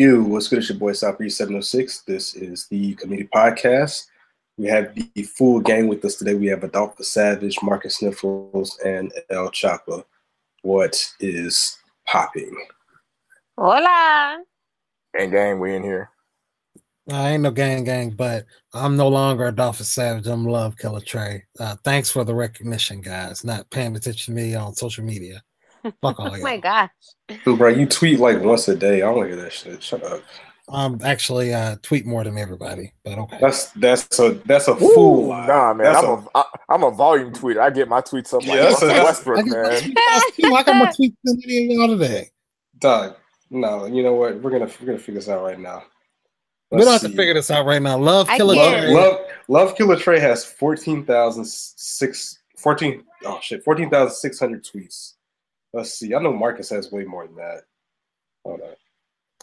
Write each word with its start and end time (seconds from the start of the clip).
You, 0.00 0.22
what's 0.22 0.48
good? 0.48 0.60
It's 0.60 0.70
your 0.70 0.78
boy 0.78 0.94
South 0.94 1.18
706. 1.18 2.04
This 2.04 2.34
is 2.34 2.66
the 2.68 2.94
Committee 2.94 3.28
Podcast. 3.34 4.06
We 4.56 4.66
have 4.68 4.94
the 4.94 5.22
full 5.24 5.60
gang 5.60 5.88
with 5.88 6.02
us 6.06 6.14
today. 6.14 6.32
We 6.32 6.46
have 6.46 6.64
Adolphus 6.64 7.10
Savage, 7.10 7.58
Marcus 7.62 7.98
Sniffles, 7.98 8.78
and 8.82 9.12
El 9.28 9.50
Chapa. 9.50 10.06
What 10.62 11.06
is 11.20 11.76
popping? 12.06 12.56
Hola. 13.58 14.42
Gang, 15.14 15.32
gang, 15.32 15.60
we 15.60 15.74
in 15.74 15.82
here. 15.82 16.08
I 17.12 17.32
ain't 17.32 17.42
no 17.42 17.50
gang, 17.50 17.84
gang, 17.84 18.12
but 18.12 18.46
I'm 18.72 18.96
no 18.96 19.08
longer 19.08 19.48
Adolphus 19.48 19.90
Savage. 19.90 20.26
I'm 20.26 20.46
Love 20.46 20.78
Killer 20.78 21.02
Trey. 21.02 21.44
Uh, 21.58 21.76
thanks 21.84 22.10
for 22.10 22.24
the 22.24 22.34
recognition, 22.34 23.02
guys. 23.02 23.44
Not 23.44 23.68
paying 23.68 23.94
attention 23.94 24.34
to 24.34 24.40
me 24.40 24.54
on 24.54 24.72
social 24.72 25.04
media. 25.04 25.42
Fuck 25.82 26.18
all 26.20 26.28
Oh 26.32 26.34
y'all. 26.34 26.42
my 26.42 26.56
gosh. 26.58 26.90
Bro, 27.44 27.68
you 27.68 27.86
tweet 27.86 28.18
like 28.20 28.40
once 28.40 28.68
a 28.68 28.74
day. 28.76 28.96
I 29.02 29.12
don't 29.12 29.26
hear 29.26 29.36
that 29.36 29.52
shit. 29.52 29.82
Shut 29.82 30.02
up. 30.04 30.22
I'm 30.72 31.00
actually 31.02 31.52
uh, 31.52 31.76
tweet 31.82 32.06
more 32.06 32.22
than 32.22 32.38
everybody, 32.38 32.92
but 33.04 33.18
okay. 33.18 33.38
That's 33.40 33.70
that's 33.72 34.18
a 34.20 34.34
that's 34.46 34.68
a 34.68 34.76
fool. 34.76 35.24
Ooh, 35.24 35.28
lie. 35.28 35.46
nah, 35.48 35.74
man, 35.74 35.92
That's 35.92 36.06
I'm 36.06 36.10
a, 36.10 36.26
I, 36.36 36.44
I'm 36.68 36.82
a 36.84 36.90
volume 36.92 37.32
tweeter. 37.32 37.60
I 37.60 37.70
get 37.70 37.88
my 37.88 38.00
tweets 38.00 38.32
up 38.32 38.42
like 38.46 38.56
Yeah, 38.56 38.62
that's 38.68 38.82
a- 38.82 38.86
that's- 38.86 39.04
Westbrook, 39.04 39.38
I, 39.40 39.42
man. 39.42 39.80
tweets 39.80 39.96
off 40.14 40.22
too. 40.36 40.54
I 40.54 40.62
got 40.62 40.76
more 40.76 40.86
tweets 40.86 41.16
than 41.24 41.40
any 41.44 41.64
of 41.66 41.72
y'all 41.72 41.88
today. 41.98 42.28
dog. 42.78 43.16
No, 43.50 43.86
you 43.86 44.04
know 44.04 44.14
what? 44.14 44.40
We're 44.40 44.50
gonna 44.52 44.70
we're 44.80 44.86
gonna 44.86 44.98
figure 44.98 45.14
this 45.14 45.28
out 45.28 45.42
right 45.42 45.58
now. 45.58 45.82
we 46.70 46.78
don't 46.78 46.86
have 46.86 47.02
Let's 47.02 47.02
to 47.02 47.16
figure 47.18 47.34
this 47.34 47.50
out 47.50 47.66
right 47.66 47.82
now. 47.82 47.98
Love 47.98 48.28
I 48.28 48.36
Killer 48.36 48.54
can't. 48.54 48.74
Love, 48.74 48.84
Trey. 48.84 48.94
love, 48.94 49.20
love 49.48 49.76
Killer 49.76 49.96
Trey 49.96 50.20
has 50.20 50.44
14,006 50.44 52.38
14 52.58 53.02
oh 53.24 53.38
shit, 53.42 53.64
14,600 53.64 54.64
tweets. 54.64 55.14
Let's 55.72 55.94
see. 55.94 56.14
I 56.14 56.20
know 56.20 56.32
Marcus 56.32 56.70
has 56.70 56.90
way 56.90 57.04
more 57.04 57.26
than 57.26 57.36
that. 57.36 57.62
Hold 58.44 58.60
on. 58.60 58.74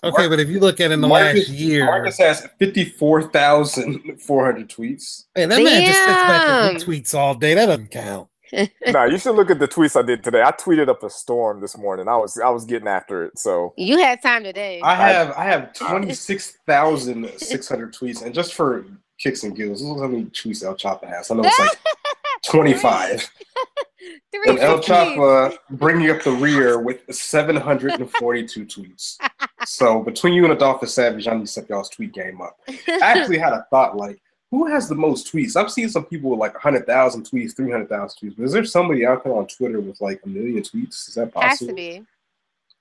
Okay, 0.03 0.27
but 0.27 0.39
if 0.39 0.47
you 0.49 0.59
look 0.59 0.79
at 0.79 0.91
in 0.91 1.01
the 1.01 1.07
Marcus- 1.07 1.49
last 1.49 1.59
year, 1.59 1.85
Marcus 1.85 2.17
has 2.19 2.45
54,400 2.59 4.69
tweets. 4.69 5.23
hey, 5.33 5.45
that 5.45 5.63
man 5.63 5.85
just 5.85 5.97
sits 5.97 6.05
back 6.05 6.69
and 6.71 6.77
tweets 6.77 7.15
all 7.15 7.33
day. 7.33 7.53
That 7.55 7.65
doesn't 7.67 7.89
count. 7.91 8.27
nah, 8.87 9.03
you 9.05 9.17
should 9.17 9.35
look 9.35 9.49
at 9.49 9.59
the 9.59 9.67
tweets 9.67 9.99
I 9.99 10.03
did 10.05 10.23
today. 10.23 10.41
I 10.41 10.51
tweeted 10.51 10.87
up 10.87 11.03
a 11.03 11.09
storm 11.09 11.59
this 11.61 11.77
morning. 11.77 12.07
I 12.07 12.15
was 12.15 12.39
I 12.39 12.49
was 12.49 12.63
getting 12.65 12.87
after 12.87 13.25
it. 13.25 13.37
So 13.37 13.73
You 13.75 13.97
had 13.97 14.21
time 14.21 14.43
today. 14.43 14.79
I 14.81 14.95
have 14.95 15.31
I 15.31 15.43
have 15.45 15.73
26,600 15.73 17.93
tweets 17.93 18.21
and 18.23 18.33
just 18.33 18.53
for 18.53 18.85
kicks 19.19 19.43
and 19.43 19.55
giggles, 19.55 19.81
this 19.81 19.89
is 19.89 19.99
how 20.01 20.07
many 20.07 20.25
tweets 20.25 20.63
El 20.63 20.75
Chapa 20.75 21.07
has. 21.07 21.29
I 21.31 21.35
know 21.35 21.43
it's 21.43 21.59
like 21.59 21.77
25. 22.45 23.29
Three 24.31 24.49
And 24.49 24.59
El. 24.59 24.79
Chapa 24.79 25.57
bringing 25.71 26.09
up 26.09 26.23
the 26.23 26.31
rear 26.31 26.79
with 26.79 27.01
742 27.13 28.65
tweets. 28.65 29.17
So 29.65 30.01
between 30.01 30.33
you 30.33 30.43
and 30.43 30.53
Adolphus 30.53 30.93
Savage, 30.93 31.27
I 31.27 31.33
need 31.33 31.41
to 31.41 31.47
step 31.47 31.69
y'all's 31.69 31.89
tweet 31.89 32.13
game 32.13 32.41
up. 32.41 32.59
I 32.67 32.99
actually 33.01 33.37
had 33.37 33.53
a 33.53 33.65
thought 33.69 33.97
like, 33.97 34.19
who 34.51 34.65
has 34.67 34.87
the 34.87 34.95
most 34.95 35.31
tweets? 35.31 35.55
I've 35.55 35.71
seen 35.71 35.89
some 35.89 36.05
people 36.05 36.29
with 36.29 36.39
like 36.39 36.53
100,000 36.53 37.23
tweets, 37.23 37.55
300,000 37.55 38.29
tweets, 38.29 38.37
but 38.37 38.43
is 38.43 38.53
there 38.53 38.63
somebody 38.63 39.05
out 39.05 39.23
there 39.23 39.35
on 39.35 39.47
Twitter 39.47 39.81
with 39.81 39.99
like 39.99 40.21
a 40.25 40.29
million 40.29 40.63
tweets? 40.63 41.09
Is 41.09 41.15
that 41.15 41.33
possible? 41.33 41.49
Has 41.49 41.59
to 41.59 41.73
be. 41.73 42.05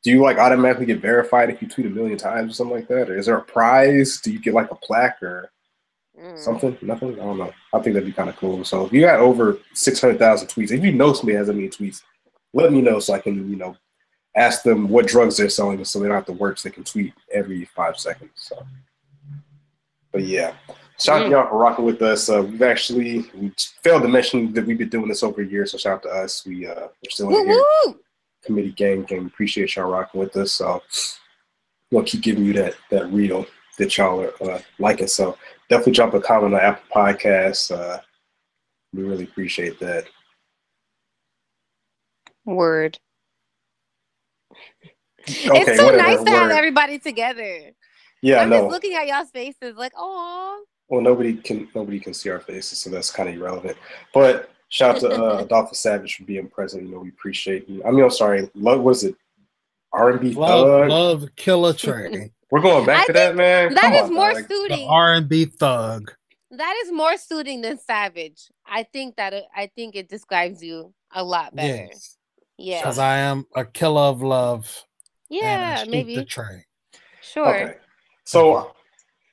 Do 0.03 0.13
you 0.13 0.23
like 0.23 0.39
automatically 0.39 0.87
get 0.87 1.01
verified 1.01 1.51
if 1.51 1.61
you 1.61 1.67
tweet 1.67 1.87
a 1.87 1.91
million 1.91 2.17
times 2.17 2.53
or 2.53 2.55
something 2.55 2.77
like 2.77 2.89
that? 2.89 3.11
Or 3.11 3.19
is 3.19 3.27
there 3.27 3.39
a 3.39 3.43
prize? 3.43 4.21
Do 4.21 4.31
you 4.31 4.39
get 4.39 4.55
like 4.55 4.71
a 4.71 4.77
plaque 4.77 5.21
or 5.21 5.51
Mm. 6.19 6.39
something? 6.39 6.78
Nothing? 6.83 7.12
I 7.14 7.25
don't 7.25 7.39
know. 7.39 7.53
I 7.75 7.81
think 7.81 7.95
that'd 7.95 8.06
be 8.06 8.12
kind 8.12 8.28
of 8.31 8.36
cool. 8.36 8.64
So 8.64 8.86
if 8.86 8.92
you 8.92 9.03
got 9.03 9.20
over 9.20 9.59
600,000 9.75 10.48
tweets, 10.48 10.70
if 10.72 10.83
you 10.83 10.92
know 10.92 11.12
somebody 11.12 11.36
has 11.36 11.48
that 11.48 11.55
many 11.55 11.69
tweets, 11.69 12.03
let 12.55 12.72
me 12.72 12.81
know 12.81 12.98
so 13.00 13.12
I 13.14 13.19
can, 13.19 13.50
you 13.50 13.56
know, 13.56 13.77
ask 14.34 14.62
them 14.62 14.89
what 14.89 15.06
drugs 15.06 15.37
they're 15.37 15.48
selling 15.50 15.84
so 15.84 15.98
they 15.98 16.06
don't 16.06 16.14
have 16.14 16.27
to 16.27 16.33
work 16.33 16.59
so 16.59 16.69
they 16.69 16.75
can 16.75 16.84
tweet 16.84 17.12
every 17.32 17.65
five 17.66 17.99
seconds. 17.99 18.31
So, 18.34 18.65
but 20.12 20.22
yeah, 20.25 20.55
shout 20.99 21.19
out 21.19 21.25
to 21.25 21.28
Mm. 21.28 21.31
y'all 21.32 21.49
for 21.49 21.59
rocking 21.59 21.84
with 21.84 22.00
us. 22.03 22.28
Uh, 22.31 22.43
we've 22.43 22.62
actually 22.62 23.31
we 23.34 23.53
failed 23.82 24.03
to 24.03 24.09
mention 24.09 24.53
that 24.55 24.66
we've 24.66 24.78
been 24.78 24.88
doing 24.88 25.09
this 25.09 25.22
over 25.22 25.43
a 25.43 25.47
year, 25.47 25.66
so 25.66 25.76
shout 25.78 25.97
out 25.97 26.03
to 26.05 26.09
us. 26.10 26.47
We 26.47 26.66
uh, 26.66 26.88
we're 27.03 27.10
still 27.10 27.28
in 27.37 27.47
here, 27.49 27.94
committee 28.43 28.72
gang, 28.72 29.03
gang. 29.03 29.26
Appreciate 29.26 29.76
y'all 29.76 29.91
rocking 29.91 30.21
with 30.21 30.37
us. 30.37 30.53
So 30.53 30.82
we'll 31.91 32.05
keep 32.05 32.22
giving 32.22 32.44
you 32.44 32.53
that 32.55 32.75
that 32.91 33.12
real 33.12 33.47
that 33.78 33.97
y'all 33.99 34.21
are 34.41 34.50
uh, 34.50 34.60
liking. 34.78 35.06
So 35.06 35.37
definitely 35.69 35.93
drop 35.93 36.15
a 36.15 36.21
comment 36.21 36.54
on 36.54 36.60
Apple 36.60 36.84
Podcasts. 36.94 37.71
Uh, 37.71 38.00
we 38.93 39.03
really 39.03 39.25
appreciate 39.25 39.78
that. 39.81 40.04
Word. 42.44 42.99
Okay, 45.28 45.59
it's 45.59 45.76
so 45.76 45.87
whatever, 45.87 45.97
nice 45.97 46.22
to 46.22 46.31
have 46.31 46.50
everybody 46.53 47.00
together. 47.00 47.72
Yeah, 48.22 48.37
I 48.37 48.43
I'm 48.43 48.50
just 48.50 48.62
know. 48.62 48.69
looking 48.69 48.94
at 48.94 49.09
y'all's 49.09 49.31
faces 49.31 49.75
like, 49.76 49.91
oh. 49.97 50.62
Well, 50.88 51.00
nobody 51.00 51.34
can 51.34 51.69
nobody 51.75 51.99
can 51.99 52.15
see 52.15 52.31
our 52.31 52.38
faces, 52.38 52.78
so 52.78 52.91
that's 52.91 53.10
kind 53.10 53.28
of 53.28 53.34
irrelevant. 53.34 53.76
But 54.15 54.50
shout 54.69 54.94
out 54.97 55.00
to 55.00 55.09
uh, 55.10 55.38
Adolphus 55.43 55.81
Savage 55.81 56.15
for 56.15 56.22
being 56.25 56.49
present. 56.49 56.84
You 56.84 56.93
know, 56.93 57.00
we 57.00 57.09
appreciate 57.09 57.69
you. 57.69 57.82
I 57.84 57.91
mean, 57.91 58.05
I'm 58.05 58.10
sorry. 58.10 58.49
Love 58.55 58.82
was 58.82 59.03
it 59.03 59.16
R 59.93 60.10
and 60.10 60.21
B 60.21 60.32
Love, 60.32 60.69
thug? 60.69 60.88
love 60.91 61.28
Killer 61.34 61.72
Trey. 61.72 62.31
We're 62.51 62.61
going 62.61 62.87
back 62.87 63.03
I 63.03 63.07
to 63.07 63.12
that, 63.15 63.37
man. 63.37 63.75
That 63.75 63.83
Come 63.83 63.93
is 63.95 64.03
on, 64.03 64.15
more 64.15 64.33
dog. 64.33 64.49
suiting. 64.49 64.87
R 64.89 65.15
and 65.15 65.29
B 65.29 65.47
thug. 65.47 66.12
That 66.53 66.77
is 66.84 66.93
more 66.93 67.17
suiting 67.17 67.61
than 67.61 67.79
savage. 67.79 68.49
I 68.65 68.84
think 68.84 69.17
that 69.17 69.33
it, 69.33 69.45
I 69.55 69.67
think 69.75 69.97
it 69.97 70.09
describes 70.09 70.62
you 70.62 70.95
a 71.12 71.23
lot 71.25 71.55
better. 71.56 71.89
Yes, 71.91 72.17
Yeah. 72.56 72.79
because 72.81 72.99
I 72.99 73.17
am 73.19 73.47
a 73.56 73.65
killer 73.65 74.03
of 74.03 74.23
love. 74.23 74.85
Yeah, 75.29 75.79
shoot 75.83 75.91
maybe. 75.91 76.15
the 76.17 76.25
Trey. 76.25 76.65
Sure. 77.21 77.49
Okay, 77.49 77.75
so 78.25 78.73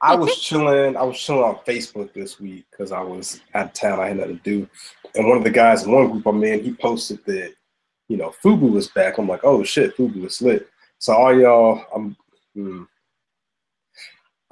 I 0.01 0.15
was 0.15 0.35
chilling. 0.39 0.97
I 0.97 1.03
was 1.03 1.19
chilling 1.19 1.43
on 1.43 1.57
Facebook 1.67 2.11
this 2.13 2.39
week 2.39 2.65
because 2.71 2.91
I 2.91 3.01
was 3.01 3.41
out 3.53 3.67
of 3.67 3.73
town. 3.73 3.99
I 3.99 4.07
had 4.07 4.17
nothing 4.17 4.37
to 4.39 4.43
do, 4.43 4.67
and 5.13 5.27
one 5.27 5.37
of 5.37 5.43
the 5.43 5.51
guys 5.51 5.83
in 5.83 5.91
one 5.91 6.09
group 6.09 6.25
I'm 6.25 6.43
in, 6.43 6.63
he 6.63 6.73
posted 6.73 7.23
that 7.25 7.53
you 8.09 8.17
know 8.17 8.33
Fubu 8.43 8.71
was 8.71 8.87
back. 8.87 9.19
I'm 9.19 9.27
like, 9.27 9.41
oh 9.43 9.63
shit, 9.63 9.95
Fubu 9.95 10.25
is 10.25 10.41
lit. 10.41 10.67
So 10.97 11.13
all 11.13 11.39
y'all, 11.39 11.85
I'm. 11.95 12.17
Hmm, 12.55 12.83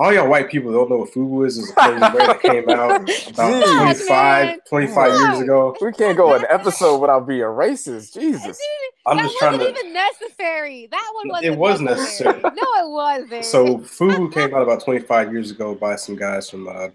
all 0.02 0.12
y'all 0.12 0.28
white 0.28 0.50
people 0.50 0.72
don't 0.72 0.90
know 0.90 0.98
what 0.98 1.12
Fubu 1.12 1.46
is. 1.46 1.60
Is 1.60 1.70
a 1.70 1.74
crazy 1.74 2.00
brand 2.00 2.16
that 2.18 2.42
came 2.42 2.68
out 2.72 3.02
about 3.02 3.08
Jeez. 3.08 4.08
25, 4.08 4.60
25 4.68 5.20
years 5.20 5.40
ago. 5.42 5.76
we 5.80 5.92
can't 5.94 6.18
go 6.18 6.34
an 6.34 6.44
episode 6.50 6.98
without 6.98 7.28
being 7.28 7.42
racist. 7.42 8.16
Jesus. 8.16 8.60
I'm 9.06 9.18
that 9.18 9.24
just 9.24 9.38
trying 9.38 9.60
wasn't 9.60 9.76
to. 9.76 9.80
even 9.80 9.94
necessary. 9.94 10.88
That 10.90 11.12
one 11.14 11.28
It 11.28 11.30
wasn't. 11.30 11.46
It 11.46 11.58
was 11.60 11.82
necessary. 11.82 12.42
No, 12.42 12.50
it 12.52 12.90
wasn't. 12.90 13.46
So 13.46 13.78
Fubu 13.78 14.34
came 14.34 14.56
out 14.56 14.64
about 14.64 14.84
25 14.84 15.32
years 15.32 15.52
ago 15.52 15.76
by 15.76 15.96
some 15.98 16.16
guys 16.16 16.50
from, 16.50 16.68
uh, 16.68 16.88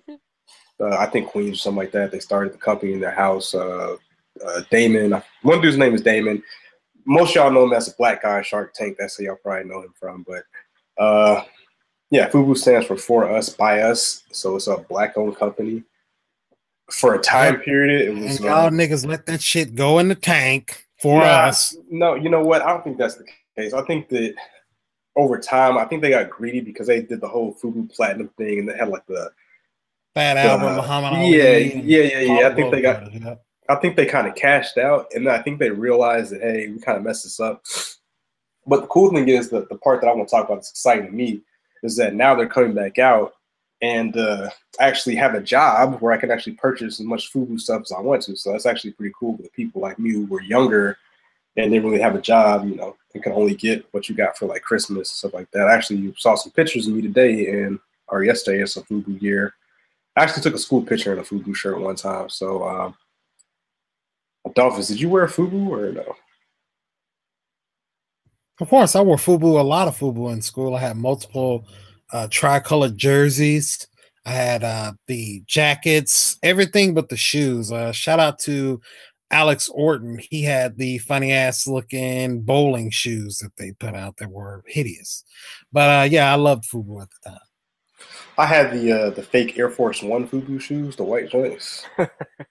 uh, 0.81 0.97
I 0.99 1.07
think 1.07 1.29
Queens 1.29 1.59
or 1.59 1.61
something 1.61 1.79
like 1.79 1.93
that. 1.93 2.11
They 2.11 2.19
started 2.19 2.55
the 2.55 2.59
company 2.59 2.93
in 2.93 3.01
their 3.01 3.13
house. 3.15 3.55
Uh, 3.55 3.97
uh, 4.45 4.61
Daymond, 4.73 5.23
one 5.43 5.61
dude's 5.61 5.79
name 5.79 5.95
is 5.95 6.03
Daymond. 6.03 6.43
Most 7.05 7.37
y'all 7.37 7.53
know 7.53 7.63
him 7.63 7.73
as 7.73 7.87
a 7.87 7.95
black 7.97 8.23
guy, 8.23 8.43
Shark 8.43 8.75
Tank. 8.75 8.97
That's 8.99 9.17
how 9.17 9.25
y'all 9.25 9.37
probably 9.41 9.71
know 9.71 9.81
him 9.83 9.95
from. 9.97 10.25
But 10.27 10.43
uh, 11.01 11.45
yeah, 12.11 12.29
Fubu 12.29 12.57
stands 12.57 12.87
for 12.87 12.97
For 12.97 13.31
Us 13.31 13.49
By 13.49 13.81
Us. 13.83 14.23
So 14.33 14.57
it's 14.57 14.67
a 14.67 14.79
black-owned 14.79 15.37
company. 15.37 15.83
For 16.91 17.15
a 17.15 17.19
time 17.19 17.59
period, 17.61 18.09
it 18.09 18.15
was. 18.15 18.37
And 18.37 18.45
y'all 18.45 18.67
uh, 18.67 18.71
niggas 18.71 19.05
let 19.05 19.27
that 19.27 19.43
shit 19.43 19.75
go 19.75 19.99
in 19.99 20.07
the 20.09 20.15
tank 20.15 20.87
for 21.03 21.19
Nah, 21.21 21.27
us. 21.27 21.77
No, 21.91 22.15
you 22.15 22.29
know 22.29 22.45
what? 22.45 22.63
I 22.63 22.69
don't 22.69 22.85
think 22.85 22.97
that's 22.97 23.17
the 23.17 23.27
case. 23.57 23.73
I 23.75 23.83
think 23.83 24.09
that 24.11 24.35
over 25.17 25.37
time, 25.39 25.77
I 25.79 25.85
think 25.85 26.01
they 26.03 26.11
got 26.11 26.31
greedy 26.31 26.61
because 26.61 26.87
they 26.87 27.03
did 27.03 27.21
the 27.21 27.27
whole 27.29 27.55
Fubu 27.55 27.93
Platinum 27.93 28.29
thing 28.39 28.61
and 28.61 28.69
they 28.69 28.77
had 28.77 28.89
like 28.89 29.05
the 29.07 29.31
Bad 30.15 30.37
Uh, 30.37 30.51
album, 30.51 30.77
Muhammad 30.77 31.13
yeah, 31.29 31.45
Ali. 31.45 31.83
yeah, 31.85 32.01
yeah, 32.03 32.21
yeah. 32.21 32.49
I 32.49 32.55
think 32.55 32.71
they 32.71 32.81
got. 32.81 33.13
Yeah. 33.13 33.35
I 33.69 33.75
think 33.75 33.97
they 33.97 34.07
kind 34.07 34.29
of 34.29 34.37
cashed 34.37 34.79
out, 34.79 35.09
and 35.13 35.29
I 35.29 35.43
think 35.43 35.59
they 35.59 35.71
realized 35.71 36.33
that 36.33 36.41
hey, 36.41 36.69
we 36.69 36.79
kind 36.79 36.97
of 36.97 37.03
messed 37.05 37.25
this 37.25 37.41
up. 37.41 37.65
But 38.65 38.83
the 38.83 38.87
cool 38.87 39.11
thing 39.11 39.29
is 39.29 39.51
that 39.51 39.69
the 39.69 39.77
part 39.77 40.01
that 40.01 40.07
I 40.09 40.15
want 40.15 40.29
to 40.29 40.35
talk 40.35 40.47
about 40.47 40.61
is 40.61 40.71
exciting 40.71 41.07
to 41.07 41.13
me 41.13 41.43
is 41.87 41.97
that 41.97 42.15
now 42.15 42.35
they're 42.35 42.49
coming 42.49 42.75
back 42.75 42.99
out 42.99 43.35
and 43.83 44.17
uh, 44.17 44.49
actually 44.81 45.15
have 45.17 45.35
a 45.35 45.41
job 45.41 46.01
where 46.01 46.13
I 46.13 46.17
can 46.17 46.31
actually 46.31 46.55
purchase 46.55 47.01
as 47.01 47.07
much 47.07 47.33
Fubu 47.33 47.61
stuff 47.61 47.83
as 47.83 47.93
I 47.93 48.01
want 48.01 48.23
to. 48.23 48.37
So 48.37 48.53
that's 48.53 48.67
actually 48.67 48.93
pretty 48.93 49.15
cool 49.19 49.37
for 49.37 49.43
the 49.43 49.51
people 49.51 49.81
like 49.81 49.99
me 49.99 50.13
who 50.13 50.27
were 50.27 50.43
younger 50.43 50.99
and 51.57 51.71
didn't 51.71 51.89
really 51.89 52.03
have 52.03 52.15
a 52.15 52.21
job, 52.21 52.69
you 52.69 52.75
know, 52.75 52.97
and 53.15 53.23
can 53.23 53.33
only 53.33 53.55
get 53.55 53.87
what 53.93 54.09
you 54.09 54.15
got 54.15 54.37
for 54.37 54.47
like 54.47 54.63
Christmas 54.63 55.11
and 55.11 55.17
stuff 55.17 55.35
like 55.35 55.51
that. 55.53 55.69
Actually 55.69 56.13
saw 56.19 56.35
some 56.35 56.53
pictures 56.53 56.87
of 56.87 56.95
me 56.95 57.03
today 57.03 57.63
and 57.63 57.79
or 58.09 58.25
yesterday 58.25 58.61
in 58.61 58.67
some 58.67 58.85
Fubu 58.85 59.19
gear. 59.19 59.55
I 60.17 60.23
actually 60.23 60.43
took 60.43 60.55
a 60.55 60.59
school 60.59 60.83
picture 60.83 61.13
in 61.13 61.19
a 61.19 61.23
Fubu 61.23 61.55
shirt 61.55 61.81
one 61.81 61.97
time. 61.97 62.29
So 62.29 62.67
um, 62.67 62.95
Adolphus, 64.47 64.89
did 64.89 65.01
you 65.01 65.09
wear 65.09 65.27
FUBU 65.27 65.69
or 65.69 65.93
no? 65.93 66.17
Of 68.61 68.69
course, 68.69 68.97
I 68.97 69.03
wore 69.03 69.17
FUBU, 69.17 69.61
a 69.61 69.63
lot 69.63 69.89
of 69.89 69.99
FUBU 69.99 70.33
in 70.33 70.43
school. 70.43 70.75
I 70.75 70.81
had 70.81 70.97
multiple 70.97 71.67
uh, 72.13 72.29
tricolored 72.31 72.97
jerseys. 72.97 73.87
I 74.25 74.31
had 74.33 74.65
uh, 74.65 74.93
the 75.07 75.43
jackets, 75.47 76.39
everything 76.43 76.95
but 76.95 77.09
the 77.09 77.17
shoes. 77.17 77.71
Uh, 77.71 77.93
shout 77.93 78.19
out 78.19 78.39
to 78.41 78.81
Alex 79.31 79.69
Orton, 79.69 80.21
he 80.31 80.43
had 80.43 80.77
the 80.77 80.99
funny 80.99 81.33
ass 81.33 81.67
looking 81.67 82.43
bowling 82.43 82.91
shoes 82.91 83.39
that 83.39 83.57
they 83.57 83.73
put 83.73 83.95
out 83.95 84.17
that 84.19 84.31
were 84.31 84.63
hideous. 84.67 85.25
But 85.73 85.91
uh, 85.91 86.09
yeah, 86.09 86.33
I 86.33 86.37
loved 86.37 86.65
Fubu 86.65 87.03
at 87.03 87.09
the 87.11 87.31
time. 87.31 87.41
I 88.39 88.47
had 88.47 88.73
the 88.73 88.93
uh, 88.93 89.11
the 89.11 89.23
fake 89.23 89.59
Air 89.59 89.71
Force 89.71 90.03
One 90.03 90.29
Fubu 90.29 90.61
shoes, 90.61 90.95
the 90.95 91.05
white 91.05 91.31
joints. 91.31 91.85
At 91.99 92.11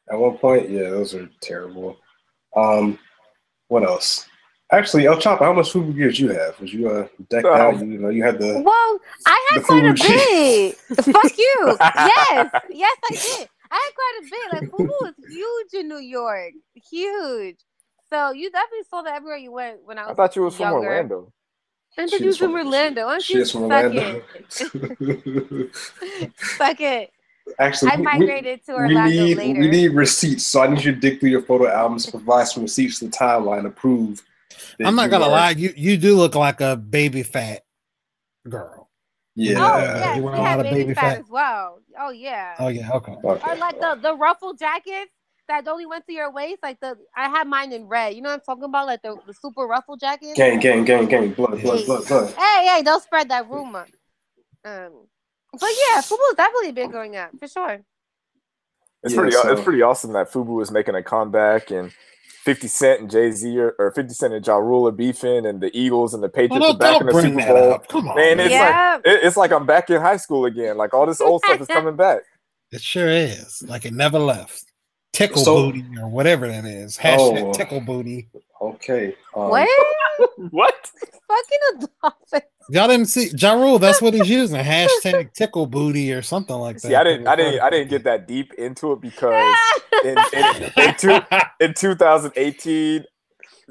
one 0.10 0.38
point, 0.40 0.70
yeah, 0.70 0.90
those 0.90 1.14
are 1.14 1.30
terrible. 1.42 1.98
Um, 2.56 2.98
what 3.68 3.84
else? 3.84 4.28
Actually, 4.72 5.06
El 5.06 5.18
Chapo, 5.18 5.40
how 5.40 5.54
much 5.54 5.72
Fubu 5.72 5.96
gear 5.96 6.08
did 6.08 6.18
you 6.20 6.30
have? 6.30 6.60
Was 6.60 6.74
you 6.74 6.90
uh, 6.90 7.08
decked 7.30 7.46
Uh, 7.46 7.52
out? 7.52 7.78
You 7.80 8.00
know, 8.00 8.10
you 8.10 8.24
had 8.24 8.40
the. 8.40 8.62
Well, 8.66 9.00
I 9.28 9.48
had 9.52 9.64
quite 9.64 9.86
a 9.86 9.94
Fubu 9.94 9.98
cheese. 9.98 10.76
bit. 10.90 11.06
Fuck 11.14 11.38
you. 11.38 11.78
Yes, 11.82 12.52
yes, 12.72 12.98
I 13.04 13.12
did. 13.12 13.50
I 13.72 13.76
had 13.84 13.94
quite 13.96 14.20
a 14.20 14.24
bit. 14.32 14.54
Like 14.54 14.72
Fubu 14.72 15.10
is 15.10 15.34
huge 15.36 15.74
in 15.82 15.88
New 15.88 16.00
York, 16.00 16.54
huge. 16.90 17.58
So 18.10 18.32
you 18.32 18.50
definitely 18.52 18.86
saw 18.90 19.02
that 19.04 19.16
everywhere 19.16 19.38
you 19.38 19.52
went 19.52 19.86
when 19.86 20.00
I 20.00 20.04
was. 20.08 20.12
I 20.12 20.14
thought 20.16 20.36
you 20.36 20.42
was 20.44 20.56
from. 20.56 20.74
Orlando. 20.74 21.32
I 21.98 22.06
She 22.08 22.12
thought 22.12 22.20
you 22.22 22.26
was 22.28 22.38
from 22.38 22.52
from- 22.54 22.66
Orlando. 22.68 23.06
Why 23.06 23.12
don't 23.14 23.24
She 23.24 23.38
is 23.38 23.52
from 23.52 23.70
suck 23.70 23.84
Orlando. 23.86 24.22
it? 25.00 25.76
Suck 26.38 26.82
it. 26.82 27.12
Actually, 27.60 27.92
I 27.92 27.96
we- 27.98 28.02
migrated 28.04 28.66
to 28.66 28.76
we, 28.78 28.88
need 28.88 29.38
later. 29.38 29.60
we 29.60 29.68
need 29.70 29.88
receipts. 29.90 30.44
So 30.46 30.62
I 30.64 30.68
need 30.68 30.84
you 30.84 30.94
to 30.94 31.00
dig 31.00 31.20
through 31.20 31.30
your 31.30 31.44
photo 31.44 31.68
albums, 31.68 32.10
provide 32.10 32.48
some 32.48 32.64
receipts 32.64 33.00
to 33.00 33.06
the 33.06 33.12
timeline 33.12 33.64
to 33.64 33.70
prove. 33.70 34.24
That 34.80 34.88
I'm 34.88 34.96
not 34.96 35.04
you 35.06 35.10
gonna 35.12 35.26
are- 35.26 35.32
lie, 35.32 35.50
you 35.52 35.74
you 35.76 35.98
do 35.98 36.16
look 36.16 36.36
like 36.36 36.62
a 36.62 36.76
baby 36.78 37.24
fat 37.24 37.64
girl. 38.50 38.90
Yeah. 39.36 39.58
Oh 39.60 39.78
Yeah, 39.78 39.98
yes, 39.98 40.16
you 40.18 40.22
we 40.24 40.30
wear 40.30 40.36
a 40.36 40.42
lot 40.42 40.60
of 40.60 40.64
baby, 40.64 40.76
baby 40.84 40.94
fat, 40.94 41.02
fat. 41.02 41.20
as 41.20 41.30
well. 41.30 41.80
Oh 42.00 42.10
yeah. 42.12 42.56
Oh 42.60 42.68
yeah, 42.70 42.90
okay. 42.94 43.16
Okay. 43.24 43.52
Or 43.52 43.56
like 43.58 43.80
the 43.80 44.00
the 44.02 44.16
ruffle 44.16 44.54
jackets 44.54 45.12
that 45.48 45.68
only 45.68 45.86
went 45.86 46.06
to 46.08 46.14
your 46.14 46.32
waist. 46.32 46.60
Like 46.64 46.80
the 46.80 46.98
I 47.16 47.28
had 47.30 47.46
mine 47.48 47.74
in 47.74 47.86
red. 47.88 48.16
You 48.16 48.22
know 48.22 48.30
what 48.30 48.36
I'm 48.36 48.42
talking 48.42 48.64
about? 48.64 48.88
Like 48.88 49.02
the, 49.02 49.18
the 49.28 49.34
super 49.34 49.64
ruffle 49.68 49.98
jackets. 49.98 50.36
Gang, 50.38 50.60
gang, 50.60 50.86
gang, 50.86 51.06
gang, 51.08 51.32
blood, 51.34 51.62
blood, 51.62 51.86
blood, 51.86 52.08
blood. 52.08 52.34
Hey, 52.34 52.68
hey, 52.68 52.82
don't 52.84 53.04
spread 53.04 53.28
that 53.30 53.50
rumor. 53.50 53.86
Um, 54.64 55.06
but 55.52 55.70
yeah, 55.92 56.02
football 56.02 56.28
is 56.32 56.36
definitely 56.38 56.72
been 56.72 56.92
going 56.92 57.16
up 57.18 57.32
for 57.38 57.48
sure. 57.48 57.82
It's 59.04 59.14
Yeah, 59.14 59.20
pretty. 59.20 59.36
so- 59.36 59.52
It's 59.52 59.62
pretty 59.62 59.82
awesome 59.82 60.14
that 60.14 60.32
Fubu 60.32 60.62
is 60.62 60.72
making 60.72 60.96
a 60.96 61.04
comeback 61.04 61.72
and. 61.72 61.92
50 62.46 62.68
Cent 62.68 63.02
and 63.02 63.10
Jay 63.12 63.32
Z 63.32 63.60
are, 63.60 63.76
or 63.80 63.92
50 63.92 64.14
Cent 64.14 64.34
and 64.34 64.46
Ja 64.46 64.56
Rule 64.58 64.88
are 64.88 64.92
beefing, 64.92 65.46
and 65.46 65.60
the 65.62 65.76
Eagles 65.78 66.14
and 66.14 66.24
the 66.24 66.28
Well, 66.28 66.48
Patriots 66.48 66.76
are 66.76 66.78
back 66.78 67.02
in 67.02 67.08
the 67.08 67.12
bring 67.12 67.26
Super 67.34 67.42
that 67.42 67.48
Bowl. 67.54 67.74
up. 67.74 67.88
Come 67.90 68.08
on, 68.08 68.16
Man, 68.16 68.38
man. 68.38 68.46
it's 68.46 68.54
Yeah. 68.54 68.94
like 69.04 69.08
it, 69.14 69.20
it's 69.26 69.38
like 69.38 69.52
I'm 69.52 69.66
back 69.66 69.90
in 69.90 70.00
high 70.00 70.18
school 70.18 70.46
again. 70.46 70.78
Like 70.78 70.94
all 70.94 71.06
this 71.06 71.20
old 71.22 71.42
stuff 71.44 71.60
is 71.60 71.68
coming 71.78 71.96
back. 71.96 72.22
It 72.72 72.82
sure 72.82 73.10
is. 73.10 73.64
Like 73.68 73.86
it 73.86 73.94
never 73.94 74.20
left. 74.20 74.64
Tickle 75.14 75.42
So- 75.44 75.72
booty 75.72 75.86
or 76.02 76.08
whatever 76.10 76.48
that 76.48 76.66
is. 76.66 76.98
Hashtag 76.98 77.42
Oh. 77.42 77.54
tickle 77.54 77.82
booty. 77.82 78.30
Okay. 78.62 79.16
Um, 79.36 79.50
what? 79.50 79.70
What? 80.52 80.92
Fucking 81.28 81.60
a 81.84 81.88
dolphin. 82.02 82.42
Y'all 82.70 82.88
didn't 82.88 83.08
see 83.08 83.30
Ja 83.38 83.54
Rule, 83.54 83.80
that's 83.80 84.02
what 84.02 84.14
he's 84.14 84.30
using. 84.30 84.60
Hashtag 84.60 85.34
tickle 85.34 85.68
booty 85.68 86.12
or 86.14 86.22
something 86.22 86.56
like 86.56 86.78
that. 86.78 86.88
See, 86.88 86.96
I 86.96 87.04
didn't, 87.04 87.28
I 87.28 87.36
didn't, 87.36 87.62
I 87.62 87.70
didn't 87.70 87.90
get 87.90 88.04
that 88.06 88.28
deep 88.28 88.54
into 88.56 88.92
it 88.94 89.02
because 89.02 89.56
in 90.04 90.18
in, 90.34 90.72
in, 90.78 90.96
two, 90.96 91.20
in 91.60 91.74
2018, 91.74 93.06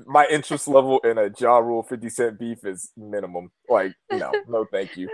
my 0.06 0.26
interest 0.30 0.68
level 0.68 0.98
in 1.00 1.18
a 1.18 1.30
Ja 1.38 1.58
Rule 1.58 1.82
50 1.82 2.08
Cent 2.08 2.38
beef 2.38 2.64
is 2.64 2.90
minimum. 2.96 3.50
Like, 3.68 3.92
no, 4.12 4.32
no, 4.48 4.66
thank 4.70 4.96
you. 4.96 5.08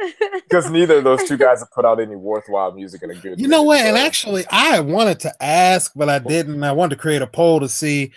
Because 0.48 0.70
neither 0.70 0.98
of 0.98 1.04
those 1.04 1.24
two 1.24 1.36
guys 1.36 1.60
have 1.60 1.70
put 1.72 1.84
out 1.84 2.00
any 2.00 2.16
worthwhile 2.16 2.72
music 2.72 3.02
in 3.02 3.10
a 3.10 3.14
good. 3.14 3.40
You 3.40 3.48
know 3.48 3.64
minute, 3.64 3.66
what? 3.66 3.80
And 3.80 3.96
actually, 3.96 4.44
I 4.50 4.80
wanted 4.80 5.20
to 5.20 5.42
ask, 5.42 5.92
but 5.94 6.08
I 6.08 6.18
didn't. 6.18 6.62
I 6.62 6.72
wanted 6.72 6.96
to 6.96 7.00
create 7.00 7.22
a 7.22 7.26
poll 7.26 7.60
to 7.60 7.68
see, 7.68 8.12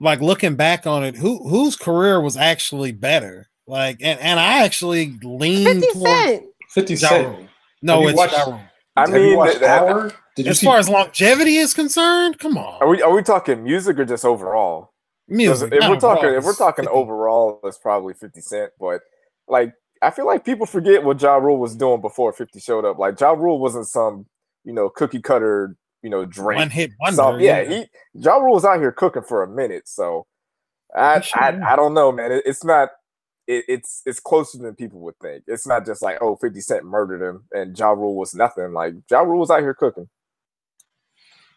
like, 0.00 0.20
looking 0.20 0.56
back 0.56 0.86
on 0.86 1.04
it, 1.04 1.16
who 1.16 1.48
whose 1.48 1.76
career 1.76 2.20
was 2.20 2.36
actually 2.36 2.92
better. 2.92 3.48
Like, 3.66 3.98
and, 4.02 4.18
and 4.20 4.40
I 4.40 4.64
actually 4.64 5.18
lean 5.22 5.64
50 5.64 5.80
towards 5.92 6.00
Cent. 6.10 6.44
50 6.70 6.94
Ja 6.94 7.08
Cent. 7.08 7.48
No, 7.82 8.06
it's 8.08 8.16
watched- 8.16 8.32
Ja 8.34 8.44
Rule. 8.44 8.60
I 8.96 9.00
Have 9.02 9.10
you 9.10 9.14
mean, 9.20 9.36
watched 9.36 9.60
that- 9.60 9.78
Power? 9.78 10.12
Did 10.36 10.46
you 10.46 10.50
As 10.52 10.60
see? 10.60 10.66
far 10.66 10.78
as 10.78 10.88
longevity 10.88 11.56
is 11.56 11.74
concerned, 11.74 12.38
come 12.38 12.56
on, 12.56 12.80
are 12.80 12.88
we 12.88 13.02
are 13.02 13.12
we 13.12 13.22
talking 13.22 13.62
music 13.62 13.98
or 13.98 14.04
just 14.06 14.24
overall? 14.24 14.92
music. 15.28 15.72
If 15.72 15.88
we're 15.88 15.96
talking, 16.00 16.24
overall, 16.24 16.38
if 16.38 16.44
we're 16.44 16.54
talking 16.54 16.84
50. 16.86 16.96
overall, 16.98 17.60
it's 17.64 17.78
probably 17.78 18.14
50 18.14 18.40
Cent. 18.40 18.72
But 18.80 19.00
like, 19.46 19.72
I 20.00 20.10
feel 20.10 20.26
like 20.26 20.44
people 20.44 20.64
forget 20.66 21.04
what 21.04 21.20
Ja 21.20 21.36
Rule 21.36 21.58
was 21.58 21.76
doing 21.76 22.00
before 22.00 22.32
50 22.32 22.58
showed 22.60 22.84
up. 22.86 22.98
Like, 22.98 23.20
Ja 23.20 23.30
Rule 23.32 23.58
wasn't 23.60 23.86
some, 23.86 24.26
you 24.64 24.72
know, 24.72 24.88
cookie 24.88 25.20
cutter, 25.20 25.76
you 26.02 26.08
know, 26.10 26.24
Drake. 26.24 26.56
one 26.58 26.70
hit 26.70 26.90
wonder. 27.00 27.16
So, 27.16 27.36
yeah, 27.36 27.62
he 27.64 27.84
Ja 28.14 28.36
Rule 28.36 28.54
was 28.54 28.64
out 28.64 28.80
here 28.80 28.92
cooking 28.92 29.22
for 29.22 29.42
a 29.42 29.48
minute. 29.48 29.86
So, 29.86 30.26
I 30.96 31.18
He 31.18 31.24
sure 31.24 31.42
I. 31.42 31.72
I 31.72 31.76
don't 31.76 31.92
know, 31.94 32.10
man. 32.10 32.32
It, 32.32 32.42
it's 32.46 32.64
not. 32.64 32.88
It, 33.46 33.64
it's 33.68 34.02
it's 34.06 34.20
closer 34.20 34.58
than 34.58 34.74
people 34.74 35.00
would 35.00 35.18
think. 35.20 35.44
It's 35.46 35.66
not 35.66 35.84
just 35.84 36.02
like 36.02 36.18
oh 36.20 36.36
50 36.36 36.60
Cent 36.60 36.84
murdered 36.84 37.22
him 37.22 37.44
and 37.52 37.76
Ja 37.78 37.90
Rule 37.90 38.14
was 38.14 38.34
nothing. 38.34 38.72
Like 38.72 38.94
Ja 39.10 39.20
Rule 39.20 39.40
was 39.40 39.50
out 39.50 39.60
here 39.60 39.74
cooking. 39.74 40.08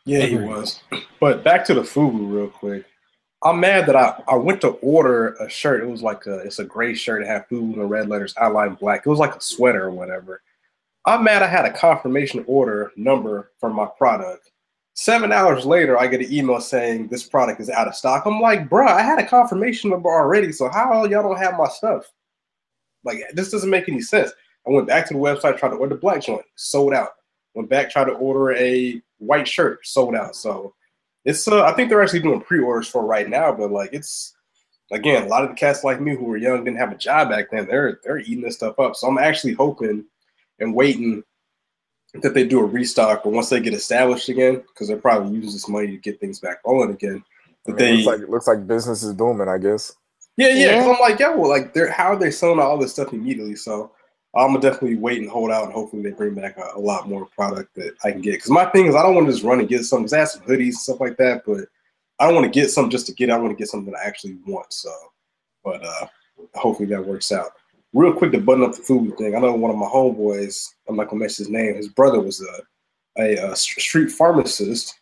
Yeah, 0.05 0.25
he 0.25 0.37
was. 0.37 0.81
But 1.19 1.43
back 1.43 1.65
to 1.65 1.73
the 1.73 1.81
Fubu 1.81 2.31
real 2.31 2.47
quick. 2.47 2.85
I'm 3.43 3.59
mad 3.59 3.85
that 3.87 3.95
I, 3.95 4.21
I 4.27 4.35
went 4.35 4.61
to 4.61 4.69
order 4.69 5.33
a 5.33 5.49
shirt. 5.49 5.83
It 5.83 5.87
was 5.87 6.01
like 6.01 6.25
a 6.25 6.39
it's 6.39 6.59
a 6.59 6.63
gray 6.63 6.93
shirt. 6.93 7.21
It 7.21 7.27
had 7.27 7.47
Fubu 7.47 7.73
in 7.73 7.89
red 7.89 8.09
letters, 8.09 8.33
outlined 8.37 8.79
black. 8.79 9.03
It 9.05 9.09
was 9.09 9.19
like 9.19 9.35
a 9.35 9.41
sweater 9.41 9.83
or 9.83 9.91
whatever. 9.91 10.41
I'm 11.05 11.23
mad 11.23 11.43
I 11.43 11.47
had 11.47 11.65
a 11.65 11.73
confirmation 11.73 12.43
order 12.47 12.91
number 12.95 13.51
for 13.59 13.69
my 13.69 13.87
product. 13.97 14.51
Seven 14.97 15.33
hours 15.33 15.65
later, 15.65 15.99
I 15.99 16.07
get 16.07 16.21
an 16.21 16.33
email 16.33 16.61
saying 16.61 17.09
this 17.09 17.27
product 17.27 17.59
is 17.59 17.69
out 17.69 17.89
of 17.89 17.95
stock. 17.95 18.25
I'm 18.25 18.39
like, 18.39 18.69
bruh, 18.69 18.87
I 18.87 19.01
had 19.01 19.19
a 19.19 19.27
confirmation 19.27 19.89
number 19.89 20.09
already. 20.09 20.53
So 20.53 20.69
how 20.69 21.03
y'all 21.03 21.21
don't 21.21 21.37
have 21.37 21.57
my 21.57 21.67
stuff? 21.67 22.09
Like 23.03 23.21
this 23.33 23.51
doesn't 23.51 23.69
make 23.69 23.89
any 23.89 23.99
sense. 23.99 24.31
I 24.65 24.71
went 24.71 24.87
back 24.87 25.05
to 25.07 25.13
the 25.13 25.19
website, 25.19 25.57
tried 25.57 25.69
to 25.69 25.75
order 25.75 25.95
black 25.95 26.21
joint, 26.21 26.45
sold 26.55 26.93
out. 26.93 27.09
Went 27.55 27.69
back, 27.69 27.91
tried 27.91 28.05
to 28.05 28.13
order 28.13 28.55
a 28.55 29.01
white 29.17 29.47
shirt, 29.47 29.85
sold 29.85 30.15
out. 30.15 30.33
So 30.33 30.73
it's 31.25 31.45
uh, 31.45 31.63
I 31.63 31.73
think 31.73 31.89
they're 31.89 32.01
actually 32.01 32.21
doing 32.21 32.41
pre-orders 32.41 32.87
for 32.87 33.05
right 33.05 33.29
now, 33.29 33.51
but 33.51 33.71
like 33.71 33.89
it's 33.91 34.33
again, 34.93 35.23
a 35.23 35.27
lot 35.27 35.43
of 35.43 35.49
the 35.49 35.55
cats 35.55 35.83
like 35.83 35.99
me 35.99 36.15
who 36.15 36.23
were 36.23 36.37
young 36.37 36.63
didn't 36.63 36.79
have 36.79 36.93
a 36.93 36.97
job 36.97 37.29
back 37.29 37.51
then. 37.51 37.67
They're 37.67 37.99
they're 38.05 38.19
eating 38.19 38.41
this 38.41 38.55
stuff 38.55 38.79
up. 38.79 38.95
So 38.95 39.07
I'm 39.07 39.17
actually 39.17 39.53
hoping 39.53 40.05
and 40.59 40.73
waiting 40.73 41.21
that 42.21 42.33
they 42.33 42.45
do 42.47 42.59
a 42.59 42.63
restock, 42.65 43.23
but 43.23 43.33
once 43.33 43.49
they 43.49 43.59
get 43.59 43.73
established 43.73 44.29
again, 44.29 44.55
because 44.67 44.87
they're 44.87 44.97
probably 44.97 45.37
use 45.37 45.53
this 45.53 45.67
money 45.67 45.87
to 45.87 45.97
get 45.97 46.19
things 46.19 46.39
back 46.39 46.57
rolling 46.65 46.91
again. 46.91 47.23
I 47.67 47.71
mean, 47.71 47.75
it 47.75 47.79
they 47.79 47.93
looks 47.97 48.05
like 48.05 48.19
it 48.21 48.29
looks 48.29 48.47
like 48.47 48.67
business 48.67 49.03
is 49.03 49.13
booming. 49.13 49.47
I 49.49 49.57
guess. 49.57 49.93
yeah, 50.37 50.49
yeah. 50.49 50.77
'cause 50.77 50.85
Yeah. 50.87 50.93
I'm 50.93 50.99
like, 51.01 51.19
yeah, 51.19 51.35
well, 51.35 51.49
like 51.49 51.73
they're 51.73 51.91
how 51.91 52.07
are 52.13 52.15
they 52.19 52.31
selling 52.31 52.59
all 52.59 52.77
this 52.77 52.91
stuff 52.93 53.13
immediately? 53.13 53.55
So 53.55 53.91
I'm 54.35 54.47
gonna 54.49 54.59
definitely 54.61 54.97
wait 54.97 55.19
and 55.21 55.29
hold 55.29 55.49
out, 55.51 55.63
and 55.65 55.73
hopefully 55.73 56.03
they 56.03 56.11
bring 56.11 56.33
back 56.35 56.57
a, 56.57 56.77
a 56.77 56.79
lot 56.79 57.07
more 57.09 57.25
product 57.35 57.73
that 57.75 57.93
I 58.03 58.11
can 58.11 58.21
get. 58.21 58.33
Because 58.33 58.51
my 58.51 58.65
thing 58.65 58.85
is, 58.87 58.95
I 58.95 59.01
don't 59.01 59.15
want 59.15 59.27
to 59.27 59.33
just 59.33 59.43
run 59.43 59.59
and 59.59 59.69
get 59.69 59.83
some. 59.85 60.03
Cause 60.03 60.13
I 60.13 60.19
have 60.19 60.29
some 60.29 60.41
hoodies 60.43 60.65
and 60.67 60.73
stuff 60.75 60.99
like 60.99 61.17
that, 61.17 61.43
but 61.45 61.61
I 62.19 62.25
don't 62.27 62.35
want 62.35 62.51
to 62.51 62.59
get 62.59 62.69
some 62.71 62.89
just 62.89 63.05
to 63.07 63.13
get. 63.13 63.29
it. 63.29 63.31
I 63.33 63.37
want 63.37 63.51
to 63.51 63.55
get 63.61 63.67
something 63.69 63.91
that 63.93 63.99
I 63.99 64.05
actually 64.07 64.37
want. 64.45 64.71
So, 64.73 64.91
but 65.63 65.83
uh 65.83 66.07
hopefully 66.53 66.87
that 66.89 67.05
works 67.05 67.31
out. 67.31 67.51
Real 67.95 68.11
quick 68.11 68.33
to 68.33 68.41
button 68.41 68.61
up 68.65 68.75
the 68.75 68.81
Fubu 68.81 69.17
thing. 69.17 69.35
I 69.35 69.39
know 69.39 69.53
one 69.53 69.71
of 69.71 69.77
my 69.77 69.85
homeboys. 69.85 70.67
I'm 70.89 70.97
not 70.97 71.07
gonna 71.07 71.21
mention 71.21 71.45
his 71.45 71.49
name. 71.49 71.75
His 71.75 71.87
brother 71.87 72.19
was 72.19 72.41
a 72.41 72.61
a, 73.17 73.51
a 73.51 73.55
street 73.55 74.11
pharmacist, 74.11 74.99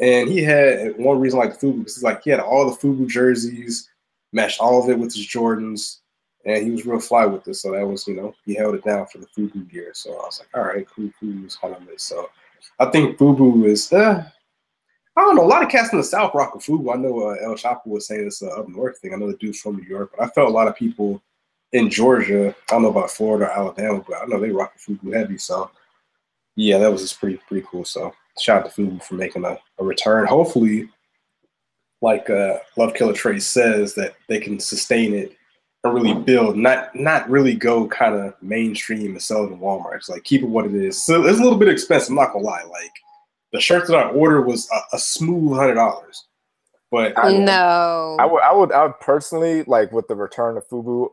and 0.00 0.28
he 0.28 0.42
had 0.42 0.98
one 0.98 1.20
reason 1.20 1.38
like 1.38 1.60
Fubu 1.60 1.78
because 1.78 2.02
like 2.02 2.24
he 2.24 2.30
had 2.30 2.40
all 2.40 2.68
the 2.68 2.76
Fubu 2.76 3.06
jerseys, 3.06 3.88
matched 4.32 4.60
all 4.60 4.82
of 4.82 4.90
it 4.90 4.98
with 4.98 5.14
his 5.14 5.24
Jordans, 5.24 5.98
and 6.44 6.64
he 6.64 6.72
was 6.72 6.84
real 6.84 6.98
fly 6.98 7.26
with 7.26 7.44
this. 7.44 7.62
So 7.62 7.70
that 7.70 7.86
was 7.86 8.08
you 8.08 8.16
know 8.16 8.34
he 8.44 8.54
held 8.56 8.74
it 8.74 8.82
down 8.82 9.06
for 9.06 9.18
the 9.18 9.26
Fubu 9.26 9.70
gear. 9.70 9.92
So 9.94 10.10
I 10.10 10.26
was 10.26 10.40
like, 10.40 10.48
all 10.52 10.68
right, 10.68 10.84
cool, 10.88 11.12
was 11.44 11.54
kind 11.54 11.76
of 11.76 11.88
it. 11.88 12.00
So 12.00 12.28
I 12.80 12.86
think 12.86 13.18
Fubu 13.18 13.66
is. 13.66 13.92
Uh, 13.92 14.28
I 15.14 15.20
don't 15.20 15.36
know. 15.36 15.44
A 15.44 15.46
lot 15.46 15.62
of 15.62 15.68
cats 15.68 15.92
in 15.92 15.98
the 15.98 16.04
South 16.04 16.34
rock 16.34 16.56
with 16.56 16.64
Fubu. 16.64 16.92
I 16.92 16.96
know 16.96 17.28
uh, 17.28 17.36
El 17.44 17.54
Chapo 17.54 17.86
was 17.86 18.08
saying 18.08 18.26
it's 18.26 18.42
a 18.42 18.48
up 18.48 18.68
north 18.68 18.98
thing. 18.98 19.14
I 19.14 19.16
know 19.16 19.30
the 19.30 19.36
dude's 19.36 19.60
from 19.60 19.76
New 19.76 19.84
York, 19.84 20.10
but 20.16 20.24
I 20.24 20.28
felt 20.30 20.48
a 20.48 20.52
lot 20.52 20.66
of 20.66 20.74
people 20.74 21.22
in 21.72 21.90
Georgia. 21.90 22.54
I 22.68 22.72
don't 22.72 22.82
know 22.82 22.90
about 22.90 23.10
Florida 23.10 23.46
or 23.46 23.50
Alabama, 23.52 24.04
but 24.06 24.22
I 24.22 24.26
know 24.26 24.40
they 24.40 24.50
rock 24.50 24.72
with 24.74 24.98
Fubu 25.00 25.14
heavy. 25.14 25.38
So 25.38 25.70
yeah, 26.56 26.78
that 26.78 26.92
was 26.92 27.02
just 27.02 27.18
pretty 27.18 27.38
pretty 27.48 27.66
cool. 27.70 27.84
So 27.84 28.12
shout 28.38 28.64
out 28.64 28.74
to 28.74 28.80
Fubu 28.82 29.02
for 29.02 29.14
making 29.14 29.44
a, 29.44 29.58
a 29.78 29.84
return. 29.84 30.26
Hopefully, 30.26 30.88
like 32.00 32.28
uh, 32.30 32.58
Love 32.76 32.94
Killer 32.94 33.12
Trey 33.14 33.38
says, 33.38 33.94
that 33.94 34.14
they 34.28 34.38
can 34.40 34.58
sustain 34.60 35.14
it 35.14 35.36
and 35.84 35.94
really 35.94 36.14
build, 36.14 36.56
not 36.56 36.94
not 36.94 37.28
really 37.28 37.54
go 37.54 37.86
kind 37.88 38.14
of 38.14 38.34
mainstream 38.42 39.12
and 39.12 39.22
sell 39.22 39.44
it 39.44 39.52
in 39.52 39.58
Walmart. 39.58 39.96
It's 39.96 40.08
like 40.08 40.24
keep 40.24 40.42
it 40.42 40.46
what 40.48 40.66
it 40.66 40.74
is. 40.74 41.02
So 41.02 41.26
it's 41.26 41.38
a 41.38 41.42
little 41.42 41.58
bit 41.58 41.68
expensive. 41.68 42.10
I'm 42.10 42.16
not 42.16 42.32
gonna 42.32 42.44
lie. 42.44 42.64
Like 42.64 42.92
the 43.52 43.60
shirt 43.60 43.86
that 43.88 43.96
I 43.96 44.08
ordered 44.10 44.42
was 44.42 44.68
a, 44.72 44.96
a 44.96 44.98
smooth 44.98 45.56
hundred 45.56 45.74
dollars, 45.74 46.24
but 46.90 47.18
I- 47.18 47.36
no. 47.36 48.16
I 48.20 48.26
would, 48.26 48.42
I 48.42 48.52
would, 48.52 48.72
I 48.72 48.82
would 48.84 49.00
personally 49.00 49.62
like 49.64 49.90
with 49.92 50.06
the 50.08 50.14
return 50.16 50.56
of 50.56 50.68
Fubu. 50.68 51.08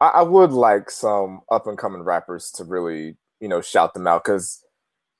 I, 0.00 0.08
I 0.08 0.22
would 0.22 0.52
like 0.52 0.90
some 0.90 1.40
up 1.50 1.66
and 1.66 1.78
coming 1.78 2.02
rappers 2.02 2.50
to 2.52 2.64
really, 2.64 3.16
you 3.40 3.48
know, 3.48 3.60
shout 3.60 3.94
them 3.94 4.06
out 4.06 4.24
because, 4.24 4.64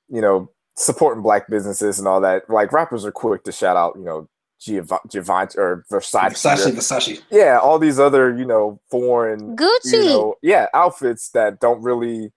you 0.09 0.21
know, 0.21 0.51
supporting 0.75 1.23
black 1.23 1.47
businesses 1.49 1.99
and 1.99 2.07
all 2.07 2.21
that. 2.21 2.49
Like 2.49 2.71
rappers 2.71 3.05
are 3.05 3.11
quick 3.11 3.43
to 3.43 3.51
shout 3.51 3.77
out, 3.77 3.93
you 3.97 4.03
know, 4.03 4.27
Giov- 4.61 5.09
Givenchy 5.09 5.57
or 5.57 5.85
Versace. 5.91 6.31
Versace, 6.31 6.71
Versace. 6.71 7.21
Yeah, 7.31 7.59
all 7.61 7.79
these 7.79 7.99
other, 7.99 8.35
you 8.35 8.45
know, 8.45 8.79
foreign 8.89 9.55
Gucci. 9.55 9.93
you 9.93 10.05
know, 10.05 10.35
yeah, 10.41 10.67
outfits 10.73 11.29
that 11.31 11.59
don't 11.59 11.81
really, 11.81 12.31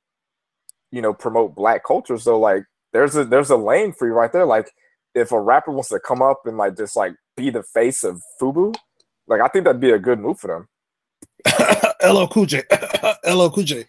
you 0.91 1.03
know, 1.03 1.13
promote 1.13 1.55
black 1.55 1.85
culture. 1.85 2.19
So 2.19 2.39
like 2.39 2.65
there's 2.93 3.15
a 3.17 3.25
there's 3.25 3.51
a 3.51 3.57
lane 3.57 3.93
for 3.93 4.07
you 4.07 4.15
right 4.15 4.33
there. 4.33 4.47
Like 4.47 4.71
if 5.15 5.33
a 5.33 5.41
rapper 5.41 5.71
wants 5.71 5.91
to 5.91 6.01
come 6.01 6.23
up 6.23 6.43
and 6.47 6.57
like 6.57 6.77
just 6.77 6.97
like 6.97 7.15
be 7.37 7.51
the 7.51 7.63
face 7.63 8.05
of 8.05 8.23
Fubu, 8.41 8.75
like 9.27 9.41
I 9.41 9.49
think 9.49 9.65
that'd 9.65 9.81
be 9.81 9.91
a 9.91 9.99
good 9.99 10.19
move 10.19 10.39
for 10.41 10.49
them. 10.49 10.69
LL 12.05 12.27
Cool 12.29 12.47
J. 12.47 12.63
LL 13.27 13.49
Cool 13.51 13.65
J. 13.65 13.85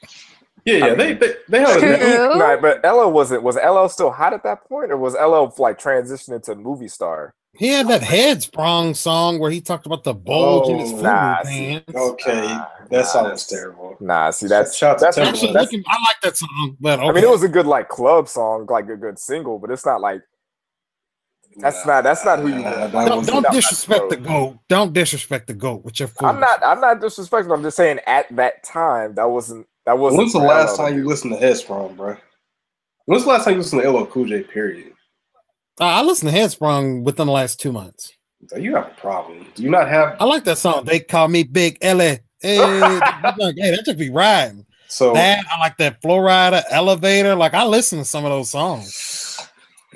Yeah, 0.66 0.78
yeah, 0.88 0.94
they 0.96 1.14
they, 1.14 1.34
they 1.48 1.60
have 1.60 1.82
a, 1.82 1.98
Who? 2.34 2.40
Nah, 2.40 2.58
but 2.58 2.82
LL 2.84 3.12
wasn't 3.12 3.44
was 3.44 3.56
LL 3.56 3.88
still 3.88 4.10
hot 4.12 4.34
at 4.34 4.44
that 4.44 4.68
point, 4.68 4.92
or 4.92 4.98
was 4.98 5.14
LL 5.14 5.54
like 5.62 5.80
transitioning 5.80 6.42
to 6.44 6.56
movie 6.56 6.88
star? 6.88 7.34
He 7.58 7.68
had 7.70 7.88
that 7.88 8.02
head 8.02 8.42
sprung 8.44 8.94
song 8.96 9.40
where 9.40 9.50
he 9.50 9.62
talked 9.62 9.86
about 9.86 10.04
the 10.04 10.14
bulge 10.14 10.70
in 10.70 10.78
his 10.80 10.92
Oh, 10.92 10.96
food 10.96 11.04
nah, 11.04 11.44
pants. 11.44 11.96
okay. 11.96 12.48
Nah, 12.48 12.66
that 12.90 12.98
nah, 12.98 13.02
song 13.04 13.24
was 13.32 13.48
terrible. 13.48 13.96
Nah, 14.02 14.30
see 14.32 14.48
that's 14.48 14.76
Shout 14.76 14.96
out 14.96 15.00
to 15.00 15.06
that's, 15.06 15.18
Actually, 15.20 15.54
that's- 15.54 15.72
looking- 15.72 15.84
I 15.88 15.94
like 16.06 16.20
that 16.24 16.36
song, 16.36 16.76
but 16.82 17.00
okay. 17.00 17.08
I 17.08 17.12
mean 17.14 17.24
it 17.24 17.30
was 17.30 17.44
a 17.44 17.48
good 17.48 17.66
like 17.68 17.88
club 17.88 18.28
song, 18.28 18.66
like 18.70 18.90
a 18.90 18.98
good 18.98 19.18
single, 19.20 19.58
but 19.60 19.70
it's 19.72 19.86
not 19.86 20.02
like 20.02 20.22
That's 21.58 21.86
not- 21.86 22.04
that's 22.04 22.26
not 22.26 22.40
who 22.40 22.48
you 22.50 22.56
Nah, 22.60 22.64
want. 22.80 22.92
that 22.92 23.08
don't, 23.08 23.26
don't 23.28 23.52
disrespect 23.52 24.10
the 24.10 24.16
that's 24.18 24.28
goat. 24.28 24.58
Don't 24.68 24.94
disrespect 24.94 25.48
the 25.48 25.54
goat 25.54 25.84
with 25.86 26.00
your 26.00 26.08
food. 26.10 26.26
I'm 26.28 26.40
not 26.40 26.64
I'm 26.66 26.82
not 26.82 27.00
disrespecting. 27.00 27.54
I'm 27.54 27.64
just 27.64 27.78
saying 27.78 28.00
at 28.08 28.34
that 28.36 28.64
time 28.64 29.16
that 29.16 29.30
wasn't 29.30 29.68
that 29.86 29.98
wasn't. 29.98 30.20
When's 30.20 30.34
the 30.34 30.40
last 30.40 30.76
time 30.78 30.96
you 30.98 31.06
listened 31.06 31.34
to 31.34 31.40
Headsprung, 31.40 31.96
bro? 31.96 32.18
When's 33.06 33.24
the 33.24 33.30
last 33.30 33.46
time 33.46 33.54
you 33.54 33.60
listened 33.60 33.82
to 33.84 33.90
LL 33.90 34.06
Cool 34.08 34.26
J? 34.26 34.44
Period. 34.44 34.92
Uh, 35.80 35.86
I 35.86 36.02
listened 36.04 36.32
to 36.32 36.38
Headsprung 36.38 37.04
within 37.04 37.28
the 37.28 37.34
last 37.34 37.60
two 37.60 37.72
months. 37.72 38.12
So 38.48 38.58
you 38.58 38.76
have 38.76 38.88
a 38.88 38.96
problem. 39.02 39.46
Do 39.56 39.64
you 39.64 39.70
not 39.70 39.88
have? 39.90 40.18
I 40.20 40.26
like 40.26 40.44
that 40.46 40.58
song. 40.58 40.86
They 40.86 41.00
call 41.00 41.28
me 41.28 41.44
Big 41.44 41.78
Ellie. 41.82 42.20
Hey, 42.42 42.58
that 43.00 43.36
joint- 43.40 43.60
hey, 43.60 43.72
that 43.72 43.86
just 43.86 43.98
be 43.98 44.10
riding. 44.10 44.66
So 44.88 45.14
That 45.14 45.44
I 45.52 45.60
like 45.60 45.78
that 45.78 46.02
Flow 46.02 46.20
Rider, 46.20 46.62
Elevator. 46.70 47.36
Like 47.36 47.54
I 47.54 47.66
listen 47.66 48.00
to 48.00 48.06
some 48.06 48.24
of 48.24 48.32
those 48.32 48.50
songs. 48.52 49.35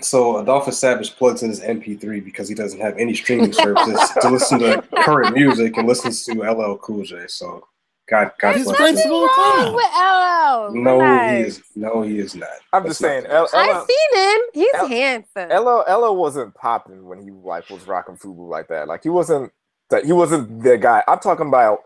So 0.02 0.38
Adolphus 0.38 0.80
Savage 0.80 1.16
plugs 1.16 1.44
in 1.44 1.50
his 1.50 1.62
MP3 1.62 2.24
because 2.24 2.48
he 2.50 2.56
doesn't 2.56 2.80
have 2.80 2.98
any 2.98 3.14
streaming 3.14 3.54
services 3.54 4.00
to 4.22 4.30
listen 4.32 4.60
to 4.60 4.82
current 5.04 5.36
music 5.36 5.78
and 5.78 5.88
listens 5.88 6.24
to 6.26 6.34
LL 6.42 6.78
Cool 6.78 7.04
J. 7.04 7.26
So 7.28 7.68
God, 8.10 8.32
God 8.40 8.56
He's 8.56 8.66
bless 8.66 8.80
him. 8.80 8.98
as 8.98 9.06
all 9.06 9.22
What's 9.22 9.36
time. 9.36 9.74
wrong 9.74 10.72
with 10.72 10.74
LL? 10.76 10.82
No, 10.84 11.00
he 11.30 11.42
is. 11.42 11.62
No, 11.76 12.02
he 12.02 12.18
is 12.20 12.36
not. 12.36 12.50
I'm 12.74 12.84
That's 12.84 12.98
just 12.98 13.02
saying, 13.02 13.26
I've 13.28 13.48
seen 13.50 14.36
him. 14.36 14.42
He's 14.54 14.74
L- 14.74 14.88
handsome. 14.88 15.50
LL 15.50 15.84
LL 15.88 16.16
wasn't 16.16 16.56
popping 16.56 17.06
when 17.06 17.22
he 17.22 17.30
like 17.32 17.70
was 17.70 17.86
rocking 17.88 18.16
Fubu 18.18 18.50
like 18.50 18.68
that. 18.70 18.88
Like 18.88 19.04
he 19.04 19.10
wasn't 19.10 19.52
that 19.92 20.06
he 20.06 20.12
wasn't 20.12 20.64
the 20.64 20.78
guy. 20.78 21.04
I'm 21.08 21.20
talking 21.20 21.48
about 21.48 21.80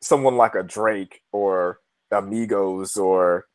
someone 0.00 0.36
like 0.36 0.54
a 0.54 0.62
Drake 0.62 1.20
or 1.32 1.80
Amigos 2.10 2.96
or 2.96 3.46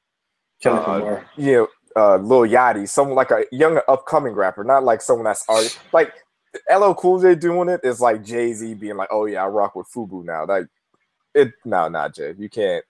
Kendrick 0.62 0.88
uh, 0.88 0.91
Lamar. 0.94 1.25
you 1.38 1.53
know 1.53 1.68
uh 1.95 2.17
Lil 2.17 2.41
Yachty, 2.41 2.88
someone 2.88 3.15
like 3.15 3.31
a 3.31 3.45
young 3.51 3.79
upcoming 3.88 4.33
rapper, 4.33 4.63
not 4.63 4.83
like 4.83 5.01
someone 5.01 5.25
that's 5.25 5.48
already 5.50 5.69
like 5.93 6.13
LL 6.74 6.93
Cool 6.93 7.21
J 7.21 7.36
doing 7.36 7.69
it 7.69 7.81
is 7.83 8.01
like 8.01 8.24
Jay 8.24 8.53
Z 8.53 8.74
being 8.75 8.98
like, 8.98 9.10
oh 9.12 9.25
yeah, 9.25 9.43
I 9.43 9.48
rock 9.48 9.75
with 9.75 9.88
Fubu 9.93 10.24
now. 10.25 10.45
Like 10.45 10.67
it, 11.33 11.53
no, 11.65 11.88
not 11.88 12.13
Jay. 12.15 12.33
You 12.38 12.50
can't, 12.50 12.83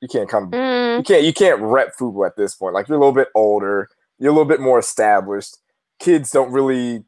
you 0.00 0.08
can't 0.08 0.28
come, 0.28 0.50
Mm. 0.50 0.98
you 0.98 1.02
can't, 1.02 1.24
you 1.24 1.32
can't 1.32 1.60
rep 1.60 1.96
Fubu 1.96 2.26
at 2.26 2.36
this 2.36 2.54
point. 2.54 2.74
Like 2.74 2.88
you're 2.88 2.96
a 2.96 3.00
little 3.00 3.14
bit 3.14 3.28
older, 3.34 3.88
you're 4.18 4.30
a 4.30 4.32
little 4.34 4.48
bit 4.48 4.60
more 4.60 4.78
established. 4.78 5.56
Kids 5.98 6.30
don't 6.30 6.52
really 6.52 7.04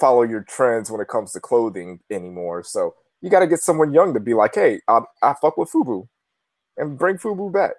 follow 0.00 0.22
your 0.22 0.42
trends 0.42 0.90
when 0.90 1.00
it 1.00 1.08
comes 1.08 1.32
to 1.32 1.40
clothing 1.40 2.00
anymore. 2.10 2.62
So 2.62 2.94
you 3.22 3.30
got 3.30 3.40
to 3.40 3.46
get 3.46 3.60
someone 3.60 3.94
young 3.94 4.12
to 4.14 4.20
be 4.20 4.34
like, 4.34 4.54
hey, 4.54 4.80
I, 4.88 5.00
I 5.22 5.34
fuck 5.40 5.56
with 5.56 5.70
Fubu, 5.70 6.08
and 6.76 6.98
bring 6.98 7.16
Fubu 7.16 7.52
back. 7.52 7.72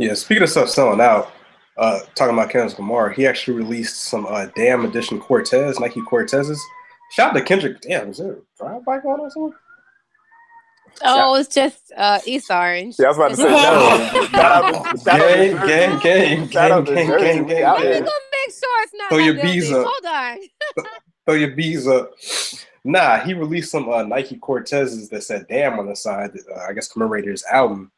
Yeah, 0.00 0.14
speaking 0.14 0.42
of 0.44 0.48
stuff 0.48 0.70
selling 0.70 1.00
out, 1.00 1.30
uh, 1.76 2.00
talking 2.14 2.32
about 2.34 2.48
Kendrick 2.48 2.78
Lamar, 2.78 3.10
he 3.10 3.26
actually 3.26 3.58
released 3.58 4.04
some 4.04 4.26
uh, 4.26 4.46
Damn 4.56 4.84
Edition 4.86 5.20
Cortez, 5.20 5.78
Nike 5.78 6.00
Cortezes. 6.00 6.58
Shout 7.12 7.30
out 7.30 7.34
to 7.34 7.42
Kendrick. 7.42 7.80
Damn, 7.82 8.08
is 8.10 8.18
there 8.18 8.32
a 8.32 8.36
drive 8.56 8.84
by 8.84 8.98
going 9.00 9.20
on 9.20 9.30
somewhere? 9.30 9.52
Oh, 11.02 11.34
it's 11.36 11.54
just 11.54 11.92
uh, 11.96 12.18
East 12.26 12.50
Orange. 12.50 12.96
Yeah, 12.98 13.06
I 13.06 13.08
was 13.08 13.16
about 13.18 13.30
to 13.30 13.36
say, 13.36 13.48
shout 13.48 13.74
out 13.74 14.22
to- 14.22 14.28
shout 14.32 14.42
out 14.82 14.96
to 14.96 15.04
Gang, 15.04 15.56
gang, 15.66 15.98
gang, 16.00 16.46
gang, 16.48 16.84
gang, 16.84 16.84
gang, 17.18 17.44
We 17.44 17.54
gang, 17.54 17.62
out 17.62 17.80
Let 17.80 17.92
me 17.92 18.00
go 18.00 18.12
make 18.32 18.54
sure 18.54 18.82
it's 18.82 18.94
not. 18.94 19.08
Throw 19.10 19.18
your 19.18 19.34
bees 19.34 19.72
up. 19.72 19.86
Hold 19.88 20.06
on. 20.06 20.86
Throw 21.26 21.34
your 21.34 21.50
bees 21.54 21.86
up. 21.86 22.12
Nah, 22.84 23.18
he 23.18 23.34
released 23.34 23.70
some 23.70 23.88
uh, 23.90 24.02
Nike 24.02 24.36
Cortezes 24.38 25.10
that 25.10 25.22
said 25.22 25.46
"Damn" 25.48 25.78
on 25.78 25.86
the 25.86 25.94
side. 25.96 26.32
That, 26.32 26.44
uh, 26.54 26.66
I 26.68 26.72
guess 26.72 26.88
commemorated 26.88 27.30
his 27.30 27.44
album. 27.44 27.92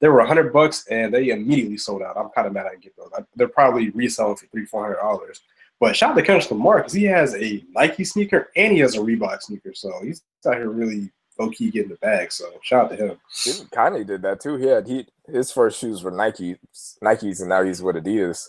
They 0.00 0.08
were 0.08 0.24
hundred 0.24 0.52
bucks, 0.52 0.86
and 0.88 1.12
they 1.12 1.30
immediately 1.30 1.76
sold 1.76 2.02
out. 2.02 2.16
I'm 2.16 2.30
kind 2.30 2.46
of 2.46 2.52
mad 2.52 2.66
I 2.66 2.70
didn't 2.70 2.82
get 2.82 2.96
those. 2.96 3.10
I, 3.16 3.22
they're 3.34 3.48
probably 3.48 3.90
reselling 3.90 4.36
for 4.36 4.46
three, 4.46 4.64
four 4.64 4.82
hundred 4.82 5.00
dollars. 5.00 5.40
But 5.80 5.94
shout 5.96 6.10
out 6.10 6.16
to 6.16 6.22
Kendrick 6.22 6.50
Lamar 6.50 6.78
because 6.78 6.92
he 6.92 7.04
has 7.04 7.34
a 7.36 7.64
Nike 7.72 8.04
sneaker 8.04 8.50
and 8.56 8.72
he 8.72 8.80
has 8.80 8.96
a 8.96 8.98
Reebok 8.98 9.42
sneaker, 9.42 9.74
so 9.74 9.92
he's 10.02 10.22
out 10.46 10.56
here 10.56 10.70
really 10.70 11.10
low 11.38 11.50
key 11.50 11.70
getting 11.70 11.90
the 11.90 11.96
bag. 11.96 12.32
So 12.32 12.50
shout 12.62 12.86
out 12.86 12.90
to 12.90 12.96
him. 12.96 13.18
Even 13.46 13.66
Kanye 13.68 14.06
did 14.06 14.22
that 14.22 14.40
too. 14.40 14.56
He 14.56 14.66
had 14.66 14.86
he 14.86 15.06
his 15.26 15.52
first 15.52 15.78
shoes 15.78 16.02
were 16.02 16.10
Nike 16.10 16.56
Nikes, 17.02 17.40
and 17.40 17.48
now 17.48 17.62
he's 17.62 17.82
with 17.82 17.96
Adidas. 17.96 18.48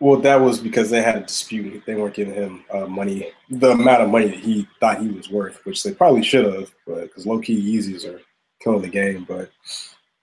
Well, 0.00 0.20
that 0.20 0.36
was 0.36 0.60
because 0.60 0.90
they 0.90 1.02
had 1.02 1.16
a 1.16 1.20
dispute. 1.20 1.82
They 1.84 1.96
weren't 1.96 2.14
giving 2.14 2.34
him 2.34 2.64
uh, 2.72 2.86
money, 2.86 3.32
the 3.50 3.72
amount 3.72 4.02
of 4.02 4.10
money 4.10 4.28
that 4.28 4.38
he 4.38 4.68
thought 4.78 5.00
he 5.00 5.08
was 5.08 5.28
worth, 5.28 5.58
which 5.66 5.82
they 5.82 5.92
probably 5.92 6.22
should 6.22 6.44
have, 6.44 6.72
but 6.86 7.02
because 7.02 7.26
low 7.26 7.40
key 7.40 7.76
Yeezys 7.76 8.06
are 8.08 8.20
killing 8.60 8.82
the 8.82 8.88
game. 8.88 9.26
But 9.28 9.50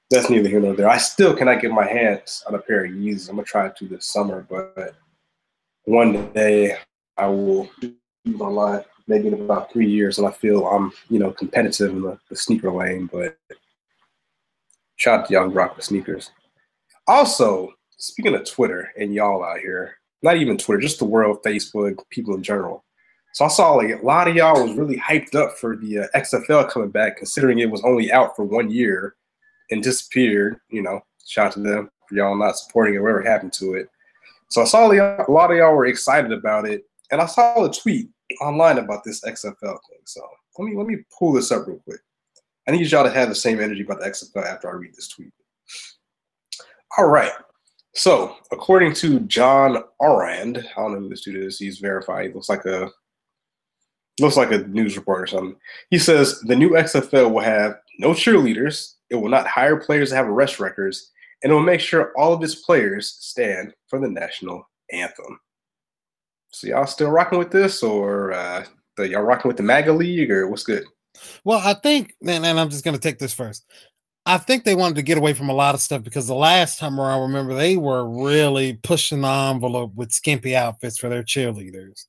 that's 0.09 0.29
neither 0.29 0.49
here 0.49 0.59
nor 0.59 0.75
there. 0.75 0.89
I 0.89 0.97
still 0.97 1.35
cannot 1.35 1.61
get 1.61 1.71
my 1.71 1.87
hands 1.87 2.43
on 2.47 2.55
a 2.55 2.59
pair 2.59 2.85
of 2.85 2.91
Yeezys. 2.91 3.29
I'm 3.29 3.35
gonna 3.35 3.45
try 3.45 3.69
to 3.69 3.87
this 3.87 4.05
summer, 4.05 4.45
but 4.49 4.95
one 5.85 6.31
day 6.33 6.77
I 7.17 7.27
will 7.27 7.69
do 7.79 7.95
online, 8.39 8.83
maybe 9.07 9.27
in 9.27 9.33
about 9.33 9.71
three 9.71 9.89
years, 9.89 10.17
and 10.17 10.27
I 10.27 10.31
feel 10.31 10.65
I'm, 10.67 10.91
you 11.09 11.19
know, 11.19 11.31
competitive 11.31 11.91
in 11.91 12.01
the, 12.01 12.19
the 12.29 12.35
sneaker 12.35 12.71
lane. 12.71 13.09
But 13.11 13.37
shout 14.95 15.21
out 15.21 15.27
to 15.27 15.39
rock 15.47 15.75
with 15.75 15.85
sneakers. 15.85 16.31
Also, 17.07 17.73
speaking 17.97 18.35
of 18.35 18.49
Twitter 18.49 18.91
and 18.97 19.13
y'all 19.13 19.43
out 19.43 19.59
here, 19.59 19.97
not 20.21 20.37
even 20.37 20.57
Twitter, 20.57 20.81
just 20.81 20.99
the 20.99 21.05
world, 21.05 21.43
Facebook, 21.43 21.99
people 22.09 22.35
in 22.35 22.43
general. 22.43 22.83
So 23.33 23.45
I 23.45 23.49
saw 23.49 23.73
like 23.73 24.01
a 24.01 24.05
lot 24.05 24.27
of 24.27 24.35
y'all 24.35 24.63
was 24.65 24.75
really 24.75 24.97
hyped 24.97 25.35
up 25.35 25.57
for 25.57 25.75
the 25.75 25.99
uh, 25.99 26.07
XFL 26.15 26.69
coming 26.69 26.89
back, 26.89 27.17
considering 27.17 27.59
it 27.59 27.69
was 27.69 27.83
only 27.83 28.11
out 28.11 28.35
for 28.35 28.45
one 28.45 28.71
year 28.71 29.15
and 29.71 29.83
disappeared. 29.83 30.59
You 30.69 30.81
know, 30.81 31.01
shout 31.25 31.47
out 31.47 31.53
to 31.53 31.59
them 31.61 31.89
for 32.07 32.15
y'all 32.15 32.35
not 32.35 32.57
supporting 32.57 32.95
it, 32.95 32.99
whatever 32.99 33.21
happened 33.21 33.53
to 33.53 33.73
it. 33.73 33.89
So 34.49 34.61
I 34.61 34.65
saw 34.65 34.91
a 34.91 35.31
lot 35.31 35.51
of 35.51 35.57
y'all 35.57 35.75
were 35.75 35.87
excited 35.87 36.31
about 36.31 36.65
it, 36.65 36.85
and 37.11 37.21
I 37.21 37.25
saw 37.25 37.65
a 37.65 37.71
tweet 37.71 38.09
online 38.41 38.77
about 38.77 39.03
this 39.03 39.21
XFL 39.21 39.59
thing. 39.61 39.99
So 40.05 40.21
let 40.57 40.65
me 40.69 40.77
let 40.77 40.87
me 40.87 40.97
pull 41.17 41.33
this 41.33 41.51
up 41.51 41.67
real 41.67 41.79
quick. 41.79 42.01
I 42.67 42.71
need 42.71 42.89
y'all 42.89 43.03
to 43.03 43.11
have 43.11 43.29
the 43.29 43.35
same 43.35 43.59
energy 43.59 43.83
about 43.83 43.99
the 43.99 44.09
XFL 44.09 44.45
after 44.45 44.69
I 44.69 44.73
read 44.73 44.95
this 44.95 45.07
tweet. 45.07 45.31
All 46.97 47.07
right. 47.07 47.31
So, 47.93 48.35
according 48.51 48.93
to 48.95 49.21
John 49.21 49.83
Arand, 50.01 50.57
I 50.57 50.81
don't 50.81 50.93
know 50.93 50.99
who 50.99 51.09
this 51.09 51.21
dude 51.21 51.37
is. 51.37 51.59
He's 51.59 51.79
verified. 51.79 52.27
He 52.27 52.33
looks 52.33 52.49
like 52.49 52.65
a 52.65 52.91
looks 54.19 54.37
like 54.37 54.51
a 54.51 54.59
news 54.67 54.95
reporter 54.97 55.23
or 55.23 55.27
something. 55.27 55.55
He 55.89 55.99
says 55.99 56.39
the 56.41 56.55
new 56.55 56.71
XFL 56.71 57.31
will 57.31 57.41
have 57.41 57.75
no 57.99 58.11
cheerleaders. 58.11 58.94
It 59.09 59.15
will 59.15 59.29
not 59.29 59.47
hire 59.47 59.77
players 59.77 60.09
that 60.09 60.17
have 60.17 60.27
arrest 60.27 60.59
records, 60.59 61.11
and 61.43 61.51
it 61.51 61.55
will 61.55 61.61
make 61.61 61.81
sure 61.81 62.11
all 62.17 62.33
of 62.33 62.43
its 62.43 62.55
players 62.55 63.17
stand 63.19 63.73
for 63.87 63.99
the 63.99 64.09
national 64.09 64.67
anthem. 64.91 65.39
So, 66.51 66.67
y'all 66.67 66.87
still 66.87 67.11
rocking 67.11 67.39
with 67.39 67.51
this, 67.51 67.83
or 67.83 68.33
uh, 68.33 68.65
y'all 68.97 69.21
rocking 69.21 69.49
with 69.49 69.57
the 69.57 69.63
MAGA 69.63 69.93
League, 69.93 70.31
or 70.31 70.47
what's 70.47 70.63
good? 70.63 70.85
Well, 71.43 71.59
I 71.63 71.73
think, 71.73 72.13
and, 72.25 72.45
and 72.45 72.59
I'm 72.59 72.69
just 72.69 72.83
going 72.83 72.95
to 72.95 73.01
take 73.01 73.19
this 73.19 73.33
first. 73.33 73.65
I 74.25 74.39
think 74.39 74.63
they 74.63 74.73
wanted 74.73 74.95
to 74.95 75.03
get 75.03 75.19
away 75.19 75.33
from 75.33 75.49
a 75.49 75.53
lot 75.53 75.75
of 75.75 75.81
stuff 75.81 76.01
because 76.01 76.25
the 76.25 76.33
last 76.33 76.79
time 76.79 76.99
around, 76.99 77.21
remember, 77.21 77.53
they 77.53 77.77
were 77.77 78.09
really 78.09 78.73
pushing 78.73 79.21
the 79.21 79.27
envelope 79.27 79.93
with 79.93 80.11
skimpy 80.11 80.55
outfits 80.55 80.97
for 80.97 81.09
their 81.09 81.21
cheerleaders. 81.21 82.05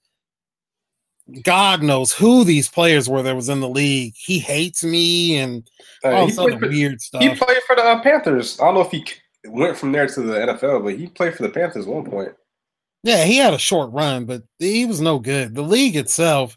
God 1.42 1.83
knows 1.83 2.12
who 2.12 2.45
these 2.45 2.68
players 2.68 3.09
were 3.09 3.23
that 3.23 3.35
was 3.35 3.49
in 3.49 3.61
the 3.61 3.68
league. 3.68 4.14
He 4.16 4.38
hates 4.38 4.85
me 4.85 5.37
and 5.37 5.68
all 6.04 6.23
he, 6.23 6.26
this 6.26 6.38
other 6.38 6.50
played 6.50 6.61
for, 6.61 6.68
weird 6.68 7.00
stuff. 7.00 7.23
he 7.23 7.28
played 7.35 7.62
for 7.66 7.76
the 7.76 7.83
uh, 7.83 8.00
Panthers. 8.02 8.61
I 8.61 8.66
don't 8.66 8.75
know 8.75 8.80
if 8.83 8.90
he 8.90 9.04
went 9.45 9.76
from 9.76 9.92
there 9.92 10.06
to 10.06 10.23
the 10.23 10.35
NFL, 10.35 10.85
but 10.85 10.97
he 10.97 11.09
played 11.09 11.35
for 11.35 11.42
the 11.42 11.49
Panthers 11.49 11.87
at 11.87 11.92
one 11.92 12.04
point. 12.04 12.33
Yeah, 13.02 13.25
he 13.25 13.37
had 13.37 13.54
a 13.54 13.59
short 13.59 13.92
run, 13.92 14.25
but 14.25 14.42
he 14.59 14.85
was 14.85 15.00
no 15.00 15.18
good. 15.18 15.54
The 15.54 15.62
league 15.62 15.97
itself 15.97 16.56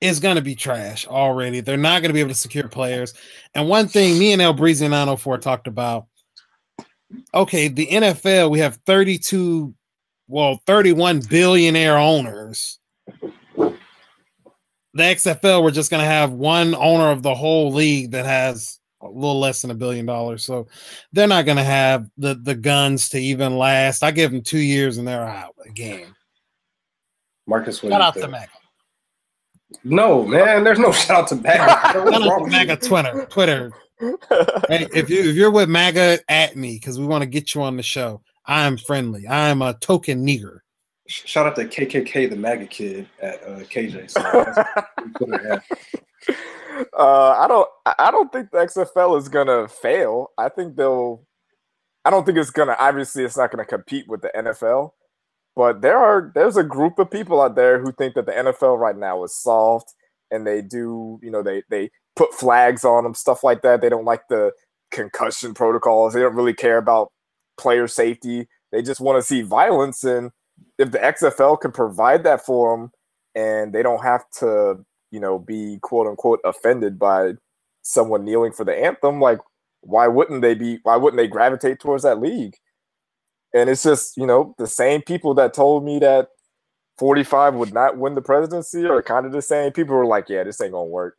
is 0.00 0.20
going 0.20 0.36
to 0.36 0.42
be 0.42 0.54
trash 0.54 1.06
already. 1.06 1.60
They're 1.60 1.76
not 1.76 2.00
going 2.00 2.10
to 2.10 2.14
be 2.14 2.20
able 2.20 2.30
to 2.30 2.34
secure 2.34 2.68
players. 2.68 3.14
And 3.54 3.68
one 3.68 3.88
thing 3.88 4.18
me 4.18 4.32
and 4.32 4.40
El 4.40 4.54
Breezy 4.54 4.86
904 4.86 5.38
talked 5.38 5.66
about 5.66 6.06
okay, 7.34 7.68
the 7.68 7.86
NFL, 7.86 8.50
we 8.50 8.60
have 8.60 8.76
32, 8.86 9.74
well, 10.28 10.60
31 10.66 11.22
billionaire 11.28 11.98
owners. 11.98 12.78
The 14.94 15.02
XFL, 15.02 15.62
we're 15.62 15.70
just 15.70 15.90
going 15.90 16.02
to 16.02 16.08
have 16.08 16.32
one 16.32 16.74
owner 16.74 17.10
of 17.10 17.22
the 17.22 17.34
whole 17.34 17.72
league 17.72 18.10
that 18.12 18.26
has 18.26 18.78
a 19.02 19.08
little 19.08 19.38
less 19.38 19.62
than 19.62 19.70
a 19.70 19.74
billion 19.74 20.06
dollars. 20.06 20.44
So 20.44 20.66
they're 21.12 21.26
not 21.26 21.44
going 21.46 21.56
to 21.56 21.64
have 21.64 22.08
the 22.18 22.34
the 22.34 22.54
guns 22.54 23.08
to 23.10 23.18
even 23.18 23.56
last. 23.56 24.02
I 24.02 24.10
give 24.10 24.32
them 24.32 24.42
two 24.42 24.58
years 24.58 24.98
and 24.98 25.06
they're 25.06 25.24
out 25.24 25.54
again. 25.66 26.14
Marcus, 27.46 27.82
what 27.82 27.90
Shout 27.90 27.98
do 27.98 28.02
you 28.02 28.08
out 28.08 28.14
to 28.14 28.20
think? 28.20 28.32
Maga. 28.32 28.48
No, 29.84 30.24
man, 30.24 30.64
there's 30.64 30.78
no 30.78 30.92
shout 30.92 31.22
out 31.22 31.28
to 31.28 31.36
Maga. 31.36 31.56
Shout 31.58 31.96
out 31.96 32.38
to 32.38 32.42
with 32.42 32.52
Maga? 32.52 32.76
Twitter. 32.76 33.26
Twitter. 33.30 33.72
Hey, 34.68 34.88
if 34.94 35.10
you 35.10 35.20
if 35.20 35.36
you're 35.36 35.50
with 35.50 35.68
MAGA, 35.68 36.20
at 36.28 36.56
me 36.56 36.74
because 36.74 36.98
we 36.98 37.06
want 37.06 37.22
to 37.22 37.26
get 37.26 37.54
you 37.54 37.62
on 37.62 37.76
the 37.76 37.82
show. 37.82 38.22
I 38.46 38.66
am 38.66 38.76
friendly. 38.76 39.26
I 39.26 39.48
am 39.48 39.62
a 39.62 39.74
token 39.74 40.26
nigger. 40.26 40.59
Shout 41.10 41.46
out 41.46 41.56
to 41.56 41.64
KKK, 41.64 42.30
the 42.30 42.36
MAGA 42.36 42.66
kid 42.66 43.08
at 43.20 43.42
uh, 43.42 43.58
KJ. 43.60 44.08
So 44.10 44.20
that's 44.22 44.56
what 44.56 44.86
we 45.04 45.10
put 45.12 45.40
it 45.40 45.46
at. 45.46 45.64
uh, 46.96 47.30
I 47.32 47.48
don't. 47.48 47.68
I 47.84 47.94
I 47.98 48.10
don't 48.12 48.30
think 48.32 48.52
the 48.52 48.58
XFL 48.58 49.18
is 49.18 49.28
gonna 49.28 49.66
fail. 49.66 50.28
I 50.38 50.48
think 50.48 50.76
they'll. 50.76 51.26
I 52.04 52.10
don't 52.10 52.24
think 52.24 52.38
it's 52.38 52.50
gonna. 52.50 52.76
Obviously, 52.78 53.24
it's 53.24 53.36
not 53.36 53.50
gonna 53.50 53.64
compete 53.64 54.06
with 54.06 54.22
the 54.22 54.30
NFL. 54.36 54.92
But 55.56 55.82
there 55.82 55.98
are 55.98 56.30
there's 56.32 56.56
a 56.56 56.62
group 56.62 57.00
of 57.00 57.10
people 57.10 57.40
out 57.40 57.56
there 57.56 57.80
who 57.80 57.90
think 57.90 58.14
that 58.14 58.26
the 58.26 58.32
NFL 58.32 58.78
right 58.78 58.96
now 58.96 59.24
is 59.24 59.36
soft, 59.36 59.92
and 60.30 60.46
they 60.46 60.62
do. 60.62 61.18
You 61.24 61.32
know, 61.32 61.42
they 61.42 61.64
they 61.70 61.90
put 62.14 62.32
flags 62.34 62.84
on 62.84 63.02
them, 63.02 63.14
stuff 63.14 63.42
like 63.42 63.62
that. 63.62 63.80
They 63.80 63.88
don't 63.88 64.04
like 64.04 64.28
the 64.28 64.52
concussion 64.92 65.54
protocols. 65.54 66.14
They 66.14 66.20
don't 66.20 66.36
really 66.36 66.54
care 66.54 66.78
about 66.78 67.10
player 67.58 67.88
safety. 67.88 68.46
They 68.70 68.80
just 68.80 69.00
want 69.00 69.18
to 69.18 69.26
see 69.26 69.42
violence, 69.42 70.04
and 70.04 70.30
if 70.78 70.90
the 70.90 70.98
XFL 70.98 71.60
can 71.60 71.72
provide 71.72 72.24
that 72.24 72.44
for 72.44 72.76
them, 72.76 72.90
and 73.34 73.72
they 73.72 73.82
don't 73.82 74.02
have 74.02 74.24
to, 74.40 74.84
you 75.10 75.20
know, 75.20 75.38
be 75.38 75.78
quote 75.82 76.06
unquote 76.06 76.40
offended 76.44 76.98
by 76.98 77.34
someone 77.82 78.24
kneeling 78.24 78.52
for 78.52 78.64
the 78.64 78.74
anthem, 78.74 79.20
like 79.20 79.38
why 79.82 80.06
wouldn't 80.06 80.42
they 80.42 80.54
be? 80.54 80.78
Why 80.82 80.96
wouldn't 80.96 81.18
they 81.18 81.28
gravitate 81.28 81.80
towards 81.80 82.02
that 82.02 82.20
league? 82.20 82.56
And 83.54 83.68
it's 83.68 83.82
just, 83.82 84.16
you 84.16 84.26
know, 84.26 84.54
the 84.58 84.66
same 84.66 85.02
people 85.02 85.34
that 85.34 85.54
told 85.54 85.84
me 85.84 85.98
that 86.00 86.28
45 86.98 87.54
would 87.54 87.72
not 87.72 87.96
win 87.96 88.14
the 88.14 88.22
presidency 88.22 88.86
are 88.86 89.02
kind 89.02 89.26
of 89.26 89.32
the 89.32 89.42
same 89.42 89.72
people 89.72 89.94
who 89.94 90.02
are 90.02 90.06
like, 90.06 90.28
yeah, 90.28 90.44
this 90.44 90.60
ain't 90.60 90.72
gonna 90.72 90.84
work. 90.84 91.16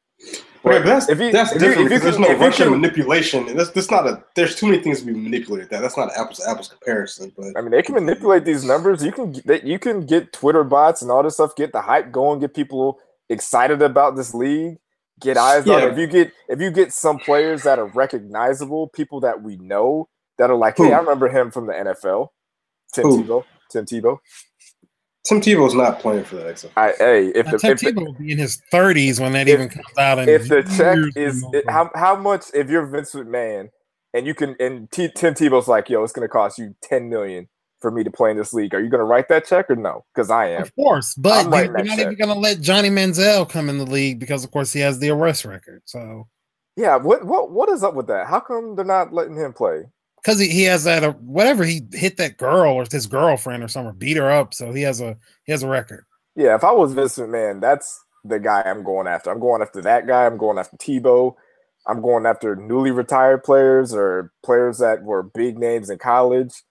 Okay, 0.63 0.77
but 0.77 0.85
that's 0.85 1.09
if 1.09 1.19
you- 1.19 1.31
that's 1.31 1.51
if 1.53 1.61
you- 1.61 1.67
different 1.69 1.87
if 1.87 1.91
you 1.93 1.99
because 1.99 2.15
can- 2.15 2.21
there's 2.23 2.39
no 2.39 2.45
Russian 2.45 2.67
can- 2.69 2.81
manipulation, 2.81 3.49
and 3.49 3.59
that's, 3.59 3.71
that's 3.71 3.89
not 3.89 4.05
a. 4.07 4.23
There's 4.35 4.55
too 4.55 4.67
many 4.67 4.81
things 4.83 4.99
to 4.99 5.05
be 5.07 5.13
manipulated. 5.13 5.71
That 5.71 5.81
that's 5.81 5.97
not 5.97 6.09
an 6.13 6.21
apples 6.21 6.37
to 6.39 6.49
apples 6.49 6.67
comparison. 6.67 7.31
But 7.35 7.57
I 7.57 7.61
mean, 7.61 7.71
they 7.71 7.81
can 7.81 7.95
manipulate 7.95 8.45
these 8.45 8.63
numbers. 8.63 9.03
You 9.03 9.11
can 9.11 9.31
get 9.31 9.63
you 9.63 9.79
can 9.79 10.05
get 10.05 10.31
Twitter 10.33 10.63
bots 10.63 11.01
and 11.01 11.09
all 11.09 11.23
this 11.23 11.33
stuff, 11.33 11.55
get 11.55 11.71
the 11.71 11.81
hype 11.81 12.11
going, 12.11 12.39
get 12.39 12.53
people 12.53 12.99
excited 13.29 13.81
about 13.81 14.15
this 14.15 14.35
league, 14.35 14.77
get 15.19 15.35
eyes 15.35 15.67
on 15.67 15.79
Yeah. 15.79 15.85
it. 15.87 15.93
If 15.93 15.97
you 15.97 16.05
get 16.07 16.31
if 16.47 16.61
you 16.61 16.69
get 16.69 16.93
some 16.93 17.17
players 17.17 17.63
that 17.63 17.79
are 17.79 17.85
recognizable, 17.87 18.89
people 18.89 19.19
that 19.21 19.41
we 19.41 19.57
know 19.57 20.09
that 20.37 20.51
are 20.51 20.55
like, 20.55 20.77
hey? 20.77 20.93
I 20.93 20.99
remember 20.99 21.27
him 21.27 21.49
from 21.49 21.65
the 21.65 21.73
NFL. 21.73 22.29
Tim? 22.93 23.05
Tebow. 23.05 23.43
Tim 23.71 23.85
Tebow. 23.85 24.19
Tim 25.23 25.39
Tebow's 25.39 25.75
not 25.75 25.99
playing 25.99 26.23
for 26.23 26.37
the 26.37 26.43
XFL. 26.43 26.71
I, 26.77 26.93
hey, 26.97 27.27
if 27.35 27.45
Now, 27.45 27.51
the, 27.53 27.57
Tim 27.59 27.71
if, 27.73 27.79
the, 27.81 27.91
Tebow 27.91 28.05
will 28.05 28.13
be 28.13 28.31
in 28.31 28.37
his 28.39 28.61
30s 28.73 29.19
when 29.19 29.33
that 29.33 29.47
if- 29.47 29.53
even 29.53 29.69
comes 29.69 29.97
out. 29.97 30.19
in 30.19 30.27
if 30.29 30.47
the 30.47 30.63
check 30.75 30.97
is 31.15 31.45
it, 31.53 31.69
how 31.69 31.91
how 31.95 32.15
much 32.15 32.45
if 32.53 32.69
you're 32.69 32.85
Vince 32.87 33.13
McMahon 33.13 33.69
and 34.13 34.25
you 34.25 34.33
can 34.33 34.55
and 34.59 34.89
T, 34.91 35.09
Tim 35.15 35.33
Tebow's 35.35 35.67
like, 35.67 35.89
yo, 35.89 36.03
it's 36.03 36.11
gonna 36.13 36.27
cost 36.27 36.57
you 36.57 36.75
10 36.83 37.07
million 37.09 37.47
for 37.81 37.91
me 37.91 38.03
to 38.03 38.11
play 38.11 38.31
in 38.31 38.37
this 38.37 38.51
league. 38.53 38.73
Are 38.73 38.79
you 38.81 38.89
gonna 38.89 39.03
write 39.03 39.29
that 39.29 39.45
check 39.45 39.69
or 39.69 39.75
no? 39.75 40.03
Because 40.13 40.29
I 40.31 40.47
am. 40.49 40.63
Of 40.63 40.75
course, 40.75 41.13
but 41.15 41.33
I'm 41.33 41.45
you- 41.45 41.51
writing 41.51 41.75
you're 41.75 41.85
not 41.85 41.97
check. 41.97 42.05
even 42.07 42.15
going 42.17 42.29
to 42.29 42.35
let 42.39 42.59
Johnny 42.61 42.89
Manziel 42.89 43.47
come 43.49 43.69
in 43.69 43.77
the 43.77 43.85
league 43.85 44.19
because, 44.19 44.43
of 44.43 44.51
course, 44.51 44.73
he 44.73 44.79
has 44.81 44.99
the 44.99 45.09
arrest 45.11 45.45
record. 45.45 45.81
So 45.85 46.27
Yeah, 46.75 46.95
what 46.97 47.25
what 47.25 47.51
what 47.51 47.69
is 47.69 47.83
up 47.83 47.93
with 47.93 48.07
that? 48.07 48.25
How 48.27 48.39
come 48.39 48.75
they're 48.75 48.85
not 48.85 49.13
letting 49.13 49.35
him 49.35 49.53
play? 49.53 49.83
Because 50.21 50.39
he, 50.39 50.47
he 50.47 50.63
has 50.63 50.83
that 50.83 51.03
uh, 51.03 51.13
whatever 51.13 51.63
he 51.63 51.81
hit 51.93 52.17
that 52.17 52.37
girl 52.37 52.73
or 52.73 52.85
his 52.89 53.07
girlfriend 53.07 53.63
or 53.63 53.67
something, 53.67 53.95
beat 53.97 54.17
her 54.17 54.31
up, 54.31 54.53
so 54.53 54.71
he 54.71 54.81
has 54.83 55.01
a 55.01 55.17
he 55.45 55.51
has 55.51 55.63
a 55.63 55.67
record. 55.67 56.05
Yeah, 56.35 56.55
if 56.55 56.63
I 56.63 56.71
was 56.71 56.93
Vince 56.93 57.17
Man, 57.17 57.59
that's 57.59 58.03
the 58.23 58.39
guy 58.39 58.61
I'm 58.65 58.83
going 58.83 59.07
after. 59.07 59.31
I'm 59.31 59.39
going 59.39 59.61
after 59.61 59.81
that 59.81 60.07
guy. 60.07 60.25
I'm 60.25 60.37
going 60.37 60.57
after 60.57 60.77
Tebow. 60.77 61.35
I'm 61.87 62.01
going 62.01 62.25
after 62.25 62.55
newly 62.55 62.91
retired 62.91 63.43
players 63.43 63.93
or 63.93 64.31
players 64.43 64.77
that 64.77 65.03
were 65.03 65.23
big 65.23 65.57
names 65.57 65.89
in 65.89 65.97
college. 65.97 66.63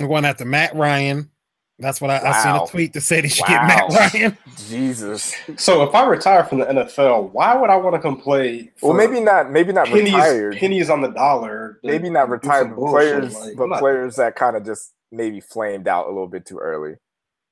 I'm 0.00 0.08
going 0.08 0.24
after 0.24 0.44
Matt 0.44 0.74
Ryan. 0.74 1.30
That's 1.78 2.00
what 2.00 2.10
I, 2.10 2.20
I 2.24 2.42
seen 2.42 2.54
a 2.54 2.66
tweet 2.66 2.92
that 2.92 3.00
said 3.00 3.24
he 3.24 3.30
should 3.30 3.48
Wow. 3.48 3.66
get 3.88 3.90
Matt 3.90 4.12
Ryan. 4.14 4.38
Jesus. 4.68 5.34
So 5.56 5.82
if 5.82 5.94
I 5.94 6.06
retire 6.06 6.44
from 6.44 6.60
the 6.60 6.66
NFL, 6.66 7.32
why 7.32 7.56
would 7.56 7.68
I 7.68 7.76
want 7.76 7.96
to 7.96 8.00
come 8.00 8.16
play? 8.20 8.70
Well, 8.80 8.92
maybe 8.92 9.20
not. 9.20 9.50
Maybe 9.50 9.72
not 9.72 9.86
pennies, 9.88 10.14
retired. 10.14 10.56
pennies 10.56 10.88
on 10.88 11.00
the 11.00 11.08
dollar. 11.08 11.80
Maybe 11.82 12.10
not 12.10 12.28
retired, 12.28 12.68
but 12.70 12.76
bullshit, 12.76 12.92
players, 12.94 13.34
like, 13.34 13.56
but 13.56 13.68
not- 13.70 13.80
players 13.80 14.16
that 14.16 14.36
kind 14.36 14.56
of 14.56 14.64
just 14.64 14.92
maybe 15.10 15.40
flamed 15.40 15.88
out 15.88 16.06
a 16.06 16.10
little 16.10 16.28
bit 16.28 16.46
too 16.46 16.58
early, 16.58 16.94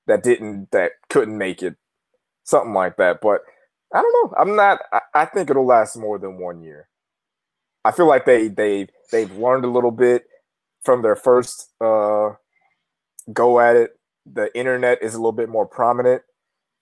that 0.06 0.22
didn't, 0.22 0.70
that 0.70 0.92
couldn't 1.08 1.36
make 1.36 1.62
it, 1.62 1.74
something 2.44 2.72
like 2.74 2.96
that. 2.98 3.20
But 3.20 3.40
I 3.92 4.02
don't 4.02 4.12
know. 4.30 4.36
I'm 4.38 4.54
not. 4.56 4.78
I, 4.92 5.00
I 5.14 5.24
think 5.24 5.50
it'll 5.50 5.66
last 5.66 5.96
more 5.96 6.18
than 6.20 6.38
one 6.38 6.62
year. 6.62 6.88
I 7.84 7.90
feel 7.90 8.06
like 8.06 8.24
they 8.24 8.46
they 8.46 8.86
they've 9.10 9.36
learned 9.36 9.64
a 9.64 9.68
little 9.70 9.90
bit 9.90 10.26
from 10.84 11.02
their 11.02 11.16
first 11.16 11.70
uh, 11.80 12.30
go 13.32 13.58
at 13.58 13.74
it. 13.76 13.98
The 14.26 14.56
internet 14.56 15.02
is 15.02 15.14
a 15.14 15.18
little 15.18 15.32
bit 15.32 15.48
more 15.48 15.66
prominent. 15.66 16.22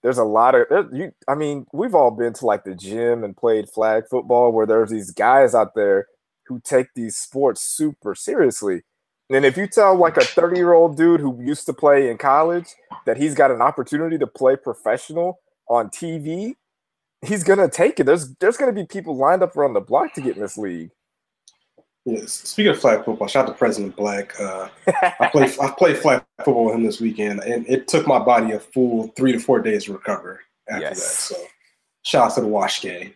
There's 0.03 0.17
a 0.17 0.23
lot 0.23 0.55
of 0.55 0.65
you. 0.91 1.11
I 1.27 1.35
mean, 1.35 1.65
we've 1.73 1.95
all 1.95 2.11
been 2.11 2.33
to 2.33 2.45
like 2.45 2.63
the 2.63 2.75
gym 2.75 3.23
and 3.23 3.37
played 3.37 3.69
flag 3.69 4.03
football, 4.09 4.51
where 4.51 4.65
there's 4.65 4.89
these 4.89 5.11
guys 5.11 5.53
out 5.53 5.75
there 5.75 6.07
who 6.47 6.59
take 6.63 6.87
these 6.95 7.17
sports 7.17 7.61
super 7.61 8.15
seriously. 8.15 8.81
And 9.29 9.45
if 9.45 9.57
you 9.57 9.67
tell 9.67 9.95
like 9.95 10.17
a 10.17 10.25
30 10.25 10.57
year 10.57 10.73
old 10.73 10.97
dude 10.97 11.21
who 11.21 11.41
used 11.41 11.65
to 11.67 11.73
play 11.73 12.09
in 12.09 12.17
college 12.17 12.67
that 13.05 13.17
he's 13.17 13.33
got 13.35 13.51
an 13.51 13.61
opportunity 13.61 14.17
to 14.17 14.27
play 14.27 14.55
professional 14.55 15.39
on 15.69 15.89
TV, 15.89 16.55
he's 17.21 17.43
gonna 17.43 17.69
take 17.69 17.99
it. 17.99 18.05
There's 18.05 18.35
there's 18.35 18.57
gonna 18.57 18.73
be 18.73 18.85
people 18.85 19.15
lined 19.15 19.43
up 19.43 19.55
around 19.55 19.73
the 19.73 19.81
block 19.81 20.13
to 20.15 20.21
get 20.21 20.35
in 20.35 20.41
this 20.41 20.57
league. 20.57 20.89
Yes. 22.05 22.33
Speaking 22.33 22.71
of 22.71 22.79
flag 22.79 23.05
football, 23.05 23.27
shout 23.27 23.45
out 23.45 23.51
to 23.51 23.57
President 23.57 23.95
Black. 23.95 24.39
Uh, 24.39 24.69
I 25.19 25.29
played 25.31 25.51
I 25.59 25.69
played 25.77 25.97
flag 25.97 26.23
football 26.43 26.65
with 26.65 26.75
him 26.75 26.83
this 26.83 26.99
weekend, 26.99 27.41
and 27.41 27.67
it 27.67 27.87
took 27.87 28.07
my 28.07 28.17
body 28.17 28.51
a 28.53 28.59
full 28.59 29.09
three 29.15 29.31
to 29.33 29.39
four 29.39 29.59
days 29.61 29.85
to 29.85 29.93
recover 29.93 30.41
after 30.69 30.81
Yes. 30.81 30.99
that. 31.29 31.35
So, 31.35 31.43
shout 32.03 32.31
out 32.31 32.35
to 32.35 32.41
the 32.41 32.47
wash 32.47 32.81
game. 32.81 33.13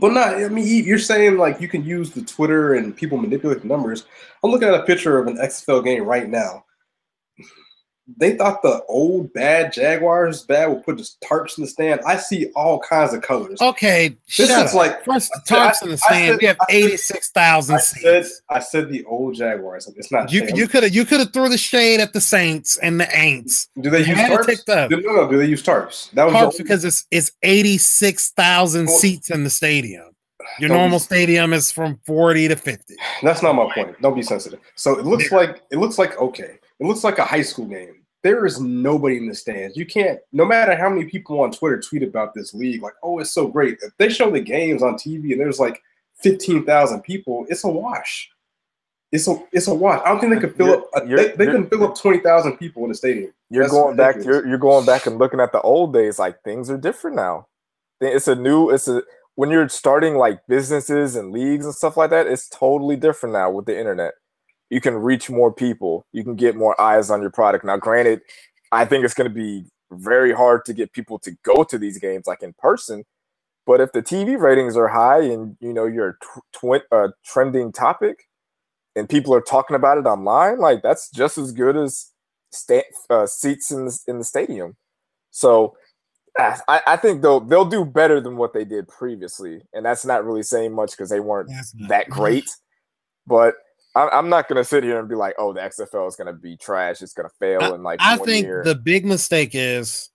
But 0.00 0.12
not, 0.12 0.34
I 0.34 0.48
mean, 0.48 0.66
you- 0.66 0.82
you're 0.82 0.98
saying 0.98 1.38
like 1.38 1.60
you 1.60 1.68
can 1.68 1.84
use 1.84 2.10
the 2.10 2.22
Twitter 2.22 2.74
and 2.74 2.94
people 2.96 3.16
manipulate 3.16 3.62
the 3.62 3.68
numbers. 3.68 4.04
I'm 4.42 4.50
looking 4.50 4.68
at 4.68 4.74
a 4.74 4.82
picture 4.82 5.18
of 5.18 5.28
an 5.28 5.38
XFL 5.38 5.82
game 5.84 6.02
right 6.04 6.28
now. 6.28 6.64
They 8.16 8.36
thought 8.36 8.62
the 8.62 8.82
old 8.88 9.32
bad 9.34 9.70
Jaguars 9.72 10.42
bad 10.44 10.68
would 10.70 10.82
put 10.82 10.96
just 10.96 11.20
tarps 11.20 11.58
in 11.58 11.64
the 11.64 11.68
stand. 11.68 12.00
I 12.06 12.16
see 12.16 12.46
all 12.56 12.78
kinds 12.80 13.12
of 13.12 13.20
colors. 13.20 13.60
Okay, 13.60 14.16
This 14.36 14.48
is 14.48 14.72
like- 14.72 15.04
first 15.04 15.30
the 15.30 15.54
I- 15.54 15.68
tarps 15.68 15.82
in 15.82 15.90
the 15.90 15.98
stand. 15.98 16.32
said- 16.32 16.40
we 16.40 16.46
have 16.46 16.56
eighty 16.70 16.96
six 16.96 17.30
thousand 17.30 17.80
seats. 17.80 18.40
I 18.48 18.60
said 18.60 18.88
the 18.88 19.04
old 19.04 19.34
Jaguars. 19.34 19.90
It's 19.96 20.10
not. 20.10 20.32
You 20.32 20.48
you 20.54 20.66
could 20.68 20.84
have 20.84 20.94
you 20.94 21.04
could 21.04 21.20
have 21.20 21.34
threw 21.34 21.50
the 21.50 21.58
shade 21.58 22.00
at 22.00 22.14
the 22.14 22.20
Saints 22.20 22.78
and 22.78 22.98
the 22.98 23.04
Aints. 23.06 23.66
do 23.80 23.90
they 23.90 24.00
You 24.00 24.06
use 24.14 24.18
tarps? 24.18 24.46
take 24.46 24.64
the 24.64 24.86
Do- 24.88 25.02
no, 25.02 25.12
no. 25.12 25.30
Do 25.30 25.36
they 25.36 25.44
use 25.46 25.62
tarps? 25.62 26.10
That 26.12 26.24
was 26.24 26.34
tarps 26.34 26.56
because 26.56 26.84
it's 26.86 27.04
it's 27.10 27.30
eighty 27.42 27.76
six 27.76 28.30
thousand 28.30 28.86
Well- 28.86 28.96
seats 28.96 29.28
in 29.30 29.44
the 29.44 29.50
stadium. 29.50 30.04
Your 30.60 30.68
Don't 30.68 30.78
normal 30.78 30.98
stadium 30.98 31.52
is 31.52 31.70
from 31.70 32.00
forty 32.06 32.48
to 32.48 32.56
fifty. 32.56 32.94
That's 33.22 33.42
not 33.42 33.52
my 33.54 33.70
point. 33.74 34.00
Don't 34.00 34.14
be 34.14 34.22
sensitive. 34.22 34.60
So 34.76 34.98
it 34.98 35.04
looks 35.04 35.30
like 35.30 35.60
it 35.70 35.76
looks 35.76 35.98
like 35.98 36.18
okay. 36.18 36.54
It 36.80 36.86
looks 36.86 37.04
like 37.04 37.18
a 37.18 37.24
high 37.24 37.42
school 37.42 37.66
game. 37.66 37.96
There 38.22 38.44
is 38.46 38.60
nobody 38.60 39.16
in 39.16 39.28
the 39.28 39.34
stands. 39.34 39.76
You 39.76 39.86
can't. 39.86 40.18
No 40.32 40.44
matter 40.44 40.76
how 40.76 40.88
many 40.88 41.04
people 41.04 41.40
on 41.40 41.52
Twitter 41.52 41.80
tweet 41.80 42.02
about 42.02 42.34
this 42.34 42.52
league, 42.52 42.82
like, 42.82 42.94
oh, 43.02 43.18
it's 43.20 43.30
so 43.30 43.46
great. 43.46 43.78
If 43.82 43.96
they 43.96 44.08
show 44.08 44.30
the 44.30 44.40
games 44.40 44.82
on 44.82 44.94
TV 44.94 45.32
and 45.32 45.40
there's 45.40 45.60
like 45.60 45.80
fifteen 46.16 46.64
thousand 46.64 47.02
people, 47.02 47.46
it's 47.48 47.64
a 47.64 47.68
wash. 47.68 48.30
It's 49.12 49.28
a 49.28 49.42
it's 49.52 49.68
a 49.68 49.74
wash. 49.74 50.02
I 50.04 50.08
don't 50.08 50.20
think 50.20 50.34
they 50.34 50.40
could 50.40 50.56
fill 50.56 50.66
You're- 50.66 50.82
up. 50.94 51.04
A, 51.04 51.06
they 51.06 51.32
they 51.44 51.46
can 51.46 51.68
fill 51.68 51.84
up 51.84 51.96
twenty 51.96 52.18
thousand 52.18 52.58
people 52.58 52.82
in 52.82 52.88
the 52.90 52.94
stadium. 52.94 53.32
You're 53.50 53.62
That's 53.64 53.72
going 53.72 53.96
back. 53.96 54.16
You're 54.24 54.46
you're 54.46 54.58
going 54.58 54.84
back 54.84 55.06
and 55.06 55.18
looking 55.18 55.40
at 55.40 55.52
the 55.52 55.60
old 55.62 55.94
days. 55.94 56.18
Like 56.18 56.42
things 56.42 56.70
are 56.70 56.76
different 56.76 57.16
now. 57.16 57.46
It's 58.00 58.28
a 58.28 58.34
new. 58.34 58.70
It's 58.70 58.88
a 58.88 59.02
when 59.36 59.50
you're 59.50 59.68
starting 59.68 60.16
like 60.16 60.40
businesses 60.48 61.14
and 61.14 61.32
leagues 61.32 61.64
and 61.64 61.74
stuff 61.74 61.96
like 61.96 62.10
that. 62.10 62.26
It's 62.26 62.48
totally 62.48 62.96
different 62.96 63.32
now 63.32 63.50
with 63.50 63.66
the 63.66 63.78
internet. 63.78 64.14
You 64.70 64.80
can 64.80 64.94
reach 64.96 65.30
more 65.30 65.52
people. 65.52 66.06
You 66.12 66.24
can 66.24 66.36
get 66.36 66.56
more 66.56 66.78
eyes 66.80 67.10
on 67.10 67.20
your 67.22 67.30
product. 67.30 67.64
Now, 67.64 67.76
granted, 67.76 68.20
I 68.72 68.84
think 68.84 69.04
it's 69.04 69.14
going 69.14 69.28
to 69.28 69.34
be 69.34 69.64
very 69.90 70.32
hard 70.32 70.64
to 70.66 70.74
get 70.74 70.92
people 70.92 71.18
to 71.20 71.32
go 71.42 71.64
to 71.64 71.78
these 71.78 71.98
games 71.98 72.26
like 72.26 72.42
in 72.42 72.54
person. 72.58 73.04
But 73.66 73.80
if 73.80 73.92
the 73.92 74.02
TV 74.02 74.38
ratings 74.38 74.76
are 74.76 74.88
high 74.88 75.20
and 75.22 75.56
you 75.60 75.72
know 75.72 75.86
you're 75.86 76.18
a 76.20 76.48
tw- 76.56 76.84
uh, 76.92 77.08
trending 77.24 77.72
topic, 77.72 78.24
and 78.96 79.08
people 79.08 79.34
are 79.34 79.40
talking 79.40 79.76
about 79.76 79.98
it 79.98 80.06
online, 80.06 80.58
like 80.58 80.82
that's 80.82 81.10
just 81.10 81.38
as 81.38 81.52
good 81.52 81.76
as 81.76 82.10
sta- 82.50 82.82
uh, 83.10 83.26
seats 83.26 83.70
in 83.70 83.86
the, 83.86 83.98
in 84.08 84.18
the 84.18 84.24
stadium. 84.24 84.76
So 85.30 85.76
I, 86.68 86.80
I 86.86 86.96
think 86.96 87.22
they'll 87.22 87.40
they'll 87.40 87.64
do 87.64 87.84
better 87.84 88.20
than 88.20 88.36
what 88.36 88.52
they 88.54 88.64
did 88.64 88.88
previously, 88.88 89.62
and 89.72 89.84
that's 89.84 90.04
not 90.04 90.24
really 90.24 90.42
saying 90.42 90.74
much 90.74 90.92
because 90.92 91.10
they 91.10 91.20
weren't 91.20 91.50
that 91.88 92.08
great. 92.08 92.48
But 93.26 93.54
I'm, 93.94 94.08
I'm 94.12 94.28
not 94.28 94.48
gonna 94.48 94.64
sit 94.64 94.84
here 94.84 94.98
and 94.98 95.08
be 95.08 95.14
like, 95.14 95.34
"Oh, 95.38 95.52
the 95.52 95.60
XFL 95.60 96.08
is 96.08 96.16
gonna 96.16 96.32
be 96.32 96.56
trash. 96.56 97.02
It's 97.02 97.12
gonna 97.14 97.30
fail 97.40 97.74
in 97.74 97.82
like 97.82 97.98
I 98.02 98.16
think 98.18 98.46
year." 98.46 98.62
the 98.64 98.74
big 98.74 99.04
mistake 99.04 99.50
is 99.54 100.10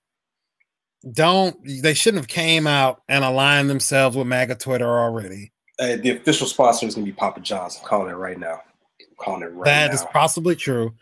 don't 1.12 1.57
they 1.81 1.93
shouldn't 1.93 2.21
have 2.23 2.27
came 2.29 2.65
out 2.67 3.01
and 3.09 3.23
aligned 3.25 3.69
themselves 3.69 4.15
with 4.15 4.27
MAGA 4.27 4.55
Twitter 4.55 4.88
already. 4.88 5.51
Uh, 5.79 5.97
the 5.97 6.12
official 6.12 6.47
sponsor 6.47 6.86
is 6.86 6.95
gonna 6.95 7.05
be 7.05 7.12
Papa 7.12 7.41
John's. 7.41 7.77
I'm 7.81 7.88
calling 7.88 8.09
it 8.09 8.15
right 8.15 8.39
now. 8.39 8.62
I'm 9.01 9.15
calling 9.19 9.41
it 9.43 9.51
right 9.53 9.65
That 9.65 9.88
now. 9.88 9.93
is 9.95 10.03
possibly 10.13 10.55
true. 10.55 10.93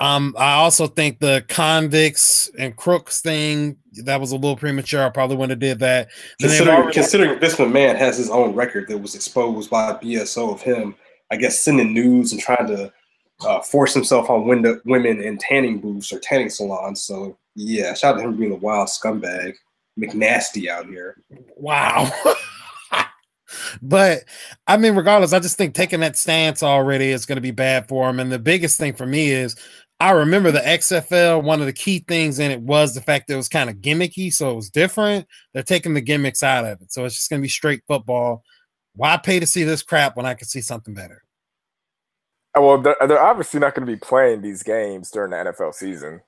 Um, 0.00 0.34
I 0.36 0.54
also 0.54 0.88
think 0.88 1.20
the 1.20 1.44
convicts 1.48 2.50
and 2.58 2.76
crooks 2.76 3.20
thing 3.20 3.76
that 4.04 4.20
was 4.20 4.32
a 4.32 4.36
little 4.36 4.56
premature. 4.56 5.04
I 5.04 5.10
probably 5.10 5.36
wouldn't 5.36 5.52
have 5.52 5.60
did 5.60 5.78
that. 5.80 6.08
Considering, 6.40 6.76
already- 6.76 6.92
considering 6.92 7.38
Vince 7.38 7.54
McMahon 7.54 7.96
has 7.96 8.16
his 8.16 8.28
own 8.28 8.52
record 8.54 8.88
that 8.88 8.98
was 8.98 9.14
exposed 9.14 9.70
by 9.70 9.92
BSO 9.94 10.52
of 10.52 10.60
him, 10.60 10.96
I 11.32 11.36
guess 11.36 11.58
sending 11.58 11.94
news 11.94 12.32
and 12.32 12.40
trying 12.40 12.66
to 12.66 12.92
uh, 13.40 13.60
force 13.60 13.94
himself 13.94 14.28
on 14.28 14.46
window, 14.46 14.78
women 14.84 15.22
in 15.22 15.38
tanning 15.38 15.80
booths 15.80 16.12
or 16.12 16.18
tanning 16.18 16.50
salons. 16.50 17.02
So 17.02 17.38
yeah, 17.54 17.94
shout 17.94 18.16
out 18.16 18.18
to 18.18 18.24
him 18.28 18.36
being 18.36 18.52
a 18.52 18.56
wild 18.56 18.88
scumbag, 18.88 19.54
McNasty 19.98 20.68
out 20.68 20.86
here. 20.86 21.16
Wow. 21.56 22.12
but 23.82 24.24
I 24.66 24.76
mean, 24.76 24.94
regardless, 24.94 25.32
I 25.32 25.38
just 25.38 25.56
think 25.56 25.74
taking 25.74 26.00
that 26.00 26.18
stance 26.18 26.62
already 26.62 27.08
is 27.08 27.24
going 27.24 27.36
to 27.36 27.42
be 27.42 27.50
bad 27.50 27.88
for 27.88 28.10
him. 28.10 28.20
And 28.20 28.30
the 28.30 28.38
biggest 28.38 28.78
thing 28.78 28.92
for 28.92 29.06
me 29.06 29.30
is 29.30 29.56
I 30.00 30.10
remember 30.10 30.50
the 30.50 30.60
XFL. 30.60 31.42
One 31.42 31.60
of 31.60 31.66
the 31.66 31.72
key 31.72 32.00
things 32.00 32.40
in 32.40 32.50
it 32.50 32.60
was 32.60 32.94
the 32.94 33.00
fact 33.00 33.28
that 33.28 33.34
it 33.34 33.38
was 33.38 33.48
kind 33.48 33.70
of 33.70 33.76
gimmicky, 33.76 34.32
so 34.32 34.50
it 34.50 34.56
was 34.56 34.68
different. 34.68 35.26
They're 35.54 35.62
taking 35.62 35.94
the 35.94 36.00
gimmicks 36.02 36.42
out 36.42 36.66
of 36.66 36.82
it, 36.82 36.92
so 36.92 37.06
it's 37.06 37.14
just 37.14 37.30
going 37.30 37.40
to 37.40 37.44
be 37.44 37.48
straight 37.48 37.82
football. 37.86 38.42
Why 38.94 39.16
pay 39.16 39.40
to 39.40 39.46
see 39.46 39.64
this 39.64 39.82
crap 39.82 40.16
when 40.16 40.26
I 40.26 40.34
can 40.34 40.46
see 40.46 40.60
something 40.60 40.94
better? 40.94 41.24
Uh, 42.56 42.60
well, 42.60 42.78
they're, 42.78 42.96
they're 43.06 43.22
obviously 43.22 43.60
not 43.60 43.74
going 43.74 43.86
to 43.86 43.92
be 43.92 43.98
playing 43.98 44.42
these 44.42 44.62
games 44.62 45.10
during 45.10 45.30
the 45.30 45.36
NFL 45.36 45.74
season. 45.74 46.20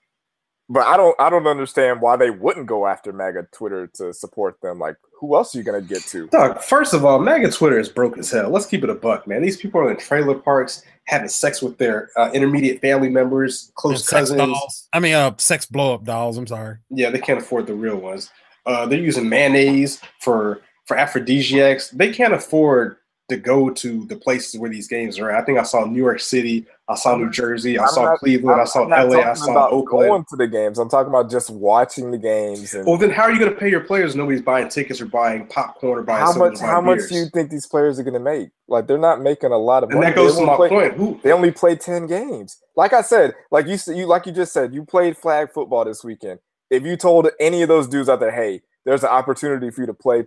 But 0.67 0.87
I 0.87 0.97
don't 0.97 1.15
I 1.21 1.29
don't 1.29 1.47
understand 1.47 2.01
why 2.01 2.17
they 2.17 2.31
wouldn't 2.31 2.65
go 2.67 2.87
after 2.87 3.13
MAGA 3.13 3.49
Twitter 3.53 3.87
to 3.97 4.15
support 4.15 4.59
them. 4.63 4.79
Like, 4.79 4.97
who 5.21 5.37
else 5.37 5.55
are 5.55 5.59
you 5.59 5.65
going 5.65 5.83
to 5.83 5.87
get 5.87 6.03
to? 6.05 6.27
Dog, 6.29 6.63
first 6.63 6.95
of 6.95 7.05
all, 7.05 7.19
MAGA 7.19 7.51
Twitter 7.51 7.79
is 7.79 7.91
broke 7.91 8.17
as 8.17 8.31
hell. 8.31 8.49
Let's 8.49 8.65
keep 8.65 8.83
it 8.83 8.89
a 8.89 8.95
buck, 8.95 9.27
man. 9.27 9.43
These 9.43 9.59
people 9.59 9.83
are 9.83 9.91
in 9.91 9.99
trailer 9.99 10.35
parks 10.37 10.83
having 11.07 11.29
sex 11.29 11.61
with 11.61 11.77
their 11.77 12.09
uh, 12.17 12.31
intermediate 12.33 12.81
family 12.81 13.11
members, 13.11 13.67
And 13.67 13.75
close 13.75 14.09
sex 14.09 14.31
cousins. 14.31 14.39
dolls. 14.39 14.89
I 14.95 15.01
mean, 15.01 15.13
uh, 15.13 15.35
sex 15.37 15.67
blow 15.67 15.93
up 15.93 16.05
dolls. 16.05 16.39
I'm 16.39 16.47
sorry. 16.47 16.79
Yeah, 16.89 17.11
they 17.11 17.21
can't 17.21 17.39
afford 17.39 17.67
the 17.67 17.75
real 17.75 17.97
ones. 17.99 18.31
Uh, 18.65 18.87
they're 18.87 18.99
using 18.99 19.29
mayonnaise 19.29 20.01
for 20.21 20.63
for 20.87 20.97
aphrodisiacs. 20.97 21.91
They 21.91 22.13
can't 22.13 22.35
afford 22.35 22.97
to 23.31 23.39
go 23.39 23.71
to 23.71 24.05
the 24.05 24.17
places 24.17 24.61
where 24.61 24.69
these 24.69 24.87
games 24.87 25.19
are. 25.19 25.31
at. 25.31 25.43
I 25.43 25.45
think 25.47 25.59
I 25.59 25.63
saw 25.63 25.87
New 25.87 25.99
York 25.99 26.21
City, 26.21 26.67
I 26.91 26.95
saw 26.95 27.17
New 27.17 27.31
Jersey, 27.31 27.79
I 27.79 27.85
I'm 27.85 27.89
saw 27.89 28.05
not- 28.05 28.19
Cleveland, 28.19 28.57
I 28.57 28.59
I'm- 28.59 28.67
saw 28.67 28.83
I'm 28.83 28.91
not 28.91 29.09
LA, 29.09 29.21
I 29.23 29.33
saw 29.33 29.69
Oakland. 29.71 30.09
going 30.11 30.25
to 30.29 30.37
the 30.37 30.47
games. 30.47 30.79
I'm 30.79 30.91
talking 30.91 31.09
about 31.09 31.31
just 31.31 31.49
watching 31.49 32.11
the 32.11 32.19
games 32.19 32.75
and 32.75 32.87
Well, 32.87 32.99
then 32.99 33.09
how 33.09 33.23
are 33.23 33.33
you 33.33 33.39
going 33.39 33.51
to 33.51 33.57
pay 33.59 33.71
your 33.71 33.81
players? 33.81 34.15
Nobody's 34.15 34.43
buying 34.43 34.69
tickets 34.69 35.01
or 35.01 35.07
buying 35.07 35.47
popcorn 35.47 36.01
or 36.01 36.03
buying 36.03 36.21
how 36.21 36.35
much 36.35 36.59
buying 36.61 36.71
how 36.71 36.81
much 36.83 36.99
do 37.09 37.15
you 37.15 37.25
think 37.33 37.49
these 37.49 37.67
players 37.67 37.99
are 37.99 38.03
going 38.03 38.13
to 38.13 38.21
make? 38.21 38.51
Like, 38.69 38.87
they're 38.87 38.99
not 38.99 39.23
making 39.23 39.53
a 39.53 39.57
lot 39.59 39.85
of 39.85 39.89
And 39.89 40.01
money. 40.01 40.11
that 40.11 40.17
goes 40.17 40.35
They 40.35 40.43
to 40.43 40.47
my 40.47 40.57
play- 40.57 40.69
point. 40.69 40.93
Who 40.93 41.19
They 41.23 41.33
only 41.33 41.51
played 41.51 41.81
ten 41.81 42.07
games. 42.07 42.59
Like 42.77 42.93
I 42.93 43.01
said, 43.01 43.33
like 43.51 43.67
you 43.67 43.79
you 43.95 44.05
like 44.05 44.27
you 44.27 44.33
just 44.33 44.53
said, 44.53 44.75
you 44.75 44.85
played 44.85 45.17
flag 45.17 45.49
football 45.51 45.87
this 45.87 46.05
weekend. 46.05 46.41
If 46.69 46.83
you 46.83 46.99
told 46.99 47.31
any 47.41 47.63
of 47.63 47.69
those 47.69 47.89
dudes 47.89 48.11
out 48.11 48.21
there, 48.21 48.33
hey, 48.33 48.61
there's 48.85 49.03
an 49.03 49.09
opportunity 49.09 49.71
for 49.71 49.81
you 49.81 49.87
to 49.87 49.95
play 49.95 50.27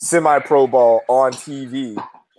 semi-pro 0.00 0.66
ball 0.66 1.02
on 1.08 1.32
TV, 1.32 1.94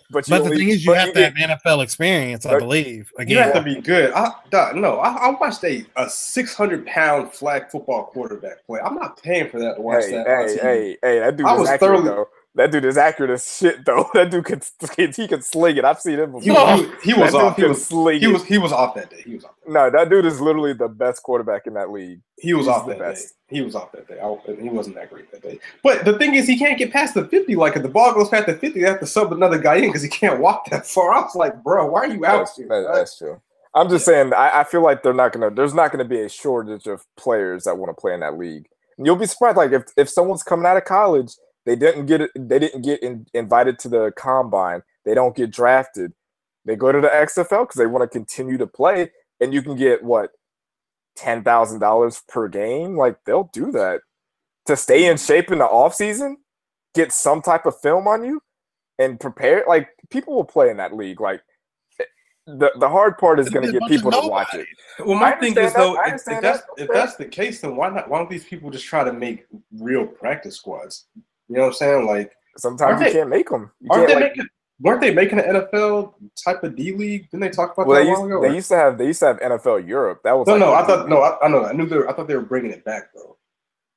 but 0.09 0.27
you 0.27 0.31
But 0.31 0.39
the 0.39 0.43
only- 0.45 0.57
thing 0.57 0.69
is, 0.69 0.85
you 0.85 0.93
have 0.93 1.13
to 1.13 1.23
have 1.23 1.33
NFL 1.35 1.81
experience, 1.81 2.45
I 2.45 2.51
But- 2.51 2.59
believe. 2.59 3.11
you 3.19 3.37
have 3.37 3.49
Again, 3.51 3.53
to 3.53 3.61
be 3.61 3.81
good. 3.81 4.11
I, 4.13 4.31
dog, 4.49 4.75
no, 4.75 4.97
I, 4.97 5.27
I 5.27 5.29
watched 5.29 5.63
a, 5.63 5.85
a 5.95 6.09
600 6.09 6.85
pound 6.85 7.31
flag 7.33 7.69
football 7.71 8.05
quarterback 8.05 8.65
play. 8.65 8.79
I'm 8.83 8.95
not 8.95 9.21
paying 9.21 9.49
for 9.49 9.59
that 9.59 9.75
to 9.75 9.81
watch 9.81 10.05
Hey, 10.05 10.11
that. 10.11 10.27
on 10.27 10.47
hey, 10.47 10.55
TV. 10.55 10.61
hey, 10.61 10.97
hey, 11.01 11.19
that 11.19 11.37
dude 11.37 11.45
I 11.45 11.53
is 11.53 11.59
was 11.61 11.69
accurate 11.69 11.79
thoroughly- 12.03 12.09
though. 12.09 12.27
That 12.55 12.69
dude 12.71 12.83
is 12.83 12.97
accurate 12.97 13.31
as 13.31 13.45
shit 13.57 13.85
though. 13.85 14.09
That 14.13 14.29
dude 14.29 14.43
can 14.45 14.61
he 15.13 15.27
can 15.27 15.41
sling 15.41 15.77
it. 15.77 15.85
I've 15.85 16.01
seen 16.01 16.19
him 16.19 16.33
He, 16.41 16.49
before. 16.49 16.65
was- 16.65 16.81
he, 17.01 17.11
he 17.11 17.13
was 17.19 17.33
off. 17.33 17.55
He 17.55 17.63
was, 17.63 17.87
he 17.87 18.27
was 18.27 18.43
he 18.43 18.57
was 18.57 18.71
off 18.73 18.93
that 18.95 19.09
day. 19.09 19.21
He 19.25 19.35
was 19.35 19.45
off. 19.45 19.51
No, 19.67 19.89
that 19.89 20.09
dude 20.09 20.25
is 20.25 20.41
literally 20.41 20.73
the 20.73 20.89
best 20.89 21.23
quarterback 21.23 21.65
in 21.65 21.73
that 21.75 21.91
league. 21.91 22.19
He 22.37 22.53
was 22.53 22.65
He's 22.65 22.75
off 22.75 22.87
that 22.87 22.99
best. 22.99 23.29
day. 23.49 23.55
He 23.55 23.61
was 23.61 23.73
off 23.75 23.91
that 23.93 24.07
day. 24.07 24.19
I, 24.19 24.37
he 24.61 24.67
wasn't 24.69 24.95
that 24.97 25.09
great 25.09 25.31
that 25.31 25.41
day. 25.41 25.59
But 25.83 26.03
the 26.03 26.17
thing 26.17 26.35
is, 26.35 26.45
he 26.47 26.57
can't 26.59 26.77
get 26.77 26.91
past 26.91 27.13
the 27.13 27.25
50. 27.25 27.55
Like, 27.55 27.75
if 27.77 27.83
the 27.83 27.89
ball 27.89 28.13
goes 28.13 28.29
past 28.29 28.47
the 28.47 28.53
50, 28.53 28.79
they 28.81 28.87
have 28.87 28.99
to 28.99 29.05
sub 29.05 29.31
another 29.31 29.57
guy 29.59 29.75
in 29.75 29.83
because 29.87 30.01
he 30.01 30.09
can't 30.09 30.39
walk 30.39 30.65
that 30.71 30.85
far. 30.85 31.13
I 31.13 31.21
was 31.21 31.35
like, 31.35 31.61
bro, 31.63 31.85
why 31.87 32.01
are 32.01 32.07
you 32.07 32.25
out 32.25 32.39
That's, 32.39 32.55
here? 32.57 32.67
that- 32.67 32.91
that's 32.93 33.17
true. 33.17 33.41
I'm 33.73 33.87
just 33.89 34.03
saying. 34.03 34.33
I, 34.33 34.59
I 34.59 34.63
feel 34.65 34.83
like 34.83 35.01
they're 35.03 35.13
not 35.13 35.31
gonna. 35.31 35.49
There's 35.49 35.73
not 35.73 35.91
gonna 35.93 36.03
be 36.03 36.19
a 36.19 36.27
shortage 36.27 36.87
of 36.87 37.05
players 37.15 37.63
that 37.63 37.77
want 37.77 37.89
to 37.89 37.93
play 38.01 38.13
in 38.13 38.19
that 38.19 38.37
league. 38.37 38.67
And 38.97 39.05
you'll 39.07 39.15
be 39.15 39.25
surprised. 39.25 39.55
Like 39.55 39.71
if, 39.71 39.83
if 39.95 40.09
someone's 40.09 40.43
coming 40.43 40.65
out 40.65 40.75
of 40.75 40.83
college, 40.83 41.31
they 41.65 41.75
didn't 41.75 42.07
get. 42.07 42.29
They 42.35 42.59
didn't 42.59 42.81
get 42.81 43.03
in, 43.03 43.25
invited 43.33 43.79
to 43.79 43.89
the 43.89 44.11
combine. 44.15 44.81
They 45.05 45.13
don't 45.13 45.35
get 45.35 45.51
drafted. 45.51 46.13
They 46.65 46.75
go 46.75 46.91
to 46.91 47.01
the 47.01 47.07
XFL 47.07 47.63
because 47.63 47.77
they 47.77 47.87
want 47.87 48.03
to 48.03 48.07
continue 48.07 48.57
to 48.57 48.67
play, 48.67 49.11
and 49.39 49.53
you 49.53 49.61
can 49.61 49.75
get 49.75 50.03
what 50.03 50.31
ten 51.15 51.43
thousand 51.43 51.79
dollars 51.79 52.21
per 52.27 52.47
game. 52.47 52.97
Like 52.97 53.17
they'll 53.25 53.49
do 53.53 53.71
that 53.71 54.01
to 54.65 54.75
stay 54.75 55.07
in 55.07 55.17
shape 55.17 55.51
in 55.51 55.59
the 55.59 55.65
off 55.65 55.93
season, 55.93 56.37
get 56.95 57.11
some 57.11 57.41
type 57.41 57.65
of 57.65 57.79
film 57.79 58.07
on 58.07 58.23
you, 58.23 58.41
and 58.97 59.19
prepare. 59.19 59.63
Like 59.67 59.89
people 60.09 60.35
will 60.35 60.45
play 60.45 60.69
in 60.69 60.77
that 60.77 60.95
league. 60.95 61.21
Like 61.21 61.41
the 62.47 62.71
the 62.79 62.89
hard 62.89 63.17
part 63.17 63.39
is 63.39 63.49
going 63.49 63.65
to 63.65 63.71
get 63.71 63.87
people 63.87 64.11
to 64.11 64.27
watch 64.27 64.53
it. 64.53 64.67
Well, 64.99 65.17
my 65.17 65.31
thing 65.33 65.55
is 65.57 65.73
though, 65.73 65.93
that. 65.93 65.99
I 65.99 66.15
if, 66.15 66.21
if 66.27 66.41
that's 66.41 66.59
that. 66.59 66.65
if 66.77 66.89
that's 66.89 67.15
the 67.15 67.25
case, 67.25 67.61
then 67.61 67.75
why 67.75 67.89
not? 67.89 68.09
Why 68.09 68.17
don't 68.17 68.29
these 68.29 68.45
people 68.45 68.69
just 68.69 68.85
try 68.85 69.03
to 69.03 69.13
make 69.13 69.45
real 69.79 70.05
practice 70.05 70.57
squads? 70.57 71.05
You 71.51 71.57
know 71.57 71.63
what 71.63 71.67
I'm 71.67 71.73
saying? 71.73 72.05
Like, 72.07 72.31
Sometimes 72.57 72.99
you 73.01 73.05
they- 73.07 73.11
can't 73.11 73.29
make 73.29 73.49
them. 73.49 73.71
You 73.81 73.89
aren't 73.91 74.07
they 74.07 74.15
like. 74.15 74.23
making? 74.23 74.47
Weren't 74.79 75.01
they 75.01 75.13
making 75.13 75.37
an 75.39 75.45
NFL 75.55 76.13
type 76.43 76.63
of 76.63 76.75
D 76.75 76.93
league? 76.95 77.29
Didn't 77.29 77.41
they 77.41 77.49
talk 77.49 77.73
about 77.73 77.85
Well, 77.87 77.97
that 77.97 78.03
they 78.03 78.09
used, 78.09 78.21
while 78.21 78.29
ago? 78.31 78.41
they 78.41 78.55
used 78.55 78.69
to 78.69 78.75
have 78.77 78.97
they 78.97 79.05
used 79.07 79.19
to 79.19 79.27
have 79.27 79.39
NFL 79.39 79.87
Europe. 79.87 80.21
That 80.23 80.31
was 80.37 80.47
no, 80.47 80.53
like 80.53 80.59
no, 80.61 80.73
I 80.73 80.85
thought 80.87 80.99
league. 81.01 81.09
no, 81.09 81.21
I, 81.21 81.45
I 81.45 81.47
know, 81.49 81.65
I 81.65 81.73
knew 81.73 81.85
they, 81.85 81.97
were, 81.97 82.09
I 82.09 82.13
thought 82.13 82.27
they 82.27 82.35
were 82.35 82.41
bringing 82.41 82.71
it 82.71 82.83
back 82.83 83.09
though. 83.13 83.37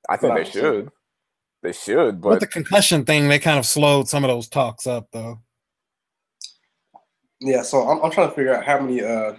I 0.09 0.17
think 0.19 0.35
no, 0.35 0.38
they 0.43 0.51
so- 0.51 0.61
should. 0.61 0.90
They 1.62 1.73
should, 1.73 2.17
with 2.17 2.21
but 2.21 2.40
the 2.40 2.47
concussion 2.47 3.07
thing, 3.07 3.29
they 3.29 3.38
kind 3.38 3.59
of 3.59 3.64
slowed 3.64 4.07
some 4.09 4.23
of 4.25 4.29
those 4.29 4.49
talks 4.49 4.87
up, 4.87 5.09
though. 5.12 5.38
Yeah, 7.40 7.62
so 7.62 7.88
I'm, 7.88 8.03
I'm 8.03 8.11
trying 8.11 8.29
to 8.29 8.35
figure 8.35 8.55
out 8.55 8.64
how 8.64 8.81
many 8.81 9.03
uh 9.03 9.35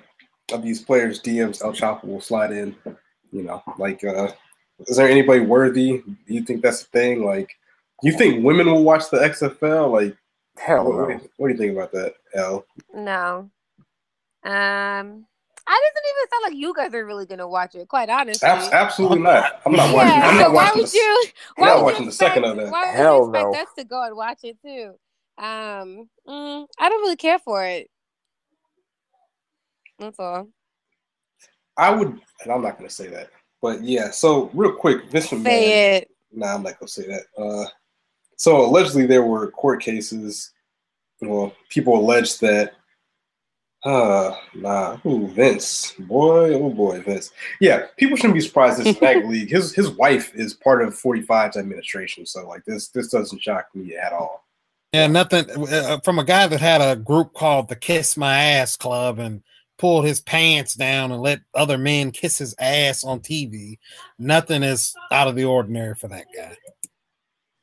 of 0.52 0.62
these 0.64 0.82
players 0.82 1.22
DMs 1.22 1.64
El 1.64 1.74
Chapo 1.74 2.06
will 2.06 2.22
slide 2.22 2.52
in. 2.52 2.76
You 3.32 3.44
know, 3.44 3.64
like 3.78 4.04
uh 4.04 4.30
is 4.88 4.98
there 4.98 5.08
anybody 5.08 5.42
worthy? 5.42 6.00
Do 6.28 6.34
you 6.34 6.42
think 6.44 6.62
that's 6.62 6.82
the 6.84 6.90
thing? 6.90 7.24
Like, 7.24 7.50
you 8.04 8.12
think 8.14 8.44
women 8.44 8.68
will 8.68 8.84
watch 8.84 9.10
the 9.10 9.18
XFL? 9.18 9.92
Like, 9.92 10.18
hell 10.58 10.86
what, 10.86 10.96
what 10.96 11.08
do 11.08 11.14
no. 11.14 11.22
you, 11.22 11.30
what 11.38 11.48
do 11.48 11.54
you 11.54 11.60
think 11.60 11.74
about 11.74 11.92
that, 11.94 12.14
L? 12.36 12.66
No. 12.94 13.50
Um, 14.44 15.26
I 15.68 15.82
doesn't 15.82 16.06
even 16.12 16.30
sound 16.30 16.44
like 16.44 16.54
you 16.56 16.74
guys 16.76 16.94
are 16.94 17.06
really 17.06 17.26
gonna 17.26 17.48
watch 17.48 17.74
it. 17.74 17.88
Quite 17.88 18.10
honestly. 18.10 18.48
Abs- 18.48 18.72
absolutely 18.72 19.20
not. 19.20 19.62
I'm 19.66 19.74
not 19.74 19.94
watching. 19.94 20.10
Yeah, 20.12 20.28
I'm 20.28 20.36
so 20.36 20.42
not 20.42 20.54
why 20.54 20.72
would 20.76 20.84
this- 20.84 20.94
you? 20.94 21.24
I'm 21.58 21.62
Why 21.62 21.68
not 21.68 21.76
would 21.76 21.80
you 21.80 21.86
watching 21.86 22.06
the 22.06 22.12
second 22.12 22.44
of 22.46 22.58
that. 22.58 22.72
Why 22.72 22.86
would 22.86 22.96
Hell 22.96 23.18
you 23.18 23.30
expect 23.30 23.54
no. 23.54 23.62
us 23.62 23.68
to 23.80 23.84
go 23.84 24.04
and 24.04 24.16
watch 24.16 24.40
it 24.44 24.58
too? 24.62 24.94
Um, 25.38 26.10
mm, 26.28 26.68
I 26.80 26.90
don't 26.90 27.02
really 27.02 27.16
care 27.16 27.40
for 27.40 27.66
it. 27.66 27.90
That's 29.98 30.20
all. 30.20 30.48
I 31.78 31.90
would, 31.90 32.08
and 32.08 32.52
I'm 32.52 32.62
not 32.62 32.78
going 32.78 32.88
to 32.88 32.94
say 32.96 33.08
that, 33.08 33.32
but 33.62 33.84
yeah. 33.84 34.12
So 34.12 34.50
real 34.54 34.74
quick, 34.74 35.10
Vince 35.10 35.28
McMahon. 35.28 35.44
Say 35.44 35.98
it. 35.98 36.12
Nah, 36.32 36.54
I'm 36.54 36.64
not 36.64 36.80
gonna 36.80 36.88
say 36.88 37.08
that. 37.08 37.24
Uh, 37.42 37.66
so 38.36 38.66
allegedly 38.66 39.06
there 39.06 39.24
were 39.24 39.52
court 39.52 39.82
cases. 39.82 40.52
Well, 41.22 41.54
people 41.70 41.98
alleged 41.98 42.42
that. 42.42 42.74
Uh, 43.84 44.36
nah, 44.56 44.98
ooh, 45.06 45.28
Vince, 45.28 45.94
boy, 46.00 46.56
oh 46.56 46.72
boy, 46.72 47.02
Vince. 47.02 47.32
Yeah, 47.62 47.86
people 47.98 48.18
shouldn't 48.18 48.34
be 48.34 48.42
surprised 48.42 48.84
this 48.84 49.00
Mag 49.00 49.24
League. 49.28 49.50
His 49.52 49.76
his 49.76 49.92
wife 49.92 50.34
is 50.34 50.56
part 50.56 50.84
of 50.84 51.00
45's 51.00 51.56
administration, 51.56 52.26
so 52.26 52.48
like 52.48 52.66
this 52.66 52.88
this 52.90 53.10
doesn't 53.10 53.44
shock 53.44 53.68
me 53.76 53.96
at 53.96 54.12
all. 54.12 54.44
Yeah, 54.92 55.08
nothing 55.08 55.46
uh, 55.52 56.00
from 56.04 56.20
a 56.20 56.24
guy 56.24 56.48
that 56.48 56.62
had 56.62 56.82
a 56.82 56.96
group 56.96 57.34
called 57.34 57.70
the 57.70 57.76
Kiss 57.76 58.18
My 58.18 58.38
Ass 58.38 58.76
Club 58.76 59.20
and 59.20 59.44
pulled 59.78 60.06
his 60.06 60.22
pants 60.22 60.74
down 60.74 61.12
and 61.12 61.22
let 61.22 61.42
other 61.54 61.78
men 61.78 62.12
kiss 62.12 62.38
his 62.38 62.56
ass 62.60 63.04
on 63.04 63.20
TV. 63.20 63.78
Nothing 64.18 64.64
is 64.64 64.96
out 65.12 65.28
of 65.28 65.36
the 65.36 65.44
ordinary 65.44 65.96
for 65.96 66.08
that 66.08 66.28
guy. 66.36 66.56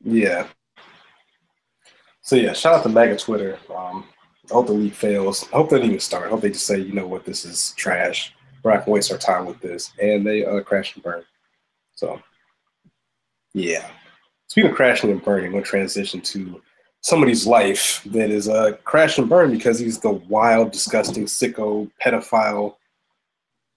Yeah. 0.04 0.46
So 2.32 2.38
yeah, 2.38 2.54
shout 2.54 2.72
out 2.72 2.82
to 2.84 2.88
MAGA 2.88 3.18
Twitter. 3.18 3.58
Um, 3.68 4.06
I 4.50 4.54
hope 4.54 4.66
the 4.66 4.72
league 4.72 4.94
fails. 4.94 5.46
I 5.52 5.56
hope 5.56 5.68
they 5.68 5.76
don't 5.76 5.88
even 5.88 6.00
start. 6.00 6.24
I 6.24 6.30
hope 6.30 6.40
they 6.40 6.48
just 6.48 6.64
say, 6.64 6.78
you 6.80 6.94
know 6.94 7.06
what, 7.06 7.26
this 7.26 7.44
is 7.44 7.74
trash. 7.76 8.32
We're 8.62 8.72
not 8.72 8.86
gonna 8.86 8.92
waste 8.92 9.12
our 9.12 9.18
time 9.18 9.44
with 9.44 9.60
this, 9.60 9.92
and 10.00 10.26
they 10.26 10.42
uh, 10.42 10.62
crash 10.62 10.94
and 10.94 11.04
burn. 11.04 11.24
So, 11.94 12.22
yeah. 13.52 13.86
speaking 14.46 14.70
of 14.70 14.76
crashing 14.78 15.10
and 15.10 15.22
burning, 15.22 15.52
we'll 15.52 15.62
transition 15.62 16.22
to 16.22 16.62
somebody's 17.02 17.46
life 17.46 18.02
that 18.06 18.30
is 18.30 18.48
a 18.48 18.54
uh, 18.54 18.72
crash 18.78 19.18
and 19.18 19.28
burn 19.28 19.50
because 19.50 19.78
he's 19.78 19.98
the 19.98 20.12
wild, 20.12 20.72
disgusting, 20.72 21.26
sicko, 21.26 21.90
pedophile, 22.02 22.76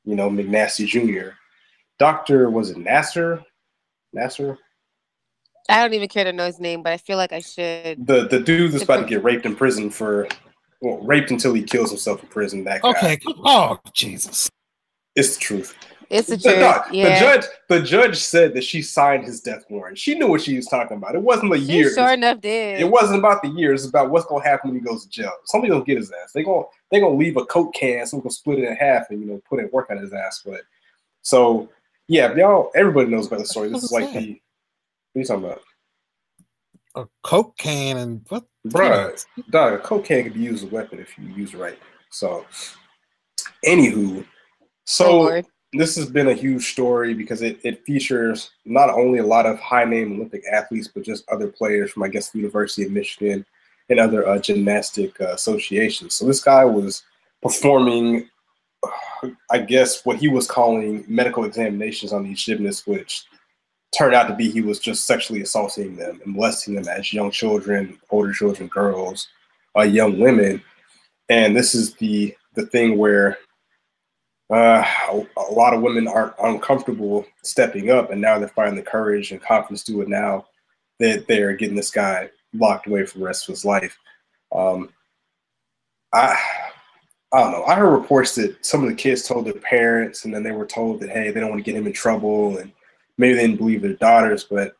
you 0.05 0.15
know, 0.15 0.29
McNasty 0.29 0.87
Jr. 0.87 1.31
Doctor 1.99 2.49
was 2.49 2.69
it 2.69 2.77
Nasser? 2.77 3.43
Nassar? 4.15 4.57
I 5.69 5.81
don't 5.81 5.93
even 5.93 6.07
care 6.07 6.23
to 6.23 6.33
know 6.33 6.45
his 6.45 6.59
name, 6.59 6.83
but 6.83 6.93
I 6.93 6.97
feel 6.97 7.17
like 7.17 7.33
I 7.33 7.39
should. 7.39 8.05
The 8.05 8.27
the 8.27 8.39
dude 8.39 8.71
that's 8.71 8.83
about 8.83 9.01
to 9.01 9.05
get 9.05 9.23
raped 9.23 9.45
in 9.45 9.55
prison 9.55 9.89
for 9.89 10.27
well, 10.81 10.97
raped 10.99 11.31
until 11.31 11.53
he 11.53 11.63
kills 11.63 11.89
himself 11.89 12.21
in 12.21 12.29
prison. 12.29 12.63
That 12.63 12.81
guy. 12.81 12.89
Okay. 12.89 13.19
Oh 13.43 13.79
Jesus. 13.93 14.49
It's 15.15 15.35
the 15.35 15.41
truth. 15.41 15.75
It's 16.09 16.27
the, 16.27 16.37
truth. 16.37 16.55
The, 16.55 16.85
yeah. 16.91 17.13
the 17.13 17.19
judge, 17.19 17.45
the 17.67 17.81
judge 17.81 18.17
said 18.17 18.53
that 18.53 18.63
she 18.63 18.81
signed 18.81 19.25
his 19.25 19.41
death 19.41 19.63
warrant. 19.69 19.97
She 19.97 20.15
knew 20.15 20.27
what 20.27 20.41
she 20.41 20.55
was 20.55 20.67
talking 20.67 20.97
about. 20.97 21.15
It 21.15 21.21
wasn't 21.21 21.51
the 21.51 21.59
years. 21.59 21.95
Sure 21.95 22.13
enough, 22.13 22.41
did. 22.41 22.79
It 22.79 22.89
wasn't 22.89 23.19
about 23.19 23.41
the 23.41 23.49
years. 23.49 23.83
It's 23.83 23.89
about 23.89 24.11
what's 24.11 24.25
gonna 24.25 24.43
happen 24.43 24.71
when 24.71 24.79
he 24.79 24.85
goes 24.85 25.03
to 25.03 25.09
jail. 25.09 25.31
Somebody 25.45 25.71
gonna 25.71 25.83
get 25.83 25.97
his 25.97 26.11
ass. 26.11 26.31
They 26.33 26.43
gonna 26.43 26.65
they 26.91 26.99
gonna 26.99 27.15
leave 27.15 27.37
a 27.37 27.45
coke 27.45 27.73
can. 27.73 28.05
Someone 28.05 28.23
gonna 28.23 28.31
split 28.31 28.59
it 28.59 28.67
in 28.67 28.75
half 28.75 29.09
and 29.09 29.19
you 29.19 29.27
know 29.27 29.41
put 29.49 29.59
it 29.59 29.73
work 29.73 29.89
on 29.89 29.97
his 29.97 30.13
ass. 30.13 30.41
But 30.45 30.61
so 31.21 31.69
yeah, 32.07 32.33
y'all. 32.35 32.71
Everybody 32.75 33.09
knows 33.09 33.27
about 33.27 33.39
the 33.39 33.45
story. 33.45 33.69
This 33.69 33.83
is 33.83 33.91
like 33.91 34.13
the. 34.13 34.39
What 35.15 35.19
are 35.19 35.21
you 35.21 35.27
talking 35.27 35.45
about? 35.45 35.61
A 36.95 37.07
coke 37.23 37.57
can 37.57 37.95
and 37.95 38.25
what? 38.27 38.43
Bruh, 38.67 39.25
dog, 39.49 39.73
a 39.73 39.77
coke 39.79 40.03
can 40.03 40.23
can 40.23 40.33
be 40.33 40.41
used 40.41 40.65
as 40.65 40.69
a 40.69 40.75
weapon 40.75 40.99
if 40.99 41.17
you 41.17 41.29
use 41.29 41.53
it 41.53 41.57
right. 41.57 41.79
So, 42.09 42.45
anywho, 43.65 44.25
so. 44.83 45.31
Oh, 45.31 45.41
this 45.71 45.95
has 45.97 46.09
been 46.09 46.29
a 46.29 46.33
huge 46.33 46.71
story 46.71 47.13
because 47.13 47.41
it, 47.41 47.59
it 47.63 47.85
features 47.85 48.51
not 48.63 48.89
only 48.89 49.19
a 49.19 49.25
lot 49.25 49.45
of 49.45 49.59
high 49.59 49.83
name 49.83 50.13
Olympic 50.13 50.43
athletes, 50.49 50.87
but 50.87 51.03
just 51.03 51.29
other 51.29 51.47
players 51.47 51.91
from, 51.91 52.03
I 52.03 52.07
guess, 52.07 52.29
the 52.29 52.39
University 52.39 52.83
of 52.83 52.91
Michigan 52.91 53.45
and 53.89 53.99
other 53.99 54.25
uh, 54.25 54.39
gymnastic 54.39 55.19
uh, 55.19 55.33
associations. 55.33 56.15
So 56.15 56.25
this 56.25 56.41
guy 56.41 56.63
was 56.63 57.03
performing, 57.41 58.29
uh, 58.83 59.29
I 59.51 59.57
guess, 59.59 60.05
what 60.05 60.17
he 60.17 60.29
was 60.29 60.47
calling 60.47 61.03
medical 61.09 61.43
examinations 61.43 62.13
on 62.13 62.23
these 62.23 62.41
gymnasts, 62.41 62.87
which 62.87 63.25
turned 63.95 64.13
out 64.13 64.27
to 64.27 64.35
be 64.35 64.49
he 64.49 64.61
was 64.61 64.79
just 64.79 65.05
sexually 65.05 65.41
assaulting 65.41 65.95
them 65.95 66.19
and 66.23 66.35
molesting 66.35 66.75
them 66.75 66.87
as 66.87 67.13
young 67.13 67.31
children, 67.31 67.97
older 68.09 68.33
children, 68.33 68.67
girls, 68.67 69.27
uh, 69.77 69.83
young 69.83 70.19
women. 70.19 70.61
And 71.29 71.55
this 71.55 71.73
is 71.73 71.95
the 71.95 72.35
the 72.53 72.65
thing 72.65 72.97
where 72.97 73.37
uh, 74.51 74.85
a, 75.09 75.25
a, 75.37 75.51
lot 75.51 75.73
of 75.73 75.81
women 75.81 76.07
aren't 76.07 76.35
uncomfortable 76.41 77.25
stepping 77.43 77.89
up, 77.89 78.11
and 78.11 78.21
now 78.21 78.37
they're 78.37 78.47
finding 78.49 78.75
the 78.75 78.81
courage 78.89 79.31
and 79.31 79.41
confidence 79.41 79.83
to 79.83 79.91
do 79.91 80.01
it 80.01 80.07
now 80.07 80.45
that 80.99 81.27
they're 81.27 81.55
getting 81.55 81.75
this 81.75 81.91
guy 81.91 82.29
locked 82.53 82.87
away 82.87 83.05
for 83.05 83.17
the 83.17 83.25
rest 83.25 83.49
of 83.49 83.53
his 83.53 83.65
life. 83.65 83.97
Um, 84.53 84.89
I 86.13 86.37
I 87.33 87.41
don't 87.41 87.51
know. 87.51 87.63
I 87.65 87.75
heard 87.75 87.89
reports 87.89 88.35
that 88.35 88.63
some 88.63 88.83
of 88.83 88.89
the 88.89 88.95
kids 88.95 89.27
told 89.27 89.45
their 89.45 89.53
parents, 89.53 90.25
and 90.25 90.33
then 90.33 90.43
they 90.43 90.51
were 90.51 90.65
told 90.65 90.99
that 91.01 91.09
hey, 91.09 91.31
they 91.31 91.39
don't 91.39 91.49
want 91.49 91.63
to 91.63 91.69
get 91.69 91.77
him 91.77 91.87
in 91.87 91.93
trouble, 91.93 92.57
and 92.57 92.71
maybe 93.17 93.35
they 93.35 93.47
didn't 93.47 93.57
believe 93.57 93.81
their 93.81 93.93
daughters. 93.93 94.43
But 94.43 94.75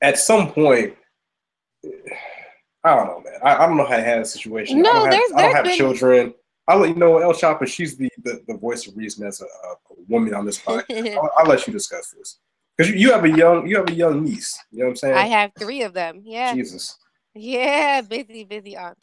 at 0.00 0.18
some 0.18 0.52
point, 0.52 0.94
I 2.84 2.94
don't 2.94 3.06
know, 3.06 3.22
man. 3.24 3.40
I, 3.42 3.56
I 3.56 3.66
don't 3.66 3.76
know 3.76 3.86
how 3.86 3.96
to 3.96 4.02
handle 4.02 4.22
the 4.22 4.28
situation. 4.28 4.82
No, 4.82 4.90
I 4.90 4.94
don't 4.94 5.04
have, 5.04 5.12
there's, 5.12 5.32
I 5.32 5.42
don't 5.42 5.54
have 5.54 5.64
been... 5.64 5.76
children. 5.76 6.34
I'll 6.66 6.78
let 6.78 6.90
you 6.90 6.96
know, 6.96 7.18
El 7.18 7.32
Chopper. 7.32 7.66
She's 7.66 7.96
the, 7.96 8.10
the, 8.22 8.42
the 8.46 8.54
voice 8.54 8.86
of 8.86 8.96
reason 8.96 9.26
as 9.26 9.40
a, 9.40 9.44
a 9.44 9.76
woman 10.06 10.34
on 10.34 10.44
this 10.44 10.58
podcast. 10.58 11.16
I'll, 11.16 11.30
I'll, 11.38 11.46
let 11.46 11.66
you 11.66 11.72
discuss 11.72 12.10
this 12.10 12.38
because 12.76 12.92
you, 12.92 12.98
you 12.98 13.12
have 13.12 13.24
a 13.24 13.30
young 13.30 13.66
you 13.66 13.76
have 13.76 13.88
a 13.88 13.94
young 13.94 14.22
niece. 14.22 14.58
You 14.70 14.80
know 14.80 14.84
what 14.86 14.90
I'm 14.90 14.96
saying? 14.96 15.14
I 15.16 15.26
have 15.26 15.52
three 15.58 15.82
of 15.82 15.94
them. 15.94 16.20
Yeah. 16.24 16.54
Jesus. 16.54 16.98
Yeah, 17.34 18.00
busy, 18.02 18.44
busy 18.44 18.76
aunt. 18.76 18.98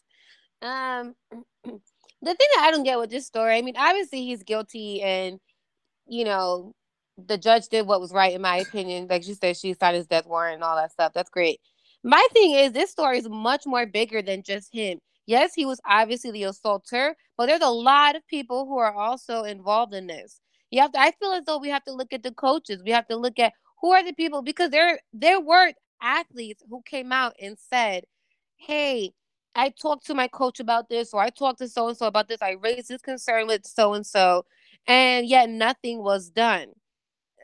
Um, 0.61 1.15
the 1.63 2.35
thing 2.35 2.47
that 2.55 2.63
I 2.63 2.71
don't 2.71 2.83
get 2.83 2.99
with 2.99 3.09
this 3.09 3.25
story, 3.25 3.57
I 3.57 3.61
mean, 3.61 3.77
obviously 3.77 4.25
he's 4.25 4.43
guilty, 4.43 5.01
and 5.01 5.39
you 6.07 6.25
know, 6.25 6.73
the 7.17 7.37
judge 7.37 7.67
did 7.69 7.87
what 7.87 8.01
was 8.01 8.11
right 8.13 8.33
in 8.33 8.41
my 8.41 8.57
opinion. 8.57 9.07
Like 9.09 9.23
she 9.23 9.33
said, 9.33 9.57
she 9.57 9.73
signed 9.73 9.95
his 9.97 10.07
death 10.07 10.25
warrant 10.27 10.55
and 10.55 10.63
all 10.63 10.75
that 10.75 10.91
stuff. 10.91 11.13
That's 11.13 11.29
great. 11.29 11.59
My 12.03 12.25
thing 12.33 12.51
is, 12.55 12.71
this 12.73 12.91
story 12.91 13.17
is 13.19 13.29
much 13.29 13.65
more 13.65 13.85
bigger 13.85 14.21
than 14.21 14.43
just 14.43 14.73
him 14.73 14.99
yes, 15.25 15.53
he 15.53 15.65
was 15.65 15.79
obviously 15.87 16.31
the 16.31 16.43
assaulter, 16.43 17.15
but 17.37 17.47
there's 17.47 17.61
a 17.61 17.69
lot 17.69 18.15
of 18.15 18.27
people 18.27 18.65
who 18.65 18.77
are 18.77 18.93
also 18.93 19.43
involved 19.43 19.93
in 19.93 20.07
this. 20.07 20.39
You 20.71 20.81
have 20.81 20.91
to, 20.93 20.99
I 20.99 21.11
feel 21.19 21.31
as 21.31 21.45
though 21.45 21.57
we 21.57 21.69
have 21.69 21.83
to 21.85 21.93
look 21.93 22.13
at 22.13 22.23
the 22.23 22.31
coaches. 22.31 22.81
We 22.83 22.91
have 22.91 23.07
to 23.07 23.15
look 23.15 23.39
at 23.39 23.53
who 23.81 23.91
are 23.91 24.03
the 24.03 24.13
people 24.13 24.41
because 24.41 24.71
there 24.71 24.99
there 25.13 25.39
were 25.39 25.73
athletes 26.01 26.63
who 26.69 26.81
came 26.85 27.11
out 27.11 27.35
and 27.41 27.57
said, 27.57 28.05
Hey, 28.57 29.11
I 29.55 29.69
talked 29.69 30.05
to 30.07 30.13
my 30.15 30.27
coach 30.27 30.59
about 30.59 30.89
this, 30.89 31.13
or 31.13 31.21
I 31.21 31.29
talked 31.29 31.59
to 31.59 31.69
so 31.69 31.87
and 31.87 31.97
so 31.97 32.07
about 32.07 32.27
this. 32.27 32.41
I 32.41 32.51
raised 32.61 32.89
this 32.89 33.01
concern 33.01 33.47
with 33.47 33.65
so 33.65 33.93
and 33.93 34.05
so, 34.05 34.45
and 34.87 35.27
yet 35.27 35.49
nothing 35.49 36.03
was 36.03 36.29
done. 36.29 36.69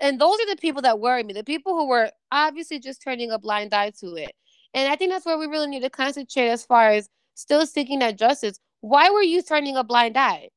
And 0.02 0.20
those 0.20 0.40
are 0.40 0.50
the 0.50 0.60
people 0.60 0.82
that 0.82 1.00
worry 1.00 1.24
me, 1.24 1.34
the 1.34 1.44
people 1.44 1.74
who 1.78 1.88
were 1.88 2.12
obviously 2.32 2.80
just 2.80 3.04
turning 3.04 3.32
a 3.32 3.38
blind 3.38 3.74
eye 3.74 3.92
to 4.00 4.16
it. 4.16 4.32
And 4.74 4.92
I 4.92 4.96
think 4.96 5.12
that's 5.12 5.26
where 5.26 5.38
we 5.38 5.46
really 5.46 5.68
need 5.68 5.84
to 5.84 5.90
concentrate 5.92 6.50
as 6.50 6.66
far 6.66 6.90
as 6.90 7.08
still 7.36 7.66
seeking 7.68 8.00
that 8.00 8.18
justice. 8.18 8.60
Why 8.82 9.12
were 9.12 9.22
you 9.22 9.44
turning 9.44 9.78
a 9.78 9.84
blind 9.84 10.18
eye? 10.18 10.50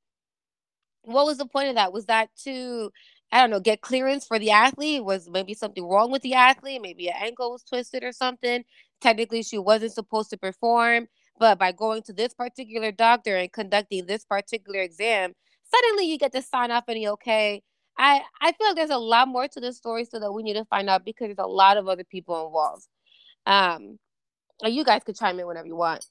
What 1.02 1.26
was 1.26 1.38
the 1.38 1.46
point 1.46 1.68
of 1.68 1.74
that? 1.74 1.92
Was 1.92 2.06
that 2.06 2.30
to, 2.44 2.90
I 3.32 3.40
don't 3.42 3.50
know, 3.50 3.60
get 3.60 3.82
clearance 3.82 4.26
for 4.26 4.38
the 4.38 4.50
athlete? 4.50 5.04
Was 5.04 5.28
maybe 5.28 5.52
something 5.52 5.84
wrong 5.86 6.10
with 6.10 6.22
the 6.22 6.34
athlete? 6.34 6.80
Maybe 6.80 7.08
an 7.08 7.16
ankle 7.20 7.52
was 7.52 7.62
twisted 7.62 8.02
or 8.02 8.12
something. 8.12 8.64
Technically, 9.02 9.42
she 9.42 9.58
wasn't 9.58 9.92
supposed 9.92 10.30
to 10.30 10.38
perform, 10.38 11.08
but 11.38 11.58
by 11.58 11.72
going 11.72 12.02
to 12.04 12.14
this 12.14 12.32
particular 12.32 12.92
doctor 12.92 13.36
and 13.36 13.52
conducting 13.52 14.06
this 14.06 14.24
particular 14.24 14.80
exam, 14.80 15.34
suddenly 15.64 16.06
you 16.06 16.16
get 16.16 16.32
to 16.32 16.40
sign 16.40 16.70
off 16.70 16.84
and 16.88 16.98
you 16.98 17.10
okay. 17.10 17.62
I 17.96 18.22
I 18.40 18.52
feel 18.52 18.68
like 18.68 18.76
there's 18.76 18.90
a 18.90 18.98
lot 18.98 19.28
more 19.28 19.48
to 19.48 19.60
this 19.60 19.76
story, 19.76 20.04
so 20.04 20.18
that 20.18 20.32
we 20.32 20.42
need 20.42 20.54
to 20.54 20.64
find 20.66 20.90
out 20.90 21.04
because 21.04 21.28
there's 21.28 21.38
a 21.38 21.46
lot 21.46 21.76
of 21.76 21.88
other 21.88 22.04
people 22.04 22.46
involved. 22.46 22.86
Um, 23.46 23.98
you 24.64 24.84
guys 24.84 25.02
could 25.04 25.16
chime 25.16 25.38
in 25.38 25.46
whenever 25.46 25.66
you 25.66 25.76
want. 25.76 26.06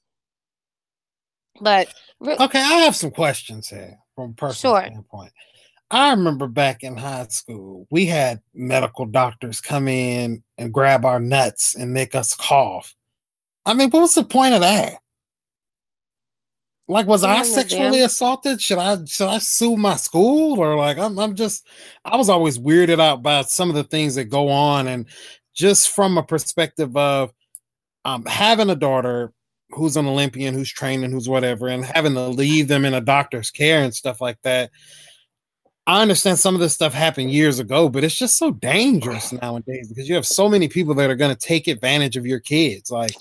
But 1.60 1.92
okay, 2.20 2.60
I 2.60 2.80
have 2.80 2.96
some 2.96 3.10
questions 3.10 3.68
here 3.68 3.98
from 4.14 4.30
a 4.30 4.34
personal 4.34 4.74
sure. 4.74 4.84
standpoint. 4.84 5.32
I 5.90 6.10
remember 6.10 6.48
back 6.48 6.82
in 6.82 6.96
high 6.96 7.26
school, 7.28 7.86
we 7.90 8.06
had 8.06 8.40
medical 8.54 9.06
doctors 9.06 9.60
come 9.60 9.86
in 9.86 10.42
and 10.58 10.72
grab 10.72 11.04
our 11.04 11.20
nuts 11.20 11.76
and 11.76 11.92
make 11.92 12.14
us 12.14 12.34
cough. 12.34 12.94
I 13.64 13.74
mean, 13.74 13.90
what 13.90 14.00
was 14.00 14.14
the 14.14 14.24
point 14.24 14.54
of 14.54 14.62
that? 14.62 14.94
Like, 16.86 17.06
was 17.06 17.24
I 17.24 17.42
sexually 17.42 18.02
assaulted? 18.02 18.60
Should 18.60 18.78
I 18.78 19.02
should 19.06 19.28
I 19.28 19.38
sue 19.38 19.76
my 19.76 19.96
school 19.96 20.58
or 20.60 20.76
like 20.76 20.98
I'm 20.98 21.18
I'm 21.18 21.34
just 21.34 21.66
I 22.04 22.16
was 22.16 22.28
always 22.28 22.58
weirded 22.58 23.00
out 23.00 23.22
by 23.22 23.42
some 23.42 23.70
of 23.70 23.74
the 23.74 23.84
things 23.84 24.16
that 24.16 24.26
go 24.26 24.50
on 24.50 24.86
and 24.88 25.06
just 25.54 25.90
from 25.90 26.18
a 26.18 26.22
perspective 26.22 26.94
of 26.96 27.32
um 28.04 28.26
having 28.26 28.68
a 28.68 28.76
daughter 28.76 29.32
who's 29.70 29.96
an 29.96 30.06
Olympian, 30.06 30.54
who's 30.54 30.70
training, 30.70 31.10
who's 31.10 31.28
whatever, 31.28 31.68
and 31.68 31.84
having 31.84 32.14
to 32.14 32.28
leave 32.28 32.68
them 32.68 32.84
in 32.84 32.94
a 32.94 33.00
doctor's 33.00 33.50
care 33.50 33.82
and 33.82 33.94
stuff 33.94 34.20
like 34.20 34.40
that. 34.42 34.70
I 35.86 36.00
understand 36.00 36.38
some 36.38 36.54
of 36.54 36.60
this 36.60 36.74
stuff 36.74 36.94
happened 36.94 37.30
years 37.30 37.58
ago, 37.58 37.88
but 37.88 38.04
it's 38.04 38.16
just 38.16 38.38
so 38.38 38.52
dangerous 38.52 39.32
nowadays 39.32 39.88
because 39.88 40.08
you 40.08 40.14
have 40.14 40.26
so 40.26 40.48
many 40.48 40.68
people 40.68 40.94
that 40.94 41.10
are 41.10 41.16
going 41.16 41.34
to 41.34 41.38
take 41.38 41.66
advantage 41.66 42.16
of 42.16 42.26
your 42.26 42.40
kids, 42.40 42.90
like 42.90 43.14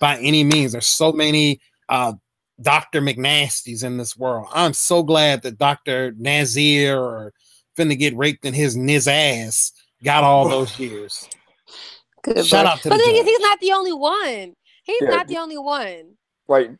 by 0.00 0.18
any 0.18 0.42
means. 0.42 0.72
There's 0.72 0.88
so 0.88 1.12
many 1.12 1.60
uh, 1.88 2.14
Dr. 2.60 3.00
McNasty's 3.00 3.82
in 3.82 3.96
this 3.96 4.16
world. 4.16 4.48
I'm 4.52 4.72
so 4.74 5.02
glad 5.02 5.42
that 5.42 5.58
Dr. 5.58 6.12
Nazir 6.18 6.98
or 6.98 7.32
finna 7.76 7.98
get 7.98 8.16
raped 8.16 8.44
in 8.44 8.54
his 8.54 8.76
niz 8.76 9.06
ass 9.08 9.72
got 10.04 10.24
all 10.24 10.48
those 10.48 10.78
years. 10.78 11.28
Good 12.22 12.44
Shout 12.44 12.66
out 12.66 12.82
to 12.82 12.90
but 12.90 12.98
the 12.98 13.04
thing 13.04 13.16
is, 13.16 13.26
he's 13.26 13.40
not 13.40 13.60
the 13.60 13.72
only 13.72 13.94
one. 13.94 14.54
He's 14.84 15.00
yeah, 15.00 15.08
not 15.08 15.26
the 15.26 15.38
only 15.38 15.56
one. 15.56 16.16
Like 16.48 16.70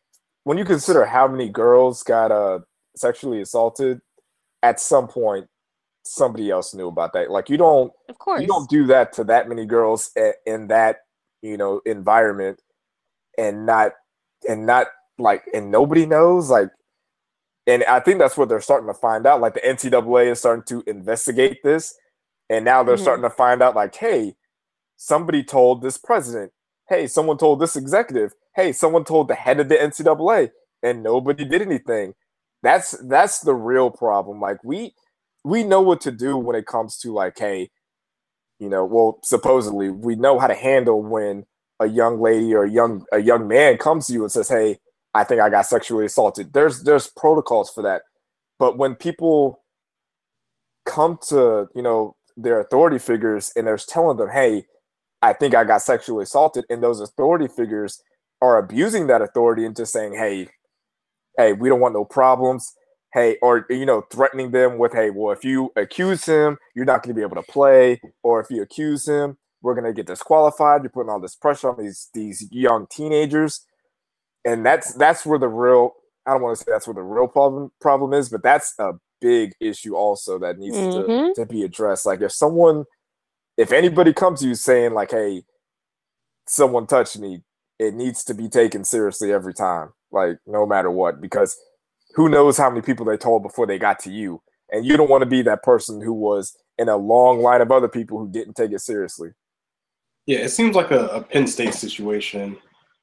when 0.45 0.59
you 0.59 0.67
consider 0.67 1.07
how 1.07 1.29
many 1.29 1.49
girls 1.49 2.03
got 2.03 2.31
uh 2.31 2.59
sexually 2.95 3.41
assaulted, 3.41 4.01
at 4.63 4.81
some 4.81 5.09
point 5.09 5.47
somebody 6.05 6.51
else 6.51 6.75
knew 6.75 6.89
about 6.89 7.13
that. 7.15 7.31
Like 7.31 7.49
you 7.49 7.57
don't, 7.57 7.91
of 8.09 8.19
course, 8.19 8.43
you 8.43 8.47
don't 8.47 8.69
do 8.69 8.87
that 8.89 9.15
to 9.15 9.25
that 9.25 9.49
many 9.49 9.65
girls 9.65 10.11
in 10.45 10.69
that 10.69 10.99
you 11.41 11.57
know 11.57 11.81
environment, 11.87 12.61
and 13.39 13.65
not 13.65 13.93
and 14.49 14.67
not 14.67 14.89
like 15.21 15.45
and 15.55 15.71
nobody 15.71 16.07
knows 16.07 16.51
like. 16.51 16.69
And 17.67 17.85
I 17.85 18.01
think 18.01 18.19
that's 18.19 18.37
what 18.37 18.49
they're 18.49 18.61
starting 18.61 18.89
to 18.89 18.95
find 18.95 19.27
out. 19.27 19.41
Like 19.41 19.55
the 19.55 19.61
NCAA 19.61 20.33
is 20.33 20.41
starting 20.41 20.65
to 20.69 20.83
investigate 20.91 21.63
this, 21.63 21.95
and 22.49 22.65
now 22.65 22.83
they're 22.83 22.97
mm-hmm. 22.97 23.03
starting 23.03 23.23
to 23.23 23.31
find 23.31 23.63
out 23.63 23.77
like, 23.77 23.95
hey, 23.95 24.35
somebody 24.97 25.45
told 25.45 25.83
this 25.83 25.99
president 25.99 26.53
Hey, 26.91 27.07
someone 27.07 27.39
told 27.39 27.61
this 27.61 27.77
executive. 27.77 28.33
Hey, 28.57 28.73
someone 28.73 29.05
told 29.05 29.29
the 29.29 29.37
head 29.37 29.61
of 29.61 29.69
the 29.69 29.77
NCAA, 29.77 30.51
and 30.83 31.05
nobody 31.05 31.45
did 31.45 31.63
anything. 31.63 32.15
That's 32.65 32.91
that's 33.07 33.39
the 33.41 33.55
real 33.55 33.91
problem. 33.91 34.41
Like 34.41 34.63
we 34.65 34.95
we 35.45 35.63
know 35.63 35.81
what 35.81 36.01
to 36.03 36.11
do 36.11 36.37
when 36.37 36.57
it 36.57 36.67
comes 36.67 36.99
to 36.99 37.15
like, 37.15 37.39
hey, 37.39 37.71
you 38.59 38.69
know, 38.69 38.85
well, 38.85 39.21
supposedly 39.23 39.89
we 39.89 40.17
know 40.17 40.41
how 40.41 40.49
to 40.49 40.55
handle 40.55 41.01
when 41.01 41.47
a 41.79 41.87
young 41.87 42.21
lady 42.21 42.53
or 42.53 42.65
a 42.65 42.71
young 42.71 43.05
a 43.13 43.21
young 43.21 43.47
man 43.47 43.79
comes 43.79 44.09
to 44.09 44.13
you 44.13 44.23
and 44.25 44.33
says, 44.33 44.49
"Hey, 44.49 44.81
I 45.15 45.25
think 45.25 45.41
I 45.41 45.51
got 45.51 45.67
sexually 45.67 46.07
assaulted." 46.07 46.53
There's 46.53 46.83
there's 46.85 47.09
protocols 47.09 47.71
for 47.71 47.83
that. 47.83 48.03
But 48.59 48.79
when 48.79 48.95
people 48.97 49.63
come 50.87 51.19
to, 51.29 51.69
you 51.75 51.83
know, 51.83 52.17
their 52.37 52.61
authority 52.61 52.99
figures 52.99 53.53
and 53.57 53.67
they're 53.67 53.77
telling 53.79 54.17
them, 54.19 54.31
"Hey, 54.31 54.67
I 55.23 55.33
think 55.35 55.55
I 55.55 55.65
got 55.65 55.83
sexually 55.83 56.25
assaulted," 56.25 56.65
and 56.71 56.83
those 56.83 57.01
authority 57.01 57.49
figures 57.49 58.03
are 58.43 58.59
abusing 58.59 59.07
that 59.09 59.23
authority 59.23 59.65
into 59.67 59.87
saying, 59.87 60.15
"Hey, 60.15 60.49
hey, 61.39 61.53
we 61.55 61.69
don't 61.69 61.81
want 61.81 61.95
no 61.95 62.05
problems." 62.05 62.75
Hey, 63.15 63.39
or 63.43 63.67
you 63.71 63.87
know, 63.87 64.03
threatening 64.13 64.53
them 64.53 64.79
with, 64.79 64.93
"Hey, 64.95 65.11
well, 65.11 65.33
if 65.33 65.45
you 65.45 65.73
accuse 65.77 66.25
him, 66.27 66.59
you're 66.75 66.85
not 66.87 67.03
going 67.03 67.15
to 67.15 67.19
be 67.19 67.25
able 67.25 67.43
to 67.43 67.53
play," 67.53 68.01
or 68.23 68.41
if 68.41 68.51
you 68.51 68.63
accuse 68.63 69.07
him, 69.09 69.39
we're 69.63 69.75
going 69.75 69.87
to 69.87 69.93
get 69.93 70.07
disqualified. 70.07 70.83
You're 70.83 70.91
putting 70.91 71.11
all 71.11 71.21
this 71.21 71.37
pressure 71.37 71.71
on 71.71 71.79
these 71.79 72.11
these 72.15 72.49
young 72.53 72.87
teenagers, 72.91 73.67
and 74.45 74.65
that's 74.65 74.95
that's 74.95 75.25
where 75.27 75.39
the 75.39 75.49
real 75.49 75.95
I 76.27 76.33
don't 76.33 76.43
want 76.43 76.59
to 76.59 76.65
say 76.65 76.71
that's 76.71 76.87
where 76.87 76.95
the 76.95 77.03
real 77.03 77.29
problem 77.29 77.73
problem 77.81 78.13
is, 78.13 78.29
but 78.29 78.43
that's 78.43 78.75
a 78.79 78.93
big 79.21 79.53
issue 79.61 79.95
also 79.95 80.39
that 80.39 80.59
needs 80.59 80.77
Mhm. 80.77 81.35
to, 81.35 81.43
to 81.43 81.47
be 81.47 81.63
addressed. 81.63 82.07
Like 82.07 82.21
if 82.21 82.33
someone, 82.33 82.85
if 83.57 83.73
anybody 83.73 84.13
comes 84.13 84.41
to 84.41 84.49
you 84.49 84.55
saying 84.55 84.93
like, 84.95 85.11
"Hey, 85.11 85.45
someone 86.47 86.87
touched 86.87 87.19
me," 87.19 87.43
it 87.79 87.95
needs 87.95 88.25
to 88.25 88.35
be 88.35 88.49
taken 88.49 88.85
seriously 88.85 89.33
every 89.33 89.55
time, 89.55 89.93
like 90.11 90.39
no 90.47 90.67
matter 90.67 90.91
what, 90.91 91.21
because 91.21 91.59
who 92.15 92.29
knows 92.29 92.59
how 92.59 92.69
many 92.71 92.83
people 92.83 93.07
they 93.07 93.17
told 93.17 93.43
before 93.43 93.67
they 93.67 93.79
got 93.79 93.99
to 94.01 94.11
you, 94.11 94.43
and 94.71 94.85
you 94.85 94.97
don't 94.97 95.11
want 95.11 95.23
to 95.23 95.27
be 95.27 95.43
that 95.43 95.63
person 95.63 96.01
who 96.01 96.13
was 96.13 96.57
in 96.79 96.89
a 96.89 96.97
long 96.97 97.41
line 97.41 97.61
of 97.61 97.71
other 97.71 97.89
people 97.89 98.19
who 98.19 98.31
didn't 98.31 98.55
take 98.55 98.73
it 98.73 98.81
seriously. 98.81 99.31
Yeah, 100.27 100.39
it 100.39 100.51
seems 100.51 100.75
like 100.77 100.91
a, 100.91 101.07
a 101.09 101.23
Penn 101.23 101.47
State 101.47 101.75
situation, 101.75 102.57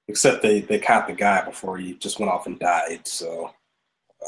except 0.07 0.41
they 0.41 0.61
they 0.61 0.79
caught 0.79 1.07
the 1.07 1.13
guy 1.13 1.43
before 1.43 1.77
he 1.77 1.93
just 1.93 2.19
went 2.19 2.31
off 2.31 2.47
and 2.47 2.59
died. 2.59 3.07
So 3.07 3.51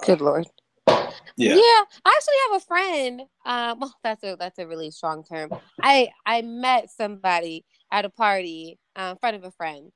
Good 0.05 0.21
lord. 0.21 0.47
yeah, 0.87 1.55
Yeah, 1.55 1.83
I 2.05 2.15
actually 2.15 2.33
have 2.51 2.61
a 2.61 2.65
friend. 2.65 3.21
Um, 3.45 3.79
well, 3.79 3.95
that's 4.03 4.23
a 4.23 4.35
that's 4.37 4.59
a 4.59 4.67
really 4.67 4.91
strong 4.91 5.23
term. 5.23 5.49
I 5.81 6.09
I 6.25 6.41
met 6.41 6.89
somebody 6.89 7.65
at 7.91 8.05
a 8.05 8.09
party, 8.09 8.77
uh, 8.95 9.11
in 9.11 9.17
front 9.17 9.35
of 9.35 9.43
a 9.43 9.51
friend, 9.51 9.91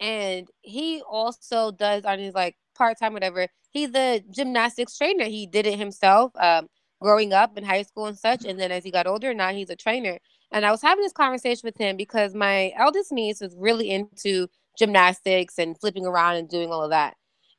and 0.00 0.48
he 0.62 1.02
also 1.08 1.70
does 1.70 2.04
on 2.04 2.18
his 2.18 2.34
like 2.34 2.56
part 2.76 2.98
time 2.98 3.12
whatever. 3.12 3.46
He's 3.70 3.94
a 3.94 4.22
gymnastics 4.30 4.96
trainer. 4.96 5.24
He 5.24 5.46
did 5.46 5.66
it 5.66 5.78
himself, 5.78 6.32
um, 6.36 6.68
growing 7.00 7.32
up 7.32 7.58
in 7.58 7.64
high 7.64 7.82
school 7.82 8.06
and 8.06 8.18
such. 8.18 8.44
And 8.44 8.58
then 8.58 8.72
as 8.72 8.84
he 8.84 8.90
got 8.90 9.06
older, 9.06 9.34
now 9.34 9.52
he's 9.52 9.70
a 9.70 9.76
trainer. 9.76 10.18
And 10.50 10.64
I 10.64 10.70
was 10.70 10.80
having 10.80 11.04
this 11.04 11.12
conversation 11.12 11.62
with 11.64 11.76
him 11.76 11.96
because 11.96 12.34
my 12.34 12.72
eldest 12.76 13.12
niece 13.12 13.42
is 13.42 13.54
really 13.58 13.90
into 13.90 14.48
gymnastics 14.78 15.58
and 15.58 15.78
flipping 15.78 16.06
around 16.06 16.36
and 16.36 16.48
doing 16.48 16.70
all 16.70 16.82
of 16.82 16.90
that. 16.90 17.14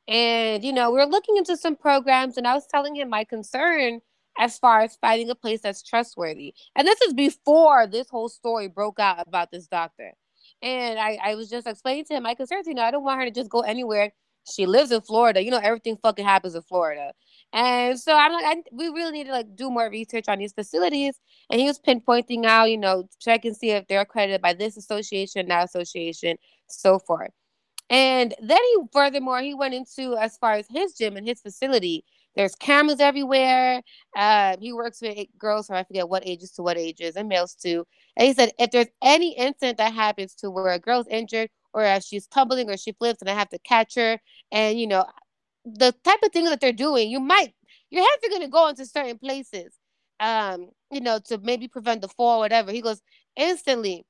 And, 0.07 0.63
you 0.63 0.71
know, 0.71 0.91
we 0.91 0.99
are 0.99 1.05
looking 1.05 1.35
into 1.37 1.57
some 1.57 1.75
programs, 1.75 2.37
and 2.37 2.47
I 2.47 2.53
was 2.53 2.65
telling 2.67 2.95
him 2.95 3.09
my 3.09 3.25
concern 3.25 3.99
as 4.37 4.57
far 4.57 4.81
as 4.81 4.97
finding 5.01 5.29
a 5.29 5.35
place 5.35 5.61
that's 5.61 5.83
trustworthy. 5.83 6.53
And 6.75 6.87
this 6.87 7.01
is 7.01 7.13
before 7.13 7.87
this 7.87 8.07
whole 8.09 8.29
story 8.29 8.67
broke 8.67 8.99
out 8.99 9.27
about 9.27 9.51
this 9.51 9.67
doctor. 9.67 10.13
And 10.61 10.99
I, 10.99 11.17
I 11.23 11.35
was 11.35 11.49
just 11.49 11.67
explaining 11.67 12.05
to 12.05 12.15
him 12.15 12.23
my 12.23 12.35
concerns. 12.35 12.67
You 12.67 12.73
know, 12.73 12.83
I 12.83 12.91
don't 12.91 13.03
want 13.03 13.19
her 13.19 13.25
to 13.25 13.31
just 13.31 13.49
go 13.49 13.61
anywhere. 13.61 14.11
She 14.49 14.65
lives 14.65 14.91
in 14.91 15.01
Florida. 15.01 15.43
You 15.43 15.51
know, 15.51 15.59
everything 15.61 15.97
fucking 16.01 16.25
happens 16.25 16.55
in 16.55 16.61
Florida. 16.61 17.11
And 17.53 17.99
so 17.99 18.15
I'm 18.15 18.31
like, 18.31 18.45
I, 18.45 18.63
we 18.71 18.87
really 18.87 19.11
need 19.11 19.25
to 19.25 19.31
like 19.31 19.55
do 19.55 19.69
more 19.69 19.89
research 19.89 20.25
on 20.27 20.39
these 20.39 20.53
facilities. 20.53 21.19
And 21.49 21.59
he 21.59 21.67
was 21.67 21.79
pinpointing 21.79 22.45
out, 22.45 22.69
you 22.71 22.77
know, 22.77 23.07
check 23.19 23.45
and 23.45 23.55
see 23.55 23.71
if 23.71 23.87
they're 23.87 24.01
accredited 24.01 24.41
by 24.41 24.53
this 24.53 24.77
association, 24.77 25.47
that 25.47 25.65
association, 25.65 26.37
so 26.69 26.99
forth. 26.99 27.31
And 27.89 28.35
then 28.41 28.57
he, 28.57 28.77
furthermore, 28.91 29.41
he 29.41 29.53
went 29.53 29.73
into 29.73 30.17
as 30.17 30.37
far 30.37 30.53
as 30.53 30.67
his 30.69 30.93
gym 30.93 31.15
and 31.17 31.27
his 31.27 31.41
facility. 31.41 32.03
There's 32.35 32.55
cameras 32.55 32.99
everywhere. 32.99 33.81
Uh, 34.15 34.57
he 34.59 34.73
works 34.73 35.01
with 35.01 35.27
girls 35.39 35.67
from 35.67 35.77
I 35.77 35.83
forget 35.83 36.09
what 36.09 36.27
ages 36.27 36.51
to 36.53 36.63
what 36.63 36.77
ages 36.77 37.15
and 37.15 37.29
males 37.29 37.55
too. 37.55 37.85
And 38.15 38.27
he 38.27 38.33
said 38.33 38.51
if 38.59 38.71
there's 38.71 38.87
any 39.01 39.35
incident 39.37 39.77
that 39.79 39.93
happens 39.93 40.35
to 40.35 40.51
where 40.51 40.69
a 40.73 40.79
girl's 40.79 41.07
injured 41.07 41.49
or 41.73 41.83
if 41.83 42.03
she's 42.03 42.27
tumbling 42.27 42.69
or 42.69 42.77
she 42.77 42.91
flips 42.91 43.21
and 43.21 43.29
I 43.29 43.33
have 43.33 43.49
to 43.49 43.59
catch 43.59 43.95
her, 43.95 44.19
and 44.51 44.79
you 44.79 44.85
know, 44.87 45.05
the 45.65 45.93
type 46.03 46.19
of 46.23 46.31
things 46.31 46.49
that 46.49 46.59
they're 46.61 46.71
doing, 46.71 47.09
you 47.09 47.19
might 47.19 47.53
your 47.89 48.03
hands 48.03 48.21
are 48.25 48.29
gonna 48.29 48.49
go 48.49 48.67
into 48.67 48.85
certain 48.85 49.17
places, 49.17 49.73
um, 50.19 50.69
you 50.91 51.01
know, 51.01 51.19
to 51.25 51.37
maybe 51.39 51.67
prevent 51.67 52.01
the 52.01 52.07
fall, 52.09 52.39
whatever. 52.39 52.71
He 52.71 52.81
goes 52.81 53.01
instantly 53.35 54.05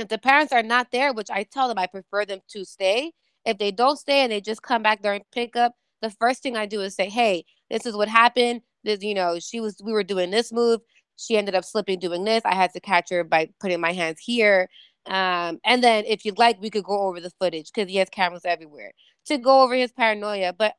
if 0.00 0.08
the 0.08 0.18
parents 0.18 0.52
are 0.52 0.62
not 0.62 0.90
there, 0.90 1.12
which 1.12 1.30
I 1.30 1.44
tell 1.44 1.68
them 1.68 1.78
I 1.78 1.86
prefer 1.86 2.24
them 2.24 2.40
to 2.50 2.64
stay, 2.64 3.12
if 3.44 3.58
they 3.58 3.70
don't 3.70 3.98
stay 3.98 4.20
and 4.20 4.32
they 4.32 4.40
just 4.40 4.62
come 4.62 4.82
back 4.82 5.02
during 5.02 5.22
pickup, 5.32 5.74
the 6.02 6.10
first 6.10 6.42
thing 6.42 6.56
I 6.56 6.66
do 6.66 6.80
is 6.80 6.94
say, 6.94 7.08
"Hey, 7.08 7.44
this 7.70 7.86
is 7.86 7.96
what 7.96 8.08
happened. 8.08 8.62
This, 8.84 9.02
you 9.02 9.14
know, 9.14 9.38
she 9.40 9.60
was 9.60 9.80
we 9.82 9.92
were 9.92 10.04
doing 10.04 10.30
this 10.30 10.52
move. 10.52 10.80
She 11.16 11.36
ended 11.36 11.54
up 11.54 11.64
slipping 11.64 11.98
doing 11.98 12.24
this. 12.24 12.42
I 12.44 12.54
had 12.54 12.72
to 12.74 12.80
catch 12.80 13.10
her 13.10 13.24
by 13.24 13.50
putting 13.60 13.80
my 13.80 13.92
hands 13.92 14.20
here. 14.20 14.68
Um, 15.06 15.58
and 15.64 15.82
then 15.82 16.04
if 16.06 16.24
you'd 16.24 16.38
like, 16.38 16.60
we 16.60 16.70
could 16.70 16.84
go 16.84 16.98
over 17.00 17.20
the 17.20 17.30
footage 17.40 17.70
because 17.74 17.90
he 17.90 17.96
has 17.96 18.08
cameras 18.10 18.44
everywhere 18.44 18.92
to 19.26 19.38
go 19.38 19.62
over 19.62 19.74
his 19.74 19.92
paranoia, 19.92 20.52
but 20.52 20.74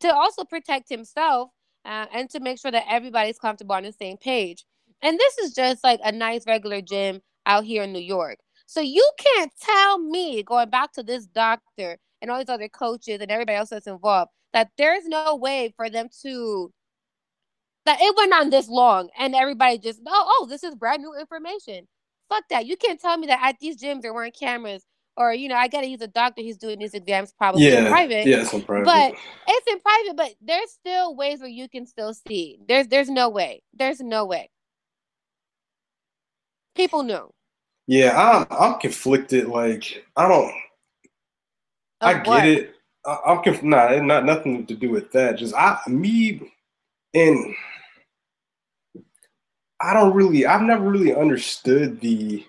to 0.00 0.12
also 0.14 0.44
protect 0.44 0.88
himself 0.88 1.50
uh, 1.84 2.06
and 2.12 2.30
to 2.30 2.40
make 2.40 2.58
sure 2.58 2.70
that 2.70 2.84
everybody's 2.88 3.38
comfortable 3.38 3.74
on 3.74 3.82
the 3.84 3.92
same 3.92 4.16
page. 4.16 4.64
And 5.02 5.18
this 5.18 5.38
is 5.38 5.54
just 5.54 5.84
like 5.84 6.00
a 6.02 6.12
nice 6.12 6.46
regular 6.46 6.80
gym 6.80 7.20
out 7.46 7.64
here 7.64 7.82
in 7.82 7.92
New 7.92 8.00
York. 8.00 8.38
So 8.66 8.80
you 8.80 9.08
can't 9.18 9.52
tell 9.60 9.98
me, 9.98 10.42
going 10.42 10.70
back 10.70 10.92
to 10.92 11.02
this 11.02 11.26
doctor 11.26 11.98
and 12.20 12.30
all 12.30 12.38
these 12.38 12.48
other 12.48 12.68
coaches 12.68 13.20
and 13.20 13.30
everybody 13.30 13.56
else 13.56 13.70
that's 13.70 13.86
involved, 13.86 14.30
that 14.52 14.70
there's 14.78 15.06
no 15.06 15.36
way 15.36 15.72
for 15.76 15.90
them 15.90 16.08
to 16.22 16.72
that 17.86 18.00
it 18.00 18.16
went 18.16 18.32
on 18.32 18.48
this 18.50 18.68
long 18.68 19.10
and 19.18 19.34
everybody 19.34 19.78
just 19.78 20.00
oh 20.06 20.24
oh 20.40 20.46
this 20.48 20.64
is 20.64 20.74
brand 20.74 21.02
new 21.02 21.14
information. 21.18 21.86
Fuck 22.30 22.44
that. 22.50 22.66
You 22.66 22.76
can't 22.76 23.00
tell 23.00 23.18
me 23.18 23.26
that 23.26 23.40
at 23.42 23.56
these 23.60 23.80
gyms 23.80 24.00
there 24.00 24.14
weren't 24.14 24.34
cameras 24.38 24.84
or 25.16 25.34
you 25.34 25.48
know 25.48 25.56
I 25.56 25.68
gotta 25.68 25.86
use 25.86 26.00
a 26.00 26.06
doctor. 26.06 26.40
He's 26.42 26.56
doing 26.56 26.78
these 26.78 26.94
exams 26.94 27.32
probably 27.36 27.66
in 27.66 27.86
private. 27.88 28.26
yeah, 28.26 28.40
it's 28.42 28.52
in 28.52 28.62
private. 28.62 28.84
But 28.86 29.14
it's 29.46 29.66
in 29.72 29.80
private, 29.80 30.16
but 30.16 30.34
there's 30.40 30.70
still 30.70 31.14
ways 31.14 31.40
where 31.40 31.48
you 31.48 31.68
can 31.68 31.86
still 31.86 32.14
see. 32.14 32.58
There's 32.66 32.88
there's 32.88 33.10
no 33.10 33.28
way. 33.28 33.62
There's 33.74 34.00
no 34.00 34.24
way. 34.24 34.50
People 36.74 37.02
knew. 37.02 37.30
Yeah, 37.86 38.12
I'm 38.16 38.46
I'm 38.50 38.80
conflicted. 38.80 39.48
Like 39.48 40.04
I 40.16 40.28
don't, 40.28 40.52
I 42.00 42.14
get 42.14 42.26
what? 42.26 42.46
it. 42.46 42.74
I, 43.06 43.18
I'm 43.26 43.42
conf- 43.42 43.62
nah, 43.62 44.00
not 44.00 44.24
nothing 44.24 44.66
to 44.66 44.74
do 44.74 44.90
with 44.90 45.12
that. 45.12 45.36
Just 45.36 45.54
I 45.54 45.78
me 45.86 46.52
and 47.12 47.54
I 49.80 49.92
don't 49.92 50.14
really. 50.14 50.46
I've 50.46 50.62
never 50.62 50.88
really 50.88 51.14
understood 51.14 52.00
the 52.00 52.44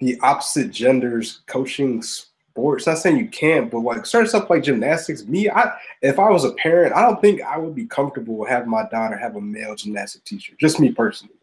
the 0.00 0.18
opposite 0.20 0.70
genders 0.70 1.42
coaching 1.46 2.02
sports. 2.02 2.86
Not 2.86 2.98
saying 2.98 3.18
you 3.18 3.28
can't, 3.28 3.70
but 3.70 3.78
like 3.78 4.04
certain 4.06 4.28
stuff 4.28 4.50
like 4.50 4.64
gymnastics. 4.64 5.24
Me, 5.24 5.48
I 5.48 5.72
if 6.02 6.18
I 6.18 6.30
was 6.30 6.44
a 6.44 6.52
parent, 6.54 6.94
I 6.94 7.02
don't 7.02 7.20
think 7.20 7.42
I 7.42 7.58
would 7.58 7.74
be 7.74 7.86
comfortable 7.86 8.44
having 8.44 8.70
my 8.70 8.88
daughter 8.88 9.16
have 9.16 9.36
a 9.36 9.40
male 9.40 9.76
gymnastic 9.76 10.24
teacher. 10.24 10.54
Just 10.58 10.80
me 10.80 10.90
personally, 10.90 11.36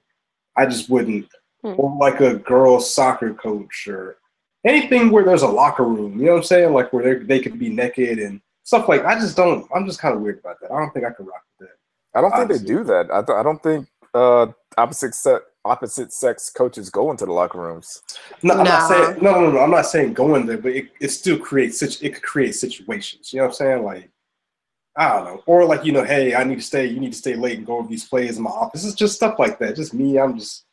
I 0.57 0.65
just 0.65 0.89
wouldn't. 0.89 1.29
Hmm. 1.63 1.73
Or 1.77 1.97
like 1.97 2.19
a 2.19 2.35
girls 2.35 2.93
soccer 2.93 3.33
coach 3.33 3.87
or 3.87 4.17
anything 4.65 5.11
where 5.11 5.23
there's 5.23 5.43
a 5.43 5.47
locker 5.47 5.85
room. 5.85 6.19
You 6.19 6.25
know 6.25 6.31
what 6.33 6.37
I'm 6.39 6.43
saying? 6.43 6.73
Like 6.73 6.91
where 6.91 7.15
they 7.15 7.25
they 7.25 7.39
could 7.39 7.57
be 7.57 7.69
naked 7.69 8.19
and 8.19 8.41
stuff 8.63 8.89
like. 8.89 9.05
I 9.05 9.15
just 9.15 9.37
don't. 9.37 9.67
I'm 9.73 9.85
just 9.85 9.99
kind 9.99 10.13
of 10.13 10.21
weird 10.21 10.39
about 10.39 10.59
that. 10.61 10.71
I 10.71 10.79
don't 10.79 10.91
think 10.93 11.05
I 11.05 11.11
could 11.11 11.25
rock 11.25 11.41
with 11.57 11.69
that. 11.69 11.75
I 12.17 12.21
don't 12.21 12.31
think 12.31 12.43
Honestly. 12.49 12.67
they 12.67 12.73
do 12.73 12.83
that. 12.83 13.09
I, 13.11 13.21
th- 13.21 13.37
I 13.37 13.43
don't 13.43 13.63
think 13.63 13.87
uh, 14.13 14.47
opposite 14.77 15.15
sex 15.15 15.43
opposite 15.65 16.11
sex 16.11 16.49
coaches 16.49 16.89
go 16.89 17.09
into 17.11 17.25
the 17.25 17.31
locker 17.31 17.59
rooms. 17.59 18.03
No, 18.41 18.55
I'm 18.55 18.65
not 18.65 18.89
saying 18.89 19.23
no, 19.23 19.39
no, 19.39 19.51
no. 19.51 19.59
I'm 19.59 19.71
not 19.71 19.85
saying 19.85 20.13
going 20.13 20.45
there, 20.45 20.57
but 20.57 20.73
it, 20.73 20.89
it 20.99 21.09
still 21.09 21.39
creates 21.39 21.79
such 21.79 22.03
it 22.03 22.13
could 22.15 22.23
create 22.23 22.55
situations. 22.55 23.31
You 23.31 23.39
know 23.39 23.45
what 23.45 23.51
I'm 23.51 23.55
saying? 23.55 23.83
Like 23.83 24.09
I 24.95 25.09
don't 25.09 25.25
know, 25.25 25.43
or 25.45 25.65
like 25.65 25.85
you 25.85 25.91
know, 25.91 26.03
hey, 26.03 26.35
I 26.35 26.43
need 26.43 26.55
to 26.55 26.61
stay. 26.61 26.85
You 26.85 26.99
need 26.99 27.13
to 27.13 27.17
stay 27.17 27.35
late 27.35 27.57
and 27.57 27.65
go 27.65 27.77
over 27.77 27.87
these 27.87 28.05
plays 28.05 28.37
in 28.37 28.43
my 28.43 28.51
office. 28.51 28.85
It's 28.85 28.95
just 28.95 29.15
stuff 29.15 29.39
like 29.39 29.57
that. 29.59 29.75
Just 29.75 29.93
me. 29.93 30.19
I'm 30.19 30.37
just 30.37 30.65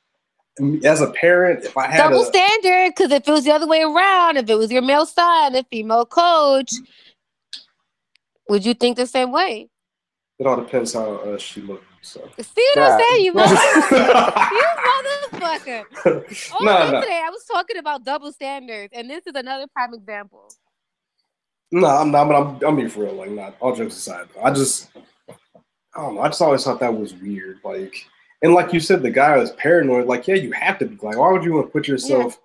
as 0.84 1.01
a 1.01 1.11
parent. 1.11 1.64
If 1.64 1.76
I 1.76 1.86
had 1.86 1.98
double 2.03 2.22
a, 2.22 2.26
standard 2.26 2.92
because 2.96 3.12
if 3.12 3.26
it 3.26 3.32
was 3.32 3.44
the 3.44 3.53
other 3.53 3.66
way 3.66 3.82
around, 3.82 4.36
if 4.36 4.48
it 4.48 4.57
was 4.57 4.70
your 4.70 4.82
male 4.82 5.07
son, 5.07 5.55
a 5.55 5.64
female 5.64 6.07
coach, 6.07 6.72
would 8.48 8.64
you 8.64 8.74
think 8.74 8.96
the 8.96 9.07
same 9.07 9.32
way? 9.32 9.68
it 10.40 10.46
all 10.46 10.57
depends 10.57 10.94
how 10.94 11.16
uh, 11.16 11.38
she 11.38 11.61
looked. 11.61 11.84
So 12.03 12.26
See 12.40 12.66
what 12.74 12.92
I'm 12.92 13.01
saying, 13.01 13.24
you 13.26 13.32
motherfucker? 13.34 14.51
you 14.53 14.62
no, 14.62 15.38
motherfucker! 15.38 16.53
All 16.53 16.64
no. 16.64 16.78
yesterday, 16.78 17.22
I 17.22 17.28
was 17.30 17.44
talking 17.44 17.76
about 17.76 18.05
double 18.05 18.32
standards, 18.32 18.94
and 18.96 19.09
this 19.09 19.26
is 19.26 19.34
another 19.34 19.66
prime 19.74 19.92
example. 19.92 20.51
No, 21.70 21.86
I'm 21.86 22.11
not. 22.11 22.24
But 22.26 22.36
I'm 22.36 22.64
I'm 22.64 22.76
being 22.76 22.88
for 22.88 23.05
real. 23.05 23.14
Like, 23.14 23.30
not 23.30 23.57
all 23.61 23.76
jokes 23.76 23.98
aside. 23.98 24.28
I 24.42 24.51
just 24.51 24.88
I 25.94 26.01
don't 26.01 26.14
know. 26.14 26.22
I 26.22 26.28
just 26.28 26.40
always 26.40 26.64
thought 26.64 26.80
that 26.80 26.94
was 26.94 27.12
weird. 27.12 27.59
Like, 27.62 27.94
And 28.43 28.55
like 28.55 28.72
you 28.72 28.80
said, 28.80 29.03
the 29.03 29.11
guy 29.11 29.36
was 29.36 29.53
paranoid. 29.53 30.07
Like, 30.07 30.26
yeah, 30.26 30.36
you 30.36 30.53
have 30.53 30.78
to 30.78 30.86
be. 30.86 30.97
Like, 31.03 31.18
why 31.18 31.30
would 31.30 31.45
you 31.45 31.55
want 31.55 31.66
to 31.66 31.72
put 31.72 31.86
yourself 31.86 32.41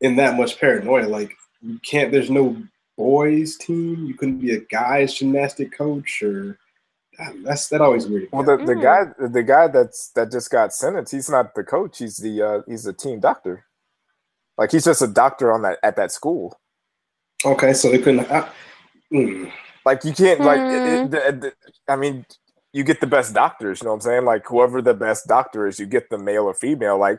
in 0.00 0.16
that 0.16 0.36
much 0.36 0.60
paranoia? 0.60 1.06
Like, 1.06 1.36
you 1.60 1.78
can't. 1.80 2.12
There's 2.12 2.30
no 2.30 2.56
boys 2.96 3.56
team. 3.56 4.06
You 4.06 4.14
couldn't 4.14 4.38
be 4.38 4.54
a 4.54 4.60
guys 4.60 5.14
gymnastic 5.14 5.76
coach 5.76 6.22
or. 6.22 6.58
That's 7.42 7.68
that 7.70 7.80
always 7.80 8.06
weird. 8.06 8.28
Well, 8.30 8.44
the, 8.44 8.58
the 8.58 8.74
mm. 8.74 8.82
guy 8.82 9.26
the 9.26 9.42
guy 9.42 9.66
that's 9.66 10.10
that 10.10 10.30
just 10.30 10.50
got 10.50 10.72
sentenced, 10.72 11.10
he's 11.10 11.28
not 11.28 11.52
the 11.56 11.64
coach. 11.64 11.98
He's 11.98 12.18
the 12.18 12.40
uh, 12.40 12.62
he's 12.68 12.84
the 12.84 12.92
team 12.92 13.18
doctor. 13.18 13.64
Like 14.56 14.70
he's 14.70 14.84
just 14.84 15.02
a 15.02 15.08
doctor 15.08 15.52
on 15.52 15.62
that 15.62 15.78
at 15.82 15.96
that 15.96 16.12
school. 16.12 16.60
Okay, 17.44 17.72
so 17.72 17.90
they 17.90 17.98
couldn't. 17.98 18.30
Uh, 18.30 18.48
mm. 19.12 19.50
Like 19.84 20.04
you 20.04 20.12
can't 20.12 20.40
like. 20.40 20.60
It, 20.60 21.14
it, 21.14 21.44
it, 21.44 21.54
I 21.88 21.96
mean, 21.96 22.24
you 22.78 22.84
get 22.84 23.00
the 23.00 23.06
best 23.08 23.34
doctors. 23.34 23.80
You 23.80 23.86
know 23.86 23.90
what 23.90 23.96
I'm 23.96 24.00
saying? 24.02 24.24
Like 24.24 24.46
whoever 24.46 24.80
the 24.80 24.94
best 24.94 25.26
doctor 25.26 25.66
is, 25.66 25.80
you 25.80 25.86
get 25.86 26.08
the 26.10 26.16
male 26.16 26.44
or 26.44 26.54
female. 26.54 26.96
Like 26.96 27.18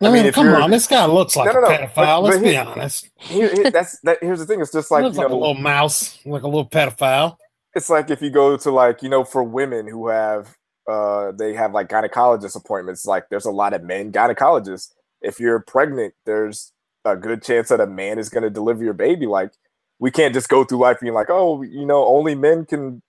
I, 0.00 0.06
I 0.06 0.12
mean, 0.12 0.22
mean 0.22 0.32
come 0.32 0.48
on, 0.48 0.70
this 0.70 0.86
guy 0.86 1.04
looks 1.06 1.34
like 1.34 1.52
no, 1.52 1.60
no, 1.60 1.60
no, 1.62 1.66
a 1.66 1.78
pedophile. 1.78 1.94
But, 1.94 2.20
let's 2.22 2.36
but 2.36 2.44
be 2.44 2.56
honest. 2.56 3.10
Here, 3.16 3.52
here, 3.52 3.70
that's 3.72 3.98
that. 4.00 4.18
Here's 4.22 4.38
the 4.38 4.46
thing. 4.46 4.60
It's 4.60 4.72
just 4.72 4.90
like 4.92 5.02
you 5.02 5.10
know, 5.10 5.22
like 5.22 5.30
a 5.30 5.34
little 5.34 5.54
mouse, 5.54 6.24
like 6.24 6.42
a 6.42 6.46
little 6.46 6.68
pedophile. 6.68 7.36
It's 7.74 7.90
like 7.90 8.08
if 8.10 8.22
you 8.22 8.30
go 8.30 8.56
to 8.56 8.70
like 8.70 9.02
you 9.02 9.08
know, 9.08 9.24
for 9.24 9.42
women 9.42 9.88
who 9.88 10.08
have 10.08 10.56
uh 10.88 11.32
they 11.32 11.54
have 11.54 11.72
like 11.72 11.88
gynecologist 11.88 12.54
appointments. 12.54 13.04
Like 13.04 13.28
there's 13.30 13.46
a 13.46 13.50
lot 13.50 13.74
of 13.74 13.82
men 13.82 14.12
gynecologists. 14.12 14.92
If 15.22 15.40
you're 15.40 15.58
pregnant, 15.58 16.14
there's 16.24 16.72
a 17.04 17.16
good 17.16 17.42
chance 17.42 17.68
that 17.68 17.80
a 17.80 17.86
man 17.86 18.18
is 18.18 18.28
going 18.28 18.44
to 18.44 18.50
deliver 18.50 18.84
your 18.84 18.94
baby. 18.94 19.26
Like 19.26 19.50
we 19.98 20.10
can't 20.12 20.32
just 20.34 20.48
go 20.48 20.64
through 20.64 20.78
life 20.78 21.00
being 21.00 21.14
like, 21.14 21.30
oh, 21.30 21.62
you 21.62 21.84
know, 21.84 22.06
only 22.06 22.34
men 22.34 22.64
can 22.64 23.02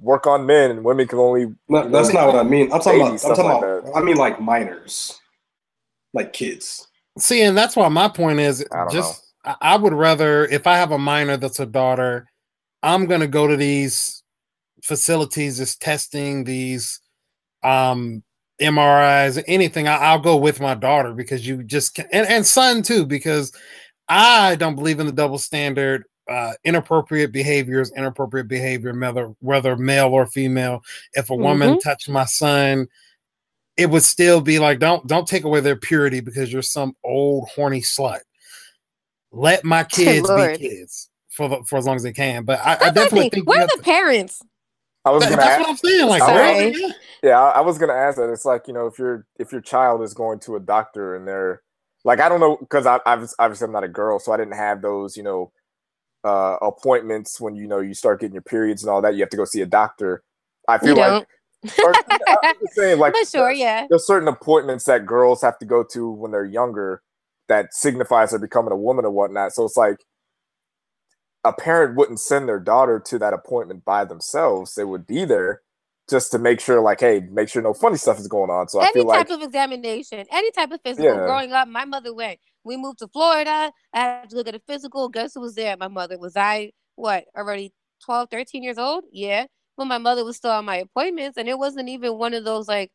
work 0.00 0.26
on 0.26 0.46
men 0.46 0.70
and 0.70 0.84
women 0.84 1.06
can 1.06 1.18
only. 1.18 1.54
No, 1.68 1.88
that's 1.88 2.12
not 2.12 2.26
what 2.26 2.36
I 2.36 2.42
mean. 2.42 2.72
I'm 2.72 2.80
talking 2.80 3.00
about. 3.00 3.12
I'm 3.12 3.18
talking 3.18 3.44
like 3.44 3.62
about. 3.62 3.96
I 3.96 4.02
mean, 4.02 4.16
like 4.16 4.40
minors, 4.40 5.20
like 6.12 6.32
kids. 6.32 6.86
See, 7.18 7.42
and 7.42 7.56
that's 7.56 7.76
why 7.76 7.88
my 7.88 8.08
point 8.08 8.40
is 8.40 8.64
I 8.72 8.88
just. 8.90 9.22
Know. 9.44 9.54
I 9.60 9.76
would 9.76 9.92
rather 9.92 10.44
if 10.46 10.66
I 10.66 10.76
have 10.76 10.90
a 10.90 10.98
minor 10.98 11.36
that's 11.36 11.60
a 11.60 11.66
daughter, 11.66 12.26
I'm 12.82 13.06
gonna 13.06 13.28
go 13.28 13.46
to 13.46 13.56
these 13.56 14.24
facilities, 14.82 15.58
this 15.58 15.76
testing, 15.76 16.44
these 16.44 17.00
um 17.62 18.24
MRIs, 18.60 19.42
anything. 19.46 19.86
I, 19.86 20.14
will 20.14 20.22
go 20.22 20.36
with 20.36 20.60
my 20.60 20.74
daughter 20.74 21.12
because 21.12 21.46
you 21.46 21.62
just 21.62 21.94
can, 21.94 22.06
and, 22.10 22.26
and 22.26 22.46
son 22.46 22.82
too, 22.82 23.06
because 23.06 23.52
I 24.08 24.56
don't 24.56 24.76
believe 24.76 24.98
in 24.98 25.06
the 25.06 25.12
double 25.12 25.38
standard 25.38 26.04
uh, 26.28 26.54
inappropriate 26.64 27.32
behaviors, 27.32 27.92
inappropriate 27.92 28.48
behavior, 28.48 28.92
whether 28.92 29.34
whether 29.40 29.76
male 29.76 30.08
or 30.08 30.26
female. 30.26 30.82
If 31.14 31.30
a 31.30 31.32
mm-hmm. 31.32 31.42
woman 31.42 31.78
touched 31.80 32.08
my 32.08 32.24
son, 32.24 32.88
it 33.76 33.90
would 33.90 34.02
still 34.02 34.40
be 34.40 34.58
like, 34.58 34.78
don't 34.78 35.06
don't 35.06 35.26
take 35.26 35.44
away 35.44 35.60
their 35.60 35.76
purity 35.76 36.20
because 36.20 36.52
you're 36.52 36.62
some 36.62 36.94
old 37.04 37.48
horny 37.48 37.80
slut. 37.80 38.20
Let 39.32 39.64
my 39.64 39.84
kids 39.90 40.28
be 40.28 40.58
kids 40.58 41.10
for 41.30 41.48
the, 41.48 41.62
for 41.64 41.78
as 41.78 41.86
long 41.86 41.96
as 41.96 42.02
they 42.02 42.12
can. 42.12 42.44
But 42.44 42.60
I, 42.64 42.86
I 42.86 42.90
definitely 42.90 43.30
think 43.30 43.48
where 43.48 43.62
are 43.62 43.76
the 43.76 43.82
parents? 43.82 44.42
I 45.04 45.10
was 45.10 45.22
that, 45.22 45.36
that's 45.36 45.46
ask, 45.46 45.60
what 45.60 45.68
I'm 45.68 45.76
saying. 45.76 46.08
Like, 46.08 46.22
Sorry. 46.22 46.74
yeah, 47.22 47.40
I, 47.40 47.58
I 47.58 47.60
was 47.60 47.78
gonna 47.78 47.92
ask 47.92 48.16
that. 48.16 48.32
It's 48.32 48.44
like 48.44 48.66
you 48.66 48.74
know, 48.74 48.86
if 48.86 48.98
your 48.98 49.26
if 49.38 49.52
your 49.52 49.60
child 49.60 50.02
is 50.02 50.14
going 50.14 50.40
to 50.40 50.56
a 50.56 50.60
doctor 50.60 51.14
and 51.14 51.28
they're 51.28 51.62
like, 52.04 52.20
I 52.20 52.28
don't 52.28 52.40
know, 52.40 52.56
because 52.56 52.86
I, 52.86 52.98
I 53.06 53.14
was 53.14 53.34
obviously 53.38 53.66
I'm 53.66 53.72
not 53.72 53.84
a 53.84 53.88
girl, 53.88 54.18
so 54.18 54.32
I 54.32 54.36
didn't 54.36 54.54
have 54.54 54.82
those, 54.82 55.16
you 55.16 55.22
know, 55.22 55.52
uh, 56.26 56.56
appointments 56.60 57.40
when 57.40 57.54
you 57.54 57.68
know 57.68 57.78
you 57.78 57.94
start 57.94 58.20
getting 58.20 58.34
your 58.34 58.42
periods 58.42 58.82
and 58.82 58.90
all 58.90 59.00
that. 59.02 59.14
You 59.14 59.20
have 59.20 59.30
to 59.30 59.36
go 59.36 59.44
see 59.44 59.60
a 59.60 59.66
doctor. 59.66 60.24
I 60.68 60.78
feel 60.78 60.96
like. 60.96 61.26
or, 61.84 61.94
I'm 62.42 62.56
saying, 62.72 62.98
like, 62.98 63.12
but 63.12 63.28
sure, 63.28 63.52
yeah. 63.52 63.86
There's 63.88 64.06
certain 64.06 64.28
appointments 64.28 64.84
that 64.84 65.06
girls 65.06 65.40
have 65.42 65.58
to 65.58 65.64
go 65.64 65.84
to 65.92 66.10
when 66.10 66.32
they're 66.32 66.44
younger 66.44 67.02
that 67.48 67.72
signifies 67.72 68.30
they're 68.30 68.40
becoming 68.40 68.72
a 68.72 68.76
woman 68.76 69.04
or 69.04 69.10
whatnot. 69.10 69.52
So 69.52 69.64
it's 69.64 69.76
like 69.76 70.04
a 71.44 71.52
parent 71.52 71.96
wouldn't 71.96 72.18
send 72.18 72.48
their 72.48 72.58
daughter 72.58 73.00
to 73.06 73.18
that 73.20 73.32
appointment 73.32 73.84
by 73.84 74.04
themselves. 74.04 74.74
They 74.74 74.84
would 74.84 75.06
be 75.06 75.24
there 75.24 75.62
just 76.08 76.30
to 76.32 76.38
make 76.38 76.60
sure, 76.60 76.80
like, 76.80 77.00
hey, 77.00 77.20
make 77.30 77.48
sure 77.48 77.62
no 77.62 77.74
funny 77.74 77.96
stuff 77.96 78.18
is 78.18 78.28
going 78.28 78.50
on. 78.50 78.68
So 78.68 78.80
any 78.80 78.88
I 78.88 78.92
feel 78.92 79.04
like 79.06 79.16
any 79.16 79.24
type 79.24 79.30
like, 79.30 79.38
of 79.40 79.46
examination, 79.46 80.26
any 80.30 80.50
type 80.52 80.70
of 80.70 80.80
physical. 80.82 81.14
Yeah. 81.14 81.26
Growing 81.26 81.52
up, 81.52 81.68
my 81.68 81.84
mother 81.84 82.14
went. 82.14 82.38
We 82.64 82.76
moved 82.76 82.98
to 83.00 83.08
Florida. 83.08 83.72
I 83.92 83.98
had 83.98 84.30
to 84.30 84.36
look 84.36 84.48
at 84.48 84.54
a 84.54 84.62
physical. 84.66 85.08
Guess 85.08 85.34
who 85.34 85.40
was 85.40 85.54
there? 85.54 85.76
My 85.76 85.88
mother. 85.88 86.18
Was 86.18 86.36
I 86.36 86.72
what 86.94 87.24
already 87.36 87.72
12, 88.04 88.28
13 88.30 88.62
years 88.62 88.78
old? 88.78 89.04
Yeah. 89.12 89.46
But 89.76 89.86
my 89.86 89.98
mother 89.98 90.24
was 90.24 90.36
still 90.36 90.52
on 90.52 90.64
my 90.64 90.76
appointments, 90.76 91.36
and 91.36 91.48
it 91.48 91.58
wasn't 91.58 91.88
even 91.88 92.16
one 92.16 92.34
of 92.34 92.44
those 92.44 92.66
like, 92.66 92.90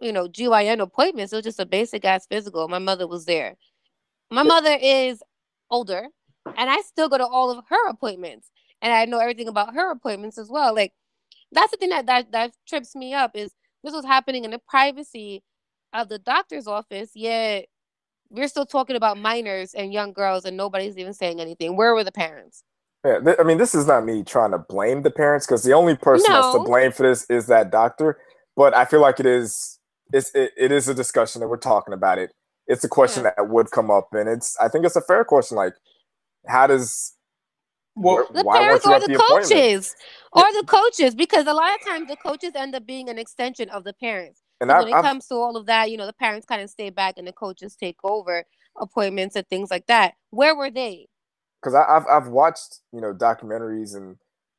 you 0.00 0.12
know, 0.12 0.28
GYN 0.28 0.80
appointments. 0.80 1.32
It 1.32 1.36
was 1.36 1.44
just 1.44 1.60
a 1.60 1.66
basic 1.66 2.04
ass 2.04 2.26
physical. 2.26 2.68
My 2.68 2.78
mother 2.78 3.06
was 3.06 3.24
there. 3.24 3.56
My 4.30 4.42
mother 4.42 4.76
is 4.80 5.22
older, 5.70 6.06
and 6.44 6.70
I 6.70 6.80
still 6.82 7.08
go 7.08 7.18
to 7.18 7.26
all 7.26 7.50
of 7.50 7.64
her 7.68 7.88
appointments, 7.88 8.50
and 8.82 8.92
I 8.92 9.04
know 9.04 9.18
everything 9.20 9.48
about 9.48 9.74
her 9.74 9.90
appointments 9.90 10.38
as 10.38 10.50
well. 10.50 10.74
Like 10.74 10.92
that's 11.52 11.70
the 11.70 11.76
thing 11.76 11.90
that 11.90 12.06
that, 12.06 12.32
that 12.32 12.52
trips 12.66 12.94
me 12.94 13.14
up 13.14 13.32
is 13.34 13.52
this 13.84 13.94
was 13.94 14.04
happening 14.04 14.44
in 14.44 14.50
the 14.50 14.60
privacy 14.68 15.42
of 15.92 16.08
the 16.08 16.18
doctor's 16.18 16.66
office, 16.66 17.10
yet 17.14 17.66
we're 18.30 18.48
still 18.48 18.66
talking 18.66 18.96
about 18.96 19.18
minors 19.18 19.74
and 19.74 19.92
young 19.92 20.12
girls, 20.12 20.44
and 20.44 20.56
nobody's 20.56 20.96
even 20.96 21.12
saying 21.12 21.40
anything. 21.40 21.76
Where 21.76 21.94
were 21.94 22.04
the 22.04 22.12
parents? 22.12 22.64
Yeah, 23.04 23.18
th- 23.18 23.36
I 23.38 23.42
mean, 23.42 23.58
this 23.58 23.74
is 23.74 23.86
not 23.86 24.04
me 24.04 24.22
trying 24.22 24.52
to 24.52 24.58
blame 24.58 25.02
the 25.02 25.10
parents 25.10 25.46
because 25.46 25.64
the 25.64 25.72
only 25.72 25.96
person 25.96 26.32
no. 26.32 26.40
that's 26.40 26.54
to 26.54 26.62
blame 26.62 26.92
for 26.92 27.02
this 27.02 27.28
is 27.28 27.46
that 27.48 27.70
doctor. 27.70 28.18
But 28.56 28.74
I 28.74 28.84
feel 28.84 29.00
like 29.00 29.20
it 29.20 29.26
is 29.26 29.78
it's 30.12 30.34
it, 30.34 30.52
it 30.56 30.72
is 30.72 30.88
a 30.88 30.94
discussion 30.94 31.40
that 31.40 31.48
we're 31.48 31.56
talking 31.56 31.94
about 31.94 32.18
it. 32.18 32.32
It's 32.66 32.84
a 32.84 32.88
question 32.88 33.24
yeah. 33.24 33.32
that 33.36 33.48
would 33.48 33.70
come 33.70 33.90
up, 33.90 34.08
and 34.12 34.28
it's 34.28 34.56
I 34.60 34.68
think 34.68 34.86
it's 34.86 34.96
a 34.96 35.02
fair 35.02 35.24
question. 35.24 35.56
Like, 35.56 35.74
how 36.46 36.66
does 36.66 37.14
well, 37.94 38.26
the 38.32 38.44
parents 38.44 38.86
or 38.86 39.00
the, 39.00 39.08
the 39.08 39.16
coaches 39.16 39.94
or 40.32 40.44
the 40.52 40.64
coaches 40.66 41.14
because 41.14 41.46
a 41.46 41.52
lot 41.52 41.74
of 41.74 41.86
times 41.86 42.08
the 42.08 42.16
coaches 42.16 42.52
end 42.54 42.74
up 42.74 42.86
being 42.86 43.08
an 43.08 43.18
extension 43.18 43.68
of 43.70 43.84
the 43.84 43.92
parents. 43.92 44.40
And 44.60 44.70
I, 44.70 44.78
when 44.78 44.88
it 44.88 44.94
I've, 44.94 45.04
comes 45.04 45.26
to 45.28 45.34
all 45.34 45.56
of 45.56 45.66
that 45.66 45.90
you 45.90 45.96
know 45.96 46.06
the 46.06 46.12
parents 46.12 46.46
kind 46.46 46.62
of 46.62 46.70
stay 46.70 46.90
back 46.90 47.14
and 47.18 47.26
the 47.26 47.32
coaches 47.32 47.76
take 47.76 47.96
over 48.02 48.44
appointments 48.80 49.36
and 49.36 49.46
things 49.48 49.70
like 49.70 49.86
that. 49.86 50.14
Where 50.30 50.56
were 50.56 50.70
they? 50.70 51.08
Because 51.60 51.74
i've 51.74 52.06
i've 52.10 52.28
watched 52.28 52.80
you 52.92 53.00
know 53.00 53.12
documentaries 53.12 53.94
and 53.94 54.16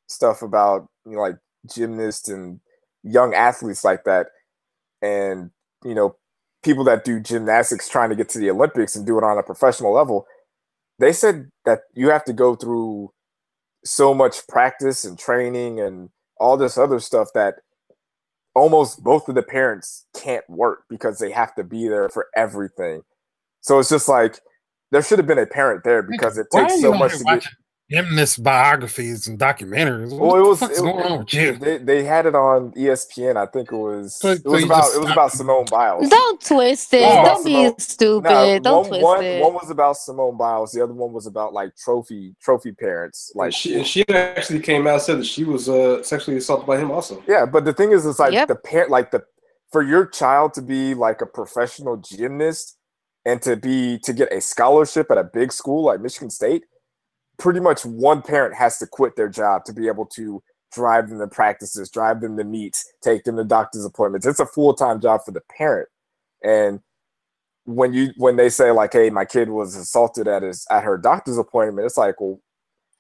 stuff 0.08 0.42
about 0.42 0.88
you 1.06 1.14
know 1.14 1.22
like 1.22 1.38
gymnasts 1.74 2.30
and 2.30 2.60
young 3.04 3.34
athletes 3.34 3.84
like 3.84 4.04
that. 4.04 4.28
And 5.02 5.50
you 5.84 5.96
know 5.96 6.16
people 6.64 6.84
that 6.86 7.04
do 7.04 7.20
gymnastics 7.20 7.90
trying 7.90 8.10
to 8.10 8.16
get 8.16 8.30
to 8.30 8.40
the 8.40 8.50
olympics 8.50 8.96
and 8.96 9.06
do 9.06 9.18
it 9.18 9.24
on 9.24 9.38
a 9.38 9.44
professional 9.44 9.92
level 9.92 10.26
they 11.00 11.12
said 11.12 11.50
that 11.66 11.82
you 11.94 12.10
have 12.10 12.24
to 12.24 12.32
go 12.32 12.56
through 12.56 13.12
so 13.86 14.14
much 14.14 14.48
practice 14.48 15.06
and 15.06 15.18
training 15.18 15.80
and 15.80 16.10
all 16.40 16.58
this 16.58 16.78
other 16.78 17.00
stuff 17.00 17.30
that 17.34 17.56
almost 18.56 19.04
both 19.04 19.28
of 19.28 19.36
the 19.36 19.44
parents 19.44 20.06
can't 20.16 20.48
work 20.50 20.84
because 20.90 21.20
they 21.20 21.32
have 21.32 21.56
to 21.56 21.64
be 21.64 21.88
there 21.88 22.10
for 22.10 22.28
everything. 22.36 23.02
So 23.62 23.80
it's 23.80 23.90
just 23.90 24.08
like 24.08 24.40
there 24.92 25.02
should 25.02 25.20
have 25.20 25.28
been 25.28 25.40
a 25.40 25.46
parent 25.46 25.84
there 25.84 26.04
because 26.04 26.38
it 26.38 26.48
takes 26.52 26.80
so 26.82 26.94
much 26.94 27.18
to 27.18 27.24
get 27.24 27.48
gymnast 27.94 28.42
biographies 28.42 29.28
and 29.28 29.38
documentaries. 29.38 30.12
What 30.12 30.22
well, 30.22 30.36
it 30.38 30.48
was 30.48 30.62
it, 30.64 30.78
going 30.78 31.06
on 31.06 31.20
with 31.20 31.34
you? 31.34 31.56
They, 31.58 31.78
they 31.78 32.04
had 32.04 32.26
it 32.26 32.36
on 32.36 32.72
ESPN. 32.72 33.38
I 33.38 33.46
think 33.46 33.72
it 33.72 33.76
was 33.76 34.16
so, 34.16 34.32
it 34.32 34.44
was 34.46 34.62
so 34.62 34.66
about 34.66 34.96
it 34.96 35.02
was 35.02 35.12
about 35.12 35.32
Simone 35.32 35.66
Biles. 35.70 36.10
Don't 36.10 36.42
twist 36.42 36.94
it. 36.94 37.02
Don't 37.02 37.46
be 37.46 37.72
stupid. 37.78 38.30
No, 38.30 38.60
Don't 38.60 38.82
one, 38.82 38.88
twist 38.88 39.04
one, 39.04 39.24
it. 39.24 39.44
One 39.44 39.54
was 39.54 39.70
about 39.70 39.98
Simone 39.98 40.38
Biles. 40.38 40.72
The 40.72 40.84
other 40.84 40.94
one 40.94 41.14
was 41.14 41.28
about 41.28 41.54
like 41.54 41.76
trophy 41.76 42.36
trophy 42.42 42.72
parents. 42.72 43.32
Like 43.36 43.48
and 43.48 43.54
she, 43.54 43.84
she 43.84 44.08
actually 44.10 44.60
came 44.60 44.88
out 44.88 44.94
and 44.94 45.02
said 45.02 45.20
that 45.20 45.26
she 45.26 45.44
was 45.44 45.70
uh, 45.70 46.02
sexually 46.04 46.38
assaulted 46.38 46.66
by 46.66 46.80
him 46.80 46.90
also. 46.90 47.24
Yeah, 47.28 47.46
but 47.46 47.66
the 47.66 47.74
thing 47.74 47.92
is, 47.92 48.06
it's 48.06 48.20
like 48.20 48.34
yep. 48.34 48.48
the 48.48 48.56
parent, 48.56 48.90
like 48.90 49.12
the 49.12 49.24
for 49.72 49.84
your 49.84 50.06
child 50.06 50.54
to 50.54 50.62
be 50.62 50.94
like 50.94 51.22
a 51.22 51.26
professional 51.26 51.98
gymnast 51.98 52.78
and 53.26 53.42
to 53.42 53.56
be 53.56 54.00
to 54.00 54.14
get 54.14 54.32
a 54.32 54.42
scholarship 54.42 55.10
at 55.12 55.18
a 55.18 55.24
big 55.24 55.52
school 55.52 55.86
like 55.86 56.02
Michigan 56.02 56.30
State 56.30 56.64
pretty 57.38 57.60
much 57.60 57.86
one 57.86 58.22
parent 58.22 58.56
has 58.56 58.78
to 58.80 58.88
quit 58.88 59.16
their 59.16 59.30
job 59.30 59.66
to 59.66 59.74
be 59.74 59.88
able 59.88 60.06
to 60.06 60.42
drive 60.74 61.10
them 61.10 61.20
to 61.20 61.28
practices, 61.28 61.90
drive 61.90 62.22
them 62.22 62.38
to 62.38 62.44
meets, 62.44 62.86
take 63.02 63.24
them 63.24 63.38
to 63.38 63.44
doctor's 63.44 63.86
appointments. 63.86 64.26
It's 64.26 64.40
a 64.40 64.46
full 64.46 64.74
time 64.74 65.00
job 65.00 65.22
for 65.26 65.32
the 65.32 65.42
parent. 65.58 65.90
And 66.44 66.80
when 67.66 67.94
you 67.94 68.12
when 68.18 68.36
they 68.36 68.50
say 68.50 68.72
like, 68.72 68.94
"Hey, 68.94 69.10
my 69.10 69.26
kid 69.26 69.50
was 69.50 69.76
assaulted 69.76 70.28
at 70.28 70.44
his 70.44 70.66
at 70.70 70.84
her 70.84 70.98
doctor's 70.98 71.38
appointment," 71.38 71.86
it's 71.86 71.98
like, 71.98 72.20
well, 72.20 72.40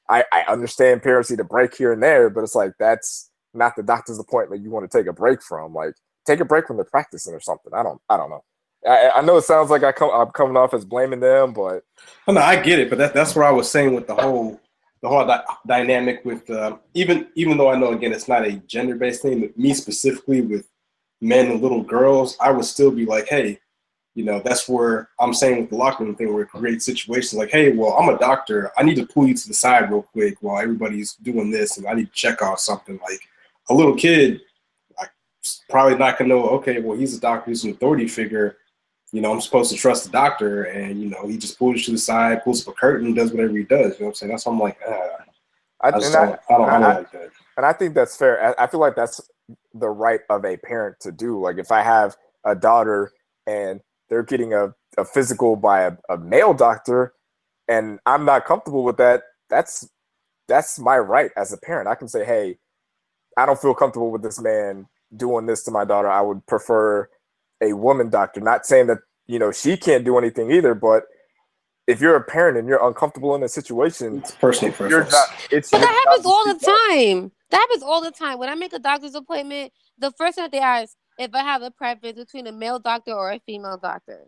I, 0.09 0.23
I 0.31 0.41
understand 0.43 1.03
parents 1.03 1.29
need 1.29 1.39
a 1.39 1.45
break 1.45 1.75
here 1.75 1.91
and 1.91 2.01
there, 2.01 2.29
but 2.29 2.43
it's 2.43 2.55
like 2.55 2.73
that's 2.79 3.29
not 3.53 3.75
the 3.75 3.83
doctor's 3.83 4.19
appointment 4.19 4.63
you 4.63 4.69
want 4.69 4.89
to 4.89 4.97
take 4.97 5.07
a 5.07 5.13
break 5.13 5.41
from. 5.41 5.73
Like, 5.73 5.95
take 6.25 6.39
a 6.39 6.45
break 6.45 6.67
from 6.67 6.77
the 6.77 6.85
practicing 6.85 7.33
or 7.33 7.39
something. 7.41 7.73
I 7.73 7.83
don't 7.83 8.01
I 8.09 8.17
don't 8.17 8.29
know. 8.29 8.43
I, 8.87 9.11
I 9.15 9.21
know 9.21 9.37
it 9.37 9.43
sounds 9.43 9.69
like 9.69 9.83
I 9.83 9.91
come, 9.91 10.11
I'm 10.13 10.31
coming 10.31 10.57
off 10.57 10.73
as 10.73 10.85
blaming 10.85 11.19
them, 11.19 11.53
but 11.53 11.83
no, 12.27 12.41
I 12.41 12.55
get 12.61 12.79
it. 12.79 12.89
But 12.89 12.97
that, 12.99 13.13
that's 13.13 13.35
what 13.35 13.45
I 13.45 13.51
was 13.51 13.69
saying 13.69 13.93
with 13.93 14.07
the 14.07 14.15
whole 14.15 14.59
the 15.01 15.09
whole 15.09 15.25
di- 15.25 15.43
dynamic 15.67 16.23
with 16.23 16.49
uh, 16.49 16.77
even 16.93 17.27
even 17.35 17.57
though 17.57 17.69
I 17.69 17.77
know 17.77 17.91
again 17.91 18.13
it's 18.13 18.27
not 18.27 18.45
a 18.45 18.53
gender 18.53 18.95
based 18.95 19.21
thing, 19.21 19.41
but 19.41 19.57
me 19.57 19.73
specifically 19.73 20.41
with 20.41 20.67
men 21.21 21.51
and 21.51 21.61
little 21.61 21.83
girls, 21.83 22.37
I 22.41 22.51
would 22.51 22.65
still 22.65 22.91
be 22.91 23.05
like, 23.05 23.27
hey, 23.27 23.59
you 24.15 24.23
know, 24.23 24.41
that's 24.43 24.69
where 24.69 25.09
I'm 25.19 25.33
saying 25.33 25.61
with 25.61 25.69
the 25.71 25.75
locker 25.75 26.03
room 26.03 26.15
thing, 26.15 26.33
where 26.33 26.43
it 26.43 26.49
creates 26.49 26.85
situations 26.85 27.33
like, 27.33 27.49
hey, 27.49 27.71
well, 27.71 27.93
I'm 27.93 28.13
a 28.13 28.19
doctor. 28.19 28.71
I 28.77 28.83
need 28.83 28.95
to 28.95 29.07
pull 29.07 29.27
you 29.27 29.33
to 29.33 29.47
the 29.47 29.53
side 29.53 29.89
real 29.89 30.03
quick 30.03 30.37
while 30.41 30.61
everybody's 30.61 31.13
doing 31.15 31.49
this, 31.49 31.77
and 31.77 31.87
I 31.87 31.93
need 31.93 32.07
to 32.07 32.13
check 32.13 32.41
off 32.41 32.59
something. 32.59 32.99
Like 33.03 33.21
a 33.69 33.73
little 33.73 33.95
kid, 33.95 34.41
I 34.99 35.07
probably 35.69 35.97
not 35.97 36.17
gonna 36.17 36.29
know. 36.29 36.49
Okay, 36.49 36.79
well, 36.79 36.97
he's 36.97 37.17
a 37.17 37.19
doctor, 37.19 37.51
he's 37.51 37.63
an 37.63 37.71
authority 37.71 38.07
figure. 38.07 38.57
You 39.13 39.21
know, 39.21 39.31
I'm 39.31 39.39
supposed 39.39 39.71
to 39.71 39.77
trust 39.77 40.05
the 40.05 40.11
doctor, 40.11 40.63
and 40.63 41.01
you 41.01 41.09
know, 41.09 41.25
he 41.27 41.37
just 41.37 41.57
pulls 41.57 41.77
you 41.77 41.83
to 41.83 41.91
the 41.91 41.97
side, 41.97 42.43
pulls 42.43 42.67
up 42.67 42.73
a 42.73 42.77
curtain, 42.77 43.13
does 43.13 43.31
whatever 43.31 43.55
he 43.55 43.63
does. 43.63 43.79
You 43.79 43.85
know 43.85 44.05
what 44.07 44.07
I'm 44.07 44.13
saying? 44.15 44.31
That's 44.31 44.45
why 44.45 44.51
I'm 44.51 44.59
like, 44.59 44.79
ah, 44.85 45.23
I, 45.81 45.87
I, 45.87 45.91
just 45.91 46.11
don't, 46.11 46.29
I, 46.29 46.53
I, 46.53 46.57
don't, 46.57 46.69
I 46.69 46.71
don't 46.79 46.81
like 46.81 47.11
that. 47.11 47.29
And 47.55 47.65
I 47.65 47.73
think 47.73 47.93
that's 47.93 48.17
fair. 48.17 48.59
I 48.59 48.67
feel 48.67 48.79
like 48.79 48.95
that's 48.95 49.21
the 49.73 49.89
right 49.89 50.21
of 50.29 50.45
a 50.45 50.57
parent 50.57 50.99
to 51.01 51.11
do. 51.11 51.39
Like 51.39 51.57
if 51.57 51.71
I 51.71 51.81
have 51.81 52.15
a 52.43 52.55
daughter 52.55 53.11
and 53.45 53.81
they're 54.09 54.23
getting 54.23 54.53
a, 54.53 54.73
a 54.97 55.05
physical 55.05 55.55
by 55.55 55.81
a, 55.81 55.91
a 56.09 56.17
male 56.17 56.53
doctor 56.53 57.13
and 57.67 57.99
I'm 58.05 58.25
not 58.25 58.45
comfortable 58.45 58.83
with 58.83 58.97
that, 58.97 59.23
that's 59.49 59.89
that's 60.47 60.79
my 60.79 60.97
right 60.97 61.31
as 61.37 61.53
a 61.53 61.57
parent. 61.57 61.87
I 61.87 61.95
can 61.95 62.07
say, 62.07 62.25
hey, 62.25 62.57
I 63.37 63.45
don't 63.45 63.59
feel 63.59 63.73
comfortable 63.73 64.11
with 64.11 64.23
this 64.23 64.41
man 64.41 64.87
doing 65.15 65.45
this 65.45 65.63
to 65.63 65.71
my 65.71 65.85
daughter. 65.85 66.09
I 66.09 66.21
would 66.21 66.45
prefer 66.47 67.09
a 67.63 67.73
woman 67.73 68.09
doctor. 68.09 68.41
Not 68.41 68.65
saying 68.65 68.87
that, 68.87 68.99
you 69.27 69.39
know, 69.39 69.51
she 69.51 69.77
can't 69.77 70.03
do 70.03 70.17
anything 70.17 70.51
either, 70.51 70.75
but 70.75 71.03
if 71.87 71.99
you're 71.99 72.15
a 72.15 72.23
parent 72.23 72.57
and 72.57 72.67
you're 72.67 72.85
uncomfortable 72.85 73.35
in 73.35 73.43
a 73.43 73.49
situation, 73.49 74.19
it's 74.19 74.31
personal 74.31 74.73
preference. 74.73 75.11
Not, 75.11 75.27
it's 75.51 75.69
but 75.69 75.79
that 75.79 76.05
happens 76.05 76.25
all 76.25 76.45
the 76.45 76.59
time. 76.59 77.31
That 77.49 77.57
happens 77.57 77.83
all 77.83 78.01
the 78.01 78.11
time. 78.11 78.39
When 78.39 78.49
I 78.49 78.55
make 78.55 78.73
a 78.73 78.79
doctor's 78.79 79.15
appointment, 79.15 79.71
the 79.97 80.11
first 80.11 80.35
thing 80.35 80.47
they 80.51 80.59
ask 80.59 80.95
if 81.17 81.33
I 81.33 81.41
have 81.43 81.61
a 81.61 81.71
preference 81.71 82.17
between 82.17 82.47
a 82.47 82.51
male 82.51 82.79
doctor 82.79 83.13
or 83.13 83.31
a 83.31 83.39
female 83.39 83.77
doctor. 83.77 84.27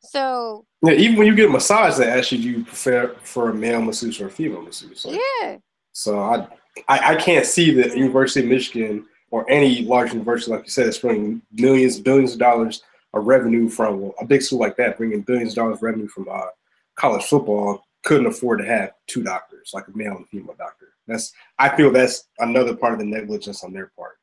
So 0.00 0.66
yeah, 0.82 0.94
even 0.94 1.16
when 1.16 1.26
you 1.26 1.34
get 1.34 1.48
a 1.48 1.52
massage, 1.52 1.96
they 1.96 2.08
ask 2.08 2.32
you 2.32 2.38
do 2.38 2.50
you 2.50 2.64
prefer 2.64 3.14
for 3.22 3.50
a 3.50 3.54
male 3.54 3.80
masseuse 3.80 4.20
or 4.20 4.26
a 4.26 4.30
female 4.30 4.62
masseuse. 4.62 5.04
Like, 5.04 5.20
yeah. 5.40 5.58
So 5.92 6.20
I, 6.20 6.48
I 6.88 7.14
I 7.14 7.16
can't 7.16 7.46
see 7.46 7.72
the 7.72 7.96
University 7.96 8.40
of 8.40 8.50
Michigan 8.50 9.06
or 9.32 9.50
any 9.50 9.82
large 9.82 10.12
university 10.12 10.52
like 10.52 10.64
you 10.64 10.70
said 10.70 10.86
is 10.86 10.98
bringing 10.98 11.42
millions, 11.52 11.98
billions 11.98 12.34
of 12.34 12.38
dollars 12.38 12.82
of 13.14 13.26
revenue 13.26 13.68
from 13.68 14.12
a 14.20 14.24
big 14.24 14.42
school 14.42 14.60
like 14.60 14.76
that, 14.76 14.96
bringing 14.96 15.22
billions 15.22 15.52
of 15.52 15.56
dollars 15.56 15.76
of 15.78 15.82
revenue 15.82 16.06
from 16.06 16.28
uh, 16.30 16.46
college 16.94 17.24
football, 17.24 17.82
couldn't 18.04 18.26
afford 18.26 18.60
to 18.60 18.66
have 18.66 18.92
two 19.06 19.22
doctors, 19.22 19.70
like 19.74 19.88
a 19.88 19.96
male 19.96 20.16
and 20.16 20.28
female 20.28 20.54
doctor. 20.56 20.88
That's 21.08 21.32
I 21.58 21.74
feel 21.76 21.90
that's 21.90 22.28
another 22.38 22.76
part 22.76 22.92
of 22.92 22.98
the 22.98 23.06
negligence 23.06 23.64
on 23.64 23.72
their 23.72 23.90
part. 23.96 24.18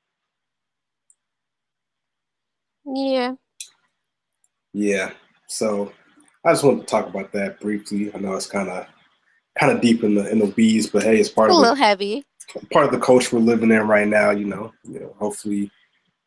Yeah. 2.86 3.34
Yeah. 4.74 5.12
So 5.48 5.92
I 6.46 6.52
just 6.52 6.64
wanted 6.64 6.82
to 6.82 6.86
talk 6.86 7.08
about 7.08 7.32
that 7.34 7.60
briefly. 7.60 8.14
I 8.14 8.20
know 8.20 8.34
it's 8.36 8.46
kind 8.46 8.70
of 8.70 8.86
kind 9.60 9.72
of 9.72 9.82
deep 9.82 10.04
in 10.04 10.16
the 10.16 10.30
in 10.30 10.40
the 10.40 10.54
weeds, 10.56 10.88
but 10.88 11.04
hey, 11.04 11.20
it's 11.20 11.30
part 11.30 11.50
a 11.50 11.54
of 11.54 11.58
a 11.58 11.62
little 11.62 11.76
heavy. 11.76 12.26
Part 12.72 12.86
of 12.86 12.92
the 12.92 13.00
coach 13.00 13.32
we're 13.32 13.40
living 13.40 13.72
in 13.72 13.88
right 13.88 14.08
now. 14.08 14.32
You 14.32 14.46
know, 14.46 14.74
you 14.84 15.00
know. 15.00 15.16
Hopefully, 15.20 15.72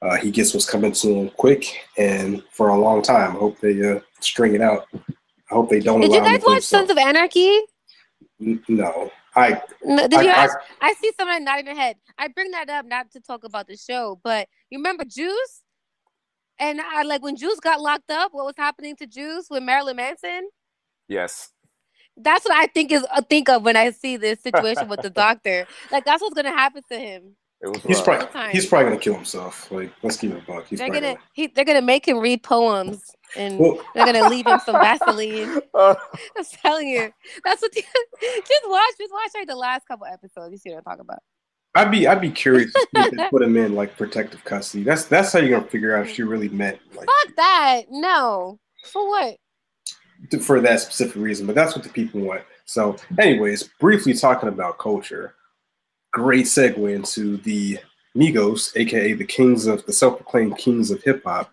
uh, 0.01 0.17
he 0.17 0.31
gets 0.31 0.55
what's 0.55 0.69
coming 0.69 0.93
to 0.93 1.15
him 1.15 1.31
quick 1.31 1.81
and 1.99 2.43
for 2.51 2.69
a 2.69 2.79
long 2.79 3.03
time. 3.03 3.37
I 3.37 3.39
hope 3.39 3.59
they 3.61 3.91
uh, 3.91 4.01
string 4.21 4.55
it 4.55 4.61
out. 4.61 4.87
I 4.95 5.55
hope 5.55 5.69
they 5.71 5.81
don't. 5.81 6.01
Did 6.01 6.13
you 6.13 6.21
guys 6.21 6.43
watch 6.47 6.63
Sons 6.63 6.91
of 6.91 6.99
Anarchy? 6.99 7.61
N- 8.41 8.63
no, 8.69 9.11
I. 9.35 9.61
No, 9.85 10.09
did 10.09 10.21
I, 10.21 10.23
you? 10.23 10.31
I, 10.31 10.35
ask, 10.35 10.57
I, 10.81 10.89
I 10.89 10.95
see 10.95 11.13
someone 11.19 11.45
nodding 11.45 11.67
their 11.67 11.75
head. 11.75 11.97
I 12.19 12.29
bring 12.29 12.51
that 12.53 12.71
up 12.71 12.87
not 12.87 13.11
to 13.13 13.21
talk 13.21 13.45
about 13.45 13.67
the 13.67 13.77
show, 13.77 14.21
but 14.23 14.49
you 14.71 14.79
remember 14.79 15.05
Juice? 15.05 15.63
And 16.59 16.81
I 16.81 17.03
like 17.03 17.23
when 17.23 17.35
Juice 17.37 17.59
got 17.59 17.81
locked 17.81 18.11
up. 18.11 18.33
What 18.33 18.45
was 18.45 18.55
happening 18.57 18.95
to 18.97 19.07
Juice 19.07 19.49
with 19.51 19.63
Marilyn 19.63 19.97
Manson? 19.97 20.49
Yes. 21.09 21.51
That's 22.17 22.45
what 22.45 22.55
I 22.55 22.67
think 22.67 22.93
is 22.93 23.07
uh, 23.13 23.23
think 23.23 23.49
of 23.49 23.63
when 23.63 23.77
I 23.77 23.91
see 23.91 24.17
this 24.17 24.41
situation 24.41 24.89
with 24.89 25.01
the 25.03 25.11
doctor. 25.25 25.67
Like 25.91 26.05
that's 26.05 26.21
what's 26.21 26.35
gonna 26.35 26.51
happen 26.51 26.83
to 26.91 26.99
him. 26.99 27.37
he's 27.87 28.01
probably 28.01 28.53
he's 28.53 28.67
probably 28.67 28.91
gonna 28.91 29.01
kill 29.01 29.15
himself. 29.15 29.71
Like 29.71 29.93
let's 30.03 30.17
keep 30.17 30.33
it 30.33 30.39
a 30.39 30.47
buck. 30.47 30.67
He's 30.67 30.79
they're 30.79 30.89
gonna, 30.89 31.01
gonna 31.01 31.19
he, 31.33 31.47
they're 31.49 31.65
gonna 31.65 31.83
make 31.83 32.07
him 32.07 32.19
read 32.19 32.43
poems 32.43 33.13
and 33.37 33.59
well, 33.59 33.81
they're 33.95 34.07
gonna 34.07 34.29
leave 34.29 34.47
him 34.47 34.61
some 34.65 34.77
Vaseline. 34.77 35.61
Uh, 35.75 35.95
I'm 36.37 36.45
telling 36.63 36.87
you, 36.87 37.11
that's 37.47 37.63
what. 37.63 37.73
The, 37.73 37.81
just 37.81 38.63
watch, 38.67 38.93
just 38.99 39.11
watch 39.11 39.31
like 39.35 39.49
the 39.49 39.57
last 39.57 39.89
couple 39.89 40.05
episodes. 40.05 40.53
You 40.53 40.59
see 40.59 40.69
what 40.69 40.79
I'm 40.79 40.85
talking 40.85 41.01
about. 41.01 41.21
I'd 41.75 41.91
be 41.91 42.07
I'd 42.07 42.21
be 42.21 42.31
curious 42.31 42.71
if 42.77 43.11
they 43.11 43.29
put 43.31 43.41
him 43.41 43.57
in 43.57 43.75
like 43.75 43.97
protective 43.97 44.45
custody. 44.45 44.85
That's 44.85 45.07
that's 45.07 45.33
how 45.33 45.39
you're 45.39 45.59
gonna 45.59 45.71
figure 45.71 45.97
out 45.97 46.07
if 46.07 46.15
she 46.15 46.25
really 46.25 46.51
meant 46.51 46.79
like 46.95 47.07
fuck 47.07 47.37
that. 47.37 47.83
No. 47.89 48.59
For 48.85 49.09
what? 49.09 49.39
For 50.41 50.61
that 50.61 50.81
specific 50.81 51.17
reason, 51.17 51.47
but 51.47 51.55
that's 51.55 51.75
what 51.75 51.83
the 51.83 51.91
people 51.91 52.21
want. 52.21 52.43
So, 52.65 52.97
anyways, 53.19 53.65
briefly 53.81 54.15
talking 54.15 54.49
about 54.49 54.79
culture, 54.79 55.35
great 56.13 56.47
segue 56.47 56.95
into 56.95 57.39
the 57.39 57.79
Migos, 58.17 58.77
aka 58.77 59.15
the 59.15 59.25
kings 59.25 59.67
of 59.67 59.85
the 59.87 59.93
self-proclaimed 59.93 60.59
kings 60.59 60.91
of 60.91 61.03
hip 61.03 61.25
hop. 61.25 61.53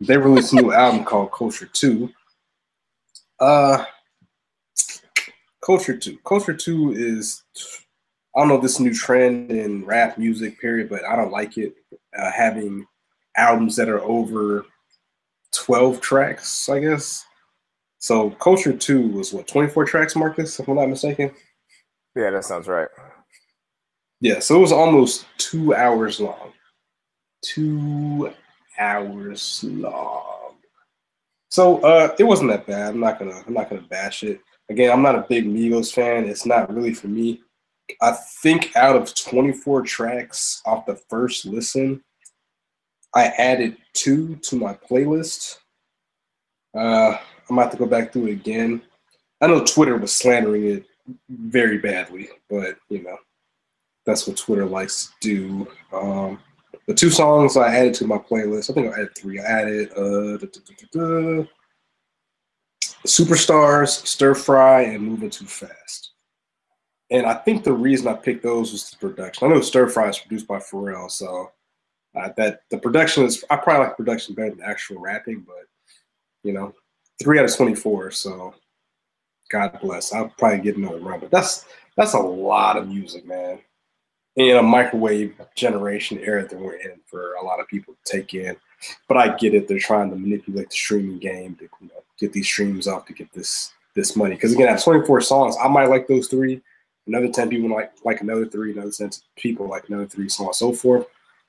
They 0.00 0.16
released 0.16 0.52
a 0.52 0.56
new 0.56 0.72
album 0.72 1.04
called 1.04 1.32
Culture 1.32 1.68
Two. 1.72 2.10
Uh, 3.38 3.84
Culture 5.64 5.96
Two. 5.96 6.18
Culture 6.24 6.54
Two 6.54 6.92
is 6.92 7.42
I 8.34 8.40
don't 8.40 8.48
know 8.48 8.60
this 8.60 8.80
new 8.80 8.94
trend 8.94 9.50
in 9.50 9.84
rap 9.84 10.16
music, 10.16 10.60
period, 10.60 10.88
but 10.88 11.04
I 11.04 11.16
don't 11.16 11.32
like 11.32 11.58
it. 11.58 11.74
Uh, 12.16 12.30
having 12.30 12.86
albums 13.36 13.76
that 13.76 13.88
are 13.88 14.02
over 14.02 14.64
12 15.52 16.00
tracks, 16.00 16.68
I 16.68 16.80
guess. 16.80 17.24
So 17.98 18.30
Culture 18.30 18.72
2 18.72 19.08
was 19.08 19.32
what, 19.32 19.48
24 19.48 19.84
tracks, 19.84 20.16
Marcus, 20.16 20.58
if 20.58 20.68
I'm 20.68 20.76
not 20.76 20.88
mistaken? 20.88 21.32
Yeah, 22.14 22.30
that 22.30 22.44
sounds 22.44 22.68
right. 22.68 22.88
Yeah, 24.20 24.40
so 24.40 24.56
it 24.56 24.60
was 24.60 24.72
almost 24.72 25.26
two 25.36 25.74
hours 25.74 26.20
long. 26.20 26.52
Two 27.42 28.32
hours 28.78 29.64
long. 29.64 30.54
So 31.50 31.78
uh 31.78 32.14
it 32.18 32.24
wasn't 32.24 32.50
that 32.50 32.66
bad. 32.66 32.90
I'm 32.94 33.00
not 33.00 33.18
gonna 33.18 33.42
I'm 33.46 33.54
not 33.54 33.70
gonna 33.70 33.82
bash 33.82 34.22
it. 34.22 34.40
Again, 34.68 34.92
I'm 34.92 35.02
not 35.02 35.14
a 35.14 35.26
big 35.28 35.46
Migos 35.46 35.92
fan. 35.92 36.24
It's 36.24 36.46
not 36.46 36.72
really 36.72 36.94
for 36.94 37.08
me. 37.08 37.40
I 38.02 38.12
think 38.42 38.76
out 38.76 38.96
of 38.96 39.14
24 39.14 39.82
tracks 39.82 40.60
off 40.66 40.84
the 40.84 40.96
first 41.08 41.46
listen, 41.46 42.02
I 43.14 43.26
added 43.38 43.76
two 43.94 44.36
to 44.36 44.56
my 44.56 44.74
playlist. 44.74 45.56
Uh, 46.76 47.16
I'm 47.48 47.58
about 47.58 47.70
to 47.72 47.78
go 47.78 47.86
back 47.86 48.12
through 48.12 48.26
it 48.26 48.32
again. 48.32 48.82
I 49.40 49.46
know 49.46 49.64
Twitter 49.64 49.96
was 49.96 50.14
slandering 50.14 50.66
it 50.66 50.84
very 51.28 51.78
badly, 51.78 52.28
but 52.50 52.76
you 52.88 53.02
know, 53.02 53.16
that's 54.04 54.26
what 54.26 54.36
Twitter 54.36 54.66
likes 54.66 55.12
to 55.20 55.28
do. 55.28 55.96
Um, 55.96 56.40
the 56.86 56.94
two 56.94 57.10
songs 57.10 57.56
I 57.56 57.74
added 57.74 57.94
to 57.94 58.06
my 58.06 58.18
playlist, 58.18 58.70
I 58.70 58.74
think 58.74 58.88
I 58.88 59.00
added 59.00 59.14
three. 59.14 59.40
I 59.40 59.44
added 59.44 59.92
uh, 59.92 60.38
da, 60.38 60.46
da, 60.46 60.86
da, 60.92 61.44
Superstars, 63.06 64.06
Stir 64.06 64.34
Fry, 64.34 64.82
and 64.82 65.02
Moving 65.02 65.30
Too 65.30 65.46
Fast. 65.46 66.12
And 67.10 67.26
I 67.26 67.34
think 67.34 67.64
the 67.64 67.72
reason 67.72 68.08
I 68.08 68.14
picked 68.14 68.42
those 68.42 68.72
was 68.72 68.90
the 68.90 68.96
production. 68.96 69.46
I 69.46 69.54
know 69.54 69.60
Stir 69.60 69.88
Fry 69.88 70.08
is 70.08 70.18
produced 70.18 70.46
by 70.46 70.58
Pharrell, 70.58 71.10
so 71.10 71.52
uh, 72.14 72.30
that 72.36 72.60
the 72.70 72.78
production 72.78 73.24
is 73.24 73.44
I 73.50 73.56
probably 73.56 73.86
like 73.86 73.96
the 73.96 74.04
production 74.04 74.34
better 74.34 74.50
than 74.50 74.62
actual 74.62 74.98
rapping, 74.98 75.40
but 75.40 75.66
you 76.42 76.52
know, 76.52 76.74
three 77.20 77.38
out 77.38 77.44
of 77.44 77.56
twenty 77.56 77.74
four. 77.74 78.10
So 78.10 78.54
God 79.50 79.78
bless. 79.80 80.12
I'll 80.12 80.32
probably 80.38 80.60
get 80.60 80.76
another 80.76 80.98
run, 80.98 81.20
but 81.20 81.30
that's 81.30 81.64
that's 81.96 82.14
a 82.14 82.18
lot 82.18 82.76
of 82.76 82.88
music, 82.88 83.26
man. 83.26 83.58
In 84.36 84.56
a 84.56 84.62
microwave 84.62 85.34
generation 85.56 86.18
era 86.20 86.46
that 86.46 86.58
we're 86.58 86.76
in 86.76 87.00
for 87.06 87.34
a 87.34 87.44
lot 87.44 87.58
of 87.58 87.66
people 87.66 87.94
to 87.94 88.12
take 88.12 88.34
in. 88.34 88.56
But 89.08 89.16
I 89.16 89.36
get 89.36 89.54
it; 89.54 89.66
they're 89.66 89.78
trying 89.78 90.10
to 90.10 90.16
manipulate 90.16 90.70
the 90.70 90.76
streaming 90.76 91.18
game 91.18 91.56
to 91.56 91.64
you 91.64 91.88
know, 91.88 92.02
get 92.18 92.32
these 92.32 92.46
streams 92.46 92.86
off 92.86 93.06
to 93.06 93.12
get 93.12 93.32
this 93.32 93.72
this 93.96 94.14
money. 94.14 94.36
Because 94.36 94.52
again, 94.52 94.68
I 94.68 94.72
have 94.72 94.84
24 94.84 95.20
songs. 95.22 95.56
I 95.60 95.66
might 95.66 95.88
like 95.88 96.06
those 96.06 96.28
three 96.28 96.62
another 97.08 97.28
10 97.28 97.48
people 97.48 97.70
like 97.70 97.92
like 98.04 98.20
another 98.20 98.46
three, 98.46 98.72
another 98.72 98.92
10 98.92 99.10
people 99.36 99.66
like 99.66 99.88
another 99.88 100.06
three, 100.06 100.28
so 100.28 100.44
on 100.44 100.48
and 100.50 100.56
so 100.56 100.72
forth. 100.72 101.06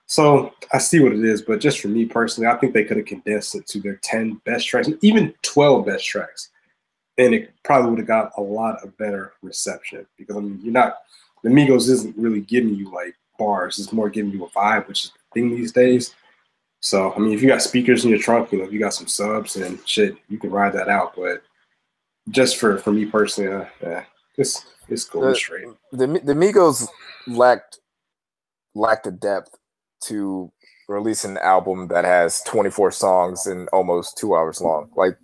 So 0.09 0.55
I 0.73 0.79
see 0.79 0.99
what 1.01 1.13
it 1.13 1.23
is, 1.23 1.43
but 1.43 1.59
just 1.59 1.79
for 1.79 1.87
me 1.87 2.03
personally, 2.03 2.47
I 2.47 2.57
think 2.57 2.73
they 2.73 2.83
could 2.83 2.97
have 2.97 3.05
condensed 3.05 3.53
it 3.53 3.67
to 3.67 3.79
their 3.79 3.97
10 3.97 4.41
best 4.43 4.67
tracks, 4.67 4.89
even 5.01 5.35
12 5.43 5.85
best 5.85 6.03
tracks. 6.03 6.49
And 7.19 7.35
it 7.35 7.53
probably 7.63 7.91
would 7.91 7.99
have 7.99 8.07
got 8.07 8.31
a 8.35 8.41
lot 8.41 8.83
of 8.83 8.97
better 8.97 9.33
reception 9.43 10.07
because 10.17 10.35
I 10.35 10.39
mean 10.39 10.59
you're 10.63 10.73
not 10.73 10.97
the 11.43 11.49
Migos 11.49 11.89
isn't 11.89 12.17
really 12.17 12.41
giving 12.41 12.73
you 12.73 12.91
like 12.91 13.15
bars, 13.37 13.77
it's 13.77 13.93
more 13.93 14.09
giving 14.09 14.31
you 14.31 14.45
a 14.45 14.49
vibe, 14.49 14.87
which 14.87 15.05
is 15.05 15.11
the 15.11 15.41
thing 15.41 15.55
these 15.55 15.71
days. 15.71 16.15
So 16.79 17.13
I 17.13 17.19
mean 17.19 17.33
if 17.33 17.43
you 17.43 17.47
got 17.47 17.61
speakers 17.61 18.03
in 18.03 18.09
your 18.09 18.19
trunk, 18.19 18.51
you 18.51 18.57
know, 18.57 18.63
if 18.63 18.73
you 18.73 18.79
got 18.79 18.95
some 18.95 19.07
subs 19.07 19.57
and 19.57 19.79
shit, 19.87 20.15
you 20.27 20.39
can 20.39 20.49
ride 20.49 20.73
that 20.73 20.89
out. 20.89 21.13
But 21.15 21.43
just 22.29 22.57
for 22.57 22.79
for 22.79 22.91
me 22.91 23.05
personally, 23.05 23.53
uh, 23.53 23.65
yeah, 23.83 24.05
it's 24.39 24.65
it's 24.87 25.03
going 25.03 25.29
the, 25.29 25.35
straight. 25.35 25.67
The 25.91 26.07
the 26.07 26.33
Migos 26.33 26.87
lacked 27.27 27.79
lacked 28.73 29.03
the 29.03 29.11
depth 29.11 29.58
to 30.03 30.51
release 30.87 31.23
an 31.23 31.37
album 31.37 31.87
that 31.89 32.05
has 32.05 32.41
24 32.41 32.91
songs 32.91 33.45
and 33.45 33.69
almost 33.69 34.17
two 34.17 34.35
hours 34.35 34.61
long. 34.61 34.89
Like 34.95 35.17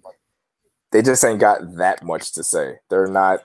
they 0.92 1.02
just 1.02 1.24
ain't 1.26 1.40
got 1.40 1.76
that 1.78 2.04
much 2.04 2.34
to 2.34 2.44
say. 2.44 2.76
They're 2.90 3.08
not 3.08 3.42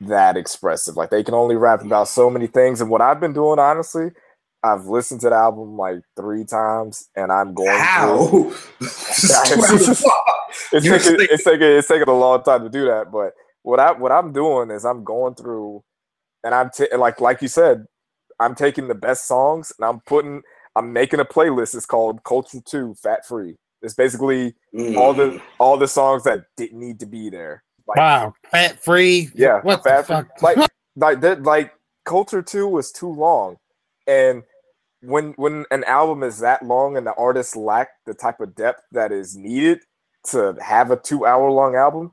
that 0.00 0.36
expressive. 0.36 0.96
Like 0.96 1.10
they 1.10 1.22
can 1.22 1.34
only 1.34 1.56
rap 1.56 1.82
about 1.82 2.08
so 2.08 2.30
many 2.30 2.46
things. 2.46 2.80
And 2.80 2.90
what 2.90 3.00
I've 3.00 3.20
been 3.20 3.32
doing, 3.32 3.58
honestly, 3.58 4.10
I've 4.64 4.86
listened 4.86 5.20
to 5.22 5.28
the 5.28 5.34
album 5.34 5.76
like 5.76 6.00
three 6.16 6.44
times, 6.44 7.08
and 7.16 7.32
I'm 7.32 7.52
going. 7.52 7.78
How? 7.78 8.28
Through, 8.28 8.50
it's, 8.80 9.24
it's, 10.72 11.04
taking, 11.04 11.26
it's, 11.30 11.44
taking, 11.44 11.62
it's 11.62 11.88
taking 11.88 12.08
a 12.08 12.12
long 12.12 12.42
time 12.42 12.62
to 12.62 12.70
do 12.70 12.84
that, 12.86 13.10
but 13.10 13.32
what 13.62 13.80
I 13.80 13.92
what 13.92 14.12
I'm 14.12 14.32
doing 14.32 14.70
is 14.70 14.84
I'm 14.84 15.02
going 15.02 15.34
through, 15.34 15.82
and 16.44 16.54
I'm 16.54 16.70
t- 16.70 16.88
like 16.96 17.20
like 17.20 17.42
you 17.42 17.48
said, 17.48 17.86
I'm 18.40 18.54
taking 18.54 18.88
the 18.88 18.94
best 18.94 19.26
songs 19.26 19.72
and 19.78 19.86
I'm 19.86 20.00
putting 20.00 20.42
I'm 20.74 20.92
making 20.92 21.20
a 21.20 21.24
playlist. 21.24 21.74
It's 21.74 21.86
called 21.86 22.24
Culture 22.24 22.60
Two 22.64 22.94
Fat 22.94 23.26
Free. 23.26 23.56
It's 23.82 23.94
basically 23.94 24.54
mm. 24.74 24.96
all 24.96 25.12
the 25.12 25.40
all 25.58 25.76
the 25.76 25.88
songs 25.88 26.24
that 26.24 26.44
didn't 26.56 26.78
need 26.78 27.00
to 27.00 27.06
be 27.06 27.30
there. 27.30 27.64
Like, 27.86 27.98
wow, 27.98 28.34
fat 28.50 28.82
free. 28.82 29.30
Yeah, 29.34 29.60
what 29.62 29.82
fat 29.82 30.06
free. 30.06 30.22
Like 30.40 30.58
like 30.96 31.20
that 31.20 31.42
like 31.42 31.72
Culture 32.04 32.42
Two 32.42 32.68
was 32.68 32.92
too 32.92 33.12
long, 33.12 33.56
and 34.06 34.44
when 35.02 35.32
when 35.32 35.64
an 35.70 35.84
album 35.84 36.22
is 36.22 36.38
that 36.40 36.64
long 36.64 36.96
and 36.96 37.06
the 37.06 37.14
artists 37.14 37.56
lack 37.56 37.88
the 38.06 38.14
type 38.14 38.40
of 38.40 38.54
depth 38.54 38.82
that 38.92 39.10
is 39.10 39.36
needed 39.36 39.80
to 40.24 40.56
have 40.62 40.92
a 40.92 40.96
two 40.96 41.26
hour 41.26 41.50
long 41.50 41.74
album, 41.74 42.12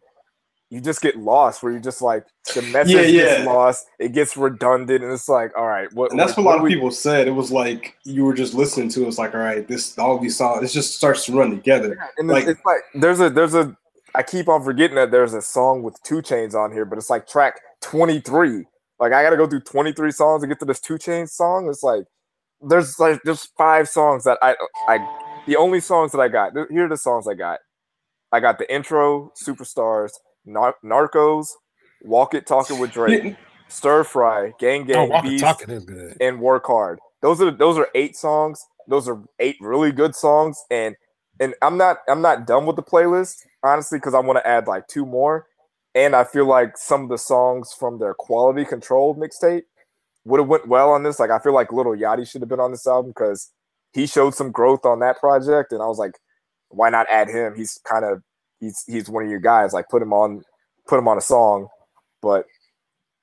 you 0.69 0.79
just 0.79 1.01
get 1.01 1.17
lost 1.17 1.63
where 1.63 1.71
you 1.71 1.79
just 1.79 2.01
like 2.01 2.25
the 2.53 2.61
message 2.73 2.93
yeah, 2.93 3.01
yeah. 3.01 3.23
gets 3.23 3.45
lost, 3.45 3.87
it 3.99 4.13
gets 4.13 4.37
redundant, 4.37 5.03
and 5.03 5.11
it's 5.11 5.27
like, 5.27 5.55
all 5.57 5.67
right, 5.67 5.91
what? 5.93 6.11
And 6.11 6.19
that's 6.19 6.37
what, 6.37 6.45
what 6.45 6.53
a 6.53 6.57
lot 6.57 6.65
of 6.65 6.69
people 6.69 6.91
said. 6.91 7.27
It 7.27 7.31
was 7.31 7.51
like 7.51 7.97
you 8.03 8.23
were 8.23 8.33
just 8.33 8.53
listening 8.53 8.89
to. 8.89 9.03
It. 9.03 9.07
It's 9.07 9.17
like, 9.17 9.33
all 9.33 9.41
right, 9.41 9.67
this 9.67 9.97
all 9.97 10.19
these 10.19 10.37
songs, 10.37 10.63
it 10.63 10.73
just 10.73 10.95
starts 10.95 11.25
to 11.25 11.33
run 11.33 11.49
together. 11.49 11.97
Yeah, 11.99 12.07
and 12.17 12.27
like, 12.27 12.43
it's, 12.43 12.51
it's 12.51 12.65
like 12.65 12.81
there's 12.93 13.19
a 13.19 13.29
there's 13.29 13.55
a. 13.55 13.75
I 14.15 14.23
keep 14.23 14.47
on 14.47 14.63
forgetting 14.63 14.95
that 14.95 15.11
there's 15.11 15.35
a 15.35 15.41
song 15.41 15.83
with 15.83 16.01
2 16.01 16.15
Chainz 16.23 16.55
on 16.55 16.71
here, 16.71 16.83
but 16.83 16.97
it's 16.97 17.11
like 17.11 17.27
track 17.27 17.59
23. 17.81 18.65
Like 18.99 19.13
I 19.13 19.21
got 19.21 19.29
to 19.29 19.37
go 19.37 19.45
through 19.45 19.61
23 19.61 20.11
songs 20.11 20.41
to 20.41 20.47
get 20.47 20.57
to 20.59 20.65
this 20.65 20.79
2 20.79 20.95
Chainz 20.95 21.29
song. 21.29 21.69
It's 21.69 21.83
like 21.83 22.05
there's 22.61 22.99
like 22.99 23.21
there's 23.23 23.45
five 23.57 23.87
songs 23.87 24.23
that 24.23 24.37
I 24.41 24.55
I 24.87 24.97
the 25.47 25.55
only 25.57 25.79
songs 25.79 26.11
that 26.11 26.19
I 26.19 26.27
got. 26.27 26.53
Here 26.69 26.85
are 26.85 26.89
the 26.89 26.97
songs 26.97 27.27
I 27.27 27.33
got. 27.33 27.59
I 28.31 28.39
got 28.39 28.57
the 28.59 28.71
intro, 28.73 29.31
Superstars. 29.41 30.11
Nar- 30.45 30.75
Narcos, 30.83 31.49
Walk 32.03 32.33
It, 32.33 32.47
Talking 32.47 32.79
with 32.79 32.91
Drake, 32.91 33.35
Stir 33.67 34.03
Fry, 34.03 34.53
Gang 34.59 34.85
Gang, 34.85 35.11
oh, 35.13 35.21
Beast, 35.21 35.63
and 36.19 36.39
Work 36.39 36.65
Hard. 36.65 36.99
Those 37.21 37.41
are 37.41 37.51
those 37.51 37.77
are 37.77 37.87
eight 37.95 38.15
songs. 38.15 38.65
Those 38.87 39.07
are 39.07 39.21
eight 39.39 39.57
really 39.59 39.91
good 39.91 40.15
songs, 40.15 40.63
and 40.71 40.95
and 41.39 41.53
I'm 41.61 41.77
not 41.77 41.97
I'm 42.07 42.21
not 42.21 42.47
done 42.47 42.65
with 42.65 42.75
the 42.75 42.83
playlist 42.83 43.45
honestly 43.63 43.97
because 43.99 44.13
I 44.13 44.19
want 44.19 44.37
to 44.37 44.47
add 44.47 44.67
like 44.67 44.87
two 44.87 45.05
more, 45.05 45.47
and 45.93 46.15
I 46.15 46.23
feel 46.23 46.45
like 46.45 46.77
some 46.77 47.03
of 47.03 47.09
the 47.09 47.17
songs 47.17 47.73
from 47.77 47.99
their 47.99 48.13
Quality 48.13 48.65
Control 48.65 49.15
mixtape 49.15 49.63
would 50.25 50.39
have 50.39 50.47
went 50.47 50.67
well 50.67 50.91
on 50.91 51.03
this. 51.03 51.19
Like 51.19 51.31
I 51.31 51.39
feel 51.39 51.53
like 51.53 51.71
Lil 51.71 51.85
Yachty 51.85 52.29
should 52.29 52.41
have 52.41 52.49
been 52.49 52.59
on 52.59 52.71
this 52.71 52.87
album 52.87 53.11
because 53.11 53.51
he 53.93 54.05
showed 54.05 54.35
some 54.35 54.51
growth 54.51 54.85
on 54.85 54.99
that 54.99 55.19
project, 55.19 55.71
and 55.71 55.81
I 55.81 55.85
was 55.87 55.97
like, 55.97 56.13
why 56.69 56.89
not 56.89 57.07
add 57.09 57.29
him? 57.29 57.55
He's 57.55 57.79
kind 57.83 58.05
of 58.05 58.21
he's 58.59 58.83
he's 58.87 59.09
one 59.09 59.23
of 59.23 59.29
your 59.29 59.39
guys. 59.39 59.73
Like 59.73 59.89
put 59.89 60.01
him 60.01 60.13
on, 60.13 60.43
put 60.87 60.99
him 60.99 61.07
on 61.07 61.17
a 61.17 61.21
song. 61.21 61.67
But 62.21 62.45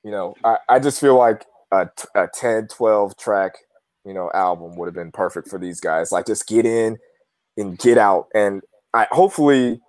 you 0.05 0.11
know, 0.11 0.35
I, 0.45 0.59
I 0.69 0.79
just 0.79 1.01
feel 1.01 1.17
like 1.17 1.45
a, 1.73 1.89
a 2.15 2.29
10, 2.33 2.69
12 2.69 3.17
track, 3.17 3.53
you 4.05 4.15
know, 4.15 4.31
album 4.35 4.77
would 4.77 4.87
have 4.87 4.95
been 4.95 5.13
perfect 5.13 5.49
for 5.49 5.59
these 5.59 5.81
guys. 5.81 6.13
Like 6.13 6.27
just 6.27 6.47
get 6.47 6.65
in 6.65 6.97
and 7.57 7.79
get 7.79 7.99
out. 7.99 8.27
And 8.35 8.63
I 8.95 9.09
hopefully, 9.11 9.81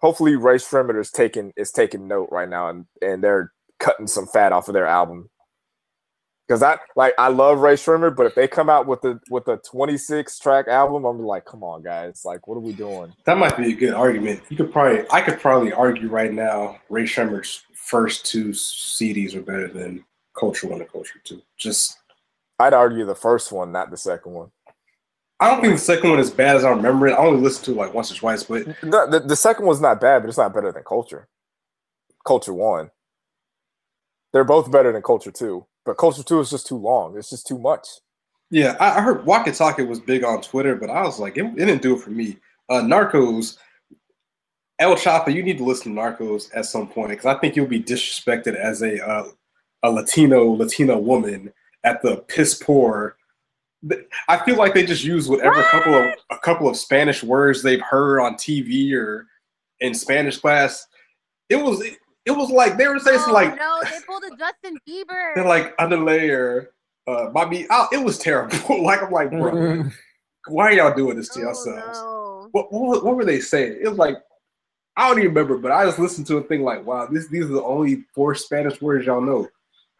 hopefully 0.00 0.36
Rae 0.36 0.56
Sremmurd 0.56 0.98
is 0.98 1.10
taking 1.10 1.52
is 1.56 1.70
taking 1.70 2.08
note 2.08 2.28
right 2.32 2.48
now 2.48 2.68
and, 2.68 2.86
and 3.02 3.22
they're 3.22 3.52
cutting 3.78 4.06
some 4.06 4.26
fat 4.26 4.52
off 4.52 4.68
of 4.68 4.74
their 4.74 4.86
album 4.86 5.28
because 6.48 6.62
I 6.62 6.78
like 6.96 7.12
I 7.18 7.28
love 7.28 7.58
Rae 7.58 7.74
Sremmurd, 7.74 8.16
but 8.16 8.26
if 8.26 8.34
they 8.34 8.48
come 8.48 8.70
out 8.70 8.86
with 8.86 9.02
the 9.02 9.20
with 9.28 9.46
a 9.48 9.58
26 9.58 10.38
track 10.38 10.66
album, 10.66 11.04
I'm 11.04 11.20
like, 11.20 11.44
come 11.44 11.62
on, 11.62 11.82
guys, 11.82 12.22
like, 12.24 12.48
what 12.48 12.56
are 12.56 12.60
we 12.60 12.72
doing? 12.72 13.12
That 13.24 13.36
might 13.36 13.56
be 13.56 13.72
a 13.72 13.76
good 13.76 13.92
argument. 13.92 14.40
You 14.48 14.56
could 14.56 14.72
probably 14.72 15.04
I 15.10 15.20
could 15.20 15.40
probably 15.40 15.72
argue 15.72 16.08
right 16.08 16.32
now 16.32 16.78
Rae 16.88 17.04
Sremmurd's 17.04 17.62
first 17.74 18.24
two 18.26 18.50
CDs 18.50 19.34
are 19.34 19.42
better 19.42 19.68
than 19.68 20.04
Culture 20.38 20.68
One 20.68 20.80
and 20.80 20.90
Culture 20.90 21.20
Two. 21.22 21.42
Just 21.58 21.98
I'd 22.58 22.74
argue 22.74 23.04
the 23.04 23.14
first 23.14 23.52
one, 23.52 23.70
not 23.70 23.90
the 23.90 23.96
second 23.96 24.32
one. 24.32 24.50
I 25.40 25.50
don't 25.50 25.60
think 25.60 25.74
the 25.74 25.78
second 25.78 26.10
one 26.10 26.18
is 26.18 26.30
bad 26.30 26.56
as 26.56 26.64
I 26.64 26.70
remember 26.70 27.06
it. 27.06 27.12
I 27.12 27.18
only 27.18 27.40
listened 27.40 27.66
to 27.66 27.72
it 27.72 27.76
like 27.76 27.94
once 27.94 28.10
or 28.10 28.16
twice, 28.16 28.42
but 28.42 28.64
the, 28.80 29.06
the, 29.08 29.22
the 29.24 29.36
second 29.36 29.66
one's 29.66 29.80
not 29.80 30.00
bad, 30.00 30.20
but 30.20 30.28
it's 30.28 30.38
not 30.38 30.52
better 30.52 30.72
than 30.72 30.82
Culture. 30.82 31.28
Culture 32.26 32.54
One. 32.54 32.90
They're 34.32 34.44
both 34.44 34.70
better 34.70 34.92
than 34.92 35.02
Culture 35.02 35.30
Two. 35.30 35.66
But 35.88 35.96
Culture 35.96 36.22
Two 36.22 36.38
is 36.40 36.50
just 36.50 36.66
too 36.66 36.76
long. 36.76 37.16
It's 37.16 37.30
just 37.30 37.46
too 37.46 37.58
much. 37.58 37.88
Yeah, 38.50 38.76
I, 38.78 38.98
I 38.98 39.00
heard 39.00 39.24
Walk 39.24 39.48
It 39.48 39.54
Talk 39.54 39.78
It 39.78 39.88
was 39.88 40.00
big 40.00 40.22
on 40.22 40.42
Twitter, 40.42 40.76
but 40.76 40.90
I 40.90 41.00
was 41.00 41.18
like, 41.18 41.38
it, 41.38 41.46
it 41.46 41.56
didn't 41.56 41.80
do 41.80 41.96
it 41.96 42.02
for 42.02 42.10
me. 42.10 42.36
Uh, 42.68 42.82
Narcos, 42.82 43.56
El 44.78 44.96
Chapo, 44.96 45.32
you 45.32 45.42
need 45.42 45.56
to 45.56 45.64
listen 45.64 45.94
to 45.94 45.98
Narcos 45.98 46.50
at 46.54 46.66
some 46.66 46.88
point 46.88 47.08
because 47.08 47.24
I 47.24 47.38
think 47.38 47.56
you'll 47.56 47.64
be 47.64 47.82
disrespected 47.82 48.54
as 48.54 48.82
a 48.82 49.02
uh, 49.02 49.28
a 49.82 49.90
Latino 49.90 50.44
Latina 50.44 50.98
woman 50.98 51.54
at 51.84 52.02
the 52.02 52.18
piss 52.28 52.52
poor. 52.52 53.16
I 54.28 54.44
feel 54.44 54.56
like 54.56 54.74
they 54.74 54.84
just 54.84 55.04
use 55.04 55.26
whatever 55.26 55.56
what? 55.56 55.70
couple 55.70 55.94
of 55.94 56.10
a 56.28 56.38
couple 56.40 56.68
of 56.68 56.76
Spanish 56.76 57.22
words 57.22 57.62
they've 57.62 57.80
heard 57.80 58.20
on 58.20 58.34
TV 58.34 58.92
or 58.92 59.26
in 59.80 59.94
Spanish 59.94 60.36
class. 60.36 60.86
It 61.48 61.56
was 61.56 61.82
it 62.28 62.36
was 62.36 62.50
like 62.50 62.76
they 62.76 62.86
were 62.86 62.98
saying 62.98 63.20
oh, 63.26 63.32
like 63.32 63.56
no, 63.56 63.80
they 63.82 63.98
pulled 64.06 64.22
a 64.24 64.36
Justin 64.36 64.78
Bieber. 64.86 65.32
They're 65.34 65.46
like 65.46 65.76
underlayer, 65.78 66.68
uh, 67.06 67.30
Bobby. 67.30 67.66
Oh, 67.70 67.88
it 67.90 68.04
was 68.04 68.18
terrible. 68.18 68.56
like 68.82 69.02
I'm 69.02 69.10
like, 69.10 69.30
bro, 69.30 69.84
why 70.48 70.64
are 70.64 70.72
y'all 70.72 70.94
doing 70.94 71.16
this 71.16 71.30
to 71.30 71.40
oh, 71.40 71.42
yourselves? 71.42 71.98
No. 71.98 72.48
What, 72.52 72.72
what, 72.72 73.04
what 73.04 73.16
were 73.16 73.24
they 73.24 73.40
saying? 73.40 73.78
It 73.82 73.88
was 73.88 73.98
like 73.98 74.16
I 74.96 75.08
don't 75.08 75.18
even 75.18 75.28
remember, 75.28 75.56
but 75.58 75.70
I 75.70 75.84
just 75.86 75.98
listened 75.98 76.26
to 76.26 76.38
a 76.38 76.42
thing 76.42 76.62
like, 76.62 76.84
wow, 76.84 77.06
this 77.06 77.28
these 77.28 77.44
are 77.44 77.48
the 77.54 77.62
only 77.62 78.04
four 78.14 78.34
Spanish 78.34 78.82
words 78.82 79.06
y'all 79.06 79.20
know. 79.20 79.48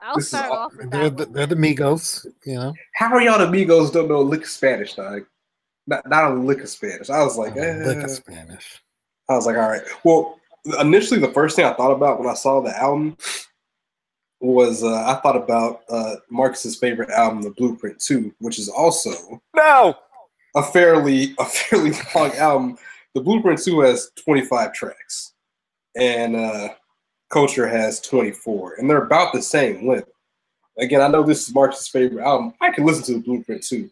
I'll 0.01 0.17
this 0.17 0.29
start 0.29 0.51
off 0.51 0.77
with 0.77 0.91
they're, 0.91 1.11
the, 1.11 1.27
they're 1.27 1.47
the 1.47 1.57
Migos, 1.57 2.27
you 2.45 2.55
know. 2.55 2.75
How 2.95 3.13
are 3.15 3.23
y'all 3.23 3.39
the 3.39 3.47
Migos 3.47 3.93
don't 3.93 4.09
know 4.09 4.21
lick 4.21 4.45
Spanish, 4.45 4.95
dog? 4.95 5.23
Not 5.87 6.09
not 6.09 6.33
a 6.33 6.35
lick 6.35 6.61
of 6.61 6.69
Spanish. 6.69 7.11
I 7.11 7.23
was 7.23 7.39
like, 7.39 7.57
eh. 7.57 7.85
lick 7.87 8.05
of 8.05 8.11
Spanish. 8.11 8.83
I 9.29 9.35
was 9.35 9.47
like, 9.47 9.57
all 9.57 9.69
right. 9.69 9.83
Well, 10.05 10.38
initially 10.81 11.21
the 11.21 11.33
first 11.33 11.57
thing 11.57 11.65
I 11.65 11.73
thought 11.73 11.93
about 11.93 12.19
when 12.19 12.29
I 12.29 12.35
saw 12.35 12.61
the 12.61 12.77
album 12.77 13.17
was 14.41 14.85
uh, 14.85 15.05
I 15.05 15.21
thought 15.21 15.37
about 15.37 15.83
uh, 15.89 16.17
Marcus's 16.31 16.77
favorite 16.77 17.11
album, 17.11 17.43
The 17.43 17.51
Blueprint 17.51 18.01
2, 18.01 18.35
which 18.39 18.59
is 18.59 18.69
also 18.69 19.41
no 19.55 19.97
a 20.55 20.63
fairly 20.63 21.35
a 21.39 21.45
fairly 21.45 21.93
long 22.15 22.33
album. 22.33 22.79
The 23.15 23.21
Blueprint 23.21 23.63
2 23.63 23.81
has 23.81 24.11
25 24.17 24.73
tracks, 24.73 25.35
and 25.97 26.37
uh, 26.37 26.69
Culture 27.31 27.67
has 27.67 28.01
24, 28.01 28.75
and 28.75 28.89
they're 28.89 29.03
about 29.03 29.33
the 29.33 29.43
same 29.43 29.89
length. 29.89 30.11
Again, 30.79 31.01
I 31.01 31.09
know 31.09 31.23
this 31.23 31.49
is 31.49 31.55
Marcus's 31.55 31.89
favorite 31.89 32.25
album. 32.25 32.55
I 32.61 32.71
can 32.71 32.87
listen 32.87 33.03
to 33.05 33.15
The 33.15 33.21
Blueprint 33.21 33.65
2. 33.65 33.91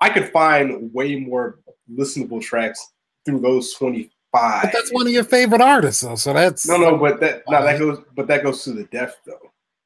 I 0.00 0.10
could 0.10 0.30
find 0.30 0.92
way 0.92 1.16
more 1.16 1.60
listenable 1.90 2.42
tracks 2.42 2.92
through 3.24 3.40
those 3.40 3.72
20 3.74 4.10
five. 4.36 4.62
But 4.62 4.72
that's 4.72 4.92
one 4.92 5.06
of 5.06 5.12
your 5.12 5.24
favorite 5.24 5.60
artists, 5.60 6.02
though. 6.02 6.14
So 6.16 6.32
that's 6.32 6.68
no, 6.68 6.76
no. 6.76 6.96
But 6.96 7.20
that 7.20 7.42
no, 7.48 7.62
that 7.62 7.78
goes, 7.78 7.98
but 8.14 8.26
that 8.28 8.42
goes 8.42 8.62
to 8.64 8.72
the 8.72 8.84
depth, 8.84 9.20
though. 9.26 9.32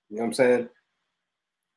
You 0.08 0.16
know 0.16 0.22
what 0.22 0.26
I'm 0.26 0.32
saying? 0.34 0.68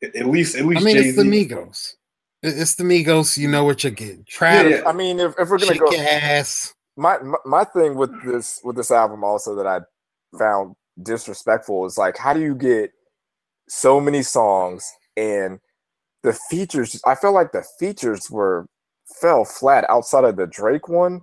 At 0.04 0.28
least, 0.28 0.56
at 0.56 0.66
least. 0.66 0.82
I 0.82 0.84
mean, 0.84 0.98
Jay-Z. 0.98 1.10
it's 1.10 1.18
the 1.18 1.24
Migos. 1.24 1.94
It's 2.42 2.76
the 2.76 2.84
Migos. 2.84 3.38
You 3.38 3.48
know 3.48 3.64
what 3.64 3.84
you're 3.84 3.92
getting. 3.92 4.26
Travis. 4.28 4.72
Yeah, 4.72 4.78
yeah. 4.80 4.90
I 4.90 4.94
mean, 4.94 5.20
if, 5.20 5.34
if 5.40 5.50
we're 5.50 5.60
gonna 5.60 5.78
go, 5.78 5.94
ass. 5.96 6.74
My, 6.96 7.18
my 7.20 7.38
my 7.46 7.64
thing 7.64 7.96
with 7.96 8.12
this 8.24 8.60
with 8.64 8.76
this 8.76 8.92
album 8.92 9.24
also 9.24 9.56
that 9.56 9.66
I 9.66 9.80
found 10.38 10.76
disrespectful 11.02 11.86
is 11.86 11.98
like, 11.98 12.18
how 12.18 12.34
do 12.34 12.42
you 12.42 12.54
get 12.54 12.92
so 13.68 14.00
many 14.00 14.22
songs 14.22 14.92
and 15.18 15.60
the 16.22 16.34
features? 16.34 17.02
I 17.06 17.16
felt 17.16 17.34
like 17.34 17.52
the 17.52 17.66
features 17.80 18.30
were 18.30 18.68
fell 19.20 19.44
flat 19.46 19.86
outside 19.90 20.24
of 20.24 20.36
the 20.36 20.46
Drake 20.46 20.88
one 20.88 21.22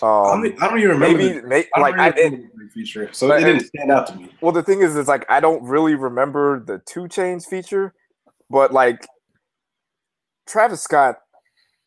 um, 0.00 0.08
I, 0.08 0.48
don't, 0.48 0.62
I, 0.62 0.68
don't, 0.68 0.78
even 0.78 0.90
remember. 0.90 1.18
Maybe, 1.18 1.40
the, 1.40 1.46
maybe 1.46 1.68
I 1.74 1.80
like 1.80 1.98
I 1.98 2.10
didn't 2.10 2.50
feature, 2.72 3.08
so 3.12 3.30
it 3.32 3.40
didn't 3.40 3.66
stand 3.66 3.90
out 3.90 4.06
to 4.08 4.16
me. 4.16 4.30
Well, 4.40 4.52
the 4.52 4.62
thing 4.62 4.80
is, 4.80 4.96
is 4.96 5.08
like 5.08 5.24
I 5.28 5.40
don't 5.40 5.62
really 5.62 5.94
remember 5.94 6.60
the 6.64 6.80
2 6.86 7.02
Chainz 7.02 7.46
feature, 7.46 7.94
but 8.48 8.72
like 8.72 9.06
Travis 10.46 10.82
Scott, 10.82 11.16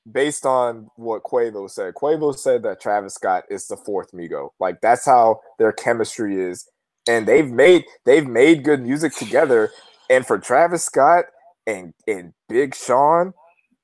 based 0.09 0.45
on 0.45 0.89
what 0.95 1.23
Quavo 1.23 1.69
said, 1.69 1.93
Quavo 1.95 2.37
said 2.37 2.63
that 2.63 2.81
Travis 2.81 3.15
Scott 3.15 3.43
is 3.49 3.67
the 3.67 3.77
fourth 3.77 4.11
Migo. 4.11 4.49
Like 4.59 4.81
that's 4.81 5.05
how 5.05 5.41
their 5.57 5.71
chemistry 5.71 6.41
is, 6.41 6.69
and 7.07 7.27
they've 7.27 7.49
made 7.49 7.85
they've 8.05 8.27
made 8.27 8.63
good 8.63 8.81
music 8.81 9.15
together. 9.15 9.71
And 10.09 10.25
for 10.25 10.37
Travis 10.37 10.83
Scott 10.83 11.25
and 11.65 11.93
and 12.07 12.33
Big 12.47 12.75
Sean 12.75 13.33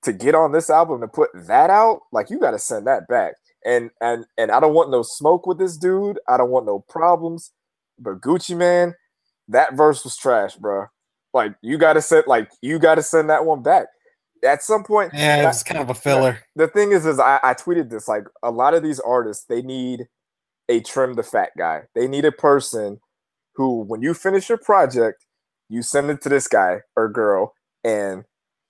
to 0.03 0.13
get 0.13 0.35
on 0.35 0.51
this 0.51 0.69
album 0.69 1.01
to 1.01 1.07
put 1.07 1.29
that 1.47 1.69
out, 1.69 2.01
like 2.11 2.29
you 2.29 2.39
got 2.39 2.51
to 2.51 2.59
send 2.59 2.87
that 2.87 3.07
back. 3.07 3.33
And 3.65 3.91
and 4.01 4.25
and 4.37 4.51
I 4.51 4.59
don't 4.59 4.73
want 4.73 4.89
no 4.89 5.03
smoke 5.03 5.45
with 5.45 5.59
this 5.59 5.77
dude. 5.77 6.19
I 6.27 6.37
don't 6.37 6.49
want 6.49 6.65
no 6.65 6.83
problems. 6.89 7.51
But 7.99 8.21
Gucci 8.21 8.57
Mane, 8.57 8.95
that 9.47 9.75
verse 9.75 10.03
was 10.03 10.17
trash, 10.17 10.55
bro. 10.55 10.87
Like 11.33 11.53
you 11.61 11.77
got 11.77 11.93
to 11.93 12.01
send 12.01 12.25
like 12.27 12.49
you 12.61 12.79
got 12.79 12.95
to 12.95 13.03
send 13.03 13.29
that 13.29 13.45
one 13.45 13.61
back. 13.61 13.87
At 14.43 14.63
some 14.63 14.83
point, 14.83 15.11
yeah, 15.13 15.47
it's 15.47 15.61
kind 15.61 15.79
of 15.79 15.89
a 15.91 15.93
filler. 15.93 16.39
The 16.55 16.67
thing 16.67 16.91
is, 16.91 17.05
is 17.05 17.19
I, 17.19 17.39
I 17.43 17.53
tweeted 17.53 17.91
this. 17.91 18.07
Like 18.07 18.23
a 18.41 18.49
lot 18.49 18.73
of 18.73 18.81
these 18.81 18.99
artists, 18.99 19.45
they 19.45 19.61
need 19.61 20.07
a 20.67 20.79
trim 20.79 21.13
the 21.13 21.23
fat 21.23 21.51
guy. 21.57 21.83
They 21.93 22.07
need 22.07 22.25
a 22.25 22.31
person 22.31 22.99
who, 23.55 23.83
when 23.83 24.01
you 24.01 24.13
finish 24.13 24.49
your 24.49 24.57
project, 24.57 25.25
you 25.69 25.83
send 25.83 26.09
it 26.09 26.21
to 26.21 26.29
this 26.29 26.47
guy 26.47 26.79
or 26.95 27.07
girl, 27.07 27.53
and 27.83 28.23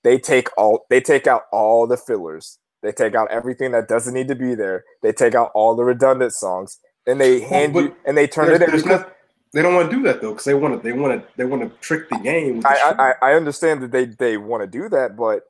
they 0.04 0.18
take 0.18 0.50
all 0.58 0.86
they 0.90 1.00
take 1.00 1.28
out 1.28 1.44
all 1.52 1.88
the 1.88 1.98
fillers. 1.98 2.60
They 2.82 2.92
take 2.92 3.16
out 3.16 3.30
everything 3.32 3.72
that 3.72 3.88
doesn't 3.88 4.14
need 4.14 4.28
to 4.28 4.36
be 4.36 4.56
there. 4.56 4.84
They 5.04 5.12
take 5.12 5.36
out 5.36 5.52
all 5.54 5.76
the 5.76 5.84
redundant 5.84 6.34
songs, 6.34 6.80
and 7.06 7.22
they 7.22 7.44
oh, 7.44 7.48
hand 7.48 7.74
well, 7.74 7.86
you 7.86 7.96
and 8.06 8.18
they 8.18 8.28
turn 8.28 8.50
it 8.50 8.62
in. 8.62 8.88
Not, 8.88 9.14
they 9.54 9.62
don't 9.62 9.76
want 9.76 9.92
to 9.92 9.96
do 9.96 10.04
that 10.04 10.22
though, 10.22 10.32
because 10.32 10.46
they 10.46 10.54
want 10.54 10.82
to. 10.82 10.88
They 10.88 10.94
want 10.94 11.22
to. 11.22 11.28
They 11.38 11.46
want 11.46 11.62
to 11.62 11.70
trick 11.80 12.10
the 12.10 12.18
game. 12.18 12.62
The 12.62 12.70
I, 12.70 13.10
I 13.10 13.14
I 13.22 13.34
understand 13.34 13.84
that 13.84 13.92
they 13.92 14.06
they 14.06 14.38
want 14.38 14.64
to 14.64 14.68
do 14.68 14.90
that, 14.90 15.16
but 15.16 15.44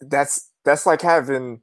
that's 0.00 0.50
that's 0.64 0.86
like 0.86 1.02
having 1.02 1.60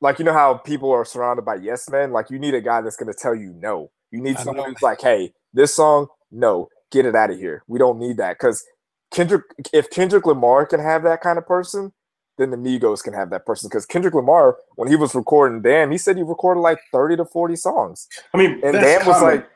like 0.00 0.18
you 0.18 0.24
know 0.24 0.32
how 0.32 0.54
people 0.54 0.90
are 0.90 1.04
surrounded 1.04 1.44
by 1.44 1.56
yes 1.56 1.88
men. 1.88 2.12
Like 2.12 2.30
you 2.30 2.38
need 2.38 2.54
a 2.54 2.60
guy 2.60 2.80
that's 2.80 2.96
going 2.96 3.12
to 3.12 3.18
tell 3.18 3.34
you 3.34 3.54
no. 3.56 3.90
You 4.10 4.20
need 4.20 4.38
someone 4.38 4.68
who's 4.68 4.82
like, 4.82 5.00
hey, 5.00 5.32
this 5.54 5.74
song, 5.74 6.06
no, 6.30 6.68
get 6.90 7.06
it 7.06 7.14
out 7.14 7.30
of 7.30 7.38
here. 7.38 7.62
We 7.66 7.78
don't 7.78 7.98
need 7.98 8.18
that 8.18 8.38
because 8.38 8.64
Kendrick. 9.10 9.44
If 9.72 9.90
Kendrick 9.90 10.26
Lamar 10.26 10.66
can 10.66 10.80
have 10.80 11.02
that 11.04 11.20
kind 11.20 11.38
of 11.38 11.46
person, 11.46 11.92
then 12.38 12.50
the 12.50 12.56
Migos 12.56 13.02
can 13.02 13.12
have 13.12 13.30
that 13.30 13.46
person. 13.46 13.68
Because 13.68 13.86
Kendrick 13.86 14.14
Lamar, 14.14 14.56
when 14.76 14.88
he 14.88 14.96
was 14.96 15.14
recording 15.14 15.62
Damn, 15.62 15.90
he 15.90 15.98
said 15.98 16.16
he 16.16 16.22
recorded 16.22 16.60
like 16.60 16.78
thirty 16.92 17.16
to 17.16 17.24
forty 17.24 17.56
songs. 17.56 18.08
I 18.34 18.38
mean, 18.38 18.60
and 18.64 18.74
Damn 18.74 19.00
common. 19.00 19.12
was 19.12 19.22
like, 19.22 19.48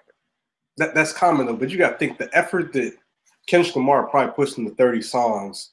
that, 0.78 0.94
that's 0.94 1.12
common 1.12 1.46
though. 1.46 1.56
But 1.56 1.70
you 1.70 1.78
got 1.78 1.92
to 1.92 1.98
think 1.98 2.18
the 2.18 2.30
effort 2.36 2.72
that 2.74 2.94
Kendrick 3.46 3.76
Lamar 3.76 4.08
probably 4.08 4.34
puts 4.34 4.58
into 4.58 4.74
thirty 4.74 5.02
songs, 5.02 5.72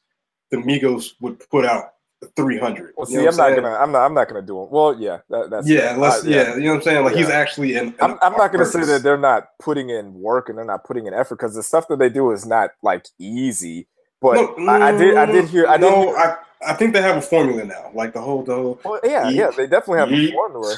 the 0.52 0.58
Migos 0.58 1.14
would 1.20 1.40
put 1.50 1.66
out 1.66 1.94
300. 2.36 2.94
Well, 2.96 3.06
see, 3.06 3.18
I'm 3.18 3.36
not 3.36 3.56
gonna, 3.56 3.76
I'm 3.76 3.92
not, 3.92 4.06
I'm 4.06 4.14
not 4.14 4.28
gonna 4.28 4.42
do 4.42 4.64
it. 4.64 4.72
Well, 4.72 4.98
yeah, 5.00 5.20
that, 5.30 5.50
that's 5.50 5.68
yeah, 5.68 5.96
let's, 5.98 6.24
uh, 6.24 6.30
yeah. 6.30 6.36
yeah. 6.36 6.56
you 6.56 6.62
know 6.62 6.70
what 6.72 6.76
I'm 6.76 6.82
saying. 6.84 7.04
Like 7.04 7.14
yeah. 7.14 7.20
he's 7.20 7.30
actually 7.30 7.76
in. 7.76 7.96
I'm, 8.00 8.18
I'm 8.22 8.34
not 8.34 8.52
gonna 8.52 8.66
say 8.66 8.84
that 8.86 9.04
they're 9.04 9.18
not 9.18 9.50
putting 9.60 9.90
in 9.90 10.14
work 10.14 10.50
and 10.50 10.58
they're 10.58 10.66
not 10.66 10.84
putting 10.84 11.06
in 11.06 11.14
effort 11.14 11.36
because 11.36 11.56
the 11.56 11.64
stuff 11.64 11.88
that 11.90 12.00
they 12.00 12.10
do 12.10 12.32
is 12.32 12.46
not 12.46 12.72
like 12.82 13.06
easy. 13.20 13.88
But 14.22 14.58
no, 14.58 14.72
I, 14.72 14.90
I, 14.90 14.98
did, 14.98 15.18
I 15.18 15.26
did 15.26 15.50
hear. 15.50 15.68
I 15.68 15.78
no, 15.78 15.90
did 15.90 16.08
hear, 16.08 16.18
I, 16.18 16.38
I 16.66 16.74
think 16.74 16.94
they 16.94 17.02
have 17.02 17.18
a 17.18 17.22
formula 17.22 17.66
now. 17.66 17.92
Like 17.94 18.14
the 18.14 18.22
whole, 18.22 18.44
the 18.44 18.56
whole. 18.56 18.80
Well, 18.84 19.00
yeah, 19.04 19.30
eat, 19.30 19.36
yeah, 19.36 19.52
they 19.56 19.68
definitely 19.68 20.00
have 20.00 20.12
eat, 20.12 20.30
a 20.30 20.34
formula. 20.34 20.76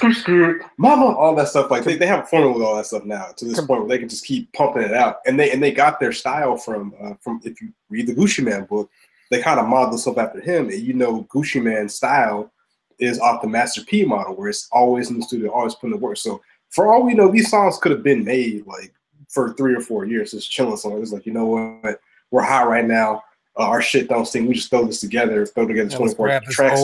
Mama, 0.78 1.08
all 1.08 1.36
that 1.36 1.48
stuff. 1.48 1.72
Like 1.72 1.84
they, 1.84 1.96
they 1.96 2.08
have 2.08 2.24
a 2.24 2.28
formula 2.28 2.54
with 2.54 2.64
all 2.64 2.76
that 2.76 2.86
stuff 2.86 3.06
now 3.06 3.28
to 3.38 3.46
this 3.46 3.60
point 3.60 3.82
where 3.82 3.90
they 3.90 4.00
can 4.00 4.10
just 4.10 4.26
keep 4.26 4.52
pumping 4.54 4.84
it 4.84 4.94
out, 4.94 5.18
and 5.26 5.40
they 5.40 5.52
and 5.52 5.62
they 5.62 5.72
got 5.72 6.00
their 6.00 6.12
style 6.12 6.58
from 6.58 6.94
uh, 7.02 7.14
from 7.22 7.42
if 7.44 7.62
you 7.62 7.74
read 7.90 8.08
the 8.08 8.16
Gucci 8.16 8.44
Mane 8.44 8.66
book 8.66 8.90
they 9.30 9.42
kind 9.42 9.60
of 9.60 9.68
modeled 9.68 9.94
themselves 9.94 10.20
after 10.20 10.40
him. 10.40 10.70
And 10.70 10.82
you 10.82 10.94
know, 10.94 11.24
Gucci 11.24 11.62
Mane's 11.62 11.96
style 11.96 12.52
is 13.00 13.20
off 13.20 13.42
the 13.42 13.48
Master 13.48 13.82
P 13.84 14.06
model, 14.06 14.36
where 14.36 14.50
it's 14.50 14.68
always 14.72 15.10
in 15.10 15.20
the 15.20 15.26
studio, 15.26 15.52
always 15.52 15.76
putting 15.76 15.92
the 15.92 15.98
work. 15.98 16.18
So 16.18 16.42
for 16.70 16.92
all 16.92 17.04
we 17.04 17.14
know, 17.14 17.32
these 17.32 17.50
songs 17.50 17.78
could 17.78 17.92
have 17.92 18.04
been 18.04 18.24
made 18.24 18.66
like 18.66 18.94
for 19.30 19.54
three 19.54 19.76
or 19.76 19.82
four 19.82 20.06
years, 20.06 20.32
just 20.32 20.52
chilling 20.52 20.78
songs. 20.78 21.02
It's 21.02 21.12
like, 21.12 21.26
you 21.26 21.34
know 21.34 21.46
what, 21.46 22.00
we're 22.32 22.44
hot 22.44 22.68
right 22.68 22.86
now. 22.86 23.24
Uh, 23.58 23.64
our 23.64 23.82
shit 23.82 24.10
don't 24.10 24.26
stink. 24.26 24.50
We 24.50 24.56
just 24.56 24.70
throw 24.70 24.86
this 24.86 25.00
together, 25.00 25.46
throw 25.46 25.66
together 25.66 25.90
yeah, 25.90 25.98
24 25.98 26.42
tracks. 26.50 26.82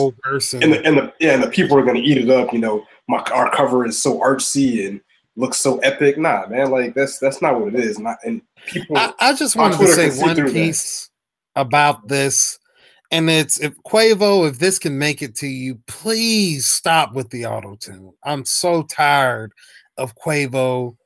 And 0.62 0.72
the, 0.72 0.86
and 0.86 0.96
the 0.96 1.12
yeah, 1.20 1.34
and 1.34 1.42
the 1.42 1.50
people 1.50 1.78
are 1.78 1.84
gonna 1.84 1.98
eat 1.98 2.18
it 2.18 2.30
up. 2.30 2.52
You 2.52 2.60
know, 2.60 2.86
my 3.08 3.18
our 3.32 3.50
cover 3.50 3.84
is 3.84 4.00
so 4.00 4.18
artsy 4.20 4.88
and 4.88 5.00
looks 5.36 5.58
so 5.60 5.78
epic. 5.78 6.18
Nah, 6.18 6.46
man, 6.46 6.70
like 6.70 6.94
that's 6.94 7.18
that's 7.18 7.42
not 7.42 7.60
what 7.60 7.74
it 7.74 7.80
is. 7.80 7.98
Not 7.98 8.18
and 8.24 8.42
people. 8.66 8.96
I, 8.96 9.12
I 9.20 9.34
just 9.34 9.56
wanted 9.56 9.78
to 9.78 9.88
say 9.88 10.10
one 10.18 10.52
piece 10.52 11.10
about 11.56 12.08
this. 12.08 12.58
And 13.10 13.28
it's 13.28 13.60
if 13.60 13.74
Quavo, 13.82 14.48
if 14.48 14.58
this 14.58 14.78
can 14.78 14.98
make 14.98 15.20
it 15.20 15.34
to 15.36 15.46
you, 15.46 15.78
please 15.86 16.66
stop 16.66 17.12
with 17.12 17.28
the 17.28 17.44
auto 17.44 17.76
tune. 17.76 18.12
I'm 18.24 18.46
so 18.46 18.84
tired 18.84 19.52
of 19.98 20.14
Quavo 20.16 20.96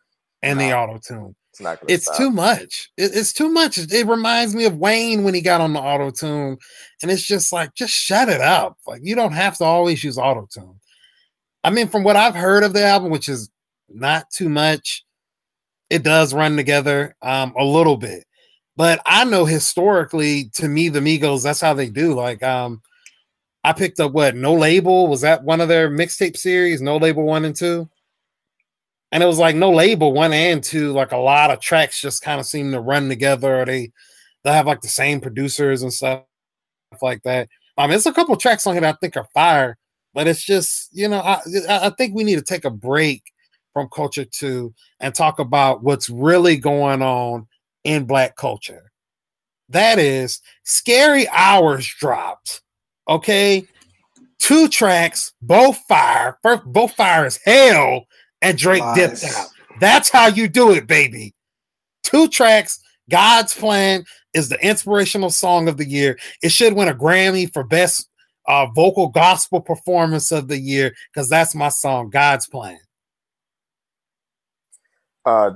and 0.42 0.58
no, 0.58 0.64
the 0.64 0.76
auto 0.76 0.98
tune. 0.98 1.36
It's, 1.61 1.82
it's 1.88 2.04
stop. 2.04 2.16
too 2.16 2.30
much. 2.30 2.90
It, 2.96 3.14
it's 3.14 3.32
too 3.32 3.48
much. 3.48 3.78
It, 3.78 3.92
it, 3.92 4.07
reminds 4.07 4.54
me 4.54 4.64
of 4.64 4.76
Wayne 4.76 5.24
when 5.24 5.34
he 5.34 5.40
got 5.40 5.61
on 5.61 5.72
the 5.72 5.80
auto 5.80 6.11
tune, 6.11 6.59
and 7.02 7.11
it's 7.11 7.22
just 7.22 7.52
like, 7.52 7.74
just 7.74 7.92
shut 7.92 8.28
it 8.28 8.40
up. 8.40 8.78
Like 8.86 9.00
you 9.04 9.14
don't 9.14 9.32
have 9.32 9.57
to 9.59 9.64
always 9.64 10.02
use 10.02 10.18
auto 10.18 10.46
tune. 10.52 10.80
I 11.64 11.70
mean, 11.70 11.88
from 11.88 12.04
what 12.04 12.16
I've 12.16 12.34
heard 12.34 12.62
of 12.62 12.72
the 12.72 12.84
album, 12.84 13.11
which 13.11 13.28
is 13.28 13.50
not 13.88 14.30
too 14.30 14.48
much, 14.48 15.04
it 15.90 16.02
does 16.02 16.34
run 16.34 16.57
together 16.57 17.16
um, 17.22 17.54
a 17.59 17.64
little 17.64 17.96
bit. 17.96 18.24
But 18.76 19.00
I 19.07 19.24
know 19.24 19.46
historically, 19.46 20.50
to 20.54 20.68
me, 20.68 20.88
the 20.88 21.00
Migos, 21.00 21.42
that's 21.42 21.61
how 21.61 21.74
they 21.74 21.88
do. 21.88 22.14
Like, 22.14 22.42
um, 22.42 22.82
I 23.64 23.72
picked 23.72 23.98
up 23.98 24.12
what 24.12 24.36
No 24.36 24.54
Label 24.54 25.09
was 25.09 25.22
that 25.22 25.42
one 25.42 25.61
of 25.61 25.68
their 25.68 25.90
mixtape 25.90 26.36
series, 26.36 26.82
No 26.82 26.98
Label 26.98 27.24
one 27.24 27.44
and 27.44 27.57
two, 27.57 27.88
and 29.12 29.22
it 29.22 29.26
was 29.26 29.38
like 29.38 29.57
No 29.57 29.70
Label 29.70 30.12
one 30.12 30.32
and 30.32 30.62
two. 30.62 30.92
Like 30.92 31.12
a 31.12 31.16
lot 31.16 31.50
of 31.50 31.61
tracks 31.61 32.00
just 32.00 32.22
kind 32.22 32.40
of 32.40 32.46
seem 32.46 32.72
to 32.72 32.80
run 32.80 33.09
together. 33.09 33.64
They 33.64 33.92
they 34.44 34.52
have 34.52 34.66
like 34.66 34.80
the 34.80 34.88
same 34.88 35.20
producers 35.20 35.82
and 35.82 35.92
stuff 35.92 36.24
like 37.02 37.22
that. 37.22 37.48
I 37.76 37.82
mean, 37.82 37.90
there's 37.90 38.07
a 38.07 38.12
couple 38.12 38.36
tracks 38.36 38.66
on 38.66 38.74
here 38.74 38.80
that 38.82 38.94
I 38.94 38.98
think 39.00 39.16
are 39.16 39.28
fire, 39.34 39.76
but 40.14 40.26
it's 40.26 40.42
just 40.42 40.88
you 40.92 41.09
know 41.09 41.20
I 41.20 41.40
I 41.68 41.90
think 41.90 42.14
we 42.14 42.24
need 42.24 42.36
to 42.36 42.42
take 42.42 42.64
a 42.64 42.70
break 42.70 43.22
from 43.72 43.88
culture 43.88 44.24
two 44.24 44.74
and 45.00 45.14
talk 45.14 45.38
about 45.38 45.82
what's 45.82 46.09
really 46.09 46.57
going 46.57 47.02
on 47.02 47.46
in 47.84 48.04
black 48.04 48.36
culture. 48.36 48.90
That 49.68 49.98
is 49.98 50.40
Scary 50.64 51.28
Hours 51.28 51.86
dropped. 51.86 52.62
Okay. 53.09 53.66
Two 54.38 54.68
tracks, 54.68 55.32
both 55.40 55.78
fire, 55.88 56.38
first, 56.42 56.64
both 56.64 56.92
fire 56.92 57.24
as 57.24 57.38
hell, 57.44 58.07
and 58.43 58.57
Drake 58.57 58.82
nice. 58.82 58.97
dipped 58.97 59.34
out. 59.34 59.49
That's 59.80 60.09
how 60.09 60.28
you 60.28 60.49
do 60.49 60.72
it, 60.72 60.87
baby. 60.87 61.34
Two 62.03 62.28
tracks, 62.28 62.80
God's 63.11 63.55
Plan 63.55 64.05
is 64.32 64.49
the 64.49 64.59
inspirational 64.66 65.30
song 65.30 65.68
of 65.68 65.76
the 65.76 65.89
year. 65.89 66.18
It 66.43 66.51
should 66.51 66.74
win 66.74 66.89
a 66.89 66.95
Grammy 66.95 67.53
for 67.53 67.64
best 67.64 68.09
uh, 68.49 68.66
vocal 68.66 69.09
gospel 69.09 69.61
performance 69.61 70.30
of 70.30 70.49
the 70.49 70.59
year 70.59 70.95
because 71.12 71.28
that's 71.28 71.55
my 71.55 71.68
song, 71.68 72.11
God's 72.11 72.47
Plan. 72.47 72.78
Uh, 75.24 75.53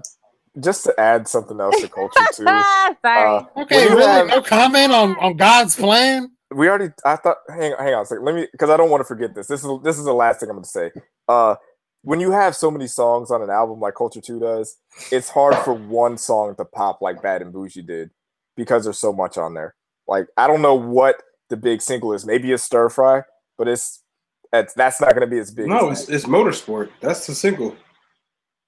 just 0.59 0.85
to 0.85 0.99
add 0.99 1.29
something 1.29 1.61
else 1.61 1.81
to 1.81 1.89
culture 1.89 2.21
too. 2.35 2.45
Sorry. 2.45 2.97
Uh, 3.05 3.45
okay, 3.59 3.89
really? 3.89 4.03
Have, 4.03 4.29
no 4.29 4.43
comment 4.43 4.93
on, 4.93 5.17
on 5.19 5.37
God's 5.37 5.77
plan. 5.77 6.31
We 6.51 6.69
already. 6.69 6.93
I 7.05 7.15
thought. 7.17 7.37
Hang, 7.49 7.75
hang 7.79 7.95
on 7.95 8.03
a 8.03 8.07
second. 8.07 8.25
Let 8.25 8.35
me, 8.35 8.49
because 8.51 8.71
I 8.71 8.77
don't 8.77 8.91
want 8.91 9.01
to 9.01 9.05
forget 9.05 9.35
this. 9.35 9.47
This 9.47 9.63
is 9.63 9.71
this 9.85 9.99
is 9.99 10.05
the 10.05 10.13
last 10.13 10.41
thing 10.41 10.49
I'm 10.49 10.57
going 10.57 10.65
to 10.65 10.69
say. 10.69 10.91
Uh, 11.29 11.55
when 12.03 12.21
you 12.21 12.31
have 12.31 12.57
so 12.57 12.71
many 12.71 12.87
songs 12.87 13.31
on 13.31 13.43
an 13.43 13.51
album 13.51 13.81
like 13.81 13.95
Culture 13.95 14.21
Two 14.21 14.41
does, 14.41 14.77
it's 15.11 15.29
hard 15.29 15.57
for 15.59 15.75
one 15.75 16.17
song 16.17 16.55
to 16.57 16.65
pop 16.65 17.01
like 17.03 17.23
Bad 17.23 17.43
and 17.43 17.53
Boujee 17.53 17.87
did 17.87 18.11
because 18.57 18.85
there's 18.85 18.99
so 18.99 19.13
much 19.13 19.37
on 19.37 19.55
there. 19.55 19.75
Like 20.09 20.27
I 20.37 20.47
don't 20.47 20.63
know 20.63 20.75
what 20.75 21.23
the 21.49 21.57
big 21.57 21.83
single 21.83 22.13
is. 22.13 22.25
Maybe 22.25 22.53
it's 22.53 22.63
Stir 22.63 22.89
Fry, 22.89 23.23
but 23.59 23.69
it's 23.69 24.03
that's 24.53 24.75
that's 24.75 25.01
not 25.01 25.11
going 25.11 25.23
to 25.23 25.27
be 25.27 25.39
as 25.39 25.51
big. 25.51 25.67
No, 25.69 25.91
as 25.91 26.03
it's, 26.03 26.11
it's 26.11 26.25
Motorsport. 26.25 26.91
That's 27.01 27.27
the 27.27 27.35
single. 27.35 27.77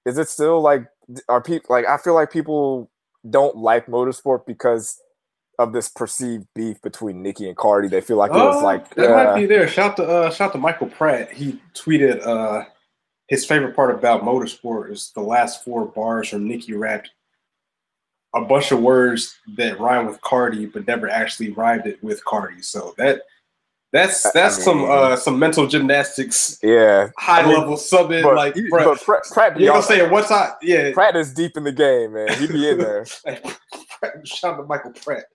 Is 0.05 0.17
it 0.17 0.29
still 0.29 0.61
like 0.61 0.85
are 1.27 1.41
people 1.41 1.73
like 1.73 1.85
I 1.85 1.97
feel 1.97 2.13
like 2.13 2.31
people 2.31 2.89
don't 3.29 3.57
like 3.57 3.87
motorsport 3.87 4.45
because 4.45 4.99
of 5.59 5.71
this 5.71 5.87
perceived 5.89 6.45
beef 6.55 6.81
between 6.81 7.21
Nicki 7.21 7.47
and 7.47 7.55
Cardi. 7.55 7.87
They 7.87 8.01
feel 8.01 8.17
like 8.17 8.31
it 8.31 8.35
was 8.35 8.61
oh, 8.61 8.65
like 8.65 8.93
that 8.95 9.11
uh, 9.11 9.23
might 9.23 9.39
be 9.39 9.45
there. 9.45 9.67
Shout 9.67 9.97
to 9.97 10.03
uh 10.03 10.29
shout 10.29 10.51
to 10.53 10.57
Michael 10.57 10.87
Pratt. 10.87 11.31
He 11.31 11.59
tweeted 11.73 12.25
uh 12.25 12.65
his 13.27 13.45
favorite 13.45 13.75
part 13.75 13.93
about 13.93 14.23
motorsport 14.23 14.91
is 14.91 15.11
the 15.15 15.21
last 15.21 15.63
four 15.63 15.85
bars 15.85 16.29
from 16.29 16.47
Nicki 16.47 16.73
rapped 16.73 17.09
a 18.35 18.41
bunch 18.41 18.71
of 18.71 18.79
words 18.79 19.37
that 19.55 19.79
rhyme 19.79 20.07
with 20.07 20.19
Cardi, 20.21 20.65
but 20.65 20.87
never 20.87 21.09
actually 21.09 21.51
rhymed 21.51 21.85
it 21.85 22.03
with 22.03 22.23
Cardi. 22.25 22.61
So 22.61 22.93
that 22.97 23.21
that's 23.91 24.29
that's 24.31 24.55
I 24.55 24.57
mean, 24.57 24.63
some 24.63 24.91
uh 24.91 25.15
some 25.15 25.39
mental 25.39 25.67
gymnastics. 25.67 26.57
Yeah, 26.63 27.09
high 27.17 27.41
I 27.41 27.45
mean, 27.45 27.59
level 27.59 27.75
subbing 27.75 28.23
but, 28.23 28.35
like. 28.35 28.55
But 28.71 28.99
Pratt, 29.01 29.23
Pratt 29.31 29.59
you 29.59 29.67
gonna 29.67 29.83
say 29.83 30.07
one 30.09 30.25
time? 30.25 30.53
Yeah, 30.63 30.91
Pratt 30.93 31.15
is 31.15 31.31
deep 31.31 31.55
in 31.57 31.63
the 31.63 31.71
game, 31.71 32.13
man. 32.13 32.33
He 32.39 32.47
be 32.47 32.69
in 32.69 32.79
there. 32.79 33.05
shout 34.25 34.55
out 34.55 34.57
to 34.57 34.63
Michael 34.63 34.93
Pratt. 34.93 35.25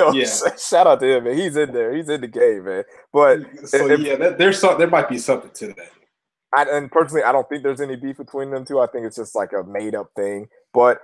Yo, 0.00 0.10
yeah, 0.12 0.24
shout 0.58 0.88
out 0.88 0.98
to 0.98 1.16
him, 1.16 1.24
man. 1.24 1.36
He's 1.36 1.56
in 1.56 1.72
there. 1.72 1.94
He's 1.94 2.08
in 2.08 2.20
the 2.20 2.26
game, 2.26 2.64
man. 2.64 2.82
But 3.12 3.42
so 3.66 3.88
if, 3.88 4.00
yeah, 4.00 4.16
that, 4.16 4.38
there's 4.38 4.58
some, 4.58 4.76
there 4.76 4.88
might 4.88 5.08
be 5.08 5.18
something 5.18 5.50
to 5.52 5.66
that. 5.74 5.90
I, 6.54 6.64
and 6.64 6.90
personally, 6.90 7.22
I 7.22 7.32
don't 7.32 7.48
think 7.48 7.62
there's 7.62 7.80
any 7.80 7.96
beef 7.96 8.16
between 8.16 8.50
them 8.50 8.64
two. 8.64 8.80
I 8.80 8.86
think 8.86 9.06
it's 9.06 9.16
just 9.16 9.34
like 9.34 9.52
a 9.52 9.62
made 9.62 9.94
up 9.94 10.10
thing. 10.16 10.48
But 10.74 11.00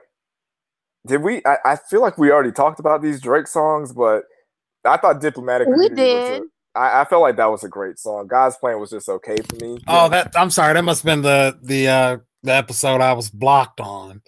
did 1.07 1.23
we? 1.23 1.43
I, 1.45 1.57
I 1.65 1.77
feel 1.77 2.03
like 2.03 2.19
we 2.19 2.33
already 2.33 2.53
talked 2.53 2.81
about 2.81 3.03
these 3.03 3.21
Drake 3.21 3.47
songs, 3.47 3.93
but 3.93 4.25
I 4.85 4.97
thought 4.97 5.21
diplomatic. 5.21 5.69
We 5.69 5.89
did. 5.89 6.43
I, 6.75 7.03
I 7.03 7.05
felt 7.05 7.23
like 7.23 7.37
that 7.37 7.51
was 7.51 7.65
a 7.65 7.69
great 7.69 7.99
song. 7.99 8.27
God's 8.27 8.57
Plan 8.57 8.81
was 8.81 8.91
just 8.91 9.09
okay 9.09 9.37
for 9.49 9.65
me. 9.65 9.79
Oh, 9.87 10.09
that 10.09 10.33
I'm 10.37 10.51
sorry. 10.51 10.75
That 10.75 10.83
must 10.83 11.03
have 11.03 11.07
been 11.07 11.23
the 11.23 11.59
the 11.63 11.89
uh 11.89 12.17
the 12.43 12.53
episode 12.53 13.01
I 13.01 13.13
was 13.13 13.31
blocked 13.31 13.81
on. 13.81 14.23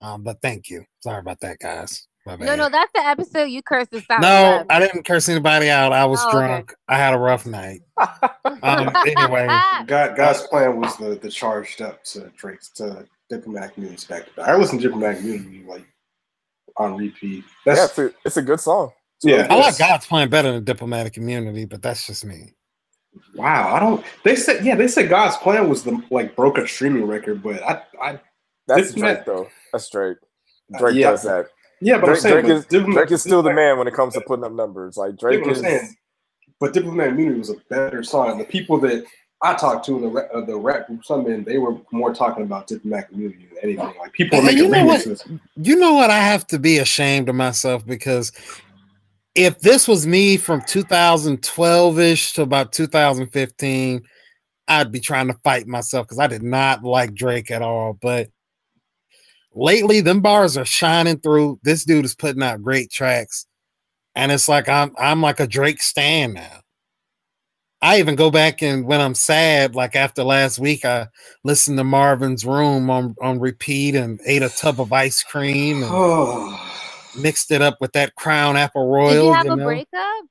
Um, 0.00 0.22
but 0.22 0.40
thank 0.42 0.70
you. 0.70 0.84
Sorry 1.00 1.20
about 1.20 1.40
that, 1.40 1.58
guys. 1.60 2.07
My 2.36 2.44
No, 2.44 2.54
no, 2.56 2.68
that's 2.68 2.92
the 2.94 3.00
episode 3.04 3.44
you 3.44 3.62
cursed 3.62 3.92
us 3.94 4.04
out. 4.10 4.20
No, 4.20 4.60
of. 4.60 4.66
I 4.70 4.78
didn't 4.80 5.04
curse 5.04 5.28
anybody 5.28 5.70
out. 5.70 5.92
I 5.92 6.04
was 6.04 6.20
Oh, 6.22 6.28
okay. 6.28 6.38
drunk. 6.38 6.74
I 6.88 6.98
had 6.98 7.14
a 7.14 7.18
rough 7.18 7.46
night. 7.46 7.80
Um, 8.44 8.90
anyway, 9.06 9.46
God, 9.86 10.16
God's 10.16 10.42
plan 10.48 10.80
was 10.80 10.96
the 10.96 11.18
the 11.20 11.30
charged 11.30 11.80
up 11.82 12.04
to 12.04 12.30
Drake's 12.36 12.68
to 12.70 13.06
diplomatic 13.30 13.74
communities 13.74 14.04
back 14.04 14.26
to 14.26 14.32
back. 14.34 14.48
I 14.48 14.56
listened 14.56 14.80
to 14.82 14.88
diplomatic 14.88 15.22
immunity 15.22 15.64
like 15.66 15.86
on 16.76 16.96
repeat. 16.96 17.44
yeah, 17.66 17.74
That's 17.74 17.90
it's 17.90 17.98
a, 17.98 18.10
it's 18.24 18.36
a 18.36 18.42
good 18.42 18.60
song. 18.60 18.92
It's 19.16 19.24
Yeah. 19.26 19.36
really 19.42 19.48
I 19.50 19.54
like 19.56 19.78
God's 19.78 20.06
plan 20.06 20.28
better 20.28 20.52
than 20.52 20.64
diplomatic 20.64 21.16
immunity, 21.16 21.64
but 21.64 21.82
that's 21.82 22.06
just 22.06 22.24
me. 22.24 22.52
wow. 23.34 23.74
I 23.74 23.80
don't. 23.80 24.04
They 24.24 24.36
said 24.36 24.64
yeah. 24.64 24.76
They 24.76 24.86
said 24.88 25.08
God's 25.08 25.36
plan 25.38 25.68
was 25.68 25.82
the 25.82 26.00
like 26.10 26.36
broke 26.36 26.58
a 26.58 26.68
streaming 26.68 27.06
record, 27.06 27.42
but 27.42 27.62
I 27.62 27.82
I 28.00 28.20
That's 28.66 28.88
Diplomat- 28.92 29.24
Drake 29.24 29.26
though. 29.26 29.48
That's 29.72 29.88
Drake. 29.90 30.18
Drake 30.78 30.96
yeah. 30.96 31.10
does 31.10 31.22
that. 31.22 31.46
Yeah. 31.80 31.98
But 31.98 32.06
Drake, 32.06 32.16
I'm 32.16 32.20
saying 32.22 32.32
Drake 32.34 32.44
but 32.46 32.52
is 32.52 32.66
Diplomat- 32.66 32.94
Drake 32.96 33.10
is 33.12 33.22
still 33.22 33.42
the 33.42 33.52
man 33.52 33.78
when 33.78 33.86
it 33.88 33.94
comes 33.94 34.14
to 34.14 34.20
putting 34.20 34.44
up 34.44 34.52
numbers. 34.52 34.96
Like 34.96 35.12
Yeah, 35.12 35.16
Drake 35.20 35.40
but 35.40 35.48
I'm 35.48 35.54
is. 35.54 35.60
saying, 35.60 35.96
but 36.60 36.72
diplomatic 36.72 37.12
immunity 37.12 37.38
was 37.38 37.50
a 37.50 37.56
better 37.70 38.02
song. 38.02 38.38
The 38.38 38.44
people 38.44 38.78
that 38.80 39.04
I 39.42 39.54
talked 39.54 39.86
to 39.86 39.94
in 39.96 40.02
the 40.02 40.08
rap, 40.08 40.28
uh, 40.34 40.40
the 40.40 40.56
rap 40.56 40.88
group, 40.88 41.04
some 41.04 41.22
men, 41.24 41.44
they 41.44 41.58
were 41.58 41.76
more 41.92 42.12
talking 42.12 42.42
about 42.42 42.66
diplomatic 42.66 43.10
immunity 43.12 43.46
than 43.48 43.58
anything. 43.62 43.94
Like 44.00 44.12
people 44.12 44.38
And 44.38 44.46
making 44.46 44.64
you 44.64 44.68
know 44.70 44.84
what? 44.84 45.06
You 45.56 45.76
know 45.76 45.92
what? 45.92 46.10
I 46.10 46.18
have 46.18 46.46
to 46.48 46.58
be 46.58 46.78
ashamed 46.78 47.28
of 47.28 47.36
myself 47.36 47.86
because 47.86 48.32
if 49.36 49.60
this 49.60 49.86
was 49.86 50.04
me 50.06 50.36
from 50.36 50.60
2012 50.62 52.00
ish 52.00 52.32
to 52.32 52.42
about 52.42 52.72
2015, 52.72 54.02
I'd 54.66 54.90
be 54.92 54.98
trying 55.00 55.28
to 55.28 55.34
fight 55.44 55.68
myself 55.68 56.06
because 56.06 56.18
I 56.18 56.26
did 56.26 56.42
not 56.42 56.82
like 56.82 57.14
Drake 57.14 57.52
at 57.52 57.62
all. 57.62 57.96
But 58.02 58.30
lately, 59.54 60.00
them 60.00 60.20
bars 60.20 60.56
are 60.56 60.64
shining 60.64 61.18
through. 61.20 61.60
This 61.62 61.84
dude 61.84 62.04
is 62.04 62.14
putting 62.14 62.42
out 62.42 62.62
great 62.62 62.90
tracks, 62.90 63.46
and 64.14 64.32
it's 64.32 64.48
like 64.48 64.68
I'm 64.68 64.92
I'm 64.98 65.22
like 65.22 65.40
a 65.40 65.46
Drake 65.46 65.82
stan 65.82 66.34
now. 66.34 66.60
I 67.80 68.00
even 68.00 68.16
go 68.16 68.30
back 68.30 68.60
and 68.60 68.86
when 68.86 69.00
I'm 69.00 69.14
sad, 69.14 69.76
like 69.76 69.94
after 69.94 70.24
last 70.24 70.58
week, 70.58 70.84
I 70.84 71.06
listened 71.44 71.78
to 71.78 71.84
Marvin's 71.84 72.44
Room 72.44 72.90
on 72.90 73.14
on 73.22 73.38
repeat 73.38 73.94
and 73.94 74.20
ate 74.26 74.42
a 74.42 74.48
tub 74.48 74.80
of 74.80 74.92
ice 74.92 75.22
cream 75.22 75.84
and 75.84 75.92
Oh, 75.92 76.72
mixed 77.20 77.52
it 77.52 77.62
up 77.62 77.76
with 77.80 77.92
that 77.92 78.16
Crown 78.16 78.56
Apple 78.56 78.88
Royal. 78.88 79.10
Did 79.10 79.14
Royal. 79.20 79.26
you 79.26 79.32
have 79.32 79.46
you 79.46 79.52
a 79.52 79.56
know? 79.56 79.64
breakup? 79.64 80.24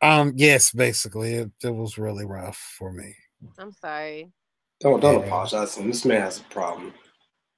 Um, 0.00 0.32
yes, 0.36 0.72
basically, 0.72 1.34
it, 1.34 1.50
it 1.62 1.74
was 1.74 1.98
really 1.98 2.24
rough 2.24 2.56
for 2.78 2.92
me. 2.92 3.14
I'm 3.58 3.72
sorry. 3.72 4.32
don't 4.80 5.00
don't 5.00 5.20
Yeah. 5.20 5.26
apologize. 5.26 5.74
to 5.74 5.82
him. 5.82 5.88
This 5.88 6.04
man 6.06 6.22
has 6.22 6.40
a 6.40 6.44
problem. 6.44 6.94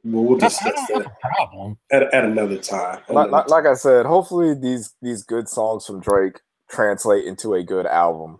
But 0.05 0.20
we'll 0.20 0.42
I, 0.42 0.46
I 0.46 0.48
discuss 0.48 0.86
that 0.88 1.20
problem. 1.20 1.78
at, 1.90 2.12
at 2.14 2.24
another 2.24 2.59
time. 2.59 3.00
like, 3.09 3.30
like, 3.30 3.48
like 3.48 3.66
I 3.66 3.74
said, 3.74 4.05
hopefully 4.07 4.55
these 4.55 4.94
these 5.00 5.22
good 5.22 5.48
songs 5.48 5.86
from 5.86 6.00
Drake 6.00 6.40
translate 6.70 7.24
into 7.24 7.55
a 7.55 7.62
good 7.62 7.86
album. 7.86 8.38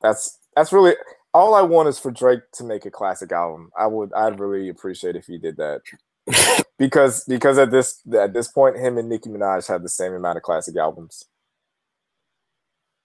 That's 0.00 0.38
that's 0.56 0.72
really 0.72 0.94
all 1.34 1.54
I 1.54 1.62
want 1.62 1.88
is 1.88 1.98
for 1.98 2.10
Drake 2.10 2.40
to 2.54 2.64
make 2.64 2.86
a 2.86 2.90
classic 2.90 3.32
album. 3.32 3.70
I 3.78 3.86
would 3.86 4.12
I'd 4.14 4.40
really 4.40 4.68
appreciate 4.68 5.16
if 5.16 5.26
he 5.26 5.36
did 5.38 5.56
that. 5.58 5.82
because 6.78 7.24
because 7.24 7.58
at 7.58 7.70
this 7.70 8.00
at 8.18 8.32
this 8.32 8.48
point, 8.48 8.78
him 8.78 8.96
and 8.96 9.08
Nicki 9.10 9.28
Minaj 9.28 9.68
have 9.68 9.82
the 9.82 9.88
same 9.90 10.14
amount 10.14 10.38
of 10.38 10.42
classic 10.42 10.76
albums. 10.76 11.24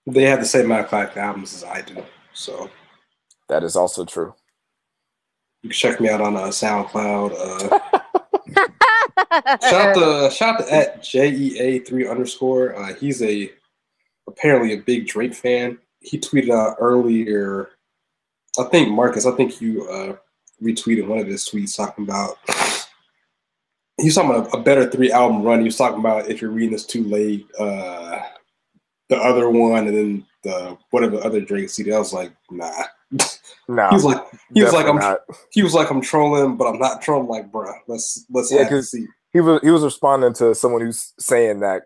they 0.06 0.24
have 0.24 0.40
the 0.40 0.46
same 0.46 0.66
amount 0.66 0.82
of 0.84 0.88
classic 0.90 1.18
albums 1.18 1.54
as 1.54 1.64
I 1.66 1.82
do. 1.82 2.02
So 2.34 2.70
That 3.50 3.64
is 3.64 3.76
also 3.76 4.06
true. 4.06 4.34
you 5.64 5.70
can 5.70 5.76
check 5.76 6.00
me 6.00 6.10
out 6.10 6.22
on 6.22 6.38
uh, 6.38 6.44
SoundCloud. 6.44 7.34
Uh, 7.74 7.80
shout 9.62 9.74
out 9.74 9.94
to 10.30 10.36
shout 10.36 10.62
out 10.62 10.68
to 10.68 10.74
at 10.74 11.04
jea 11.04 11.80
three 11.80 12.08
underscore. 12.08 12.76
Uh, 12.76 12.94
he's 12.96 13.22
a 13.22 13.52
apparently 14.28 14.74
a 14.74 14.82
big 14.82 15.08
Drake 15.08 15.34
fan. 15.34 15.78
He 16.02 16.20
tweeted 16.20 16.52
out 16.52 16.78
earlier. 16.80 17.70
I 18.58 18.64
think 18.66 18.90
Marcus. 18.90 19.26
I 19.26 19.32
think 19.32 19.62
you 19.62 19.88
uh, 19.90 20.16
retweeted 20.62 21.08
one 21.08 21.20
of 21.20 21.28
his 21.28 21.48
tweets 21.48 21.76
talking 21.76 22.06
about. 22.06 22.38
He 23.98 24.06
was 24.06 24.16
talking 24.16 24.32
about 24.32 24.54
a 24.54 24.62
better 24.62 24.90
three 24.90 25.12
album 25.12 25.44
run. 25.44 25.60
He 25.60 25.66
was 25.66 25.78
talking 25.78 26.00
about 26.00 26.30
if 26.30 26.42
you're 26.42 26.52
reading 26.52 26.72
this 26.72 26.86
too 26.86 27.04
late, 27.04 27.46
uh, 27.60 28.20
the 29.10 29.18
other 29.18 29.50
one, 29.50 29.88
and 29.88 29.98
then 29.98 30.26
the 30.44 30.78
whatever 30.92 31.18
other 31.24 31.42
Drake 31.42 31.70
CD. 31.70 31.92
I 31.94 32.00
was 32.00 32.14
like, 32.14 32.32
nah. 32.52 32.72
No, 33.68 33.90
He 33.90 33.96
was 33.96 34.06
like, 34.06 34.24
he 34.54 34.64
was 34.64 34.74
like, 34.74 34.88
I'm, 34.88 34.96
not. 34.98 35.20
he 35.52 35.64
was 35.64 35.74
like, 35.74 35.90
I'm 35.90 36.02
trolling, 36.02 36.58
but 36.58 36.68
I'm 36.68 36.80
not 36.80 37.02
trolling. 37.02 37.28
Like, 37.28 37.52
bruh, 37.52 37.74
let's 37.88 38.26
let's 38.32 38.52
Yeah, 38.52 38.68
have 38.70 38.86
see. 38.86 39.06
he 39.34 39.42
was 39.42 39.62
he 39.62 39.70
was 39.70 39.84
responding 39.84 40.34
to 40.34 40.56
someone 40.56 40.82
who's 40.82 41.14
saying 41.20 41.60
that 41.62 41.84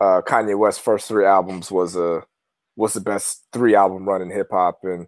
uh, 0.00 0.20
Kanye 0.22 0.58
West's 0.58 0.80
first 0.82 1.08
three 1.08 1.24
albums 1.24 1.70
was 1.70 1.96
a 1.96 2.22
was 2.76 2.92
the 2.94 3.00
best 3.00 3.46
three 3.52 3.74
album 3.74 4.08
run 4.08 4.22
in 4.22 4.30
hip 4.30 4.48
hop, 4.50 4.80
and 4.84 5.06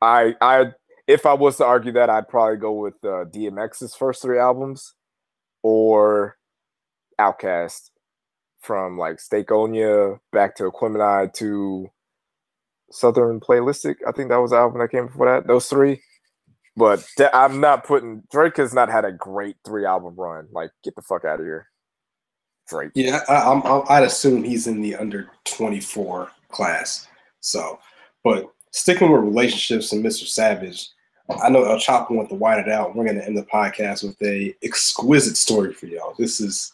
I 0.00 0.34
I 0.40 0.72
if 1.06 1.26
I 1.26 1.34
was 1.34 1.56
to 1.58 1.64
argue 1.64 1.92
that, 1.92 2.10
I'd 2.10 2.28
probably 2.28 2.56
go 2.56 2.72
with 2.72 2.94
uh, 3.04 3.24
DMX's 3.26 3.94
first 3.94 4.22
three 4.22 4.38
albums 4.38 4.94
or 5.62 6.36
Outkast 7.20 7.90
from 8.60 8.98
like 8.98 9.16
Stankonia 9.18 10.18
back 10.32 10.56
to 10.56 10.70
Aquemini 10.70 11.32
to 11.34 11.90
Southern 12.90 13.40
Playlistic. 13.40 13.96
I 14.06 14.12
think 14.12 14.30
that 14.30 14.36
was 14.36 14.50
the 14.50 14.56
album 14.56 14.80
that 14.80 14.90
came 14.90 15.06
before 15.06 15.26
that. 15.26 15.46
Those 15.46 15.66
three. 15.66 16.00
But 16.76 17.04
I'm 17.32 17.60
not 17.60 17.84
putting 17.84 18.24
Drake 18.32 18.56
has 18.56 18.74
not 18.74 18.88
had 18.88 19.04
a 19.04 19.12
great 19.12 19.56
three 19.64 19.84
album 19.84 20.14
run. 20.16 20.48
Like, 20.50 20.70
get 20.82 20.96
the 20.96 21.02
fuck 21.02 21.24
out 21.24 21.38
of 21.38 21.46
here, 21.46 21.68
Drake. 22.68 22.90
Yeah, 22.94 23.20
I'm, 23.28 23.62
I'd 23.88 24.02
assume 24.02 24.42
he's 24.42 24.66
in 24.66 24.82
the 24.82 24.96
under 24.96 25.30
24 25.44 26.30
class. 26.48 27.06
So, 27.40 27.78
but 28.24 28.50
sticking 28.72 29.10
with 29.12 29.22
relationships 29.22 29.92
and 29.92 30.04
Mr. 30.04 30.26
Savage, 30.26 30.88
I 31.42 31.48
know 31.48 31.64
El 31.64 31.78
Chapo 31.78 32.10
went 32.10 32.28
to 32.30 32.34
white 32.34 32.58
it 32.58 32.68
out. 32.68 32.94
We're 32.94 33.04
going 33.04 33.18
to 33.18 33.24
end 33.24 33.38
the 33.38 33.44
podcast 33.44 34.02
with 34.02 34.20
a 34.22 34.54
exquisite 34.62 35.36
story 35.36 35.72
for 35.72 35.86
y'all. 35.86 36.14
This 36.18 36.40
is 36.40 36.72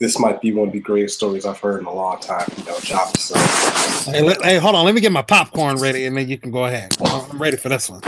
this 0.00 0.18
might 0.18 0.40
be 0.40 0.52
one 0.52 0.68
of 0.68 0.72
the 0.74 0.80
greatest 0.80 1.16
stories 1.16 1.46
I've 1.46 1.58
heard 1.60 1.80
in 1.80 1.86
a 1.86 1.92
long 1.94 2.18
time 2.20 2.46
You 2.58 2.64
know, 2.64 2.72
Chapo. 2.74 3.16
So, 3.16 4.10
Hey, 4.12 4.22
let- 4.22 4.42
hey, 4.42 4.58
hold 4.58 4.74
on. 4.74 4.84
Let 4.84 4.94
me 4.94 5.00
get 5.00 5.12
my 5.12 5.22
popcorn 5.22 5.78
ready, 5.78 6.04
and 6.06 6.16
then 6.16 6.28
you 6.28 6.36
can 6.38 6.50
go 6.50 6.64
ahead. 6.66 6.96
I'm 7.00 7.38
ready 7.38 7.56
for 7.56 7.68
this 7.70 7.88
one. 7.88 8.02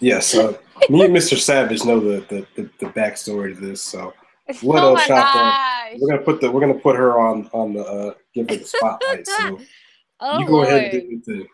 yes, 0.00 0.34
uh, 0.34 0.56
me 0.88 1.04
and 1.04 1.14
Mr. 1.14 1.36
Savage 1.36 1.84
know 1.84 2.00
the 2.00 2.20
the, 2.28 2.46
the, 2.56 2.70
the 2.78 2.86
backstory 2.86 3.54
to 3.54 3.60
this. 3.60 3.82
So 3.82 4.14
What 4.62 4.82
oh 4.82 4.88
El 4.88 4.94
my 4.94 5.06
Chapo? 5.06 5.32
gosh. 5.32 5.98
we're 6.00 6.10
gonna 6.10 6.22
put 6.24 6.40
the 6.40 6.50
we're 6.50 6.60
gonna 6.60 6.74
put 6.74 6.96
her 6.96 7.18
on 7.18 7.48
on 7.52 7.74
the 7.74 7.84
uh, 7.84 8.14
give 8.34 8.48
her 8.48 8.56
the 8.56 8.64
spotlight. 8.64 9.26
So 9.26 9.60
Oh 10.20 10.38
you 10.40 10.46
go 10.46 10.52
Lord. 10.54 10.68
ahead 10.68 10.82
and 10.84 10.92
get 10.92 11.04
into 11.04 11.46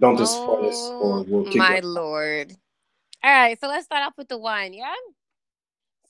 don't 0.00 0.16
disappoint 0.16 0.64
us, 0.66 0.92
or 1.00 1.22
we'll 1.24 1.44
kick 1.44 1.56
my 1.56 1.76
you. 1.76 1.82
lord. 1.82 2.52
All 3.24 3.30
right, 3.30 3.58
so 3.60 3.66
let's 3.68 3.86
start 3.86 4.04
off 4.04 4.14
with 4.16 4.28
the 4.28 4.38
wine, 4.38 4.72
yeah? 4.72 4.94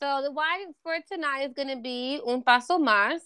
So 0.02 0.20
the 0.22 0.30
wine 0.30 0.74
for 0.82 0.96
tonight 1.10 1.44
is 1.44 1.54
gonna 1.54 1.80
be 1.80 2.20
Un 2.26 2.42
Paso 2.42 2.76
Mas. 2.78 3.22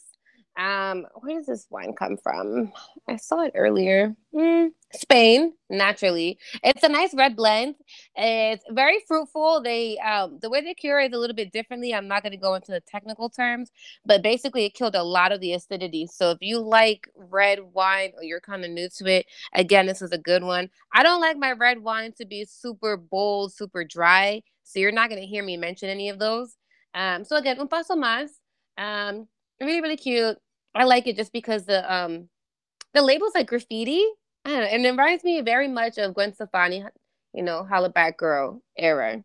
Um, 0.56 1.06
where 1.20 1.36
does 1.36 1.46
this 1.46 1.66
wine 1.70 1.94
come 1.94 2.16
from? 2.16 2.72
I 3.08 3.16
saw 3.16 3.42
it 3.42 3.52
earlier. 3.56 4.14
Hmm, 4.32 4.66
Spain, 4.92 5.54
naturally. 5.68 6.38
It's 6.62 6.82
a 6.84 6.88
nice 6.88 7.12
red 7.14 7.34
blend. 7.34 7.74
It's 8.14 8.62
very 8.70 8.98
fruitful. 9.08 9.62
They 9.62 9.98
um 9.98 10.38
the 10.40 10.48
way 10.48 10.60
they 10.60 10.74
cure 10.74 11.00
is 11.00 11.12
a 11.12 11.18
little 11.18 11.34
bit 11.34 11.52
differently. 11.52 11.92
I'm 11.92 12.06
not 12.06 12.22
gonna 12.22 12.36
go 12.36 12.54
into 12.54 12.70
the 12.70 12.80
technical 12.80 13.30
terms, 13.30 13.70
but 14.04 14.22
basically 14.22 14.64
it 14.66 14.74
killed 14.74 14.94
a 14.94 15.02
lot 15.02 15.32
of 15.32 15.40
the 15.40 15.54
acidity. 15.54 16.06
So 16.06 16.30
if 16.30 16.38
you 16.40 16.60
like 16.60 17.08
red 17.16 17.60
wine 17.72 18.12
or 18.16 18.22
you're 18.22 18.40
kind 18.40 18.64
of 18.64 18.70
new 18.70 18.88
to 18.98 19.06
it, 19.06 19.26
again, 19.54 19.86
this 19.86 20.02
is 20.02 20.12
a 20.12 20.18
good 20.18 20.44
one. 20.44 20.70
I 20.94 21.02
don't 21.02 21.20
like 21.20 21.36
my 21.36 21.52
red 21.52 21.80
wine 21.82 22.12
to 22.18 22.26
be 22.26 22.44
super 22.44 22.96
bold, 22.96 23.52
super 23.52 23.84
dry. 23.84 24.42
So 24.62 24.78
you're 24.78 24.92
not 24.92 25.08
going 25.08 25.20
to 25.20 25.26
hear 25.26 25.42
me 25.42 25.56
mention 25.56 25.88
any 25.88 26.10
of 26.10 26.20
those. 26.20 26.54
Um, 26.94 27.24
so 27.24 27.36
again, 27.36 27.58
un 27.60 27.68
paso 27.68 27.94
más. 27.94 28.30
Um, 28.78 29.28
really, 29.60 29.80
really 29.80 29.96
cute. 29.96 30.38
I 30.74 30.84
like 30.84 31.06
it 31.06 31.16
just 31.16 31.32
because 31.32 31.66
the 31.66 31.92
um 31.92 32.28
the 32.94 33.02
label's 33.02 33.34
like 33.34 33.48
graffiti. 33.48 34.04
I 34.44 34.50
don't 34.50 34.60
know, 34.60 34.66
and 34.66 34.86
it 34.86 34.90
reminds 34.90 35.24
me 35.24 35.40
very 35.42 35.68
much 35.68 35.98
of 35.98 36.14
Gwen 36.14 36.32
Stefani, 36.32 36.84
you 37.34 37.42
know, 37.42 37.64
Holla 37.64 37.90
Back 37.90 38.16
Girl 38.18 38.62
era. 38.76 39.22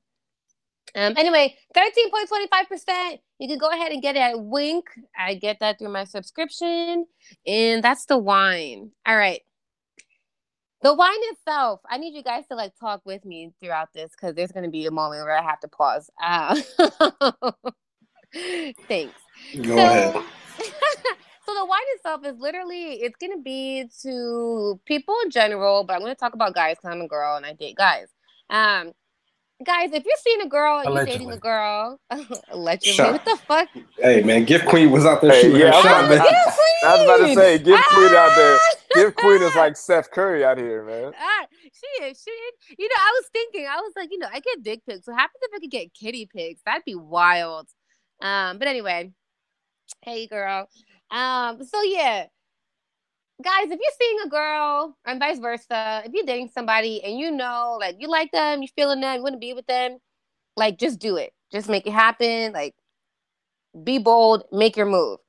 Um, 0.95 1.13
anyway, 1.17 1.55
13.25%. 1.75 3.19
You 3.39 3.47
can 3.49 3.57
go 3.57 3.69
ahead 3.69 3.91
and 3.91 4.01
get 4.01 4.15
it 4.15 4.19
at 4.19 4.39
Winc. 4.39 4.85
I 5.17 5.35
get 5.35 5.59
that 5.59 5.77
through 5.77 5.89
my 5.89 6.05
subscription. 6.05 7.05
And 7.45 7.83
that's 7.83 8.05
the 8.05 8.17
wine. 8.17 8.91
All 9.05 9.17
right. 9.17 9.41
The 10.85 10.93
wine 10.93 11.17
itself, 11.31 11.79
I 11.89 11.97
need 11.97 12.13
you 12.13 12.21
guys 12.21 12.43
to 12.51 12.55
like 12.55 12.77
talk 12.79 13.01
with 13.05 13.25
me 13.25 13.51
throughout 13.59 13.91
this 13.95 14.11
because 14.11 14.35
there's 14.35 14.51
going 14.51 14.65
to 14.65 14.69
be 14.69 14.85
a 14.85 14.91
moment 14.91 15.23
where 15.23 15.35
I 15.35 15.41
have 15.41 15.59
to 15.61 15.67
pause. 15.67 16.11
Uh, 16.23 16.61
thanks. 18.87 19.19
Go 19.63 19.77
ahead. 19.77 20.13
so 20.59 21.53
the 21.55 21.65
wine 21.65 21.81
itself 21.95 22.23
is 22.23 22.39
literally 22.39 23.01
it's 23.01 23.15
gonna 23.19 23.41
be 23.41 23.89
to 24.03 24.79
people 24.85 25.15
in 25.23 25.31
general, 25.31 25.85
but 25.85 25.95
I'm 25.95 26.01
gonna 26.01 26.13
talk 26.13 26.35
about 26.35 26.53
guys 26.53 26.75
because 26.77 26.93
I'm 26.93 27.01
a 27.01 27.07
girl 27.07 27.35
and 27.35 27.47
I 27.47 27.53
date 27.53 27.77
guys. 27.77 28.09
Um, 28.51 28.93
guys, 29.63 29.91
if 29.93 30.03
you're 30.03 30.17
seeing 30.17 30.41
a 30.41 30.47
girl 30.47 30.79
and 30.79 30.93
you're 30.93 31.05
dating 31.05 31.31
a 31.31 31.37
girl, 31.37 31.99
allegedly, 32.49 32.93
Shut. 32.93 33.13
what 33.13 33.25
the 33.25 33.37
fuck? 33.45 33.69
Hey 33.97 34.21
man, 34.23 34.45
Gift 34.45 34.65
Queen 34.65 34.91
was 34.91 35.05
out 35.05 35.21
there 35.21 35.31
hey, 35.31 35.43
shooting 35.43 35.61
yeah, 35.61 35.67
her 35.67 35.81
shot, 35.81 36.09
man. 36.09 36.21
I 36.21 36.95
was 36.95 37.03
about 37.03 37.27
to 37.27 37.33
say, 37.33 37.57
Gift 37.59 37.83
ah! 37.83 37.95
Queen 37.95 38.13
out 38.15 38.35
there. 38.35 38.57
Gift 39.05 39.17
Queen 39.17 39.41
is 39.41 39.55
like 39.55 39.77
Steph 39.77 40.11
Curry 40.11 40.43
out 40.43 40.57
here, 40.57 40.83
man. 40.83 41.13
Ah, 41.19 41.45
she 41.61 42.03
is. 42.03 42.21
She, 42.21 42.31
is. 42.31 42.75
you 42.77 42.87
know, 42.87 42.95
I 42.97 43.19
was 43.19 43.29
thinking, 43.31 43.67
I 43.67 43.77
was 43.77 43.93
like, 43.95 44.09
you 44.11 44.19
know, 44.19 44.27
I 44.31 44.39
get 44.39 44.63
dick 44.63 44.81
pics. 44.87 45.05
So 45.05 45.13
happens 45.13 45.39
if 45.41 45.51
I 45.53 45.59
could 45.59 45.71
get 45.71 45.93
kitty 45.93 46.27
pics? 46.33 46.61
That'd 46.65 46.85
be 46.85 46.95
wild. 46.95 47.67
Um, 48.21 48.59
but 48.59 48.67
anyway, 48.67 49.11
hey 50.01 50.27
girl. 50.27 50.67
Um, 51.11 51.63
so 51.63 51.81
yeah, 51.83 52.25
guys, 53.43 53.65
if 53.65 53.79
you're 53.79 53.97
seeing 53.99 54.19
a 54.25 54.29
girl 54.29 54.97
and 55.05 55.19
vice 55.19 55.39
versa, 55.39 56.03
if 56.05 56.13
you're 56.13 56.25
dating 56.25 56.49
somebody 56.53 57.03
and 57.03 57.17
you 57.17 57.31
know, 57.31 57.77
like 57.79 57.97
you 57.99 58.07
like 58.07 58.31
them, 58.31 58.61
you're 58.61 58.69
feeling 58.75 59.01
them, 59.01 59.17
you 59.17 59.23
want 59.23 59.33
to 59.33 59.39
be 59.39 59.53
with 59.53 59.67
them, 59.67 59.97
like 60.55 60.79
just 60.79 60.99
do 60.99 61.17
it. 61.17 61.33
Just 61.51 61.69
make 61.69 61.85
it 61.85 61.93
happen. 61.93 62.53
Like 62.53 62.75
be 63.83 63.97
bold, 63.97 64.43
make 64.51 64.77
your 64.77 64.85
move. 64.85 65.19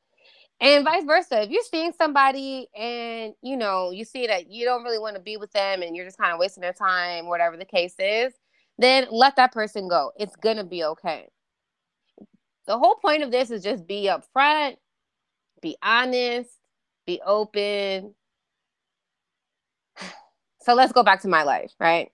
And 0.60 0.84
vice 0.84 1.04
versa. 1.04 1.42
If 1.42 1.50
you're 1.50 1.62
seeing 1.70 1.92
somebody 1.92 2.68
and 2.74 3.34
you 3.42 3.56
know, 3.56 3.90
you 3.90 4.04
see 4.04 4.26
that 4.26 4.50
you 4.50 4.64
don't 4.64 4.84
really 4.84 4.98
want 4.98 5.16
to 5.16 5.22
be 5.22 5.36
with 5.36 5.52
them 5.52 5.82
and 5.82 5.94
you're 5.94 6.06
just 6.06 6.18
kind 6.18 6.32
of 6.32 6.38
wasting 6.38 6.62
their 6.62 6.72
time, 6.72 7.26
whatever 7.26 7.56
the 7.56 7.64
case 7.64 7.94
is, 7.98 8.32
then 8.78 9.06
let 9.10 9.36
that 9.36 9.52
person 9.52 9.88
go. 9.88 10.12
It's 10.18 10.36
gonna 10.36 10.64
be 10.64 10.84
okay. 10.84 11.28
The 12.66 12.78
whole 12.78 12.96
point 12.96 13.22
of 13.22 13.30
this 13.30 13.50
is 13.50 13.62
just 13.62 13.86
be 13.86 14.08
upfront, 14.10 14.76
be 15.60 15.76
honest, 15.82 16.50
be 17.06 17.20
open. 17.24 18.14
So 20.60 20.74
let's 20.74 20.92
go 20.92 21.04
back 21.04 21.22
to 21.22 21.28
my 21.28 21.44
life, 21.44 21.72
right? 21.78 22.10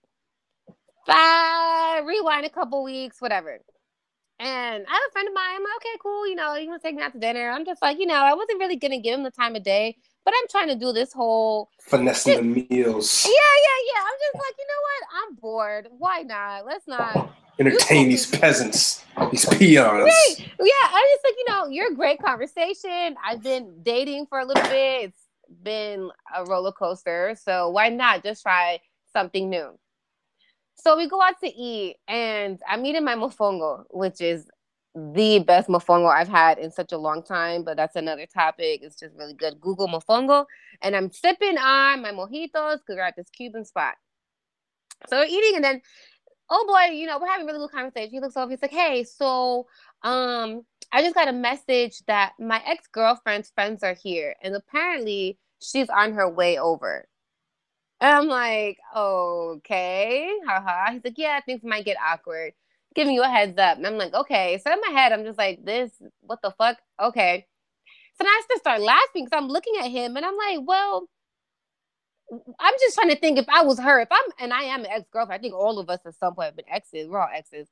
Bye. 1.06 2.02
Rewind 2.04 2.44
a 2.44 2.50
couple 2.50 2.84
weeks, 2.84 3.20
whatever. 3.20 3.58
And 4.38 4.86
I 4.86 4.92
have 4.92 5.02
a 5.08 5.12
friend 5.12 5.28
of 5.28 5.34
mine. 5.34 5.54
I'm 5.54 5.62
like, 5.62 5.76
okay, 5.76 5.98
cool. 6.02 6.26
You 6.28 6.34
know, 6.34 6.54
you 6.56 6.68
want 6.68 6.82
to 6.82 6.88
take 6.88 6.96
me 6.96 7.02
out 7.02 7.12
to 7.12 7.18
dinner? 7.18 7.50
I'm 7.50 7.64
just 7.64 7.80
like, 7.80 7.98
you 7.98 8.06
know, 8.06 8.14
I 8.14 8.34
wasn't 8.34 8.58
really 8.60 8.76
gonna 8.76 9.00
give 9.00 9.18
him 9.18 9.24
the 9.24 9.30
time 9.30 9.56
of 9.56 9.62
day, 9.62 9.96
but 10.24 10.34
I'm 10.36 10.48
trying 10.48 10.68
to 10.68 10.76
do 10.76 10.92
this 10.92 11.12
whole 11.12 11.70
finessing 11.80 12.36
the 12.36 12.42
meals. 12.42 13.24
Yeah, 13.24 13.32
yeah, 13.32 13.94
yeah. 13.94 14.00
I'm 14.00 14.18
just 14.20 14.34
like, 14.34 14.54
you 14.58 14.66
know 14.66 14.82
what? 14.82 15.28
I'm 15.28 15.34
bored. 15.36 15.88
Why 15.98 16.22
not? 16.22 16.66
Let's 16.66 16.86
not 16.86 17.16
oh, 17.16 17.32
entertain 17.58 18.08
these 18.08 18.26
peasants, 18.26 19.04
these 19.30 19.44
peons. 19.46 20.04
Right. 20.04 20.34
Yeah, 20.38 20.46
I 20.58 21.08
just 21.14 21.24
like, 21.24 21.34
you 21.38 21.44
know, 21.48 21.66
you're 21.68 21.92
a 21.92 21.94
great 21.94 22.22
conversation. 22.22 23.16
I've 23.24 23.42
been 23.42 23.82
dating 23.82 24.26
for 24.26 24.38
a 24.38 24.44
little 24.44 24.62
bit. 24.64 25.10
It's 25.10 25.22
been 25.62 26.10
a 26.34 26.44
roller 26.44 26.72
coaster. 26.72 27.36
So 27.42 27.70
why 27.70 27.88
not 27.88 28.22
just 28.22 28.42
try 28.42 28.80
something 29.12 29.50
new? 29.50 29.78
So 30.76 30.96
we 30.96 31.08
go 31.08 31.22
out 31.22 31.38
to 31.40 31.48
eat 31.48 31.96
and 32.08 32.60
I'm 32.68 32.84
eating 32.86 33.04
my 33.04 33.14
mofongo, 33.14 33.84
which 33.90 34.20
is 34.20 34.48
the 34.94 35.38
best 35.40 35.68
mofongo 35.68 36.12
I've 36.12 36.28
had 36.28 36.58
in 36.58 36.70
such 36.70 36.92
a 36.92 36.98
long 36.98 37.22
time, 37.22 37.64
but 37.64 37.76
that's 37.76 37.96
another 37.96 38.26
topic. 38.26 38.80
It's 38.82 38.98
just 38.98 39.14
really 39.16 39.34
good. 39.34 39.60
Google 39.60 39.88
mofongo. 39.88 40.44
And 40.82 40.94
I'm 40.94 41.10
sipping 41.10 41.56
on 41.58 42.02
my 42.02 42.12
mojitos 42.12 42.78
because 42.78 42.96
we're 42.96 43.00
at 43.00 43.16
this 43.16 43.30
Cuban 43.30 43.64
spot. 43.64 43.94
So 45.08 45.18
we're 45.18 45.26
eating 45.26 45.56
and 45.56 45.64
then 45.64 45.82
oh 46.52 46.66
boy, 46.66 46.94
you 46.94 47.06
know, 47.06 47.18
we're 47.18 47.26
having 47.26 47.48
a 47.48 47.52
really 47.52 47.66
good 47.66 47.74
conversation. 47.74 48.10
He 48.10 48.20
looks 48.20 48.36
over, 48.36 48.50
he's 48.50 48.62
like, 48.62 48.70
hey, 48.70 49.04
so 49.04 49.66
um, 50.02 50.64
I 50.92 51.02
just 51.02 51.14
got 51.14 51.28
a 51.28 51.32
message 51.32 52.02
that 52.06 52.32
my 52.38 52.62
ex-girlfriend's 52.66 53.50
friends 53.50 53.82
are 53.82 53.94
here, 53.94 54.34
and 54.42 54.54
apparently 54.54 55.38
she's 55.60 55.88
on 55.88 56.12
her 56.12 56.28
way 56.28 56.58
over. 56.58 57.08
And 58.00 58.10
I'm 58.10 58.26
like, 58.26 58.78
okay, 58.94 60.28
haha. 60.46 60.92
He's 60.92 61.04
like, 61.04 61.18
yeah, 61.18 61.40
things 61.40 61.62
might 61.62 61.84
get 61.84 61.96
awkward. 62.04 62.52
Giving 62.94 63.14
you 63.14 63.22
a 63.22 63.28
heads 63.28 63.58
up. 63.58 63.78
And 63.78 63.86
I'm 63.86 63.98
like, 63.98 64.14
okay. 64.14 64.60
So 64.64 64.72
in 64.72 64.80
my 64.86 65.00
head, 65.00 65.12
I'm 65.12 65.24
just 65.24 65.38
like, 65.38 65.64
this, 65.64 65.90
what 66.20 66.40
the 66.42 66.52
fuck? 66.58 66.78
Okay. 67.02 67.46
So 68.16 68.24
then 68.24 68.28
I 68.28 68.42
just 68.50 68.62
start 68.62 68.80
laughing 68.80 69.24
because 69.24 69.38
I'm 69.38 69.48
looking 69.48 69.74
at 69.80 69.90
him 69.90 70.16
and 70.16 70.26
I'm 70.26 70.36
like, 70.36 70.60
well, 70.66 71.08
I'm 72.60 72.74
just 72.80 72.94
trying 72.96 73.10
to 73.10 73.16
think 73.16 73.38
if 73.38 73.48
I 73.48 73.62
was 73.64 73.78
her, 73.78 74.00
if 74.00 74.08
I'm, 74.10 74.32
and 74.38 74.52
I 74.52 74.64
am 74.64 74.80
an 74.80 74.90
ex 74.90 75.04
girlfriend, 75.12 75.38
I 75.38 75.42
think 75.42 75.54
all 75.54 75.78
of 75.78 75.90
us 75.90 76.00
at 76.06 76.14
some 76.16 76.34
point 76.34 76.46
have 76.46 76.56
been 76.56 76.68
exes. 76.70 77.08
We're 77.08 77.20
all 77.20 77.28
exes. 77.34 77.68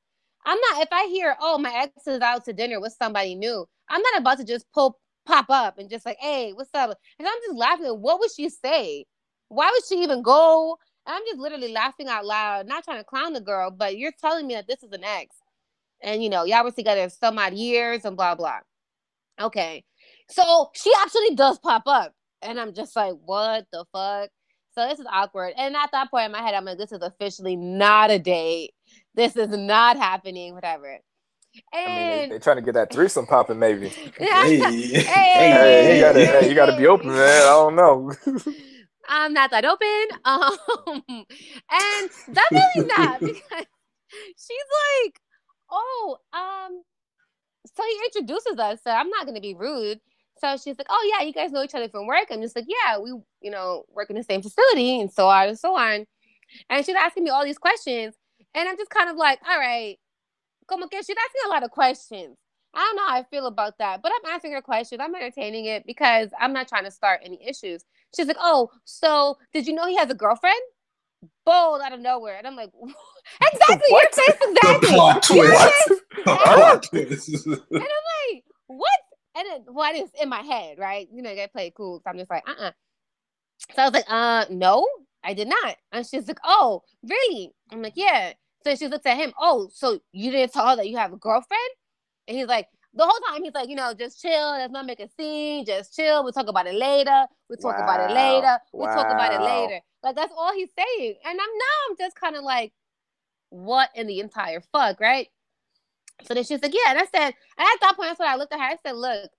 I'm 0.47 0.59
not, 0.71 0.83
if 0.83 0.89
I 0.93 1.07
hear, 1.07 1.37
oh, 1.41 1.59
my 1.59 1.73
ex 1.75 2.07
is 2.07 2.21
out 2.21 2.45
to 2.47 2.53
dinner 2.53 2.81
with 2.81 2.97
somebody 2.99 3.35
new, 3.35 3.67
I'm 3.89 4.03
not 4.03 4.21
about 4.21 4.39
to 4.39 4.45
just 4.45 4.67
pull, 4.73 4.99
pop 5.27 5.47
up 5.51 5.79
and 5.79 5.91
just 5.91 6.07
like, 6.07 6.19
hey, 6.21 6.53
what's 6.53 6.71
up? 6.75 6.91
And 7.19 7.29
I'm 7.29 7.35
just 7.47 7.57
laughing. 7.59 7.87
What 7.87 8.21
would 8.21 8.31
she 8.35 8.49
say? 8.49 9.07
Why 9.49 9.71
would 9.73 9.85
she 9.89 10.03
even 10.03 10.23
go? 10.23 10.79
And 11.07 11.15
I'm 11.15 11.23
just 11.27 11.39
literally 11.39 11.73
laughing 11.73 12.09
out 12.09 12.27
loud, 12.27 12.67
not 12.67 12.85
trying 12.85 12.99
to 12.99 13.05
clown 13.05 13.33
the 13.33 13.41
girl, 13.41 13.71
but 13.71 13.97
you're 13.97 14.13
telling 14.21 14.47
me 14.47 14.55
that 14.55 14.67
this 14.69 14.83
is 14.83 14.93
an 14.93 15.05
ex. 15.05 15.37
And, 16.03 16.23
you 16.23 16.31
know, 16.31 16.45
y'all 16.45 16.65
were 16.65 16.71
together 16.71 17.09
some 17.09 17.39
odd 17.39 17.55
years 17.55 18.05
and 18.05 18.17
blah, 18.17 18.35
blah. 18.35 18.61
Okay. 19.41 19.85
So 20.29 20.71
she 20.75 20.93
actually 21.03 21.35
does 21.35 21.59
pop 21.59 21.83
up. 21.87 22.15
And 22.43 22.59
I'm 22.59 22.73
just 22.73 22.97
like, 22.97 23.15
what 23.25 23.67
the 23.73 23.85
fuck? 23.93 24.31
So 24.75 24.87
this 24.87 25.01
is 25.01 25.07
awkward. 25.11 25.53
And 25.57 25.77
at 25.77 25.91
that 25.93 26.11
point 26.11 26.27
in 26.27 26.33
my 26.33 26.41
head, 26.41 26.55
I'm 26.55 26.65
like, 26.65 26.79
this 26.79 26.93
is 26.93 27.03
officially 27.03 27.57
not 27.57 28.11
a 28.11 28.19
date. 28.19 28.73
This 29.15 29.37
is 29.37 29.51
not 29.51 29.97
happening, 29.97 30.55
whatever. 30.55 30.99
And 31.73 31.93
I 31.93 32.21
mean, 32.21 32.29
they, 32.29 32.37
are 32.37 32.39
trying 32.39 32.57
to 32.57 32.63
get 32.63 32.75
that 32.75 32.93
threesome 32.93 33.27
popping, 33.27 33.59
maybe. 33.59 33.89
hey, 34.19 34.59
hey, 34.59 35.03
hey, 35.03 35.97
you 35.97 36.01
gotta, 36.01 36.27
hey, 36.27 36.49
you 36.49 36.55
gotta 36.55 36.77
be 36.77 36.87
open, 36.87 37.09
man. 37.09 37.43
I 37.43 37.47
don't 37.47 37.77
know. 37.77 38.13
I'm 39.09 39.33
not 39.33 39.51
that 39.51 39.65
open. 39.65 40.19
Um, 40.25 41.25
and 41.71 42.11
really 42.53 42.87
not 42.87 43.21
because 43.21 43.67
she's 44.37 44.69
like, 45.05 45.21
oh, 45.71 46.19
um, 46.33 46.83
so 47.67 47.83
he 47.85 48.01
introduces 48.07 48.59
us, 48.59 48.81
so 48.85 48.91
I'm 48.91 49.09
not 49.11 49.27
gonna 49.27 49.41
be 49.41 49.55
rude. 49.55 50.01
So 50.39 50.57
she's 50.57 50.79
like, 50.79 50.87
"Oh 50.89 51.13
yeah, 51.15 51.25
you 51.27 51.33
guys 51.33 51.53
know 51.53 51.63
each 51.63 51.75
other 51.75 51.89
from 51.89 52.07
work." 52.07 52.27
I'm 52.31 52.41
just 52.43 52.57
like, 52.57 52.67
"Yeah, 52.69 52.99
we, 52.99 53.11
you 53.43 53.51
know, 53.51 53.85
work 53.91 54.11
in 54.11 54.17
the 54.17 54.23
same 54.25 54.43
facility 54.43 55.01
and 55.01 55.13
so 55.13 55.29
on 55.29 55.49
and 55.49 55.59
so 55.59 55.77
on." 55.77 56.07
And 56.71 56.85
she's 56.87 56.97
asking 56.97 57.25
me 57.25 57.31
all 57.31 57.45
these 57.45 57.59
questions, 57.59 58.17
and 58.55 58.69
I'm 58.69 58.77
just 58.77 58.91
kind 58.91 59.11
of 59.11 59.17
like, 59.17 59.41
"All 59.49 59.59
right, 59.59 59.99
como 60.69 60.89
que 60.89 61.03
she's 61.03 61.17
asking 61.17 61.43
a 61.47 61.51
lot 61.51 61.65
of 61.65 61.71
questions." 61.71 62.37
I 62.75 62.81
don't 62.81 62.97
know 62.97 63.09
how 63.09 63.17
I 63.17 63.25
feel 63.25 63.47
about 63.47 63.79
that, 63.79 64.03
but 64.03 64.13
I'm 64.13 64.33
answering 64.33 64.53
her 64.55 64.63
questions. 64.63 65.01
I'm 65.03 65.15
entertaining 65.15 65.67
it 65.67 65.87
because 65.87 66.31
I'm 66.41 66.53
not 66.53 66.69
trying 66.69 66.85
to 66.85 66.91
start 66.91 67.21
any 67.25 67.41
issues. 67.47 67.85
She's 68.15 68.27
like, 68.27 68.37
"Oh, 68.41 68.71
so 68.85 69.39
did 69.53 69.67
you 69.67 69.75
know 69.75 69.87
he 69.87 69.97
has 69.97 70.11
a 70.11 70.15
girlfriend?" 70.15 70.61
Bold 71.45 71.83
out 71.83 71.93
of 71.93 72.01
nowhere, 72.01 72.37
and 72.39 72.47
I'm 72.47 72.57
like, 72.57 72.71
"Exactly, 73.43 73.87
what? 73.91 74.09
your 74.17 74.25
face, 74.27 74.37
exactly." 74.43 74.89
The 74.89 74.95
plot 74.95 75.23
twist. 75.23 75.93
Plot 76.25 76.83
twist. 76.85 77.47
and 77.47 77.63
I'm 77.73 77.81
like, 77.83 78.45
"What?" 78.67 79.01
And 79.37 79.47
then, 79.49 79.75
well, 79.75 79.93
it's 79.95 80.13
in 80.21 80.29
my 80.29 80.41
head, 80.41 80.79
right? 80.79 81.09
You 81.13 81.23
know, 81.23 81.31
you 81.31 81.37
gotta 81.37 81.49
play 81.53 81.69
it 81.69 81.75
cool. 81.75 82.01
So 82.03 82.11
I'm 82.11 82.19
just 82.19 82.31
like, 82.31 82.43
uh 82.49 82.53
uh-uh. 82.53 82.69
uh 82.69 82.73
So 83.75 83.83
I 83.83 83.85
was 83.87 83.95
like, 83.95 84.05
uh, 84.09 84.45
no, 84.51 84.87
I 85.23 85.35
did 85.35 85.49
not. 85.49 85.77
And 85.93 86.07
she's 86.07 86.27
like, 86.27 86.41
oh, 86.45 86.83
really? 87.03 87.53
I'm 87.71 87.83
like, 87.83 87.95
yeah. 87.97 88.33
So 88.65 88.75
she 88.75 88.89
looks 88.89 89.07
at 89.07 89.17
him, 89.17 89.33
oh, 89.39 89.71
so 89.73 90.01
you 90.13 90.31
didn't 90.31 90.53
tell 90.53 90.67
her 90.69 90.77
that 90.77 90.89
you 90.89 90.97
have 90.99 91.13
a 91.13 91.17
girlfriend? 91.17 91.71
And 92.29 92.37
he's 92.37 92.49
like, 92.49 92.67
the 92.95 93.05
whole 93.05 93.21
time 93.29 93.43
he's 93.45 93.55
like, 93.55 93.69
you 93.69 93.77
know, 93.77 93.95
just 93.95 94.21
chill. 94.21 94.51
Let's 94.51 94.73
not 94.73 94.87
make 94.87 95.01
a 95.01 95.09
scene. 95.17 95.65
Just 95.65 95.95
chill. 95.95 96.25
We'll 96.25 96.33
talk 96.33 96.49
about 96.49 96.67
it 96.67 96.75
later. 96.75 97.27
We'll 97.49 97.59
talk 97.59 97.79
wow. 97.79 97.85
about 97.85 98.11
it 98.11 98.15
later. 98.15 98.59
We'll 98.73 98.89
wow. 98.89 98.95
talk 98.95 99.07
about 99.07 99.33
it 99.33 99.41
later. 99.41 99.81
Like 100.03 100.17
that's 100.17 100.33
all 100.37 100.53
he's 100.53 100.71
saying. 100.77 101.15
And 101.25 101.33
I'm 101.33 101.37
now 101.37 101.77
I'm 101.89 101.97
just 101.97 102.19
kind 102.19 102.37
of 102.37 102.43
like, 102.43 102.73
what 103.51 103.91
in 103.95 104.07
the 104.07 104.21
entire 104.21 104.61
fuck, 104.73 105.01
right? 105.01 105.29
So 106.25 106.35
then 106.35 106.45
she's 106.45 106.63
like, 106.63 106.75
yeah. 106.75 106.91
And 106.91 106.99
I 106.99 107.05
said, 107.05 107.35
and 107.59 107.67
at 107.67 107.81
that 107.81 107.95
point, 107.97 108.09
that's 108.09 108.19
when 108.19 108.29
I 108.29 108.37
looked 108.37 108.53
at 108.53 108.59
her. 108.59 108.65
I 108.65 108.77
said, 108.85 108.97
look, 108.97 109.31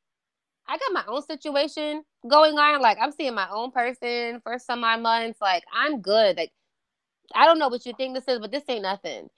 I 0.67 0.77
got 0.77 0.93
my 0.93 1.03
own 1.07 1.21
situation 1.23 2.03
going 2.27 2.57
on. 2.57 2.81
Like 2.81 2.97
I'm 3.01 3.11
seeing 3.11 3.35
my 3.35 3.49
own 3.51 3.71
person 3.71 4.39
for 4.43 4.57
some 4.59 4.83
odd 4.83 5.01
months. 5.01 5.41
Like 5.41 5.63
I'm 5.73 6.01
good. 6.01 6.37
Like 6.37 6.51
I 7.35 7.45
don't 7.45 7.59
know 7.59 7.67
what 7.67 7.85
you 7.85 7.93
think 7.97 8.15
this 8.15 8.27
is, 8.27 8.39
but 8.39 8.51
this 8.51 8.63
ain't 8.69 8.83
nothing. 8.83 9.29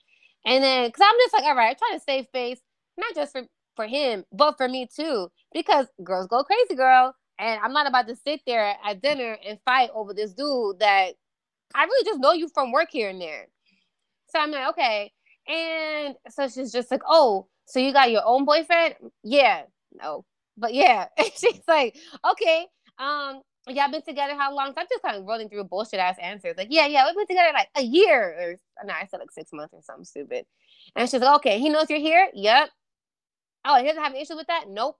And 0.46 0.62
then, 0.62 0.90
cause 0.90 1.00
I'm 1.02 1.16
just 1.24 1.32
like, 1.32 1.44
all 1.44 1.56
right, 1.56 1.70
I'm 1.70 1.76
trying 1.76 1.98
to 1.98 2.04
save 2.04 2.26
face, 2.32 2.60
not 2.98 3.14
just 3.14 3.32
for 3.32 3.42
for 3.76 3.86
him, 3.86 4.24
but 4.32 4.56
for 4.56 4.68
me 4.68 4.88
too, 4.94 5.28
because 5.52 5.86
girls 6.02 6.26
go 6.26 6.42
crazy, 6.44 6.74
girl. 6.74 7.14
And 7.38 7.60
I'm 7.62 7.72
not 7.72 7.88
about 7.88 8.06
to 8.08 8.16
sit 8.16 8.40
there 8.46 8.76
at 8.84 9.02
dinner 9.02 9.36
and 9.46 9.58
fight 9.64 9.90
over 9.92 10.14
this 10.14 10.32
dude 10.32 10.78
that 10.78 11.14
I 11.74 11.84
really 11.84 12.04
just 12.04 12.20
know 12.20 12.32
you 12.32 12.48
from 12.54 12.70
work 12.70 12.88
here 12.92 13.08
and 13.08 13.20
there. 13.20 13.48
So 14.28 14.38
I'm 14.38 14.52
like, 14.52 14.68
okay. 14.70 15.12
And 15.48 16.14
so 16.28 16.48
she's 16.48 16.72
just 16.72 16.90
like, 16.90 17.02
oh, 17.06 17.48
so 17.66 17.80
you 17.80 17.92
got 17.92 18.10
your 18.10 18.22
own 18.24 18.44
boyfriend? 18.44 18.94
Yeah. 19.22 19.62
No. 19.92 20.24
But 20.56 20.74
yeah. 20.74 21.06
she's 21.36 21.60
like, 21.66 21.96
okay. 22.30 22.66
Um, 22.98 23.42
y'all 23.68 23.90
been 23.90 24.02
together 24.02 24.34
how 24.36 24.54
long? 24.54 24.68
So 24.68 24.80
I'm 24.80 24.86
just 24.88 25.02
kind 25.02 25.16
of 25.16 25.24
rolling 25.24 25.48
through 25.48 25.64
bullshit 25.64 26.00
ass 26.00 26.16
answers. 26.20 26.54
Like, 26.56 26.68
yeah, 26.70 26.86
yeah, 26.86 27.06
we've 27.06 27.16
been 27.16 27.26
together 27.26 27.52
like 27.52 27.68
a 27.76 27.82
year. 27.82 28.58
Or 28.80 28.86
no, 28.86 28.92
I 28.94 29.06
said 29.06 29.18
like 29.18 29.32
six 29.32 29.50
months 29.52 29.74
or 29.74 29.80
something 29.82 30.04
stupid. 30.04 30.46
And 30.96 31.08
she's 31.08 31.20
like, 31.20 31.36
okay, 31.36 31.58
he 31.58 31.68
knows 31.68 31.90
you're 31.90 31.98
here? 31.98 32.28
Yep. 32.34 32.70
Oh, 33.64 33.76
he 33.78 33.86
doesn't 33.86 34.02
have 34.02 34.12
an 34.12 34.20
issue 34.20 34.36
with 34.36 34.46
that? 34.48 34.64
Nope. 34.68 34.96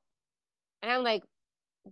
And 0.83 0.93
I'm 0.93 1.03
like, 1.03 1.23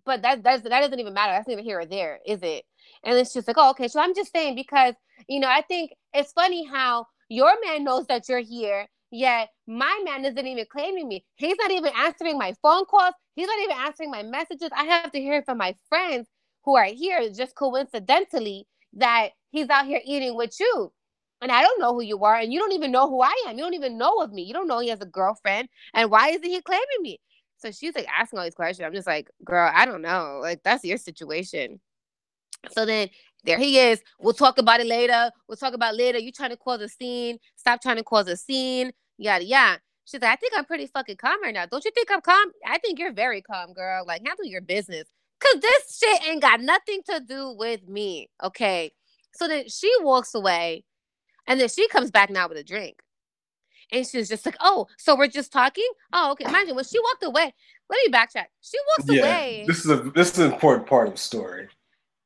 but 0.04 0.22
that 0.22 0.42
that's, 0.42 0.62
that 0.62 0.80
doesn't 0.80 1.00
even 1.00 1.14
matter. 1.14 1.32
That's 1.32 1.48
neither 1.48 1.62
here 1.62 1.80
or 1.80 1.86
there, 1.86 2.18
is 2.26 2.42
it? 2.42 2.64
And 3.04 3.18
it's 3.18 3.32
just 3.32 3.46
like, 3.46 3.56
oh, 3.58 3.70
okay. 3.70 3.88
So 3.88 4.00
I'm 4.00 4.14
just 4.14 4.32
saying 4.32 4.54
because 4.54 4.94
you 5.28 5.40
know, 5.40 5.48
I 5.48 5.62
think 5.62 5.92
it's 6.12 6.32
funny 6.32 6.66
how 6.66 7.06
your 7.28 7.52
man 7.64 7.84
knows 7.84 8.06
that 8.06 8.28
you're 8.28 8.40
here, 8.40 8.86
yet 9.10 9.50
my 9.66 10.02
man 10.04 10.24
isn't 10.24 10.46
even 10.46 10.66
claiming 10.70 11.08
me. 11.08 11.24
He's 11.36 11.56
not 11.60 11.70
even 11.70 11.92
answering 11.96 12.38
my 12.38 12.54
phone 12.62 12.84
calls. 12.86 13.14
He's 13.34 13.46
not 13.46 13.58
even 13.60 13.76
answering 13.78 14.10
my 14.10 14.22
messages. 14.22 14.70
I 14.76 14.84
have 14.84 15.12
to 15.12 15.20
hear 15.20 15.42
from 15.42 15.58
my 15.58 15.74
friends 15.88 16.28
who 16.64 16.76
are 16.76 16.84
here 16.84 17.28
just 17.30 17.54
coincidentally 17.54 18.66
that 18.94 19.30
he's 19.50 19.68
out 19.70 19.86
here 19.86 20.00
eating 20.04 20.36
with 20.36 20.54
you. 20.60 20.92
And 21.42 21.50
I 21.50 21.60
don't 21.60 21.80
know 21.80 21.92
who 21.92 22.02
you 22.02 22.24
are, 22.24 22.36
and 22.36 22.52
you 22.52 22.60
don't 22.60 22.72
even 22.72 22.92
know 22.92 23.10
who 23.10 23.20
I 23.20 23.34
am. 23.48 23.58
You 23.58 23.64
don't 23.64 23.74
even 23.74 23.98
know 23.98 24.18
of 24.18 24.32
me. 24.32 24.42
You 24.42 24.54
don't 24.54 24.68
know 24.68 24.78
he 24.78 24.88
has 24.90 25.00
a 25.00 25.06
girlfriend. 25.06 25.68
And 25.92 26.08
why 26.08 26.28
isn't 26.28 26.44
he 26.44 26.60
claiming 26.62 26.86
me? 27.00 27.18
So 27.58 27.72
she's 27.72 27.96
like 27.96 28.06
asking 28.08 28.38
all 28.38 28.44
these 28.44 28.54
questions. 28.54 28.86
I'm 28.86 28.94
just 28.94 29.08
like, 29.08 29.28
girl, 29.44 29.70
I 29.74 29.84
don't 29.84 30.02
know. 30.02 30.38
Like, 30.40 30.62
that's 30.62 30.84
your 30.84 30.98
situation. 30.98 31.80
So 32.70 32.86
then 32.86 33.08
there 33.42 33.58
he 33.58 33.78
is. 33.80 34.00
We'll 34.20 34.34
talk 34.34 34.58
about 34.58 34.80
it 34.80 34.86
later. 34.86 35.32
We'll 35.48 35.56
talk 35.56 35.74
about 35.74 35.96
later. 35.96 36.18
You 36.18 36.30
trying 36.30 36.50
to 36.50 36.56
cause 36.56 36.80
a 36.80 36.88
scene. 36.88 37.38
Stop 37.56 37.82
trying 37.82 37.96
to 37.96 38.04
cause 38.04 38.28
a 38.28 38.36
scene. 38.36 38.92
Yada 39.18 39.44
yada. 39.44 39.80
She's 40.04 40.20
like, 40.20 40.32
I 40.32 40.36
think 40.36 40.52
I'm 40.56 40.64
pretty 40.64 40.86
fucking 40.86 41.16
calm 41.16 41.42
right 41.42 41.54
now. 41.54 41.66
Don't 41.66 41.84
you 41.84 41.90
think 41.92 42.08
I'm 42.10 42.20
calm? 42.20 42.52
I 42.66 42.78
think 42.78 43.00
you're 43.00 43.12
very 43.12 43.42
calm, 43.42 43.72
girl. 43.72 44.04
Like, 44.06 44.22
handle 44.24 44.44
your 44.44 44.60
business. 44.60 45.08
Cause 45.40 45.60
this 45.60 45.98
shit 45.98 46.28
ain't 46.28 46.42
got 46.42 46.60
nothing 46.60 47.00
to 47.10 47.20
do 47.20 47.52
with 47.56 47.88
me. 47.88 48.30
Okay. 48.44 48.92
So 49.34 49.48
then 49.48 49.68
she 49.68 49.92
walks 50.00 50.34
away 50.36 50.84
and 51.46 51.60
then 51.60 51.68
she 51.68 51.88
comes 51.88 52.10
back 52.10 52.30
now 52.30 52.48
with 52.48 52.58
a 52.58 52.64
drink. 52.64 53.00
And 53.90 54.06
she's 54.06 54.28
just 54.28 54.46
like, 54.46 54.56
oh, 54.60 54.86
so 54.98 55.14
we're 55.16 55.26
just 55.28 55.52
talking? 55.52 55.86
Oh, 56.12 56.32
okay. 56.32 56.44
Imagine 56.46 56.74
when 56.76 56.84
she 56.84 56.98
walked 56.98 57.22
away. 57.24 57.52
Let 57.90 57.98
me 58.06 58.12
backtrack. 58.12 58.46
She 58.62 58.78
walks 58.88 59.10
Yeah, 59.10 59.20
away. 59.20 59.64
this 59.66 59.84
is 59.84 59.90
a 59.90 59.96
this 60.14 60.32
is 60.32 60.38
an 60.38 60.52
important 60.52 60.86
part 60.86 61.08
of 61.08 61.14
the 61.14 61.20
story. 61.20 61.68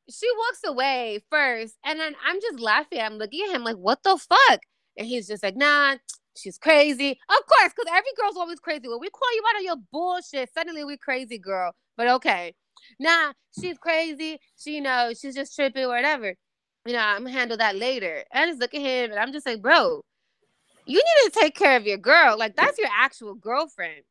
she 0.09 0.29
walks 0.39 0.61
away 0.65 1.21
first, 1.31 1.77
and 1.85 1.99
then 1.99 2.15
I'm 2.25 2.41
just 2.41 2.61
laughing. 2.61 3.01
I'm 3.01 3.15
looking 3.19 3.45
at 3.49 3.55
him 3.57 3.65
like, 3.65 3.77
what 3.77 4.03
the 4.05 4.17
fuck? 4.17 4.61
And 4.97 5.07
he's 5.09 5.27
just 5.27 5.43
like, 5.43 5.57
nah, 5.57 5.97
she's 6.37 6.59
crazy. 6.59 7.11
Of 7.29 7.47
course, 7.47 7.73
because 7.75 7.91
every 7.91 8.11
girl's 8.17 8.37
always 8.37 8.61
crazy. 8.61 8.89
When 8.89 9.01
we 9.01 9.11
call 9.11 9.35
you 9.35 9.43
out 9.49 9.57
on 9.57 9.65
your 9.65 9.77
bullshit, 9.93 10.51
suddenly 10.55 10.85
we 10.85 10.97
crazy, 10.97 11.39
girl. 11.39 11.73
But 11.97 12.09
okay. 12.09 12.55
Nah, 13.01 13.33
she's 13.61 13.79
crazy. 13.79 14.39
She, 14.57 14.77
you 14.77 14.81
know, 14.83 15.13
she's 15.21 15.35
just 15.35 15.57
tripping 15.57 15.85
or 15.85 15.89
whatever. 15.89 16.35
You 16.87 16.93
know, 16.93 17.01
I'm 17.01 17.25
gonna 17.25 17.33
handle 17.33 17.57
that 17.57 17.77
later. 17.77 18.25
And 18.31 18.45
I 18.45 18.47
just 18.47 18.61
look 18.61 18.75
at 18.75 18.81
him 18.81 19.11
and 19.11 19.19
I'm 19.21 19.33
just 19.33 19.47
like, 19.47 19.61
bro, 19.61 20.03
you 20.87 20.97
need 20.99 21.33
to 21.33 21.41
take 21.41 21.55
care 21.57 21.77
of 21.77 21.85
your 21.87 21.99
girl. 21.99 22.39
Like, 22.39 22.55
that's 22.57 22.79
your 22.79 22.89
actual 22.97 23.35
girlfriend. 23.35 24.03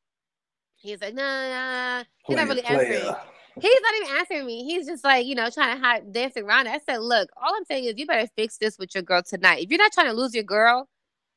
He's 0.76 1.02
like, 1.02 1.14
nah, 1.16 1.24
nah. 1.24 2.04
He's 2.28 2.36
not 2.36 2.46
Player, 2.46 2.56
really 2.56 2.64
answering. 2.64 3.02
player. 3.02 3.18
He's 3.62 3.82
not 3.82 3.96
even 4.02 4.18
answering 4.18 4.46
me. 4.46 4.66
He's 4.66 4.86
just 4.86 5.04
like, 5.06 5.26
you 5.26 5.34
know, 5.36 5.50
trying 5.50 5.78
to 5.78 5.82
hide, 5.82 6.12
dancing 6.12 6.44
around. 6.44 6.68
it. 6.68 6.72
I 6.72 6.80
said, 6.80 6.98
look, 7.00 7.30
all 7.42 7.56
I'm 7.56 7.64
saying 7.64 7.86
is 7.86 7.94
you 7.98 8.06
better 8.06 8.28
fix 8.36 8.58
this 8.58 8.78
with 8.78 8.94
your 8.94 9.04
girl 9.04 9.24
tonight. 9.24 9.64
If 9.64 9.70
you're 9.70 9.80
not 9.80 9.94
trying 9.94 10.08
to 10.08 10.14
lose 10.14 10.36
your 10.36 10.44
girl, 10.44 10.90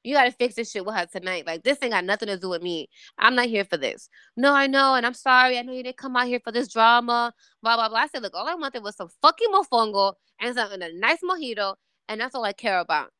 you 0.04 0.14
got 0.14 0.24
to 0.24 0.32
fix 0.32 0.54
this 0.54 0.70
shit 0.70 0.84
with 0.84 0.94
her 0.94 1.06
tonight. 1.06 1.46
Like, 1.46 1.62
this 1.64 1.78
ain't 1.82 1.92
got 1.92 2.04
nothing 2.04 2.28
to 2.28 2.38
do 2.38 2.48
with 2.48 2.62
me. 2.62 2.88
I'm 3.18 3.34
not 3.34 3.46
here 3.46 3.64
for 3.64 3.76
this. 3.76 4.08
No, 4.36 4.54
I 4.54 4.66
know. 4.66 4.94
And 4.94 5.04
I'm 5.04 5.14
sorry. 5.14 5.58
I 5.58 5.62
know 5.62 5.72
you 5.72 5.82
didn't 5.82 5.96
come 5.96 6.16
out 6.16 6.26
here 6.26 6.40
for 6.42 6.52
this 6.52 6.68
drama. 6.68 7.32
Blah, 7.62 7.76
blah, 7.76 7.88
blah. 7.88 7.98
I 7.98 8.06
said, 8.06 8.22
look, 8.22 8.34
all 8.34 8.48
I 8.48 8.54
wanted 8.54 8.82
was 8.82 8.96
some 8.96 9.08
fucking 9.22 9.48
mofongo 9.52 10.14
and 10.40 10.54
some 10.54 10.72
and 10.72 10.82
a 10.82 10.98
nice 10.98 11.18
mojito. 11.22 11.74
And 12.08 12.20
that's 12.20 12.34
all 12.34 12.44
I 12.44 12.52
care 12.52 12.78
about. 12.78 13.10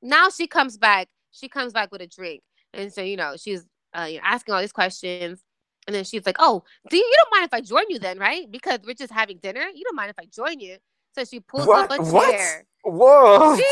Now 0.00 0.30
she 0.30 0.46
comes 0.46 0.78
back. 0.78 1.08
She 1.32 1.48
comes 1.48 1.72
back 1.72 1.90
with 1.92 2.00
a 2.00 2.06
drink. 2.06 2.42
And 2.72 2.92
so, 2.92 3.02
you 3.02 3.16
know, 3.16 3.34
she's 3.36 3.64
uh, 3.98 4.04
you 4.04 4.16
know, 4.16 4.22
asking 4.24 4.54
all 4.54 4.60
these 4.60 4.72
questions. 4.72 5.42
And 5.86 5.94
then 5.94 6.04
she's 6.04 6.26
like, 6.26 6.36
"Oh, 6.38 6.62
do 6.90 6.96
you, 6.98 7.02
you 7.02 7.16
don't 7.16 7.40
mind 7.40 7.46
if 7.46 7.54
I 7.54 7.62
join 7.62 7.84
you 7.88 7.98
then, 7.98 8.18
right? 8.18 8.50
Because 8.50 8.80
we're 8.86 8.92
just 8.92 9.12
having 9.12 9.38
dinner. 9.38 9.64
You 9.74 9.84
don't 9.84 9.96
mind 9.96 10.10
if 10.10 10.18
I 10.18 10.26
join 10.26 10.60
you?" 10.60 10.76
So 11.14 11.24
she 11.24 11.40
pulls 11.40 11.66
What? 11.66 11.90
up 11.90 11.98
a 11.98 12.10
chair. 12.10 12.66
What? 12.82 12.94
Whoa. 12.94 13.56
She, 13.56 13.64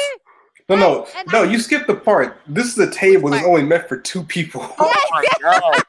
No, 0.68 0.74
no, 0.76 1.06
And- 1.16 1.28
no. 1.32 1.42
I- 1.42 1.46
You 1.46 1.58
skipped 1.60 1.86
the 1.86 1.94
part. 1.94 2.40
This 2.48 2.66
is 2.66 2.78
a 2.78 2.90
table 2.90 3.30
that's 3.30 3.46
only 3.46 3.62
meant 3.62 3.88
for 3.88 3.96
two 3.98 4.22
people. 4.24 4.62
Oh 4.78 4.94
my 5.12 5.24
god. 5.42 5.62
yeah, 5.62 5.80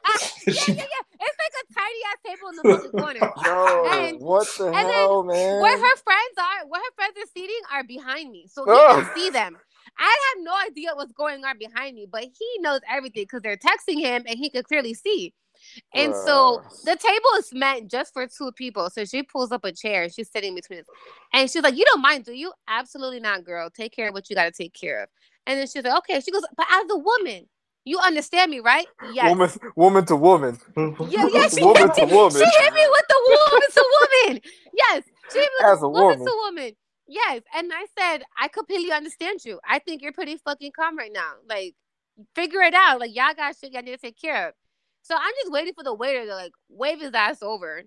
yeah, 0.46 0.74
yeah. 0.74 0.84
It's 1.20 1.36
like 1.36 1.54
a 1.60 1.74
tiny 1.74 2.00
ass 2.06 2.18
table 2.24 2.48
in 2.50 2.56
the 2.56 2.62
fucking 2.62 2.90
corner. 3.00 3.32
Yo, 3.44 3.88
And- 3.90 4.20
what 4.20 4.46
the 4.56 4.66
and 4.66 4.74
then 4.74 4.86
hell, 4.92 5.22
man? 5.24 5.60
Where 5.62 5.76
her 5.76 5.96
friends 5.96 6.36
are, 6.38 6.66
where 6.68 6.80
her 6.80 6.92
friends 6.94 7.14
are 7.18 7.26
seating, 7.34 7.58
are 7.72 7.82
behind 7.82 8.30
me, 8.30 8.46
so 8.48 8.64
he 8.64 8.70
Ugh. 8.70 9.04
can 9.04 9.14
see 9.16 9.30
them. 9.30 9.56
I 9.98 10.04
have 10.34 10.44
no 10.44 10.52
idea 10.64 10.90
what's 10.94 11.12
going 11.12 11.44
on 11.44 11.58
behind 11.58 11.96
me, 11.96 12.06
but 12.10 12.22
he 12.22 12.58
knows 12.60 12.80
everything 12.88 13.24
because 13.24 13.42
they're 13.42 13.56
texting 13.56 13.98
him, 13.98 14.22
and 14.28 14.38
he 14.38 14.48
could 14.48 14.64
clearly 14.64 14.94
see. 14.94 15.34
And 15.94 16.14
so 16.14 16.62
the 16.84 16.96
table 16.96 17.30
is 17.38 17.52
meant 17.52 17.90
just 17.90 18.12
for 18.12 18.26
two 18.26 18.52
people. 18.52 18.90
So 18.90 19.04
she 19.04 19.22
pulls 19.22 19.52
up 19.52 19.64
a 19.64 19.72
chair 19.72 20.04
and 20.04 20.12
she's 20.12 20.30
sitting 20.30 20.54
between 20.54 20.80
us. 20.80 20.86
And 21.32 21.50
she's 21.50 21.62
like, 21.62 21.76
You 21.76 21.84
don't 21.84 22.02
mind, 22.02 22.24
do 22.24 22.32
you? 22.32 22.52
Absolutely 22.68 23.20
not, 23.20 23.44
girl. 23.44 23.70
Take 23.70 23.94
care 23.94 24.08
of 24.08 24.14
what 24.14 24.28
you 24.30 24.36
got 24.36 24.44
to 24.44 24.50
take 24.52 24.74
care 24.74 25.02
of. 25.02 25.08
And 25.46 25.58
then 25.58 25.66
she's 25.66 25.84
like, 25.84 25.96
Okay. 25.98 26.20
She 26.20 26.30
goes, 26.30 26.42
But 26.56 26.66
as 26.70 26.86
a 26.90 26.96
woman, 26.98 27.46
you 27.84 27.98
understand 27.98 28.50
me, 28.50 28.60
right? 28.60 28.86
Yes. 29.12 29.30
Woman, 29.30 29.50
woman 29.76 30.06
to 30.06 30.16
woman. 30.16 30.58
Yeah, 31.08 31.26
yeah, 31.32 31.48
she 31.48 31.64
woman 31.64 31.82
hit 31.88 31.94
to 31.94 32.14
woman. 32.14 32.38
She 32.42 32.60
hit 32.60 32.74
me 32.74 32.86
with 32.90 33.04
the 33.08 33.20
woman 33.28 33.68
to 33.72 33.84
woman. 34.26 34.40
Yes. 34.74 35.04
She 35.32 35.38
hit 35.38 35.46
me 35.46 35.56
with 35.60 35.72
As 35.72 35.82
a 35.82 35.88
woman 35.88 36.18
woman. 36.20 36.26
to 36.26 36.36
woman. 36.44 36.72
Yes. 37.06 37.42
And 37.54 37.72
I 37.72 37.86
said, 37.98 38.24
I 38.38 38.48
completely 38.48 38.92
understand 38.92 39.44
you. 39.44 39.58
I 39.66 39.78
think 39.78 40.02
you're 40.02 40.12
pretty 40.12 40.36
fucking 40.36 40.72
calm 40.78 40.98
right 40.98 41.12
now. 41.12 41.32
Like, 41.48 41.74
figure 42.34 42.60
it 42.60 42.74
out. 42.74 43.00
Like, 43.00 43.14
y'all 43.16 43.32
got 43.34 43.56
shit 43.56 43.72
y'all 43.72 43.82
need 43.82 43.92
to 43.92 43.96
take 43.96 44.20
care 44.20 44.48
of. 44.48 44.54
So 45.08 45.14
I'm 45.16 45.32
just 45.40 45.50
waiting 45.50 45.72
for 45.72 45.82
the 45.82 45.94
waiter 45.94 46.26
to 46.26 46.34
like 46.34 46.52
wave 46.68 47.00
his 47.00 47.14
ass 47.14 47.42
over. 47.42 47.82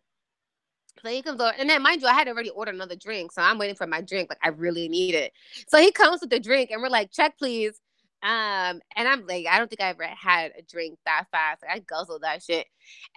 So 1.03 1.09
he 1.09 1.21
comes 1.21 1.39
over, 1.39 1.53
and 1.57 1.69
then 1.69 1.83
mind 1.83 2.01
you, 2.01 2.07
I 2.07 2.13
had 2.13 2.27
already 2.27 2.49
ordered 2.49 2.73
another 2.73 2.95
drink, 2.95 3.31
so 3.31 3.43
I'm 3.43 3.59
waiting 3.59 3.75
for 3.75 3.85
my 3.87 4.01
drink. 4.01 4.29
Like 4.29 4.39
I 4.43 4.49
really 4.49 4.89
need 4.89 5.13
it. 5.13 5.31
So 5.67 5.79
he 5.79 5.91
comes 5.91 6.21
with 6.21 6.31
the 6.31 6.39
drink, 6.39 6.71
and 6.71 6.81
we're 6.81 6.89
like, 6.89 7.11
"Check, 7.11 7.37
please." 7.37 7.79
Um, 8.23 8.81
and 8.95 9.07
I'm 9.07 9.25
like, 9.25 9.45
I 9.49 9.57
don't 9.57 9.67
think 9.67 9.81
I 9.81 9.89
ever 9.89 10.03
had 10.05 10.51
a 10.57 10.61
drink 10.63 10.99
that 11.05 11.25
fast. 11.31 11.63
Like, 11.63 11.77
I 11.77 11.79
guzzled 11.79 12.23
that 12.23 12.43
shit, 12.43 12.65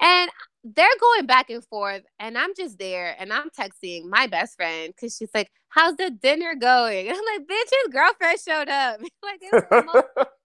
and 0.01 0.31
they're 0.65 0.87
going 1.01 1.27
back 1.27 1.49
and 1.51 1.65
forth, 1.65 2.03
and 2.21 2.37
I'm 2.37 2.55
just 2.55 2.79
there, 2.79 3.17
and 3.19 3.33
I'm 3.33 3.49
texting 3.51 4.05
my 4.05 4.27
best 4.27 4.57
friend 4.57 4.93
because 4.95 5.17
she's 5.17 5.31
like, 5.35 5.51
"How's 5.69 5.97
the 5.97 6.11
dinner 6.11 6.55
going?" 6.55 7.09
And 7.09 7.17
I'm 7.19 7.39
like, 7.39 7.49
"Bitch, 7.49 7.71
his 7.85 7.93
girlfriend 7.93 8.39
showed 8.39 8.69
up." 8.69 9.01
like, 9.23 9.41
it 9.43 9.53
was 9.53 9.65
the 9.71 9.83
most 9.83 10.29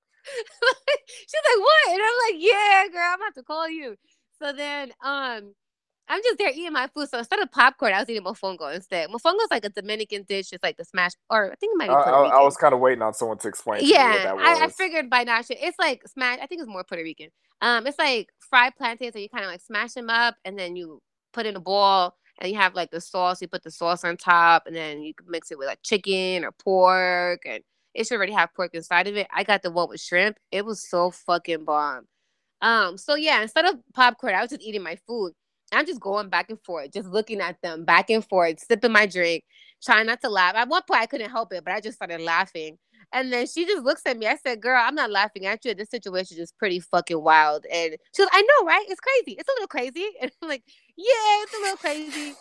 She's 1.08 1.42
like, 1.46 1.60
what? 1.60 1.94
And 1.94 2.02
I'm 2.02 2.34
like, 2.34 2.42
yeah, 2.42 2.84
girl, 2.92 3.02
I'm 3.04 3.20
gonna 3.20 3.26
have 3.26 3.34
to 3.36 3.44
call 3.44 3.70
you. 3.70 3.96
So 4.42 4.54
then 4.54 4.92
um 5.04 5.54
I'm 6.12 6.22
just 6.24 6.40
there 6.40 6.50
eating 6.50 6.74
my 6.74 6.88
food. 6.88 7.08
So 7.08 7.20
instead 7.20 7.40
of 7.40 7.52
popcorn, 7.52 7.94
I 7.94 8.00
was 8.00 8.10
eating 8.10 8.24
mofongo 8.24 8.74
instead. 8.74 9.10
Mofongo 9.10 9.42
is 9.44 9.52
like 9.52 9.64
a 9.64 9.70
Dominican 9.70 10.24
dish. 10.24 10.52
It's 10.52 10.64
like 10.64 10.78
the 10.78 10.84
smash, 10.84 11.12
or 11.30 11.52
I 11.52 11.56
think 11.56 11.74
it 11.76 11.78
might 11.78 11.92
I, 11.92 11.98
be 12.00 12.04
Puerto 12.04 12.10
I- 12.10 12.20
I 12.20 12.24
Rican. 12.24 12.44
was 12.46 12.58
kind 12.58 12.74
of 12.74 12.80
waiting 12.80 13.04
on 13.04 13.14
someone 13.14 13.38
to 13.38 13.48
explain. 13.48 13.80
to 13.80 13.86
me 13.86 13.92
yeah, 13.92 14.24
that 14.24 14.36
I, 14.36 14.66
I 14.66 14.68
figured 14.70 15.08
by 15.10 15.24
now. 15.24 15.40
It's 15.48 15.80
like 15.80 16.08
smash. 16.08 16.40
I 16.42 16.48
think 16.48 16.62
it's 16.62 16.70
more 16.70 16.84
Puerto 16.84 17.04
Rican. 17.04 17.30
Um, 17.62 17.86
it's 17.86 18.00
like 18.00 18.30
fried 18.40 18.76
plantains, 18.76 19.14
and 19.14 19.22
you 19.22 19.30
kind 19.30 19.46
of 19.46 19.52
like 19.52 19.62
smash 19.62 19.94
them 19.94 20.10
up, 20.10 20.36
and 20.46 20.58
then 20.58 20.76
you 20.76 21.00
put 21.32 21.46
in 21.46 21.56
a 21.56 21.60
bowl, 21.60 22.16
and 22.40 22.52
you 22.52 22.58
have 22.58 22.74
like 22.74 22.90
the 22.90 23.02
sauce. 23.02 23.40
You 23.40 23.48
put 23.48 23.64
the 23.64 23.70
sauce 23.70 24.04
on 24.04 24.18
top, 24.18 24.64
and 24.66 24.76
then 24.76 25.04
you 25.04 25.14
can 25.14 25.30
mix 25.30 25.52
it 25.52 25.60
with 25.60 25.68
like 25.68 25.84
chicken 25.84 26.44
or 26.44 26.52
pork, 26.54 27.42
and 27.46 27.62
it 27.94 28.08
should 28.08 28.18
already 28.18 28.34
have 28.34 28.54
pork 28.54 28.74
inside 28.74 29.08
of 29.08 29.16
it. 29.16 29.28
I 29.34 29.44
got 29.44 29.62
the 29.62 29.72
one 29.72 29.90
with 29.90 30.02
shrimp. 30.02 30.38
It 30.52 30.66
was 30.66 30.88
so 30.88 31.12
fucking 31.12 31.66
bomb. 31.66 32.06
Um, 32.62 32.98
so 32.98 33.16
yeah, 33.16 33.42
instead 33.42 33.66
of 33.66 33.76
popcorn, 33.94 34.36
I 34.36 34.42
was 34.42 34.50
just 34.50 34.62
eating 34.62 34.84
my 34.84 34.98
food. 35.08 35.34
I'm 35.72 35.86
just 35.86 36.02
going 36.02 36.30
back 36.30 36.50
and 36.50 36.60
forth, 36.64 36.92
just 36.92 37.08
looking 37.08 37.42
at 37.42 37.62
them 37.62 37.86
back 37.86 38.10
and 38.10 38.26
forth, 38.28 38.60
sipping 38.60 38.92
my 38.92 39.06
drink, 39.06 39.44
trying 39.84 40.08
not 40.08 40.20
to 40.22 40.30
laugh. 40.30 40.56
At 40.56 40.68
one 40.68 40.82
point, 40.88 41.02
I 41.02 41.06
couldn't 41.06 41.30
help 41.30 41.54
it, 41.54 41.64
but 41.64 41.74
I 41.74 41.80
just 41.80 41.96
started 41.96 42.22
laughing. 42.22 42.78
And 43.14 43.32
then 43.32 43.48
she 43.48 43.66
just 43.66 43.84
looks 43.84 44.02
at 44.06 44.18
me. 44.18 44.28
I 44.28 44.36
said, 44.36 44.62
"Girl, 44.62 44.82
I'm 44.84 44.96
not 44.96 45.12
laughing 45.12 45.46
at 45.46 45.64
you. 45.66 45.74
This 45.74 45.90
situation 45.90 46.38
is 46.40 46.52
pretty 46.52 46.80
fucking 46.80 47.22
wild." 47.22 47.66
And 47.72 47.96
she 48.16 48.22
goes, 48.24 48.30
"I 48.32 48.42
know, 48.42 48.66
right? 48.68 48.86
It's 48.90 49.00
crazy. 49.00 49.38
It's 49.38 49.50
a 49.50 49.54
little 49.54 49.68
crazy." 49.68 50.06
And 50.22 50.32
I'm 50.42 50.50
like, 50.50 50.64
"Yeah, 50.96 51.44
it's 51.44 51.54
a 51.54 51.58
little 51.58 51.78
crazy." 51.78 52.36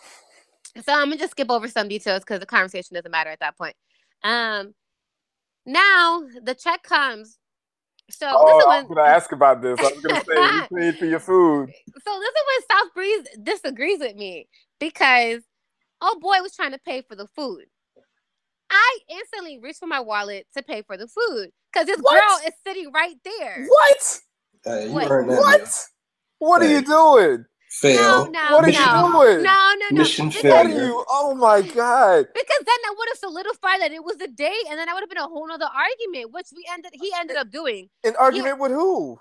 So 0.85 0.93
I'm 0.93 1.09
gonna 1.09 1.16
just 1.16 1.33
skip 1.33 1.51
over 1.51 1.69
some 1.69 1.89
details 1.89 2.20
because 2.20 2.41
the 2.41 2.47
conversation 2.47 2.95
doesn't 2.95 3.11
matter 3.11 3.31
at 3.31 3.41
that 3.41 3.57
point. 3.57 3.75
Um, 4.23 4.75
now 5.66 6.22
the 6.43 6.55
check 6.55 6.82
comes. 6.82 7.39
So 8.10 8.26
oh, 8.30 8.47
this 8.47 8.55
Oh, 8.55 8.59
is 8.59 8.66
I 8.66 8.68
when 8.68 8.85
was 8.89 8.89
gonna 8.97 9.09
ask 9.09 9.32
about 9.32 9.62
this. 9.62 9.78
I 9.80 9.89
was 9.89 10.01
gonna 10.02 10.16
say 10.28 10.55
you 10.55 10.62
paid 10.74 10.98
for 10.98 11.06
your 11.06 11.20
food. 11.20 11.68
so 12.05 12.20
this 12.20 12.35
is 12.35 12.44
when 12.47 12.78
South 12.78 12.94
Breeze 12.94 13.26
disagrees 13.43 13.98
with 14.01 14.16
me 14.16 14.48
because 14.80 15.43
oh 16.01 16.18
boy 16.20 16.40
was 16.43 16.55
trying 16.55 16.72
to 16.72 16.78
pay 16.85 17.02
for 17.02 17.16
the 17.16 17.26
food. 17.28 17.64
I 18.70 18.98
instantly 19.10 19.59
reached 19.59 19.78
for 19.78 19.86
my 19.86 20.01
wallet 20.01 20.47
to 20.56 20.62
pay 20.62 20.82
for 20.82 20.97
the 20.97 21.09
food 21.09 21.51
because 21.72 21.86
this 21.86 22.01
What? 22.01 22.18
girl 22.18 22.47
is 22.47 22.55
sitting 22.66 22.93
right 22.93 23.16
there. 23.24 23.66
What? 23.68 24.20
Hey, 24.64 24.89
you 24.90 24.94
Wait, 24.97 25.09
earned 25.09 25.30
that. 25.30 25.39
What? 25.39 25.60
deal. 25.60 25.68
What 26.39 26.62
are 26.62 26.68
you 26.70 26.82
doing? 26.82 27.44
No, 27.82 28.24
Fail. 28.24 28.27
no, 28.31 28.57
What 28.57 28.65
are 28.65 28.70
no, 28.70 28.70
you 28.70 28.90
doing? 28.90 29.45
no, 29.45 29.74
no, 29.78 29.89
no. 29.95 30.03
Mission 30.03 30.31
because, 30.35 30.43
failure. 30.43 30.86
you? 30.86 31.05
Oh 31.09 31.35
my 31.35 31.62
god! 31.62 32.27
because 32.35 32.62
then 32.66 32.78
that 32.85 32.95
would 32.99 33.09
have 33.11 33.19
solidified 33.19 33.81
that 33.82 33.93
it 33.93 34.05
was 34.05 34.16
a 34.20 34.28
date, 34.28 34.66
and 34.70 34.78
then 34.78 34.86
that 34.86 34.95
would 34.95 35.03
have 35.03 35.11
been 35.11 35.19
a 35.19 35.28
whole 35.28 35.49
nother 35.49 35.66
argument, 35.73 36.32
which 36.32 36.49
we 36.55 36.65
ended. 36.73 36.93
He 36.95 37.12
ended 37.19 37.36
up 37.36 37.51
doing. 37.51 37.89
An 38.05 38.16
argument 38.16 38.61
with 38.61 38.73
who? 38.73 39.19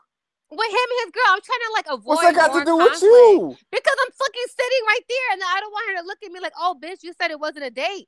with 0.52 0.72
him 0.72 0.88
and 0.92 1.00
his 1.06 1.12
girl. 1.12 1.30
I'm 1.30 1.42
trying 1.44 1.66
to 1.68 1.74
like 1.74 1.88
avoid. 1.90 2.08
What's 2.08 2.22
that 2.24 2.36
got 2.36 2.52
more 2.52 2.60
to 2.62 2.66
do 2.66 2.78
with 2.78 3.02
you? 3.02 3.58
Because 3.72 3.98
I'm 4.06 4.12
fucking 4.14 4.50
sitting 4.50 4.84
right 4.88 5.06
there, 5.10 5.28
and 5.34 5.42
I 5.44 5.60
don't 5.62 5.72
want 5.72 5.90
her 5.92 6.02
to 6.02 6.08
look 6.08 6.20
at 6.24 6.32
me 6.32 6.40
like, 6.40 6.54
"Oh, 6.60 6.76
bitch, 6.82 7.04
you 7.04 7.14
said 7.20 7.32
it 7.32 7.40
wasn't 7.40 7.66
a 7.66 7.72
date." 7.72 8.08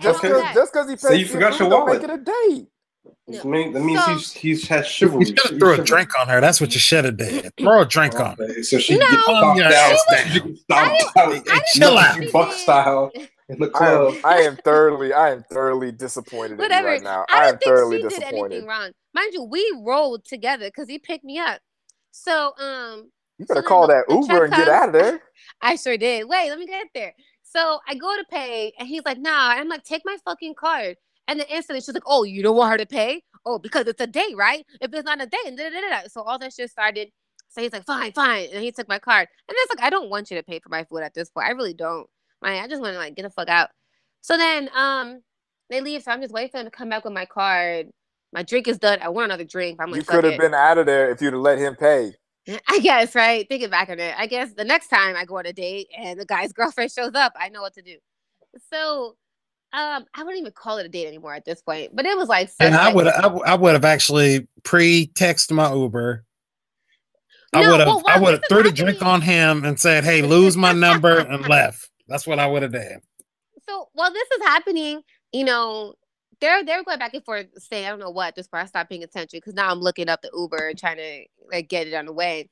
Just 0.00 0.16
all 0.16 0.20
Okay. 0.20 0.28
because 0.28 0.42
that. 0.42 0.54
just 0.54 0.72
because 0.72 0.90
he 0.90 0.96
So 0.98 1.14
paid 1.14 1.20
you 1.20 1.26
forgot 1.26 1.58
your 1.60 1.68
wallet. 1.70 2.02
make 2.02 2.10
it 2.10 2.10
a 2.10 2.18
date. 2.18 2.68
That 3.28 3.44
means, 3.44 3.74
that 3.74 3.80
means 3.80 4.00
So- 4.04 4.12
he's 4.12 4.32
he's 4.32 4.68
has 4.68 4.86
You 4.86 4.90
chivalry. 5.08 5.24
should 5.24 5.38
have 5.40 5.58
threw 5.58 5.74
a 5.74 5.82
drink 5.84 6.10
on 6.18 6.28
her. 6.28 6.40
That's 6.40 6.60
what 6.60 6.74
you 6.74 6.80
should 6.80 7.04
have 7.04 7.16
did. 7.16 7.52
Throw 7.58 7.82
a 7.82 7.86
drink 7.86 8.18
on. 8.20 8.36
her. 8.36 8.62
So 8.62 8.78
she 8.78 8.96
No, 8.98 9.08
gets 9.08 9.22
stomped 9.22 9.56
your 9.58 9.66
out. 9.66 9.72
ass 9.72 10.04
She 10.08 10.16
down. 10.38 10.48
gets 10.48 10.60
stomped 10.62 11.02
I 11.16 11.20
out. 11.22 11.26
I 11.26 11.32
didn't 11.32 11.64
chill 11.74 11.98
out. 11.98 12.14
she 12.22 12.30
Buck 12.30 12.52
style 12.52 13.10
in 13.48 13.58
the 13.58 13.66
I 13.74 13.78
club. 13.78 14.14
am, 14.14 14.20
I 14.24 14.36
am 14.42 14.56
thoroughly, 14.64 15.12
I 15.12 15.30
am 15.30 15.44
thoroughly 15.50 15.90
disappointed 15.92 16.52
in 16.52 16.58
you 16.58 16.62
Whatever. 16.64 16.88
right 16.88 17.02
now. 17.02 17.24
I 17.28 17.34
I 17.34 17.40
don't 17.40 17.48
am 17.54 17.58
think 17.58 17.64
thoroughly 17.64 17.96
she 17.98 18.02
did 18.02 18.08
disappointed. 18.10 18.52
anything 18.52 18.68
wrong. 18.68 18.90
Mind 19.14 19.34
you, 19.34 19.42
we 19.44 19.72
rolled 19.80 20.24
together 20.24 20.66
because 20.66 20.88
he 20.88 20.98
picked 20.98 21.24
me 21.24 21.38
up. 21.38 21.60
So 22.12 22.52
um, 22.58 23.10
You 23.38 23.46
So 23.46 23.54
better 23.54 23.60
then 23.62 23.68
call 23.68 23.86
that 23.88 24.04
Uber 24.08 24.26
check 24.26 24.42
and 24.42 24.52
get 24.52 24.68
out 24.68 24.88
of 24.88 24.92
there. 24.92 25.20
I 25.62 25.76
sure 25.76 25.96
did. 25.96 26.28
Wait, 26.28 26.50
let 26.50 26.58
me 26.58 26.66
get 26.66 26.86
there. 26.94 27.14
So 27.42 27.78
I 27.88 27.94
go 27.94 28.16
to 28.16 28.24
pay, 28.30 28.72
and 28.78 28.88
he's 28.88 29.02
like, 29.04 29.18
"Nah." 29.18 29.48
I'm 29.50 29.68
like, 29.68 29.84
"Take 29.84 30.02
my 30.06 30.16
fucking 30.24 30.54
card." 30.54 30.96
And 31.32 31.40
then 31.40 31.46
instantly 31.48 31.80
she's 31.80 31.94
like, 31.94 32.02
"Oh, 32.04 32.24
you 32.24 32.42
don't 32.42 32.56
want 32.56 32.72
her 32.72 32.76
to 32.78 32.84
pay? 32.86 33.22
Oh, 33.46 33.58
because 33.58 33.86
it's 33.86 34.02
a 34.02 34.06
date, 34.06 34.36
right? 34.36 34.66
If 34.82 34.92
it's 34.92 35.04
not 35.06 35.22
a 35.22 35.26
date, 35.26 35.46
and 35.46 35.56
da 35.56 35.70
da 35.70 35.80
da 35.80 35.88
da." 36.02 36.08
So 36.08 36.20
all 36.22 36.38
that 36.38 36.52
shit 36.52 36.70
started. 36.70 37.08
So 37.48 37.62
he's 37.62 37.72
like, 37.72 37.86
"Fine, 37.86 38.12
fine," 38.12 38.48
and 38.52 38.62
he 38.62 38.70
took 38.70 38.86
my 38.86 38.98
card. 38.98 39.28
And 39.48 39.56
it's 39.58 39.74
like, 39.74 39.82
I 39.82 39.88
don't 39.88 40.10
want 40.10 40.30
you 40.30 40.36
to 40.36 40.42
pay 40.42 40.58
for 40.60 40.68
my 40.68 40.84
food 40.84 40.98
at 41.02 41.14
this 41.14 41.30
point. 41.30 41.46
I 41.48 41.52
really 41.52 41.72
don't. 41.72 42.06
Like, 42.42 42.60
I 42.62 42.68
just 42.68 42.82
want 42.82 42.92
to 42.92 42.98
like 42.98 43.14
get 43.14 43.22
the 43.22 43.30
fuck 43.30 43.48
out. 43.48 43.70
So 44.20 44.36
then 44.36 44.68
um, 44.76 45.22
they 45.70 45.80
leave. 45.80 46.02
So 46.02 46.10
I'm 46.12 46.20
just 46.20 46.34
waiting 46.34 46.50
for 46.50 46.58
them 46.58 46.66
to 46.66 46.70
come 46.70 46.90
back 46.90 47.04
with 47.04 47.14
my 47.14 47.24
card. 47.24 47.88
My 48.34 48.42
drink 48.42 48.68
is 48.68 48.78
done. 48.78 48.98
I 49.00 49.08
want 49.08 49.26
another 49.26 49.44
drink. 49.44 49.78
I'm 49.80 49.90
like, 49.90 50.00
You 50.00 50.04
could 50.04 50.24
have 50.24 50.38
been 50.38 50.54
out 50.54 50.76
of 50.76 50.84
there 50.84 51.10
if 51.10 51.22
you'd 51.22 51.32
have 51.32 51.42
let 51.42 51.58
him 51.58 51.76
pay. 51.76 52.12
I 52.68 52.78
guess, 52.80 53.14
right? 53.14 53.48
Thinking 53.48 53.70
back 53.70 53.88
on 53.88 54.00
it, 54.00 54.14
I 54.18 54.26
guess 54.26 54.52
the 54.52 54.64
next 54.64 54.88
time 54.88 55.16
I 55.16 55.24
go 55.24 55.38
on 55.38 55.46
a 55.46 55.52
date 55.52 55.88
and 55.96 56.20
the 56.20 56.26
guy's 56.26 56.52
girlfriend 56.52 56.92
shows 56.92 57.14
up, 57.14 57.32
I 57.38 57.48
know 57.48 57.62
what 57.62 57.74
to 57.74 57.82
do. 57.82 57.96
So, 58.70 59.16
um, 59.72 60.04
I 60.14 60.22
wouldn't 60.22 60.40
even 60.40 60.52
call 60.52 60.78
it 60.78 60.86
a 60.86 60.88
date 60.88 61.06
anymore 61.06 61.34
at 61.34 61.44
this 61.44 61.62
point. 61.62 61.94
But 61.94 62.04
it 62.06 62.16
was 62.16 62.28
like, 62.28 62.50
And 62.60 62.74
I 62.74 62.92
would 62.92 63.06
I, 63.06 63.26
would- 63.26 63.46
I 63.46 63.54
would 63.54 63.72
have 63.72 63.84
actually 63.84 64.46
pre-texted 64.64 65.52
my 65.52 65.72
Uber. 65.72 66.24
I 67.54 67.62
No, 67.62 67.70
would 67.70 67.80
have 67.80 67.86
well, 67.86 68.02
I 68.08 68.20
would 68.20 68.32
have 68.34 68.42
threw 68.48 68.62
the 68.62 68.72
drink 68.72 69.02
on 69.02 69.20
him 69.20 69.64
and 69.64 69.78
said, 69.78 70.04
"Hey, 70.04 70.22
lose 70.22 70.56
my 70.56 70.72
number," 70.72 71.18
and 71.18 71.46
left. 71.48 71.90
That's 72.08 72.26
what 72.26 72.38
I 72.38 72.46
would 72.46 72.62
have 72.62 72.72
done. 72.72 73.00
So 73.68 73.88
while 73.92 74.12
this 74.12 74.28
is 74.38 74.42
happening, 74.44 75.02
you 75.32 75.44
know, 75.44 75.94
they're 76.40 76.64
they're 76.64 76.82
going 76.82 76.98
back 76.98 77.14
and 77.14 77.24
forth 77.24 77.46
saying, 77.58 77.86
I 77.86 77.90
don't 77.90 77.98
know 77.98 78.10
what 78.10 78.28
at 78.28 78.34
this 78.36 78.48
point. 78.48 78.64
I 78.64 78.66
stopped 78.66 78.88
paying 78.90 79.04
attention 79.04 79.38
because 79.38 79.54
now 79.54 79.70
I'm 79.70 79.80
looking 79.80 80.08
up 80.08 80.22
the 80.22 80.30
Uber 80.34 80.68
and 80.68 80.78
trying 80.78 80.96
to 80.96 81.24
like 81.52 81.68
get 81.68 81.86
it 81.86 81.94
on 81.94 82.06
the 82.06 82.12
way. 82.12 82.48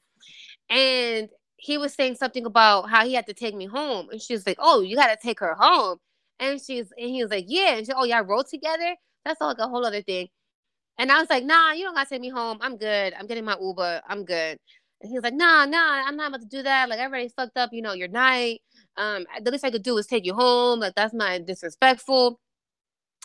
And 0.68 1.28
he 1.56 1.76
was 1.78 1.94
saying 1.94 2.16
something 2.16 2.44
about 2.46 2.88
how 2.90 3.04
he 3.04 3.14
had 3.14 3.26
to 3.26 3.34
take 3.34 3.54
me 3.54 3.66
home. 3.66 4.08
And 4.10 4.20
she's 4.20 4.46
like, 4.46 4.58
Oh, 4.60 4.80
you 4.80 4.96
gotta 4.96 5.16
take 5.20 5.40
her 5.40 5.54
home. 5.54 5.98
And 6.40 6.60
she's 6.60 6.92
and 6.98 7.10
he 7.10 7.22
was 7.22 7.30
like, 7.30 7.44
Yeah. 7.48 7.76
And 7.76 7.86
she, 7.86 7.92
oh, 7.94 8.04
y'all 8.04 8.24
rode 8.24 8.48
together? 8.48 8.96
That's 9.24 9.40
all 9.40 9.48
like 9.48 9.58
a 9.58 9.68
whole 9.68 9.86
other 9.86 10.02
thing. 10.02 10.28
And 11.00 11.10
I 11.10 11.18
was 11.18 11.30
like, 11.30 11.44
nah, 11.44 11.72
you 11.72 11.84
don't 11.84 11.94
gotta 11.94 12.10
take 12.10 12.20
me 12.20 12.28
home. 12.28 12.58
I'm 12.60 12.76
good. 12.76 13.14
I'm 13.18 13.26
getting 13.26 13.44
my 13.44 13.56
Uber. 13.60 14.02
I'm 14.06 14.24
good. 14.24 14.58
And 15.00 15.08
he 15.10 15.14
was 15.14 15.24
like, 15.24 15.32
nah, 15.34 15.64
nah, 15.64 16.04
I'm 16.06 16.16
not 16.16 16.28
about 16.28 16.42
to 16.42 16.46
do 16.46 16.62
that. 16.62 16.90
Like 16.90 16.98
I 17.00 17.04
already 17.04 17.30
fucked 17.34 17.56
up, 17.56 17.70
you 17.72 17.80
know, 17.80 17.94
your 17.94 18.08
night. 18.08 18.60
Um, 18.98 19.24
the 19.42 19.50
least 19.50 19.64
I 19.64 19.70
could 19.70 19.82
do 19.82 19.96
is 19.96 20.06
take 20.06 20.26
you 20.26 20.34
home. 20.34 20.80
Like 20.80 20.94
that's 20.94 21.14
not 21.14 21.46
disrespectful. 21.46 22.38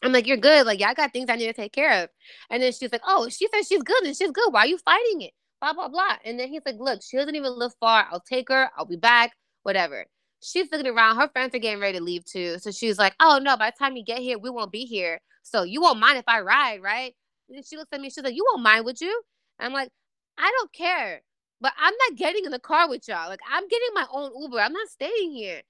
I'm 0.04 0.14
like, 0.14 0.28
you're 0.28 0.38
good. 0.38 0.66
Like, 0.66 0.80
yeah, 0.80 0.90
I 0.90 0.94
got 0.94 1.12
things 1.14 1.30
I 1.30 1.36
need 1.36 1.48
to 1.48 1.54
take 1.54 1.74
care 1.74 2.04
of. 2.04 2.10
And 2.50 2.64
then 2.64 2.72
she's 2.72 2.92
like, 2.94 3.02
oh, 3.06 3.28
she 3.30 3.48
said 3.54 3.66
she's 3.66 3.84
good 3.84 4.04
and 4.06 4.16
she's 4.16 4.32
good. 4.32 4.54
Why 4.54 4.62
are 4.62 4.68
you 4.68 4.78
fighting 4.78 5.22
it? 5.22 5.34
Blah 5.62 5.74
blah 5.74 5.90
blah. 5.90 6.18
And 6.24 6.40
then 6.40 6.50
he's 6.50 6.62
like, 6.66 6.76
look, 6.80 7.02
she 7.04 7.18
doesn't 7.18 7.36
even 7.36 7.58
live 7.60 7.74
far. 7.80 8.08
I'll 8.10 8.22
take 8.22 8.50
her. 8.50 8.70
I'll 8.78 8.86
be 8.86 8.98
back. 8.98 9.34
Whatever. 9.64 10.06
She's 10.42 10.72
looking 10.72 10.88
around. 10.88 11.18
Her 11.18 11.30
friends 11.30 11.56
are 11.56 11.60
getting 11.60 11.82
ready 11.82 11.98
to 11.98 12.04
leave 12.04 12.26
too. 12.26 12.58
So 12.60 12.72
she's 12.72 13.00
like, 13.00 13.16
oh 13.20 13.40
no, 13.42 13.58
by 13.58 13.72
the 13.72 13.78
time 13.78 13.96
you 13.96 14.04
get 14.04 14.20
here, 14.20 14.38
we 14.38 14.50
won't 14.50 14.72
be 14.72 14.86
here. 14.86 15.20
So 15.44 15.64
you 15.64 15.82
won't 15.82 16.00
mind 16.00 16.18
if 16.18 16.26
I 16.28 16.42
ride, 16.42 16.82
right? 16.82 17.14
And 17.50 17.66
she 17.66 17.78
looks 17.78 17.90
at 17.94 18.02
me. 18.02 18.10
She's 18.10 18.24
like, 18.24 18.36
you 18.36 18.46
won't 18.52 18.64
mind, 18.64 18.86
would 18.86 19.00
you? 19.02 19.22
I'm 19.60 19.74
like, 19.74 19.90
I 20.38 20.52
don't 20.58 20.74
care. 20.74 21.22
But 21.62 21.74
I'm 21.80 21.94
not 22.10 22.18
getting 22.18 22.46
in 22.46 22.52
the 22.52 22.60
car 22.60 22.90
with 22.90 23.08
y'all. 23.08 23.30
Like 23.30 23.40
I'm 23.50 23.68
getting 23.68 23.90
my 23.94 24.06
own 24.12 24.32
Uber. 24.40 24.60
I'm 24.60 24.74
not 24.74 24.90
staying 24.90 25.32
here. 25.32 25.62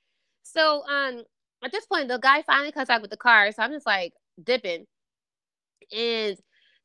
So 0.43 0.83
um 0.87 1.23
at 1.63 1.71
this 1.71 1.85
point 1.85 2.07
the 2.07 2.17
guy 2.17 2.41
finally 2.41 2.71
comes 2.71 2.87
back 2.87 3.01
with 3.01 3.11
the 3.11 3.17
car. 3.17 3.51
So 3.51 3.63
I'm 3.63 3.71
just 3.71 3.85
like 3.85 4.13
dipping. 4.43 4.85
And 5.95 6.35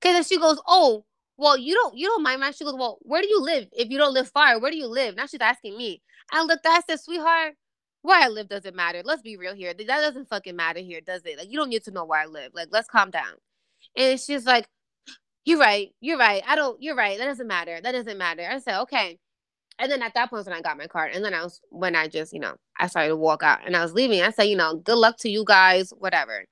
cause 0.01 0.12
then 0.15 0.24
she 0.24 0.39
goes, 0.39 0.61
Oh, 0.66 1.05
well, 1.39 1.57
you 1.57 1.74
don't 1.74 1.97
you 1.97 2.07
don't 2.09 2.23
mind 2.23 2.40
my 2.40 2.51
she 2.51 2.65
goes, 2.65 2.74
Well, 2.74 2.98
where 3.02 3.23
do 3.23 3.28
you 3.28 3.40
live? 3.40 3.69
If 3.73 3.89
you 3.89 3.98
don't 3.98 4.15
live 4.15 4.28
far, 4.28 4.61
where 4.61 4.70
do 4.70 4.77
you 4.77 4.86
live? 4.86 5.16
Now 5.16 5.27
she's 5.27 5.40
asking 5.40 5.77
me. 5.77 6.02
I 6.31 6.43
looked 6.44 6.66
at 6.66 6.73
her, 6.73 6.78
I 6.78 6.81
said, 6.89 7.01
sweetheart, 7.01 7.55
where 8.02 8.22
I 8.22 8.28
live 8.28 8.48
doesn't 8.48 8.74
matter. 8.74 9.02
Let's 9.05 9.22
be 9.22 9.36
real 9.36 9.55
here. 9.55 9.74
That 9.74 9.86
doesn't 9.86 10.28
fucking 10.28 10.56
matter 10.56 10.81
here, 10.81 11.01
does 11.01 11.22
it? 11.24 11.39
Like 11.39 11.51
you 11.51 11.59
don't 11.59 11.68
need 11.68 11.85
to 11.85 11.90
know 11.90 12.05
where 12.05 12.20
I 12.20 12.27
live. 12.27 12.52
Like 12.55 12.68
let's 12.70 12.89
calm 12.89 13.10
down. 13.10 13.35
And 13.97 14.18
she's 14.20 14.47
like, 14.47 14.66
You're 15.44 15.59
right, 15.59 15.90
you're 16.01 16.18
right. 16.18 16.43
I 16.47 16.56
don't 16.56 16.81
you're 16.82 16.97
right. 16.97 17.18
That 17.18 17.27
doesn't 17.27 17.47
matter. 17.47 17.81
That 17.82 17.93
doesn't 17.93 18.18
matter. 18.18 18.47
I 18.51 18.59
said, 18.59 18.81
Okay. 18.82 19.18
And 19.78 19.90
then 19.90 20.02
at 20.02 20.12
that 20.14 20.28
point 20.28 20.44
when 20.47 20.55
I 20.55 20.60
got 20.60 20.77
my 20.77 20.86
card, 20.86 21.12
and 21.14 21.24
then 21.24 21.32
I 21.32 21.43
was 21.43 21.60
when 21.70 21.97
I 21.97 22.06
just, 22.06 22.35
you 22.35 22.40
know, 22.40 22.55
I 22.78 22.86
started 22.86 23.10
to 23.10 23.16
walk 23.16 23.43
out 23.43 23.60
and 23.64 23.74
I 23.74 23.82
was 23.82 23.94
leaving. 23.94 24.20
I 24.20 24.31
said, 24.31 24.44
you 24.44 24.56
know, 24.56 24.77
good 24.77 24.98
luck 24.98 25.16
to 25.20 25.31
you 25.31 25.43
guys, 25.47 25.90
whatever. 25.98 26.44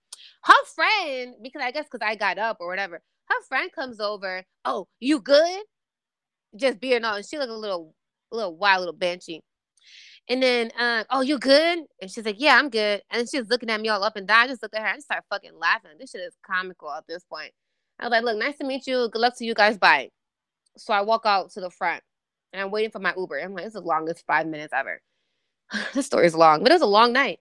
Her 0.44 0.64
friend, 0.74 1.34
because 1.42 1.60
I 1.62 1.70
guess 1.70 1.84
because 1.90 2.06
I 2.06 2.14
got 2.14 2.38
up 2.38 2.56
or 2.60 2.68
whatever, 2.68 3.02
her 3.26 3.42
friend 3.46 3.70
comes 3.70 4.00
over. 4.00 4.44
Oh, 4.64 4.86
you 4.98 5.20
good? 5.20 5.62
Just 6.56 6.80
being 6.80 7.04
on. 7.04 7.22
She 7.22 7.38
looked 7.38 7.50
a 7.50 7.56
little, 7.56 7.94
a 8.32 8.36
little 8.36 8.56
wild, 8.56 8.78
a 8.78 8.80
little 8.80 8.98
benchy. 8.98 9.40
And 10.30 10.42
then, 10.42 10.70
um, 10.78 11.05
oh, 11.10 11.22
you 11.22 11.38
good? 11.38 11.80
And 12.02 12.10
she's 12.10 12.26
like, 12.26 12.36
yeah, 12.38 12.59
I'm 12.59 12.68
good. 12.68 13.02
And 13.10 13.26
she's 13.28 13.48
looking 13.48 13.70
at 13.70 13.80
me 13.80 13.88
all 13.88 14.05
up 14.05 14.16
and 14.16 14.28
down. 14.28 14.44
I 14.44 14.46
just 14.46 14.62
looked 14.62 14.74
at 14.74 14.82
her. 14.82 14.88
I 14.88 14.94
just 14.94 15.06
started 15.06 15.24
fucking 15.30 15.59
laughing. 15.59 15.92
This 15.98 16.10
shit 16.10 16.20
is 16.20 16.36
comical 16.46 16.90
at 16.90 17.06
this 17.06 17.24
point. 17.24 17.52
I 17.98 18.05
was 18.05 18.10
like, 18.10 18.24
look, 18.24 18.36
nice 18.36 18.59
to 18.59 18.64
meet 18.64 18.86
you. 18.86 19.09
Good 19.10 19.20
luck 19.20 19.36
to 19.38 19.44
you 19.44 19.55
guys. 19.55 19.78
Bye. 19.78 20.10
So 20.76 20.92
I 20.92 21.00
walk 21.00 21.22
out 21.24 21.50
to 21.52 21.60
the 21.60 21.70
front 21.70 22.02
and 22.52 22.60
I'm 22.60 22.70
waiting 22.70 22.90
for 22.90 22.98
my 22.98 23.14
Uber. 23.16 23.40
I'm 23.40 23.55
like, 23.55 23.64
this 23.64 23.74
is 23.74 23.80
the 23.80 23.86
longest 23.86 24.24
five 24.26 24.46
minutes 24.46 24.72
ever. 24.74 25.00
this 25.94 26.06
story 26.06 26.26
is 26.26 26.34
long, 26.34 26.62
but 26.62 26.70
it 26.70 26.74
was 26.74 26.82
a 26.82 26.86
long 26.86 27.12
night. 27.12 27.40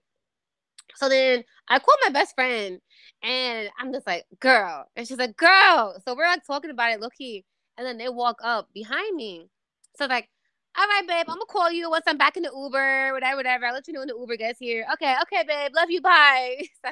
So 0.96 1.10
then 1.10 1.44
I 1.68 1.80
call 1.80 1.96
my 2.06 2.10
best 2.10 2.34
friend 2.36 2.80
and 3.22 3.70
I'm 3.78 3.92
just 3.94 4.08
like, 4.08 4.26
girl. 4.40 4.86
And 4.96 5.08
she's 5.08 5.18
like, 5.18 5.36
girl. 5.38 6.02
So 6.06 6.16
we're 6.16 6.26
like 6.26 6.46
talking 6.46 6.72
about 6.72 6.92
it, 6.92 7.02
low 7.02 7.10
key. 7.10 7.46
And 7.78 7.86
then 7.86 7.98
they 7.98 8.10
walk 8.10 8.38
up 8.44 8.70
behind 8.74 9.16
me. 9.16 9.50
So 9.98 10.06
like, 10.06 10.30
all 10.78 10.88
right, 10.88 11.08
babe, 11.08 11.26
I'm 11.28 11.36
gonna 11.36 11.46
call 11.48 11.72
you 11.72 11.90
once 11.90 12.06
I'm 12.08 12.18
back 12.18 12.38
in 12.38 12.44
the 12.44 12.52
Uber, 12.56 13.14
whatever, 13.14 13.38
whatever. 13.38 13.66
I'll 13.66 13.74
let 13.74 13.88
you 13.88 13.94
know 13.94 14.02
when 14.02 14.10
the 14.10 14.18
Uber 14.18 14.38
gets 14.38 14.60
here. 14.60 14.86
Okay, 14.94 15.16
okay, 15.24 15.44
babe, 15.48 15.72
love 15.76 15.90
you, 15.90 16.02
bye. 16.02 16.62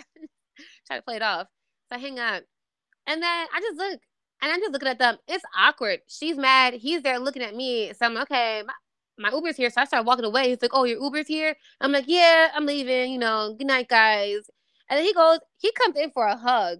Try 0.88 0.98
to 0.98 1.04
play 1.04 1.18
it 1.18 1.22
off. 1.22 1.48
So 1.90 1.98
I 1.98 2.00
hang 2.00 2.20
up. 2.20 2.44
And 3.08 3.22
then 3.22 3.48
I 3.54 3.60
just 3.60 3.78
look 3.78 4.00
and 4.42 4.52
I'm 4.52 4.60
just 4.60 4.72
looking 4.72 4.88
at 4.88 5.00
them. 5.00 5.18
It's 5.28 5.44
awkward. 5.58 6.00
She's 6.08 6.38
mad. 6.38 6.74
He's 6.74 7.02
there 7.04 7.20
looking 7.20 7.44
at 7.44 7.56
me. 7.56 7.94
So 7.94 8.06
I'm 8.06 8.18
okay, 8.18 8.64
my, 8.66 8.74
my 9.18 9.36
Uber's 9.36 9.58
here. 9.58 9.70
So 9.70 9.82
I 9.82 9.86
start 9.86 10.06
walking 10.06 10.26
away. 10.26 10.50
He's 10.50 10.62
like, 10.62 10.72
oh, 10.74 10.84
your 10.84 11.02
Uber's 11.02 11.28
here? 11.28 11.56
I'm 11.82 11.92
like, 11.92 12.06
yeah, 12.08 12.50
I'm 12.54 12.66
leaving. 12.66 13.12
You 13.12 13.20
know, 13.20 13.56
good 13.58 13.68
night, 13.68 13.88
guys. 13.88 14.50
And 14.90 14.98
then 14.98 15.06
he 15.06 15.14
goes, 15.14 15.40
he 15.58 15.72
comes 15.74 15.96
in 15.98 16.12
for 16.12 16.26
a 16.28 16.36
hug. 16.38 16.80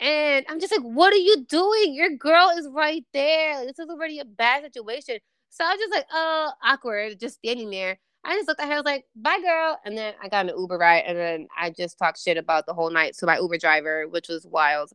And 0.00 0.46
I'm 0.48 0.60
just 0.60 0.72
like, 0.72 0.82
what 0.82 1.12
are 1.12 1.16
you 1.16 1.44
doing? 1.48 1.94
Your 1.94 2.10
girl 2.16 2.50
is 2.56 2.68
right 2.72 3.04
there. 3.12 3.64
This 3.66 3.78
is 3.78 3.88
already 3.88 4.20
a 4.20 4.24
bad 4.24 4.62
situation. 4.62 5.18
So 5.50 5.64
I 5.64 5.70
was 5.70 5.78
just 5.78 5.92
like, 5.92 6.06
oh, 6.12 6.52
awkward, 6.62 7.18
just 7.18 7.36
standing 7.36 7.70
there. 7.70 7.98
I 8.24 8.34
just 8.34 8.48
looked 8.48 8.60
at 8.60 8.66
her, 8.66 8.74
I 8.74 8.76
was 8.76 8.84
like, 8.84 9.04
bye, 9.16 9.40
girl. 9.40 9.78
And 9.84 9.96
then 9.96 10.14
I 10.22 10.28
got 10.28 10.48
an 10.48 10.58
Uber 10.58 10.76
ride. 10.76 11.04
And 11.06 11.16
then 11.16 11.48
I 11.56 11.70
just 11.70 11.98
talked 11.98 12.20
shit 12.20 12.36
about 12.36 12.66
the 12.66 12.74
whole 12.74 12.90
night 12.90 13.14
to 13.18 13.26
my 13.26 13.38
Uber 13.38 13.58
driver, 13.58 14.08
which 14.08 14.28
was 14.28 14.46
wild. 14.46 14.90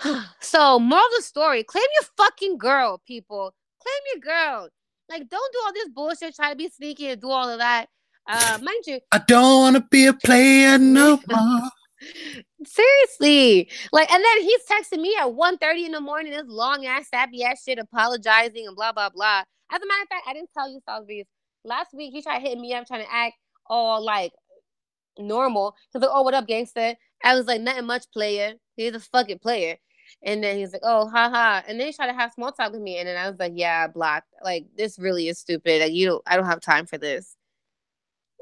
so, 0.40 0.78
moral 0.78 1.04
of 1.04 1.10
the 1.16 1.22
story 1.22 1.62
claim 1.64 1.84
your 2.00 2.08
fucking 2.16 2.58
girl, 2.58 3.00
people. 3.06 3.54
Claim 3.80 3.94
your 4.14 4.20
girl. 4.20 4.68
Like, 5.08 5.28
don't 5.28 5.52
do 5.52 5.58
all 5.64 5.72
this 5.72 5.88
bullshit, 5.88 6.34
try 6.34 6.50
to 6.50 6.56
be 6.56 6.68
sneaky 6.68 7.08
and 7.08 7.20
do 7.20 7.30
all 7.30 7.48
of 7.48 7.58
that. 7.58 7.88
Uh, 8.26 8.58
mind 8.62 8.84
you, 8.86 9.00
I 9.10 9.18
don't 9.26 9.60
want 9.60 9.76
to 9.76 9.82
be 9.90 10.06
a 10.06 10.12
player 10.12 10.78
no 10.78 11.20
more. 11.28 11.70
Seriously. 12.64 13.68
Like, 13.92 14.10
and 14.10 14.24
then 14.24 14.42
he's 14.42 14.60
texting 14.70 15.00
me 15.00 15.14
at 15.20 15.28
1.30 15.28 15.86
in 15.86 15.92
the 15.92 16.00
morning, 16.00 16.32
this 16.32 16.44
long 16.46 16.86
ass, 16.86 17.08
sappy 17.08 17.44
ass 17.44 17.62
shit, 17.62 17.78
apologizing 17.78 18.66
and 18.66 18.76
blah, 18.76 18.92
blah, 18.92 19.10
blah. 19.10 19.42
As 19.70 19.80
a 19.82 19.86
matter 19.86 20.02
of 20.02 20.08
fact, 20.08 20.24
I 20.26 20.34
didn't 20.34 20.50
tell 20.56 20.70
you, 20.70 20.80
South 20.86 21.06
Breeze. 21.06 21.26
Last 21.64 21.94
week, 21.94 22.12
he 22.12 22.22
tried 22.22 22.42
hitting 22.42 22.60
me 22.60 22.74
up, 22.74 22.86
trying 22.86 23.04
to 23.04 23.12
act 23.12 23.34
all 23.66 24.04
like 24.04 24.32
normal. 25.18 25.74
He's 25.92 26.02
like, 26.02 26.10
oh, 26.12 26.22
what 26.22 26.34
up, 26.34 26.46
gangster? 26.46 26.94
I 27.24 27.34
was 27.34 27.46
like, 27.46 27.60
nothing 27.60 27.86
much, 27.86 28.10
player. 28.12 28.54
He's 28.76 28.94
a 28.94 29.00
fucking 29.00 29.38
player. 29.38 29.76
And 30.24 30.42
then 30.42 30.58
he's 30.58 30.72
like, 30.72 30.82
oh, 30.84 31.08
haha. 31.08 31.62
And 31.66 31.78
then 31.78 31.86
he 31.86 31.92
tried 31.92 32.08
to 32.08 32.12
have 32.12 32.32
small 32.32 32.52
talk 32.52 32.72
with 32.72 32.82
me. 32.82 32.98
And 32.98 33.08
then 33.08 33.16
I 33.16 33.30
was 33.30 33.38
like, 33.38 33.52
yeah, 33.54 33.86
blocked. 33.86 34.28
Like, 34.44 34.66
this 34.76 34.98
really 34.98 35.28
is 35.28 35.38
stupid. 35.38 35.80
Like, 35.82 35.92
you 35.92 36.06
don't, 36.06 36.22
I 36.26 36.36
don't 36.36 36.46
have 36.46 36.60
time 36.60 36.86
for 36.86 36.98
this. 36.98 37.36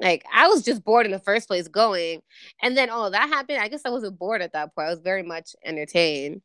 Like 0.01 0.25
I 0.33 0.49
was 0.49 0.63
just 0.63 0.85
bored 0.85 1.07
in 1.07 1.13
the 1.13 1.19
first 1.19 1.47
place 1.49 1.69
going. 1.69 2.23
And 2.63 2.77
then 2.77 2.91
all 2.91 3.05
of 3.07 3.13
that 3.13 3.29
happened. 3.29 3.59
I 3.59 3.69
guess 3.69 3.83
I 3.85 3.91
wasn't 3.91 4.19
bored 4.19 4.43
at 4.43 4.53
that 4.55 4.75
point. 4.75 4.89
I 4.89 4.91
was 4.91 5.01
very 5.01 5.23
much 5.23 5.55
entertained. 5.65 6.43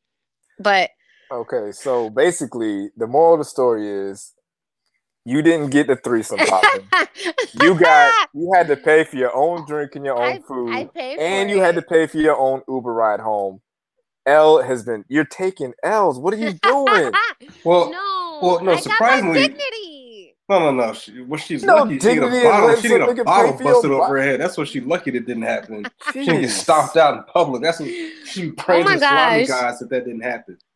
But 0.59 0.91
Okay, 1.31 1.71
so 1.71 2.09
basically, 2.11 2.89
the 2.97 3.07
moral 3.07 3.33
of 3.33 3.39
the 3.39 3.45
story 3.45 3.89
is 3.89 4.33
you 5.25 5.41
didn't 5.41 5.71
get 5.71 5.87
the 5.87 5.95
threesome 5.95 6.37
popping. 6.37 6.87
you 7.61 7.79
got 7.79 8.29
you 8.33 8.51
had 8.55 8.67
to 8.67 8.77
pay 8.77 9.03
for 9.05 9.15
your 9.15 9.35
own 9.35 9.65
drink 9.67 9.95
and 9.95 10.05
your 10.05 10.15
own 10.17 10.23
I- 10.35 10.39
food, 10.47 10.69
I 10.71 10.85
paid 10.85 11.15
for 11.17 11.21
and 11.23 11.49
you 11.49 11.61
had 11.61 11.75
to 11.75 11.81
pay 11.81 12.07
for 12.07 12.17
your 12.19 12.37
own 12.37 12.61
Uber 12.67 12.93
ride 12.93 13.19
home. 13.21 13.61
L 14.27 14.61
has 14.61 14.83
been 14.83 15.05
you're 15.07 15.25
taking 15.25 15.73
L's. 15.83 16.19
What 16.19 16.33
are 16.33 16.37
you 16.37 16.53
doing? 16.53 17.11
Well, 17.63 17.91
no, 17.91 18.39
well, 18.41 18.63
no, 18.63 18.71
I 18.71 18.75
got 18.75 18.85
my 18.85 18.91
surprisingly- 18.91 19.39
dignity. 19.41 19.84
No, 20.47 20.59
no, 20.59 20.71
no. 20.71 20.93
She, 20.93 21.21
what 21.21 21.39
she's 21.39 21.63
No 21.63 21.77
lucky, 21.77 21.93
she 21.99 22.15
get 22.15 22.17
a 22.23 22.43
bottle. 22.43 22.75
She 22.75 22.87
get 22.87 23.01
a 23.01 23.23
bottle 23.23 23.51
pay 23.53 23.57
for 23.57 23.63
your 23.63 23.73
busted 23.73 23.91
over 23.91 24.07
her 24.17 24.21
head. 24.21 24.39
That's 24.39 24.57
what 24.57 24.67
she 24.67 24.79
lucky 24.81 25.11
that 25.11 25.25
didn't 25.25 25.43
happen. 25.43 25.85
She 26.13 26.25
didn't 26.25 26.41
get 26.41 26.51
stomped 26.51 26.97
out 26.97 27.17
in 27.17 27.23
public. 27.23 27.61
That's 27.63 27.79
what 27.79 27.89
she 27.89 28.53
Oh 28.67 28.83
my 28.83 28.93
the 28.95 28.99
salami 28.99 29.45
gosh. 29.45 29.61
guys 29.61 29.79
that 29.79 29.89
that 29.89 30.05
didn't 30.05 30.21
happen. 30.21 30.57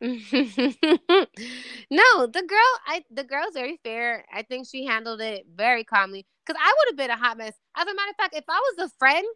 no, 1.90 2.26
the 2.26 2.42
girl, 2.46 2.72
I 2.86 3.04
the 3.10 3.24
girl's 3.24 3.54
very 3.54 3.78
fair. 3.84 4.24
I 4.32 4.42
think 4.42 4.66
she 4.68 4.84
handled 4.84 5.20
it 5.20 5.46
very 5.54 5.84
calmly. 5.84 6.26
Cause 6.46 6.56
I 6.58 6.74
would 6.78 6.88
have 6.88 6.96
been 6.96 7.10
a 7.10 7.16
hot 7.16 7.38
mess. 7.38 7.54
As 7.76 7.86
a 7.86 7.94
matter 7.94 8.10
of 8.10 8.16
fact, 8.16 8.34
if 8.34 8.44
I 8.48 8.60
was 8.76 8.90
a 8.90 8.92
friend 8.98 9.26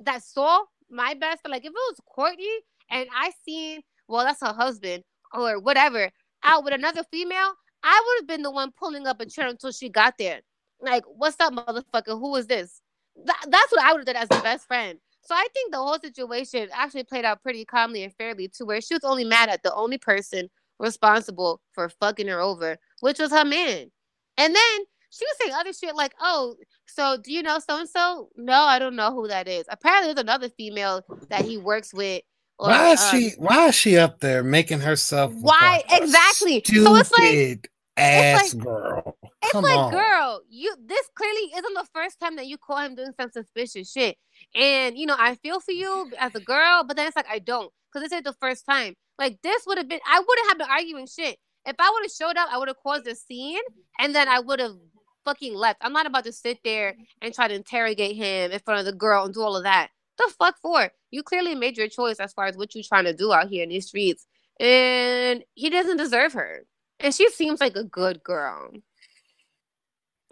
that 0.00 0.22
saw 0.24 0.62
my 0.90 1.14
best, 1.14 1.40
like 1.48 1.62
if 1.64 1.70
it 1.70 1.72
was 1.74 2.00
Courtney 2.06 2.58
and 2.90 3.08
I 3.14 3.30
seen, 3.44 3.82
well, 4.08 4.24
that's 4.24 4.40
her 4.40 4.52
husband 4.52 5.04
or 5.32 5.60
whatever, 5.60 6.10
out 6.42 6.64
with 6.64 6.74
another 6.74 7.02
female, 7.10 7.52
I 7.86 8.02
would 8.04 8.22
have 8.22 8.26
been 8.26 8.42
the 8.42 8.50
one 8.50 8.72
pulling 8.76 9.06
up 9.06 9.20
a 9.20 9.26
chair 9.26 9.46
until 9.46 9.70
she 9.70 9.88
got 9.88 10.18
there. 10.18 10.40
Like, 10.80 11.04
what's 11.06 11.36
up, 11.38 11.54
motherfucker? 11.54 12.18
Who 12.18 12.34
is 12.34 12.48
this? 12.48 12.80
Th- 13.16 13.28
that's 13.48 13.72
what 13.72 13.84
I 13.84 13.92
would 13.92 14.00
have 14.00 14.06
done 14.06 14.16
as 14.16 14.28
the 14.28 14.42
best 14.42 14.66
friend. 14.66 14.98
So 15.22 15.34
I 15.36 15.46
think 15.54 15.70
the 15.72 15.78
whole 15.78 15.98
situation 15.98 16.68
actually 16.74 17.04
played 17.04 17.24
out 17.24 17.42
pretty 17.42 17.64
calmly 17.64 18.02
and 18.02 18.12
fairly 18.14 18.48
to 18.56 18.64
where 18.64 18.80
she 18.80 18.94
was 18.94 19.04
only 19.04 19.24
mad 19.24 19.48
at 19.48 19.62
the 19.62 19.72
only 19.72 19.98
person 19.98 20.48
responsible 20.80 21.60
for 21.72 21.88
fucking 21.88 22.26
her 22.26 22.40
over, 22.40 22.76
which 23.00 23.20
was 23.20 23.30
her 23.30 23.44
man. 23.44 23.90
And 24.36 24.54
then 24.54 24.78
she 25.10 25.24
was 25.24 25.36
saying 25.40 25.54
other 25.54 25.72
shit 25.72 25.94
like, 25.94 26.14
"Oh, 26.20 26.56
so 26.86 27.16
do 27.22 27.32
you 27.32 27.42
know 27.42 27.58
so 27.58 27.78
and 27.78 27.88
so?" 27.88 28.30
No, 28.36 28.62
I 28.62 28.78
don't 28.78 28.96
know 28.96 29.12
who 29.14 29.28
that 29.28 29.48
is. 29.48 29.64
Apparently, 29.68 30.12
there's 30.12 30.22
another 30.22 30.48
female 30.48 31.02
that 31.28 31.44
he 31.44 31.56
works 31.56 31.94
with. 31.94 32.22
or, 32.58 32.68
Why 32.68 32.92
is 32.92 33.00
um, 33.02 33.10
she? 33.20 33.30
Why 33.38 33.68
is 33.68 33.74
she 33.74 33.96
up 33.96 34.20
there 34.20 34.42
making 34.42 34.80
herself? 34.80 35.32
Why- 35.34 35.82
exactly. 35.90 36.62
Stupid 36.64 36.84
So 36.84 36.96
it's 36.96 37.12
like- 37.12 37.70
ass 37.96 38.54
like- 38.54 38.62
girl. 38.64 39.16
It's 39.42 39.52
Come 39.52 39.64
like, 39.64 39.76
on. 39.78 39.90
girl, 39.92 40.40
you 40.48 40.74
this 40.84 41.08
clearly 41.14 41.52
isn't 41.56 41.74
the 41.74 41.86
first 41.94 42.18
time 42.18 42.36
that 42.36 42.46
you 42.46 42.58
caught 42.58 42.86
him 42.86 42.94
doing 42.96 43.12
some 43.20 43.30
suspicious 43.30 43.92
shit. 43.92 44.16
And 44.54 44.98
you 44.98 45.06
know, 45.06 45.16
I 45.18 45.36
feel 45.36 45.60
for 45.60 45.72
you 45.72 46.10
as 46.18 46.34
a 46.34 46.40
girl, 46.40 46.84
but 46.84 46.96
then 46.96 47.06
it's 47.06 47.16
like 47.16 47.28
I 47.30 47.38
don't, 47.38 47.70
because 47.92 48.08
this 48.08 48.16
is 48.18 48.24
the 48.24 48.34
first 48.40 48.66
time. 48.66 48.94
Like 49.18 49.40
this 49.42 49.62
would 49.66 49.78
have 49.78 49.88
been, 49.88 50.00
I 50.06 50.18
wouldn't 50.18 50.48
have 50.48 50.58
been 50.58 50.68
arguing 50.70 51.06
shit. 51.06 51.38
If 51.64 51.76
I 51.78 51.90
would 51.92 52.02
have 52.04 52.12
showed 52.12 52.36
up, 52.36 52.48
I 52.52 52.58
would 52.58 52.68
have 52.68 52.76
caused 52.82 53.06
a 53.06 53.14
scene, 53.14 53.60
and 53.98 54.14
then 54.14 54.28
I 54.28 54.40
would 54.40 54.60
have 54.60 54.76
fucking 55.24 55.54
left. 55.54 55.78
I'm 55.82 55.92
not 55.92 56.06
about 56.06 56.24
to 56.24 56.32
sit 56.32 56.58
there 56.64 56.96
and 57.22 57.32
try 57.34 57.48
to 57.48 57.54
interrogate 57.54 58.16
him 58.16 58.52
in 58.52 58.58
front 58.60 58.80
of 58.80 58.86
the 58.86 58.92
girl 58.92 59.24
and 59.24 59.34
do 59.34 59.42
all 59.42 59.56
of 59.56 59.64
that. 59.64 59.88
The 60.18 60.32
fuck 60.38 60.56
for? 60.62 60.90
You 61.10 61.22
clearly 61.22 61.54
made 61.54 61.76
your 61.76 61.88
choice 61.88 62.16
as 62.20 62.32
far 62.32 62.46
as 62.46 62.56
what 62.56 62.74
you're 62.74 62.84
trying 62.84 63.04
to 63.04 63.12
do 63.12 63.32
out 63.32 63.48
here 63.48 63.62
in 63.62 63.68
these 63.68 63.88
streets, 63.88 64.26
and 64.60 65.44
he 65.54 65.70
doesn't 65.70 65.96
deserve 65.98 66.32
her. 66.34 66.64
And 67.00 67.14
she 67.14 67.30
seems 67.30 67.60
like 67.60 67.76
a 67.76 67.84
good 67.84 68.22
girl. 68.22 68.70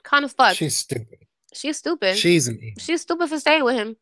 Kind 0.03 0.25
of 0.25 0.33
fucked. 0.33 0.57
She's 0.57 0.77
stupid. 0.77 1.19
She's 1.53 1.79
stupid. 1.79 2.17
She's 2.17 2.49
idiot. 2.49 2.75
She's 2.81 3.03
stupid 3.03 3.29
for 3.29 3.39
staying 3.39 3.65
with 3.65 3.77
him. 3.77 3.97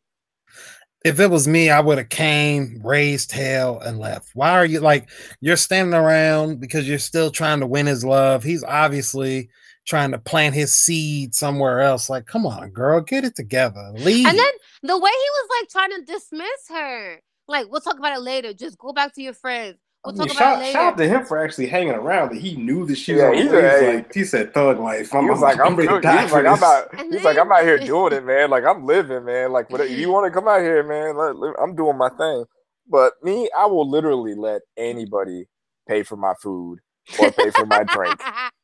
If 1.05 1.19
it 1.19 1.29
was 1.29 1.47
me, 1.47 1.69
I 1.69 1.81
would 1.81 1.97
have 1.97 2.09
came, 2.09 2.79
raised 2.83 3.31
hell, 3.31 3.79
and 3.79 3.99
left. 3.99 4.29
Why 4.33 4.51
are 4.51 4.65
you 4.65 4.79
like 4.79 5.09
you're 5.41 5.57
standing 5.57 5.93
around 5.93 6.61
because 6.61 6.87
you're 6.87 6.99
still 6.99 7.29
trying 7.29 7.59
to 7.59 7.67
win 7.67 7.85
his 7.85 8.05
love? 8.05 8.43
He's 8.43 8.63
obviously 8.63 9.49
trying 9.85 10.11
to 10.11 10.17
plant 10.17 10.55
his 10.55 10.73
seed 10.73 11.35
somewhere 11.35 11.81
else. 11.81 12.09
Like, 12.09 12.25
come 12.25 12.45
on, 12.45 12.69
girl, 12.69 13.01
get 13.01 13.25
it 13.25 13.35
together. 13.35 13.91
Leave. 13.95 14.25
And 14.25 14.39
then 14.39 14.51
the 14.81 14.97
way 14.97 15.11
he 15.11 15.29
was 15.29 15.49
like 15.59 15.69
trying 15.69 15.99
to 15.99 16.05
dismiss 16.05 16.69
her, 16.69 17.19
like 17.49 17.69
we'll 17.69 17.81
talk 17.81 17.99
about 17.99 18.15
it 18.17 18.21
later. 18.21 18.53
Just 18.53 18.77
go 18.77 18.93
back 18.93 19.13
to 19.15 19.21
your 19.21 19.33
friends. 19.33 19.77
I 20.05 20.09
We'll 20.09 20.17
mean, 20.17 20.27
talk 20.27 20.35
about 20.35 20.57
shout, 20.57 20.61
it 20.61 20.71
shout 20.73 20.93
out 20.93 20.97
to 20.97 21.07
him 21.07 21.25
for 21.25 21.37
actually 21.43 21.67
hanging 21.67 21.93
around. 21.93 22.31
That 22.31 22.39
he 22.41 22.57
knew 22.57 22.85
that 22.87 22.97
she 22.97 23.13
was 23.13 23.21
Yeah, 23.21 23.29
on 23.29 23.35
he's 23.35 23.49
the 23.51 23.55
way. 23.55 23.63
a- 23.63 23.71
He's 23.71 23.95
like, 23.95 24.13
he 24.13 24.23
said 24.25 24.53
thug 24.53 24.79
life. 24.79 25.13
I'm, 25.15 25.27
was 25.27 25.37
I'm, 25.37 25.41
like, 25.41 25.59
I'm, 25.59 25.75
ready 25.77 25.87
to 25.87 26.01
die 26.01 26.17
He 26.17 26.23
was 26.23 26.31
for 26.31 26.43
like, 26.43 26.57
I'm 26.57 26.63
out. 26.63 26.93
And 26.99 27.13
He's 27.13 27.23
like, 27.23 27.37
I'm 27.37 27.51
out 27.51 27.63
here 27.63 27.77
doing 27.79 28.13
it, 28.13 28.25
man. 28.25 28.49
Like 28.49 28.65
I'm 28.65 28.85
living, 28.85 29.23
man. 29.23 29.53
Like, 29.53 29.69
whatever. 29.69 29.89
You 29.89 30.11
want 30.11 30.25
to 30.25 30.37
come 30.37 30.47
out 30.47 30.61
here, 30.61 30.83
man, 30.83 31.15
let, 31.15 31.37
let- 31.37 31.55
I'm 31.61 31.75
doing 31.75 31.97
my 31.97 32.09
thing. 32.09 32.43
But 32.89 33.13
me, 33.23 33.49
I 33.57 33.65
will 33.65 33.89
literally 33.89 34.35
let 34.35 34.61
anybody 34.75 35.45
pay 35.87 36.03
for 36.03 36.17
my 36.17 36.33
food 36.41 36.79
or 37.17 37.31
pay 37.31 37.49
for 37.51 37.65
my 37.65 37.83
drink. 37.83 38.19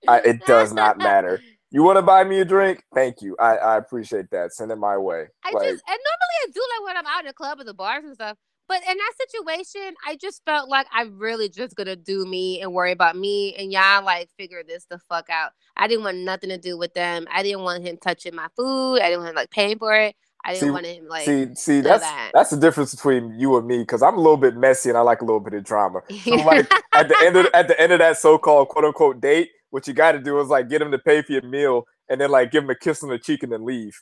I, 0.07 0.19
it 0.25 0.45
does 0.45 0.73
not 0.73 0.97
matter. 0.97 1.41
You 1.71 1.83
want 1.83 1.97
to 1.97 2.01
buy 2.01 2.23
me 2.23 2.41
a 2.41 2.45
drink? 2.45 2.83
Thank 2.93 3.21
you. 3.21 3.37
I, 3.39 3.55
I 3.57 3.77
appreciate 3.77 4.29
that. 4.31 4.53
Send 4.53 4.71
it 4.71 4.75
my 4.75 4.97
way. 4.97 5.27
I 5.45 5.51
like, 5.51 5.63
just 5.69 5.83
and 5.87 5.99
normally 5.99 6.37
I 6.43 6.47
do 6.53 6.61
like 6.75 6.87
when 6.87 6.97
I'm 6.97 7.05
out 7.05 7.19
in 7.21 7.27
the 7.27 7.33
club 7.33 7.59
or 7.59 7.63
the 7.63 7.73
bars 7.73 8.03
and 8.03 8.15
stuff. 8.15 8.37
But 8.69 8.83
in 8.87 8.97
that 8.97 9.13
situation, 9.27 9.95
I 10.07 10.15
just 10.15 10.43
felt 10.45 10.69
like 10.69 10.85
I'm 10.93 11.17
really 11.17 11.49
just 11.49 11.75
gonna 11.75 11.95
do 11.95 12.23
me 12.25 12.61
and 12.61 12.71
worry 12.71 12.91
about 12.91 13.17
me 13.17 13.55
and 13.55 13.71
y'all 13.71 14.05
like 14.05 14.29
figure 14.37 14.61
this 14.65 14.85
the 14.89 14.99
fuck 15.09 15.27
out. 15.31 15.51
I 15.75 15.87
didn't 15.87 16.03
want 16.03 16.17
nothing 16.17 16.51
to 16.51 16.57
do 16.59 16.77
with 16.77 16.93
them. 16.93 17.27
I 17.33 17.41
didn't 17.41 17.63
want 17.63 17.83
him 17.83 17.97
touching 17.97 18.35
my 18.35 18.47
food. 18.55 18.97
I 18.97 19.09
didn't 19.09 19.21
want 19.21 19.29
him 19.31 19.35
like 19.35 19.49
paying 19.49 19.79
for 19.79 19.95
it. 19.95 20.15
I 20.45 20.53
didn't 20.53 20.67
See- 20.67 20.71
want 20.71 20.85
him 20.85 21.07
like 21.07 21.25
see, 21.25 21.55
see, 21.55 21.81
that's 21.81 22.03
that. 22.03 22.29
that's 22.33 22.51
the 22.51 22.57
difference 22.57 22.93
between 22.93 23.39
you 23.39 23.57
and 23.57 23.67
me 23.67 23.79
because 23.79 24.03
I'm 24.03 24.13
a 24.13 24.21
little 24.21 24.37
bit 24.37 24.55
messy 24.55 24.89
and 24.89 24.97
I 24.97 25.01
like 25.01 25.21
a 25.21 25.25
little 25.25 25.39
bit 25.39 25.55
of 25.55 25.63
drama. 25.63 26.01
So 26.23 26.35
like 26.35 26.71
at 26.93 27.07
the 27.09 27.17
end 27.23 27.37
of 27.37 27.47
at 27.55 27.67
the 27.67 27.81
end 27.81 27.91
of 27.91 27.99
that 27.99 28.19
so-called 28.19 28.69
quote 28.69 28.85
unquote 28.85 29.19
date, 29.19 29.49
what 29.71 29.87
you 29.87 29.95
got 29.95 30.11
to 30.11 30.19
do 30.19 30.39
is 30.41 30.47
like 30.47 30.69
get 30.69 30.79
him 30.79 30.91
to 30.91 30.99
pay 30.99 31.23
for 31.23 31.31
your 31.31 31.41
meal 31.41 31.85
and 32.07 32.21
then 32.21 32.29
like 32.29 32.51
give 32.51 32.63
him 32.63 32.69
a 32.69 32.75
kiss 32.75 33.01
on 33.01 33.09
the 33.09 33.17
cheek 33.17 33.41
and 33.41 33.51
then 33.51 33.65
leave. 33.65 33.99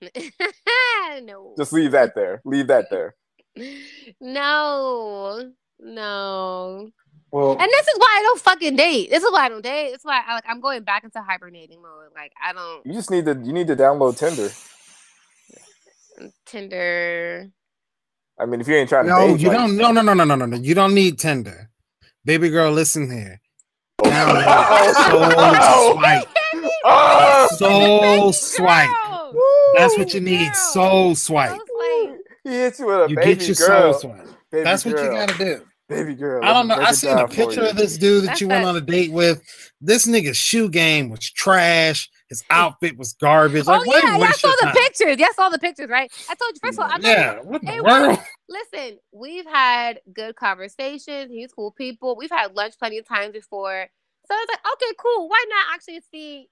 no. 1.22 1.54
Just 1.58 1.72
leave 1.72 1.90
that 1.90 2.14
there. 2.14 2.40
Leave 2.44 2.68
that 2.68 2.90
there. 2.90 3.16
No. 4.20 5.52
No. 5.80 6.90
Well, 7.30 7.52
And 7.52 7.68
this 7.70 7.88
is 7.88 7.98
why 7.98 8.16
I 8.18 8.22
don't 8.22 8.40
fucking 8.40 8.76
date. 8.76 9.10
This 9.10 9.22
is 9.24 9.32
why 9.32 9.46
I 9.46 9.48
don't 9.48 9.62
date. 9.62 9.88
It's 9.92 10.04
why 10.04 10.22
I 10.26 10.34
like 10.34 10.44
I'm 10.48 10.60
going 10.60 10.82
back 10.84 11.02
into 11.04 11.20
hibernating 11.20 11.82
mode. 11.82 12.10
Like 12.14 12.32
I 12.42 12.52
don't 12.52 12.86
You 12.86 12.92
just 12.92 13.10
need 13.10 13.24
to 13.26 13.32
you 13.42 13.52
need 13.52 13.66
to 13.66 13.76
download 13.76 14.16
Tinder. 14.18 14.50
Tinder. 16.46 17.50
I 18.38 18.46
mean, 18.46 18.60
if 18.60 18.68
you 18.68 18.74
ain't 18.74 18.88
trying 18.88 19.04
to 19.04 19.10
no, 19.10 19.28
date, 19.28 19.40
you 19.40 19.48
like- 19.48 19.56
don't. 19.58 19.76
No, 19.76 19.92
no, 19.92 20.00
no, 20.02 20.14
no, 20.14 20.24
no, 20.24 20.34
no, 20.36 20.46
no. 20.46 20.56
You 20.56 20.74
don't 20.74 20.94
need 20.94 21.18
Tinder. 21.18 21.70
Baby 22.24 22.50
girl, 22.50 22.72
listen 22.72 23.10
here. 23.10 23.40
Download 24.02 24.44
Oh, 24.46 25.34
oh 25.36 25.88
Soul 25.92 25.92
Swipe. 25.94 26.28
Oh! 26.84 27.48
Soul 27.56 28.32
Swipe. 28.32 28.88
Girl. 28.88 29.72
That's 29.76 29.98
what 29.98 30.14
you 30.14 30.20
need. 30.20 30.46
Girl. 30.46 30.54
Soul 30.54 31.14
Swipe. 31.14 31.60
I 32.44 32.48
was 32.48 32.52
like, 32.52 32.52
He 32.52 32.58
hits 32.60 32.78
you 32.80 32.86
with 32.86 32.96
a 32.96 33.10
You 33.10 33.16
baby 33.16 33.34
get 33.36 33.48
your 33.48 33.54
girl. 33.68 33.92
soul 33.92 34.10
swipe. 34.12 34.28
Baby 34.50 34.64
That's 34.64 34.84
what 34.84 34.90
you 35.02 35.10
gotta 35.10 35.38
do. 35.38 35.64
Baby 35.86 36.14
girl. 36.14 36.42
I 36.42 36.52
don't 36.54 36.66
know. 36.68 36.76
I 36.76 36.92
seen 36.92 37.18
a 37.18 37.28
picture 37.28 37.62
of 37.66 37.76
this 37.76 37.98
dude 37.98 38.22
that 38.22 38.26
That's 38.28 38.40
you 38.40 38.48
went 38.48 38.62
that- 38.64 38.68
on 38.70 38.76
a 38.76 38.80
date 38.80 39.12
with. 39.12 39.42
This 39.82 40.06
nigga's 40.06 40.36
shoe 40.38 40.70
game 40.70 41.10
was 41.10 41.20
trash. 41.20 42.08
His 42.30 42.42
outfit 42.48 42.96
was 42.96 43.12
garbage. 43.12 43.64
oh 43.68 43.72
Like, 43.72 43.86
why 43.86 44.00
yeah, 44.02 44.16
yeah, 44.16 44.24
I 44.24 44.30
saw 44.32 44.48
the 44.60 44.66
time? 44.66 44.74
pictures. 44.74 45.16
Yeah, 45.18 45.26
I 45.26 45.32
saw 45.32 45.48
the 45.50 45.58
pictures, 45.58 45.90
right? 45.90 46.10
I 46.30 46.34
told 46.34 46.52
you 46.54 46.60
first 46.64 46.78
of 46.78 46.84
all, 46.84 46.90
I'm 46.90 47.02
not 47.02 47.08
Yeah, 47.08 47.40
what 47.42 47.60
the 47.60 47.70
Hey, 47.70 47.80
world? 47.82 48.18
listen, 48.48 48.98
we've 49.12 49.44
had 49.46 50.00
good 50.14 50.36
conversations. 50.36 51.30
He's 51.30 51.52
cool 51.52 51.70
people. 51.72 52.16
We've 52.16 52.30
had 52.30 52.56
lunch 52.56 52.78
plenty 52.78 52.96
of 52.96 53.06
times 53.06 53.32
before. 53.34 53.86
So 54.26 54.34
it's 54.38 54.52
like, 54.52 54.72
okay, 54.72 54.92
cool. 54.98 55.28
Why 55.28 55.44
not 55.50 55.74
actually 55.74 56.00
see? 56.10 56.48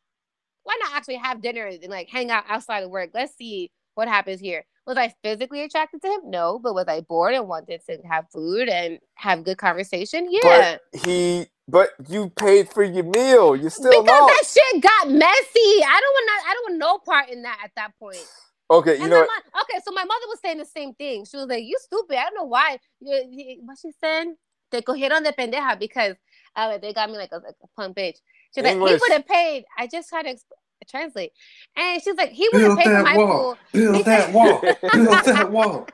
Why 0.64 0.78
not 0.82 0.94
actually 0.94 1.16
have 1.16 1.40
dinner 1.40 1.66
and 1.66 1.82
like 1.88 2.08
hang 2.10 2.30
out 2.30 2.44
outside 2.50 2.82
of 2.84 2.90
work? 2.90 3.10
Let's 3.14 3.34
see 3.34 3.70
what 3.94 4.08
happens 4.08 4.40
here. 4.40 4.64
Was 4.86 4.96
I 4.96 5.14
physically 5.22 5.62
attracted 5.62 6.02
to 6.02 6.08
him? 6.08 6.20
No, 6.30 6.58
but 6.58 6.74
was 6.74 6.86
I 6.88 7.02
bored 7.02 7.34
and 7.34 7.46
wanted 7.48 7.80
to 7.88 7.98
have 8.10 8.26
food 8.32 8.68
and 8.68 8.98
have 9.14 9.44
good 9.44 9.58
conversation? 9.58 10.26
Yeah. 10.28 10.78
But 10.92 11.00
he, 11.04 11.46
but 11.68 11.90
you 12.08 12.30
paid 12.30 12.68
for 12.68 12.82
your 12.82 13.04
meal. 13.04 13.54
You 13.54 13.70
still 13.70 14.02
because 14.02 14.26
that 14.26 14.44
shit 14.46 14.82
got 14.82 15.08
messy. 15.08 15.84
I 15.84 16.00
don't 16.00 16.14
want 16.14 16.30
I 16.48 16.54
don't 16.54 16.70
want 16.70 16.78
no 16.78 16.98
part 16.98 17.30
in 17.30 17.42
that 17.42 17.58
at 17.64 17.70
that 17.76 17.92
point. 18.00 18.26
okay, 18.70 18.96
you 18.96 19.02
and 19.02 19.10
know 19.10 19.20
mom, 19.20 19.62
okay, 19.62 19.78
so 19.84 19.92
my 19.92 20.04
mother 20.04 20.26
was 20.28 20.40
saying 20.42 20.58
the 20.58 20.64
same 20.64 20.94
thing. 20.94 21.24
She 21.24 21.36
was 21.36 21.46
like, 21.46 21.62
"You 21.62 21.76
stupid. 21.78 22.16
I 22.16 22.24
don't 22.24 22.34
know 22.34 22.44
why." 22.44 22.78
What 23.00 23.78
she 23.80 23.90
said? 24.00 24.34
Te 24.72 24.80
cogieron 24.80 25.22
de 25.22 25.32
pendeja 25.32 25.78
because 25.78 26.16
uh, 26.56 26.78
they 26.78 26.92
got 26.92 27.08
me 27.10 27.18
like 27.18 27.30
a, 27.32 27.36
like 27.36 27.54
a 27.62 27.68
punk 27.76 27.96
bitch. 27.96 28.16
She's 28.54 28.64
like, 28.64 28.74
"He 28.74 28.78
would 28.80 29.12
have 29.12 29.26
paid." 29.28 29.64
I 29.78 29.86
just 29.86 30.10
had 30.10 30.24
to 30.24 30.34
exp- 30.34 30.58
translate, 30.84 31.32
and 31.76 32.02
she's 32.02 32.16
like, 32.16 32.30
"He 32.30 32.48
would 32.52 32.62
have 32.62 32.68
build 32.70 32.78
paid 32.78 32.84
for 32.84 32.90
that 32.90 33.04
my 33.04 33.16
wall. 33.16 33.54
food." 33.54 33.58
Build 33.92 34.04
that 34.06 34.32
wall. 34.32 34.60
Build 34.60 35.24
that 35.24 35.50
wall. 35.50 35.86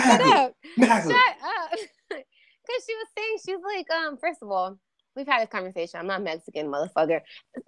Shut 0.00 0.20
up! 0.20 0.54
Shut 0.78 0.90
up! 0.94 1.70
Because 2.10 2.84
she 2.86 2.94
was 2.94 3.06
saying, 3.16 3.38
she's 3.44 3.64
like, 3.76 3.90
um, 3.90 4.16
first 4.18 4.42
of 4.42 4.50
all. 4.50 4.78
We've 5.16 5.26
had 5.26 5.42
this 5.42 5.48
conversation. 5.50 5.98
I'm 5.98 6.06
not 6.06 6.22
Mexican, 6.22 6.68
motherfucker. 6.68 7.22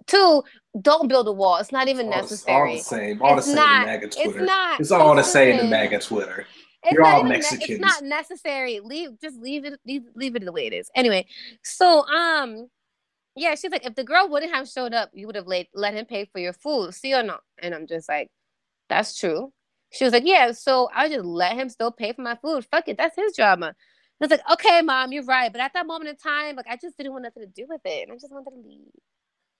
Two, 0.07 0.41
don't 0.81 1.09
build 1.09 1.27
a 1.27 1.33
wall. 1.33 1.57
It's 1.57 1.73
not 1.73 1.89
even 1.89 2.05
All 2.05 2.21
necessary. 2.21 2.55
All 2.69 2.77
the 2.77 2.81
same. 2.81 3.21
All 3.21 3.37
It's 3.37 3.47
the 3.47 3.51
same 3.51 3.55
not. 3.57 3.85
MAGA 3.87 4.05
It's 4.05 4.15
Twitter. 4.15 4.45
not. 4.45 4.79
It's 4.79 4.91
all 4.91 5.15
the 5.15 5.23
same 5.23 5.59
in 5.59 5.69
MAGA 5.69 5.99
Twitter. 5.99 6.45
It's 6.83 6.93
You're 6.93 7.03
all 7.05 7.19
even 7.19 7.29
ne- 7.29 7.37
it's 7.39 7.79
not 7.79 8.03
necessary. 8.03 8.79
Leave 8.79 9.19
just 9.21 9.37
leave 9.39 9.65
it 9.65 9.79
leave, 9.85 10.03
leave 10.15 10.35
it 10.35 10.45
the 10.45 10.51
way 10.51 10.65
it 10.65 10.73
is. 10.73 10.89
Anyway, 10.95 11.25
so 11.61 12.07
um 12.07 12.69
yeah, 13.35 13.55
she's 13.55 13.71
like, 13.71 13.85
if 13.85 13.95
the 13.95 14.03
girl 14.03 14.29
wouldn't 14.29 14.53
have 14.53 14.69
showed 14.69 14.93
up, 14.93 15.11
you 15.13 15.27
would 15.27 15.35
have 15.37 15.47
let 15.47 15.67
let 15.73 15.93
him 15.95 16.05
pay 16.05 16.25
for 16.25 16.39
your 16.39 16.53
food, 16.53 16.93
see 16.95 17.13
or 17.15 17.23
not? 17.23 17.41
And 17.61 17.75
I'm 17.75 17.87
just 17.87 18.09
like, 18.09 18.29
that's 18.89 19.17
true. 19.19 19.53
She 19.91 20.03
was 20.05 20.13
like, 20.13 20.25
yeah, 20.25 20.51
so 20.53 20.89
I 20.95 21.09
just 21.09 21.25
let 21.25 21.53
him 21.55 21.69
still 21.69 21.91
pay 21.91 22.13
for 22.13 22.21
my 22.23 22.37
food. 22.41 22.65
Fuck 22.71 22.87
it, 22.89 22.97
that's 22.97 23.15
his 23.17 23.35
drama. 23.35 23.67
I 24.21 24.25
was 24.25 24.31
like, 24.31 24.41
okay, 24.53 24.81
mom, 24.83 25.11
you're 25.13 25.25
right. 25.25 25.51
But 25.51 25.61
at 25.61 25.73
that 25.75 25.87
moment 25.87 26.09
in 26.09 26.17
time, 26.17 26.55
like 26.57 26.67
I 26.69 26.77
just 26.81 26.97
didn't 26.97 27.13
want 27.13 27.23
nothing 27.25 27.43
to 27.43 27.49
do 27.49 27.67
with 27.69 27.81
it. 27.85 28.03
And 28.03 28.13
I 28.13 28.15
just 28.15 28.31
wanted 28.33 28.51
to 28.51 28.57
leave. 28.67 28.91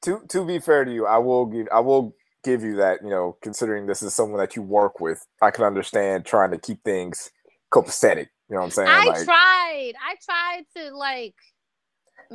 to 0.04 0.22
to 0.30 0.46
be 0.46 0.60
fair 0.60 0.86
to 0.86 0.94
you, 0.94 1.08
I 1.08 1.20
will 1.20 1.48
give 1.48 1.68
I 1.74 1.82
will 1.82 2.16
give 2.44 2.64
you 2.64 2.78
that. 2.78 3.00
You 3.04 3.12
know, 3.12 3.38
considering 3.44 3.88
this 3.88 4.04
is 4.04 4.16
someone 4.16 4.40
that 4.40 4.56
you 4.56 4.64
work 4.64 5.00
with, 5.02 5.26
I 5.42 5.52
can 5.52 5.66
understand 5.66 6.26
trying 6.26 6.52
to 6.52 6.60
keep 6.60 6.84
things 6.84 7.32
copacetic. 7.74 8.28
You 8.50 8.56
know 8.56 8.60
what 8.60 8.66
I'm 8.66 8.72
saying? 8.72 9.04
I 9.04 9.06
Like, 9.06 9.24
tried. 9.26 9.94
I 10.02 10.16
tried 10.26 10.64
to 10.78 10.96
like 10.96 11.36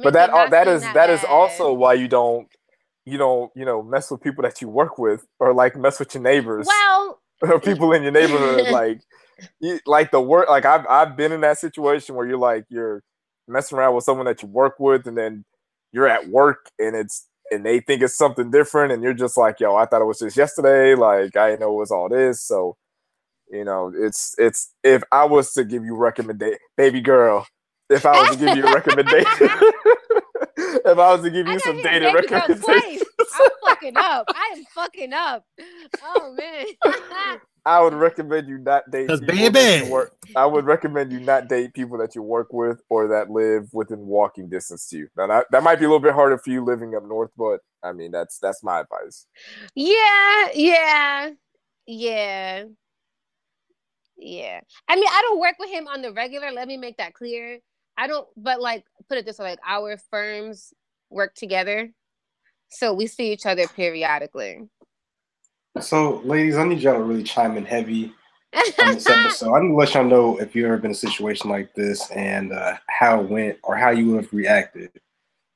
but 0.02 0.12
that 0.12 0.30
not 0.30 0.50
that 0.50 0.68
is 0.68 0.82
that 0.82 1.10
is 1.10 1.24
also 1.24 1.72
why 1.72 1.94
you 1.94 2.08
don't 2.08 2.48
you 3.04 3.16
don't 3.16 3.50
you 3.54 3.64
know 3.64 3.82
mess 3.82 4.10
with 4.10 4.20
people 4.20 4.42
that 4.42 4.60
you 4.60 4.68
work 4.68 4.98
with 4.98 5.26
or 5.38 5.54
like 5.54 5.76
mess 5.76 5.98
with 5.98 6.14
your 6.14 6.22
neighbors. 6.22 6.66
Well 6.66 7.20
or 7.42 7.60
people 7.60 7.92
in 7.92 8.02
your 8.02 8.12
neighborhood 8.12 8.68
like 8.70 9.00
you, 9.60 9.78
like 9.86 10.10
the 10.10 10.20
work 10.20 10.48
like 10.48 10.64
I've 10.64 10.86
I've 10.86 11.16
been 11.16 11.32
in 11.32 11.40
that 11.42 11.58
situation 11.58 12.14
where 12.14 12.26
you're 12.26 12.38
like 12.38 12.64
you're 12.68 13.02
messing 13.46 13.78
around 13.78 13.94
with 13.94 14.04
someone 14.04 14.26
that 14.26 14.42
you 14.42 14.48
work 14.48 14.78
with 14.78 15.06
and 15.06 15.16
then 15.16 15.44
you're 15.92 16.08
at 16.08 16.28
work 16.28 16.70
and 16.78 16.96
it's 16.96 17.26
and 17.50 17.64
they 17.64 17.80
think 17.80 18.02
it's 18.02 18.16
something 18.16 18.50
different 18.50 18.92
and 18.92 19.02
you're 19.02 19.14
just 19.14 19.36
like 19.36 19.60
yo 19.60 19.76
I 19.76 19.86
thought 19.86 20.02
it 20.02 20.06
was 20.06 20.18
just 20.18 20.36
yesterday. 20.36 20.94
Like 20.94 21.36
I 21.36 21.50
didn't 21.50 21.60
know 21.60 21.74
it 21.74 21.80
was 21.80 21.90
all 21.90 22.08
this. 22.08 22.42
So 22.42 22.76
you 23.50 23.64
know 23.64 23.92
it's 23.94 24.34
it's 24.38 24.72
if 24.82 25.02
I 25.12 25.24
was 25.24 25.52
to 25.52 25.64
give 25.64 25.84
you 25.84 25.94
recommendation 25.94 26.58
baby 26.76 27.00
girl 27.00 27.46
if 27.90 28.04
I 28.06 28.20
was 28.20 28.36
to 28.36 28.44
give 28.44 28.56
you 28.56 28.66
a 28.66 28.74
recommendation 28.74 29.26
if 30.58 30.98
I 30.98 31.12
was 31.12 31.22
to 31.22 31.30
give 31.30 31.46
you 31.46 31.58
some 31.60 31.76
hit 31.76 31.84
dating 31.84 32.12
baby 32.14 32.26
recommendations. 32.28 33.04
I'm 33.34 33.48
fucking 33.66 33.96
up. 33.96 34.24
I 34.28 34.54
am 34.56 34.64
fucking 34.74 35.12
up. 35.12 35.44
Oh 36.02 36.34
man. 36.38 37.38
I 37.66 37.80
would 37.82 37.94
recommend 37.94 38.48
you 38.48 38.58
not 38.58 38.88
date 38.92 39.08
'Cause 39.08 39.20
people 39.20 39.36
that 39.36 39.52
baby. 39.52 39.86
you 39.86 39.92
work. 39.92 40.16
I 40.36 40.46
would 40.46 40.64
recommend 40.64 41.12
you 41.12 41.18
not 41.20 41.48
date 41.48 41.74
people 41.74 41.98
that 41.98 42.14
you 42.14 42.22
work 42.22 42.52
with 42.52 42.80
or 42.88 43.08
that 43.08 43.28
live 43.30 43.68
within 43.72 44.06
walking 44.06 44.48
distance 44.48 44.88
to 44.90 44.98
you. 44.98 45.08
Now 45.16 45.26
that, 45.26 45.46
that 45.50 45.62
might 45.64 45.80
be 45.80 45.84
a 45.84 45.88
little 45.88 45.98
bit 46.00 46.14
harder 46.14 46.38
for 46.38 46.50
you 46.50 46.64
living 46.64 46.94
up 46.94 47.04
north, 47.04 47.30
but 47.36 47.60
I 47.82 47.92
mean 47.92 48.12
that's 48.12 48.38
that's 48.38 48.62
my 48.62 48.80
advice. 48.80 49.26
yeah, 49.74 50.48
yeah, 50.54 51.30
yeah. 51.86 52.64
Yeah. 54.18 54.60
I 54.88 54.96
mean, 54.96 55.04
I 55.10 55.20
don't 55.22 55.38
work 55.40 55.56
with 55.58 55.68
him 55.70 55.86
on 55.88 56.00
the 56.00 56.10
regular. 56.12 56.50
Let 56.50 56.68
me 56.68 56.78
make 56.78 56.96
that 56.96 57.12
clear. 57.12 57.58
I 57.96 58.06
don't, 58.06 58.28
but 58.36 58.60
like, 58.60 58.84
put 59.08 59.18
it 59.18 59.24
this 59.24 59.38
way 59.38 59.50
like, 59.50 59.58
our 59.66 59.96
firms 60.10 60.72
work 61.10 61.34
together. 61.34 61.90
So 62.68 62.92
we 62.92 63.06
see 63.06 63.32
each 63.32 63.46
other 63.46 63.66
periodically. 63.68 64.68
So, 65.80 66.22
ladies, 66.24 66.56
I 66.56 66.64
need 66.64 66.80
y'all 66.80 66.94
to 66.94 67.02
really 67.02 67.22
chime 67.22 67.56
in 67.56 67.64
heavy 67.64 68.12
on 68.78 68.94
this 68.94 69.08
episode. 69.08 69.54
I 69.54 69.60
need 69.60 69.68
to 69.68 69.74
let 69.74 69.94
y'all 69.94 70.04
know 70.04 70.38
if 70.38 70.54
you've 70.56 70.66
ever 70.66 70.78
been 70.78 70.86
in 70.86 70.92
a 70.92 70.94
situation 70.94 71.50
like 71.50 71.74
this 71.74 72.10
and 72.10 72.52
uh, 72.52 72.76
how 72.88 73.20
it 73.20 73.28
went 73.28 73.58
or 73.62 73.76
how 73.76 73.90
you 73.90 74.06
would 74.06 74.24
have 74.24 74.32
reacted. 74.32 74.90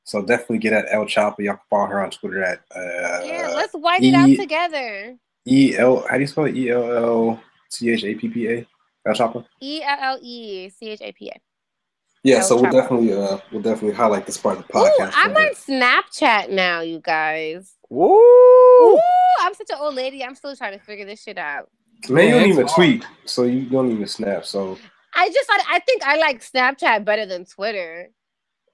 So 0.05 0.23
definitely 0.23 0.59
get 0.59 0.73
at 0.73 0.87
El 0.91 1.07
Chopper. 1.07 1.43
Y'all 1.43 1.55
can 1.55 1.63
follow 1.71 1.87
her 1.87 2.03
on 2.03 2.11
Twitter 2.11 2.43
at 2.43 2.59
uh, 2.75 3.25
yeah, 3.25 3.53
let's 3.55 3.73
white 3.75 4.03
it 4.03 4.15
out 4.15 4.29
E- 4.29 4.37
together. 4.37 5.17
E 5.47 5.77
L. 5.79 6.05
How 6.09 6.17
do 6.17 6.21
you 6.21 6.27
spell 6.27 6.45
it? 6.45 6.57
E 6.57 6.71
L 6.71 6.93
L 6.93 7.43
T 7.71 7.91
H 7.91 8.05
A 8.05 8.15
P 8.15 8.29
P 8.29 8.49
A. 8.49 8.67
El 9.07 9.15
Chopper. 9.15 9.45
E 9.63 9.83
L 9.83 9.99
L 10.01 10.19
E 10.21 10.69
C 10.69 10.91
H 10.91 11.01
A 11.01 11.13
P 11.13 11.31
A. 11.31 11.41
Yeah. 12.23 12.43
So 12.43 12.61
we'll 12.61 12.71
definitely 12.71 13.13
uh 13.15 13.39
we'll 13.51 13.63
definitely 13.63 13.97
highlight 13.97 14.27
this 14.27 14.37
part 14.37 14.59
of 14.59 14.67
the 14.67 14.79
Ooh, 14.79 14.83
podcast. 14.83 15.13
I'm 15.15 15.35
on 15.37 15.55
Snapchat 15.55 16.51
now, 16.51 16.81
you 16.81 17.01
guys. 17.01 17.73
Woo! 17.89 18.09
Ooh, 18.09 19.01
I'm 19.41 19.55
such 19.55 19.71
an 19.71 19.77
old 19.81 19.95
lady. 19.95 20.23
I'm 20.25 20.35
still 20.35 20.55
trying 20.55 20.79
to 20.79 20.85
figure 20.85 21.07
this 21.07 21.23
shit 21.23 21.39
out. 21.39 21.71
Man, 22.09 22.29
you 22.29 22.35
don't 22.35 22.49
even 22.49 22.67
tweet, 22.69 23.05
so 23.25 23.45
you 23.45 23.63
don't 23.63 23.91
even 23.91 24.07
snap. 24.07 24.47
So 24.47 24.79
I 25.15 25.29
just 25.29 25.49
thought 25.49 25.61
I 25.69 25.81
think 25.81 26.03
I 26.05 26.17
like 26.17 26.41
Snapchat 26.41 27.05
better 27.05 27.27
than 27.27 27.45
Twitter. 27.45 28.11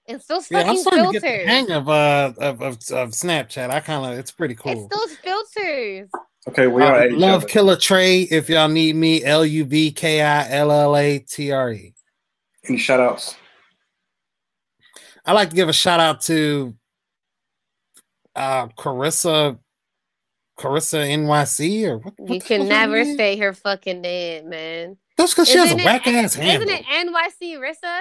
It's 0.06 0.26
those 0.26 0.48
Yeah, 0.50 0.60
I'm 0.60 0.66
fucking 0.66 0.82
starting 0.82 1.06
to 1.06 1.12
get 1.12 1.22
the 1.22 1.50
hang 1.50 1.70
of 1.70 1.88
uh 1.88 2.32
of, 2.38 2.62
of, 2.62 2.74
of 2.74 3.10
Snapchat. 3.10 3.70
I 3.70 3.80
kind 3.80 4.12
of 4.12 4.18
it's 4.18 4.30
pretty 4.30 4.54
cool. 4.54 4.88
It's 4.92 4.96
those 4.96 5.16
filters. 5.18 6.10
okay, 6.48 6.66
we 6.68 6.82
are 6.82 7.02
Uh, 7.02 7.10
love. 7.10 7.46
Killer 7.48 7.76
Trey. 7.76 8.22
If 8.22 8.48
y'all 8.48 8.68
need 8.68 8.94
me, 8.94 9.24
L 9.24 9.44
U 9.44 9.64
V 9.64 9.90
K 9.90 10.20
I 10.22 10.48
L 10.50 10.70
L 10.70 10.96
A 10.96 11.18
T 11.18 11.50
R 11.50 11.72
E. 11.72 11.95
Any 12.68 12.78
shout 12.78 13.00
outs? 13.00 13.36
I 15.24 15.32
like 15.32 15.50
to 15.50 15.56
give 15.56 15.68
a 15.68 15.72
shout 15.72 16.00
out 16.00 16.20
to 16.22 16.74
uh 18.34 18.68
Carissa 18.68 19.58
Carissa 20.58 21.06
NYC 21.06 21.84
or 21.88 21.98
what, 21.98 22.14
what 22.18 22.34
you 22.34 22.40
can 22.40 22.68
never 22.68 23.04
name? 23.04 23.16
say 23.16 23.36
her 23.38 23.52
fucking 23.52 24.00
name, 24.00 24.48
man. 24.48 24.96
That's 25.16 25.32
because 25.34 25.48
she 25.48 25.58
has 25.58 25.70
a 25.72 25.74
Isn't 25.74 25.84
whack 25.84 26.06
ass 26.06 26.34
hand. 26.34 26.62
Isn't 26.62 26.68
handle. 26.68 27.14
it 27.14 27.40
NYC 27.42 27.58
Rissa? 27.58 28.00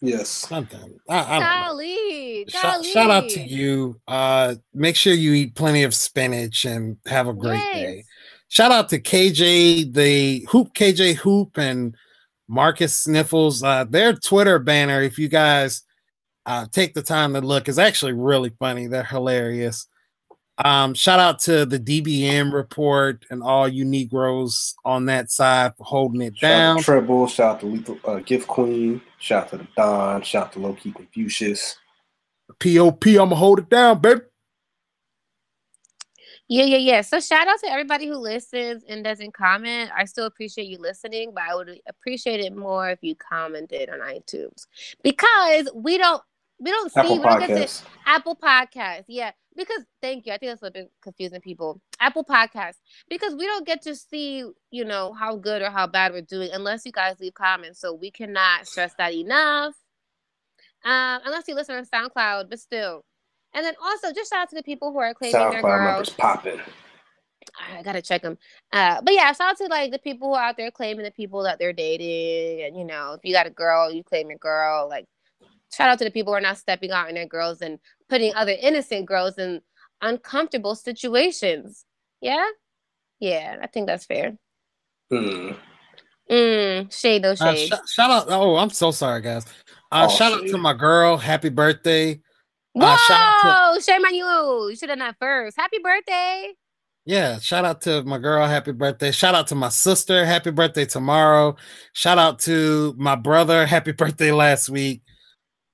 Yes. 0.00 0.28
Something. 0.28 0.98
I, 1.08 1.18
I 1.18 1.38
don't 1.38 1.40
know. 1.40 1.66
Golly, 1.68 2.44
Shout, 2.48 2.62
golly. 2.74 2.90
shout 2.90 3.10
out 3.10 3.28
to 3.30 3.40
you. 3.40 4.00
Uh, 4.06 4.54
make 4.74 4.96
sure 4.96 5.14
you 5.14 5.32
eat 5.32 5.54
plenty 5.54 5.82
of 5.82 5.94
spinach 5.94 6.64
and 6.66 6.96
have 7.06 7.26
a 7.28 7.32
great 7.32 7.58
Yes. 7.58 7.74
day. 7.74 8.04
Shout 8.48 8.70
out 8.72 8.88
to 8.90 9.00
KJ, 9.00 9.94
the 9.94 10.46
Hoop 10.50 10.74
KJ 10.74 11.14
Hoop 11.16 11.56
and 11.58 11.94
Marcus 12.48 12.98
Sniffles. 13.00 13.62
Uh, 13.62 13.84
their 13.84 14.12
Twitter 14.12 14.58
banner, 14.58 15.02
if 15.02 15.18
you 15.18 15.28
guys 15.28 15.82
uh, 16.46 16.66
take 16.70 16.94
the 16.94 17.02
time 17.02 17.34
to 17.34 17.40
look, 17.40 17.68
is 17.68 17.78
actually 17.78 18.12
really 18.12 18.50
funny. 18.58 18.86
They're 18.86 19.04
hilarious. 19.04 19.86
Um, 20.58 20.94
shout 20.94 21.18
out 21.18 21.40
to 21.40 21.66
the 21.66 21.80
DBM 21.80 22.52
report 22.52 23.24
and 23.28 23.42
all 23.42 23.66
you 23.66 23.84
Negroes 23.84 24.76
on 24.84 25.06
that 25.06 25.30
side 25.30 25.72
for 25.76 25.82
holding 25.84 26.22
it 26.22 26.36
Shout 26.36 26.48
down. 26.48 26.76
out 26.76 26.78
to 26.78 26.84
Treble. 26.84 27.26
Shout 27.26 27.54
out 27.56 27.60
to 27.60 27.66
Lethal 27.66 27.98
uh, 28.04 28.20
Gift 28.20 28.46
Queen. 28.46 29.00
Shout 29.18 29.44
out 29.44 29.50
to 29.50 29.56
the 29.58 29.66
Don. 29.76 30.22
Shout 30.22 30.46
out 30.46 30.52
to 30.52 30.58
Low 30.60 30.74
Key 30.74 30.92
Confucius. 30.92 31.76
POP, 32.60 33.06
I'm 33.06 33.14
gonna 33.14 33.34
hold 33.34 33.58
it 33.58 33.68
down, 33.68 34.00
baby. 34.00 34.20
Yeah, 36.48 36.64
yeah, 36.64 36.76
yeah. 36.76 37.00
So 37.00 37.20
shout 37.20 37.48
out 37.48 37.58
to 37.60 37.70
everybody 37.70 38.06
who 38.06 38.16
listens 38.16 38.84
and 38.86 39.02
doesn't 39.02 39.32
comment. 39.32 39.90
I 39.96 40.04
still 40.04 40.26
appreciate 40.26 40.66
you 40.66 40.78
listening, 40.78 41.32
but 41.34 41.44
I 41.48 41.54
would 41.54 41.80
appreciate 41.88 42.40
it 42.40 42.54
more 42.54 42.90
if 42.90 42.98
you 43.02 43.14
commented 43.16 43.88
on 43.88 44.00
iTunes 44.00 44.66
because 45.02 45.70
we 45.74 45.96
don't 45.96 46.22
we 46.60 46.70
don't 46.70 46.92
see 46.92 47.00
Apple 47.00 47.16
we 47.16 47.22
don't 47.22 47.46
get 47.46 47.68
to 47.68 47.84
Apple 48.06 48.36
Podcast. 48.36 49.04
Yeah, 49.08 49.32
because 49.56 49.84
thank 50.02 50.26
you. 50.26 50.34
I 50.34 50.38
think 50.38 50.52
that's 50.52 50.60
what's 50.60 50.74
been 50.74 50.88
confusing 51.02 51.40
people. 51.40 51.80
Apple 51.98 52.24
Podcast 52.24 52.74
because 53.08 53.34
we 53.34 53.46
don't 53.46 53.66
get 53.66 53.80
to 53.82 53.96
see 53.96 54.44
you 54.70 54.84
know 54.84 55.14
how 55.14 55.36
good 55.36 55.62
or 55.62 55.70
how 55.70 55.86
bad 55.86 56.12
we're 56.12 56.20
doing 56.20 56.50
unless 56.52 56.84
you 56.84 56.92
guys 56.92 57.18
leave 57.20 57.34
comments. 57.34 57.80
So 57.80 57.94
we 57.94 58.10
cannot 58.10 58.66
stress 58.66 58.92
that 58.98 59.14
enough. 59.14 59.74
Um, 60.84 61.20
unless 61.24 61.48
you 61.48 61.54
listen 61.54 61.76
on 61.76 61.86
SoundCloud, 61.86 62.50
but 62.50 62.60
still. 62.60 63.02
And 63.54 63.64
then 63.64 63.74
also 63.82 64.12
just 64.12 64.30
shout 64.32 64.42
out 64.42 64.50
to 64.50 64.56
the 64.56 64.62
people 64.62 64.92
who 64.92 64.98
are 64.98 65.14
claiming 65.14 65.32
their 65.40 65.62
SoundCloud 65.62 65.62
girls. 65.62 65.84
numbers 65.88 66.10
popping. 66.10 66.60
I 67.76 67.82
gotta 67.82 68.02
check 68.02 68.22
them. 68.22 68.36
Uh, 68.72 69.00
but 69.02 69.14
yeah, 69.14 69.32
shout 69.32 69.50
out 69.52 69.56
to 69.58 69.66
like 69.66 69.92
the 69.92 69.98
people 69.98 70.28
who 70.28 70.34
are 70.34 70.42
out 70.44 70.56
there 70.56 70.70
claiming 70.72 71.04
the 71.04 71.12
people 71.12 71.42
that 71.44 71.58
they're 71.58 71.72
dating, 71.72 72.66
and 72.66 72.76
you 72.76 72.84
know, 72.84 73.12
if 73.12 73.20
you 73.22 73.32
got 73.32 73.46
a 73.46 73.50
girl, 73.50 73.92
you 73.92 74.02
claim 74.02 74.28
your 74.28 74.38
girl. 74.38 74.88
Like, 74.88 75.06
shout 75.72 75.88
out 75.88 75.98
to 75.98 76.04
the 76.04 76.10
people 76.10 76.32
who 76.32 76.36
are 76.38 76.40
not 76.40 76.58
stepping 76.58 76.90
out 76.90 77.08
on 77.08 77.14
their 77.14 77.26
girls 77.26 77.60
and 77.60 77.78
putting 78.08 78.34
other 78.34 78.56
innocent 78.60 79.06
girls 79.06 79.38
in 79.38 79.60
uncomfortable 80.02 80.74
situations. 80.74 81.84
Yeah, 82.20 82.46
yeah, 83.20 83.58
I 83.62 83.66
think 83.68 83.86
that's 83.86 84.04
fair. 84.06 84.36
Hmm. 85.10 85.52
Mm, 86.30 86.90
shade 86.92 87.22
those 87.22 87.40
Uh, 87.40 87.54
shades. 87.54 87.68
sh- 87.86 87.92
shout 87.92 88.10
out! 88.10 88.26
Oh, 88.30 88.56
I'm 88.56 88.70
so 88.70 88.90
sorry, 88.90 89.20
guys. 89.20 89.44
Uh, 89.92 90.08
Oh, 90.10 90.16
shout 90.16 90.32
out 90.32 90.46
to 90.48 90.56
my 90.58 90.72
girl. 90.72 91.18
Happy 91.18 91.50
birthday! 91.50 92.20
Whoa, 92.74 92.86
uh, 92.86 92.96
shout 92.96 93.44
out 93.44 93.82
shame 93.84 94.04
on 94.04 94.14
you. 94.14 94.68
You 94.68 94.76
should 94.76 94.88
have 94.88 94.98
done 94.98 95.06
that 95.06 95.16
first. 95.20 95.56
Happy 95.56 95.78
birthday. 95.78 96.52
Yeah, 97.06 97.38
shout 97.38 97.64
out 97.64 97.82
to 97.82 98.02
my 98.02 98.18
girl. 98.18 98.46
Happy 98.48 98.72
birthday! 98.72 99.12
Shout 99.12 99.34
out 99.34 99.46
to 99.48 99.54
my 99.54 99.68
sister. 99.68 100.26
Happy 100.26 100.50
birthday 100.50 100.84
tomorrow. 100.84 101.54
Shout 101.92 102.18
out 102.18 102.40
to 102.40 102.94
my 102.96 103.14
brother. 103.14 103.64
Happy 103.64 103.92
birthday 104.02 104.32
last 104.32 104.68
week. 104.70 105.02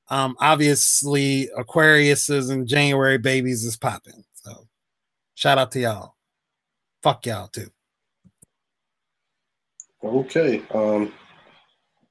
Um, 0.09 0.37
obviously 0.41 1.49
Aquarius's 1.57 2.51
and 2.51 2.67
January 2.67 3.17
babies 3.17 3.65
is 3.65 3.77
popping. 3.77 4.25
So, 4.35 4.67
shout 5.37 5.57
out 5.57 5.71
to 5.73 5.81
y'all. 5.81 6.17
Fuck 7.03 7.25
y'all 7.27 7.49
too. 7.49 7.71
Okay. 10.05 10.63
Um. 10.75 11.13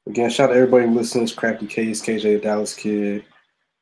Again, 0.07 0.31
shout 0.31 0.49
out 0.49 0.53
to 0.53 0.59
everybody 0.59 0.87
listening, 0.87 1.23
listens. 1.25 1.33
Crafty 1.33 1.67
Case, 1.67 2.01
KJ 2.01 2.41
Dallas 2.41 2.73
Kid, 2.73 3.25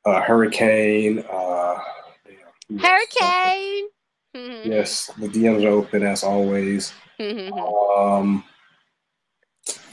uh, 0.07 0.21
Hurricane. 0.21 1.19
Uh, 1.19 1.77
damn, 2.25 2.35
who 2.69 2.75
else? 2.75 2.85
Hurricane. 2.85 3.87
Yes, 4.65 5.09
the 5.17 5.27
DMs 5.29 5.65
are 5.65 5.69
open 5.69 6.03
as 6.03 6.23
always. 6.23 6.93
shout 7.19 7.51
Um, 7.97 8.43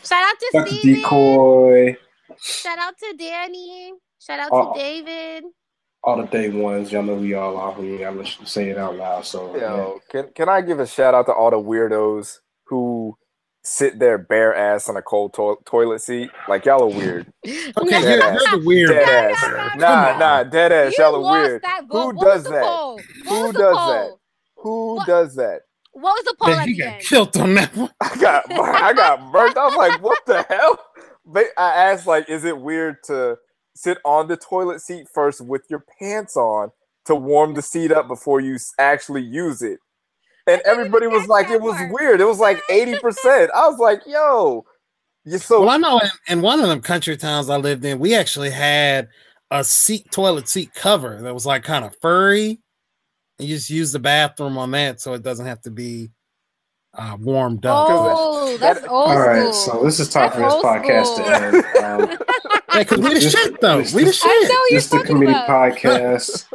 Shout 0.04 0.22
out 0.22 0.38
to 0.38 0.50
Dr. 0.52 0.68
Steven. 0.70 1.00
Decoy, 1.02 1.96
Shout 2.42 2.78
out 2.78 2.94
to 2.98 3.14
Danny. 3.16 3.94
Shout 4.20 4.40
out 4.40 4.50
to 4.74 4.78
David. 4.78 5.44
all 6.02 6.18
the 6.18 6.26
day 6.26 6.50
ones. 6.50 6.92
Y'all 6.92 7.02
know 7.02 7.16
who 7.16 7.24
y'all 7.24 7.56
are. 7.56 7.72
Who 7.72 7.84
y'all 7.84 8.12
let 8.12 8.38
you 8.38 8.44
say 8.44 8.68
it 8.68 8.76
out 8.76 8.96
loud. 8.96 9.24
So 9.24 9.56
yeah. 9.56 9.76
Yo, 9.76 10.00
can 10.10 10.28
can 10.34 10.48
I 10.50 10.60
give 10.60 10.78
a 10.78 10.86
shout 10.86 11.14
out 11.14 11.24
to 11.26 11.32
all 11.32 11.50
the 11.50 11.56
weirdos 11.56 12.40
who 12.66 13.16
sit 13.64 13.98
their 13.98 14.18
bare 14.18 14.54
ass 14.54 14.88
on 14.88 14.96
a 14.96 15.02
cold 15.02 15.34
to- 15.34 15.58
toilet 15.64 16.00
seat? 16.00 16.30
Like 16.48 16.64
y'all 16.66 16.82
are 16.82 16.86
weird. 16.98 17.26
Okay, 17.46 17.72
Dead 17.90 18.02
you're, 18.04 18.22
ass. 18.22 18.40
you're 18.50 18.60
the 18.60 18.66
weird. 18.66 18.90
Dead 18.90 19.06
one. 19.06 19.34
ass. 19.34 19.40
Come 19.70 19.80
Nah, 19.80 20.12
on. 20.12 20.18
nah, 20.18 20.42
dead 20.44 20.72
ass. 20.72 20.94
You 20.98 21.04
Y'all 21.04 21.26
are 21.26 21.32
weird. 21.32 21.62
Who 21.90 22.12
does 22.14 22.44
that? 22.44 22.98
Who 23.28 23.52
does 23.52 23.76
that? 23.76 24.16
Who 24.56 24.94
What- 24.96 25.06
does 25.06 25.34
that? 25.36 25.60
What 25.92 26.14
was 26.16 26.24
the 26.24 26.34
poll 26.40 26.56
Man, 26.56 26.68
at 26.68 26.76
got 26.78 26.86
end? 26.94 27.02
killed 27.04 27.36
on 27.36 27.54
that 27.54 27.76
one. 27.76 27.90
I 28.00 28.16
got 28.16 28.44
I 28.52 28.92
got 28.92 29.32
burnt. 29.32 29.56
I 29.56 29.64
was 29.66 29.76
like, 29.76 30.02
what 30.02 30.18
the 30.26 30.42
hell? 30.48 30.78
But 31.24 31.46
I 31.56 31.72
asked, 31.92 32.06
like, 32.06 32.28
is 32.28 32.44
it 32.44 32.58
weird 32.58 32.96
to 33.04 33.38
sit 33.76 33.98
on 34.04 34.26
the 34.28 34.36
toilet 34.36 34.80
seat 34.80 35.06
first 35.14 35.40
with 35.40 35.62
your 35.70 35.84
pants 36.00 36.36
on 36.36 36.70
to 37.04 37.14
warm 37.14 37.54
the 37.54 37.62
seat 37.62 37.92
up 37.92 38.08
before 38.08 38.40
you 38.40 38.58
actually 38.78 39.22
use 39.22 39.62
it? 39.62 39.78
And 40.46 40.60
everybody 40.66 41.06
was 41.06 41.26
like, 41.26 41.48
it 41.50 41.60
was 41.60 41.76
weird. 41.90 42.20
It 42.20 42.26
was 42.26 42.38
like 42.38 42.58
80%. 42.70 43.48
I 43.54 43.68
was 43.68 43.78
like, 43.78 44.02
yo. 44.06 44.64
you're 45.24 45.38
so 45.38 45.60
Well, 45.60 45.70
I 45.70 45.76
know 45.78 45.98
in, 46.00 46.10
in 46.28 46.42
one 46.42 46.60
of 46.60 46.68
them 46.68 46.80
country 46.82 47.16
towns 47.16 47.48
I 47.48 47.56
lived 47.56 47.84
in, 47.84 47.98
we 47.98 48.14
actually 48.14 48.50
had 48.50 49.08
a 49.50 49.64
seat 49.64 50.10
toilet 50.12 50.48
seat 50.48 50.74
cover 50.74 51.20
that 51.22 51.32
was 51.32 51.46
like 51.46 51.62
kind 51.64 51.84
of 51.84 51.96
furry. 52.02 52.60
And 53.38 53.48
you 53.48 53.56
just 53.56 53.70
use 53.70 53.92
the 53.92 53.98
bathroom 53.98 54.58
on 54.58 54.70
that 54.72 55.00
so 55.00 55.14
it 55.14 55.22
doesn't 55.22 55.46
have 55.46 55.60
to 55.62 55.70
be 55.70 56.10
uh, 56.96 57.16
warmed 57.18 57.64
up. 57.66 57.86
Oh, 57.90 58.56
that's 58.58 58.80
that- 58.82 58.88
old 58.90 59.08
All 59.10 59.18
right, 59.18 59.52
school. 59.54 59.78
so 59.80 59.84
this 59.84 59.98
is 59.98 60.08
time 60.10 60.30
for 60.30 60.38
this 60.38 60.54
podcast 60.54 61.06
school. 61.06 61.24
to 61.24 61.42
end. 61.42 62.10
Um, 62.12 62.18
Yeah, 62.74 62.80
because 62.80 62.98
we 62.98 63.14
the 63.14 63.20
shit 63.20 63.60
though. 63.60 63.78
this- 63.78 63.94
We 63.94 64.00
the 64.02 64.06
this- 64.06 64.24
I 64.24 64.28
shit. 64.28 64.48
know 64.48 64.54
you're 64.70 64.76
this 64.78 64.84
is 64.84 64.90
the 64.90 65.02
committee 65.04 65.30
about. 65.32 65.48
podcast. 65.48 66.46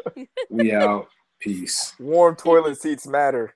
We 0.50 0.74
out. 0.74 1.08
Peace. 1.40 1.94
warm 1.98 2.36
toilet 2.36 2.78
seats 2.80 3.08
matter. 3.08 3.56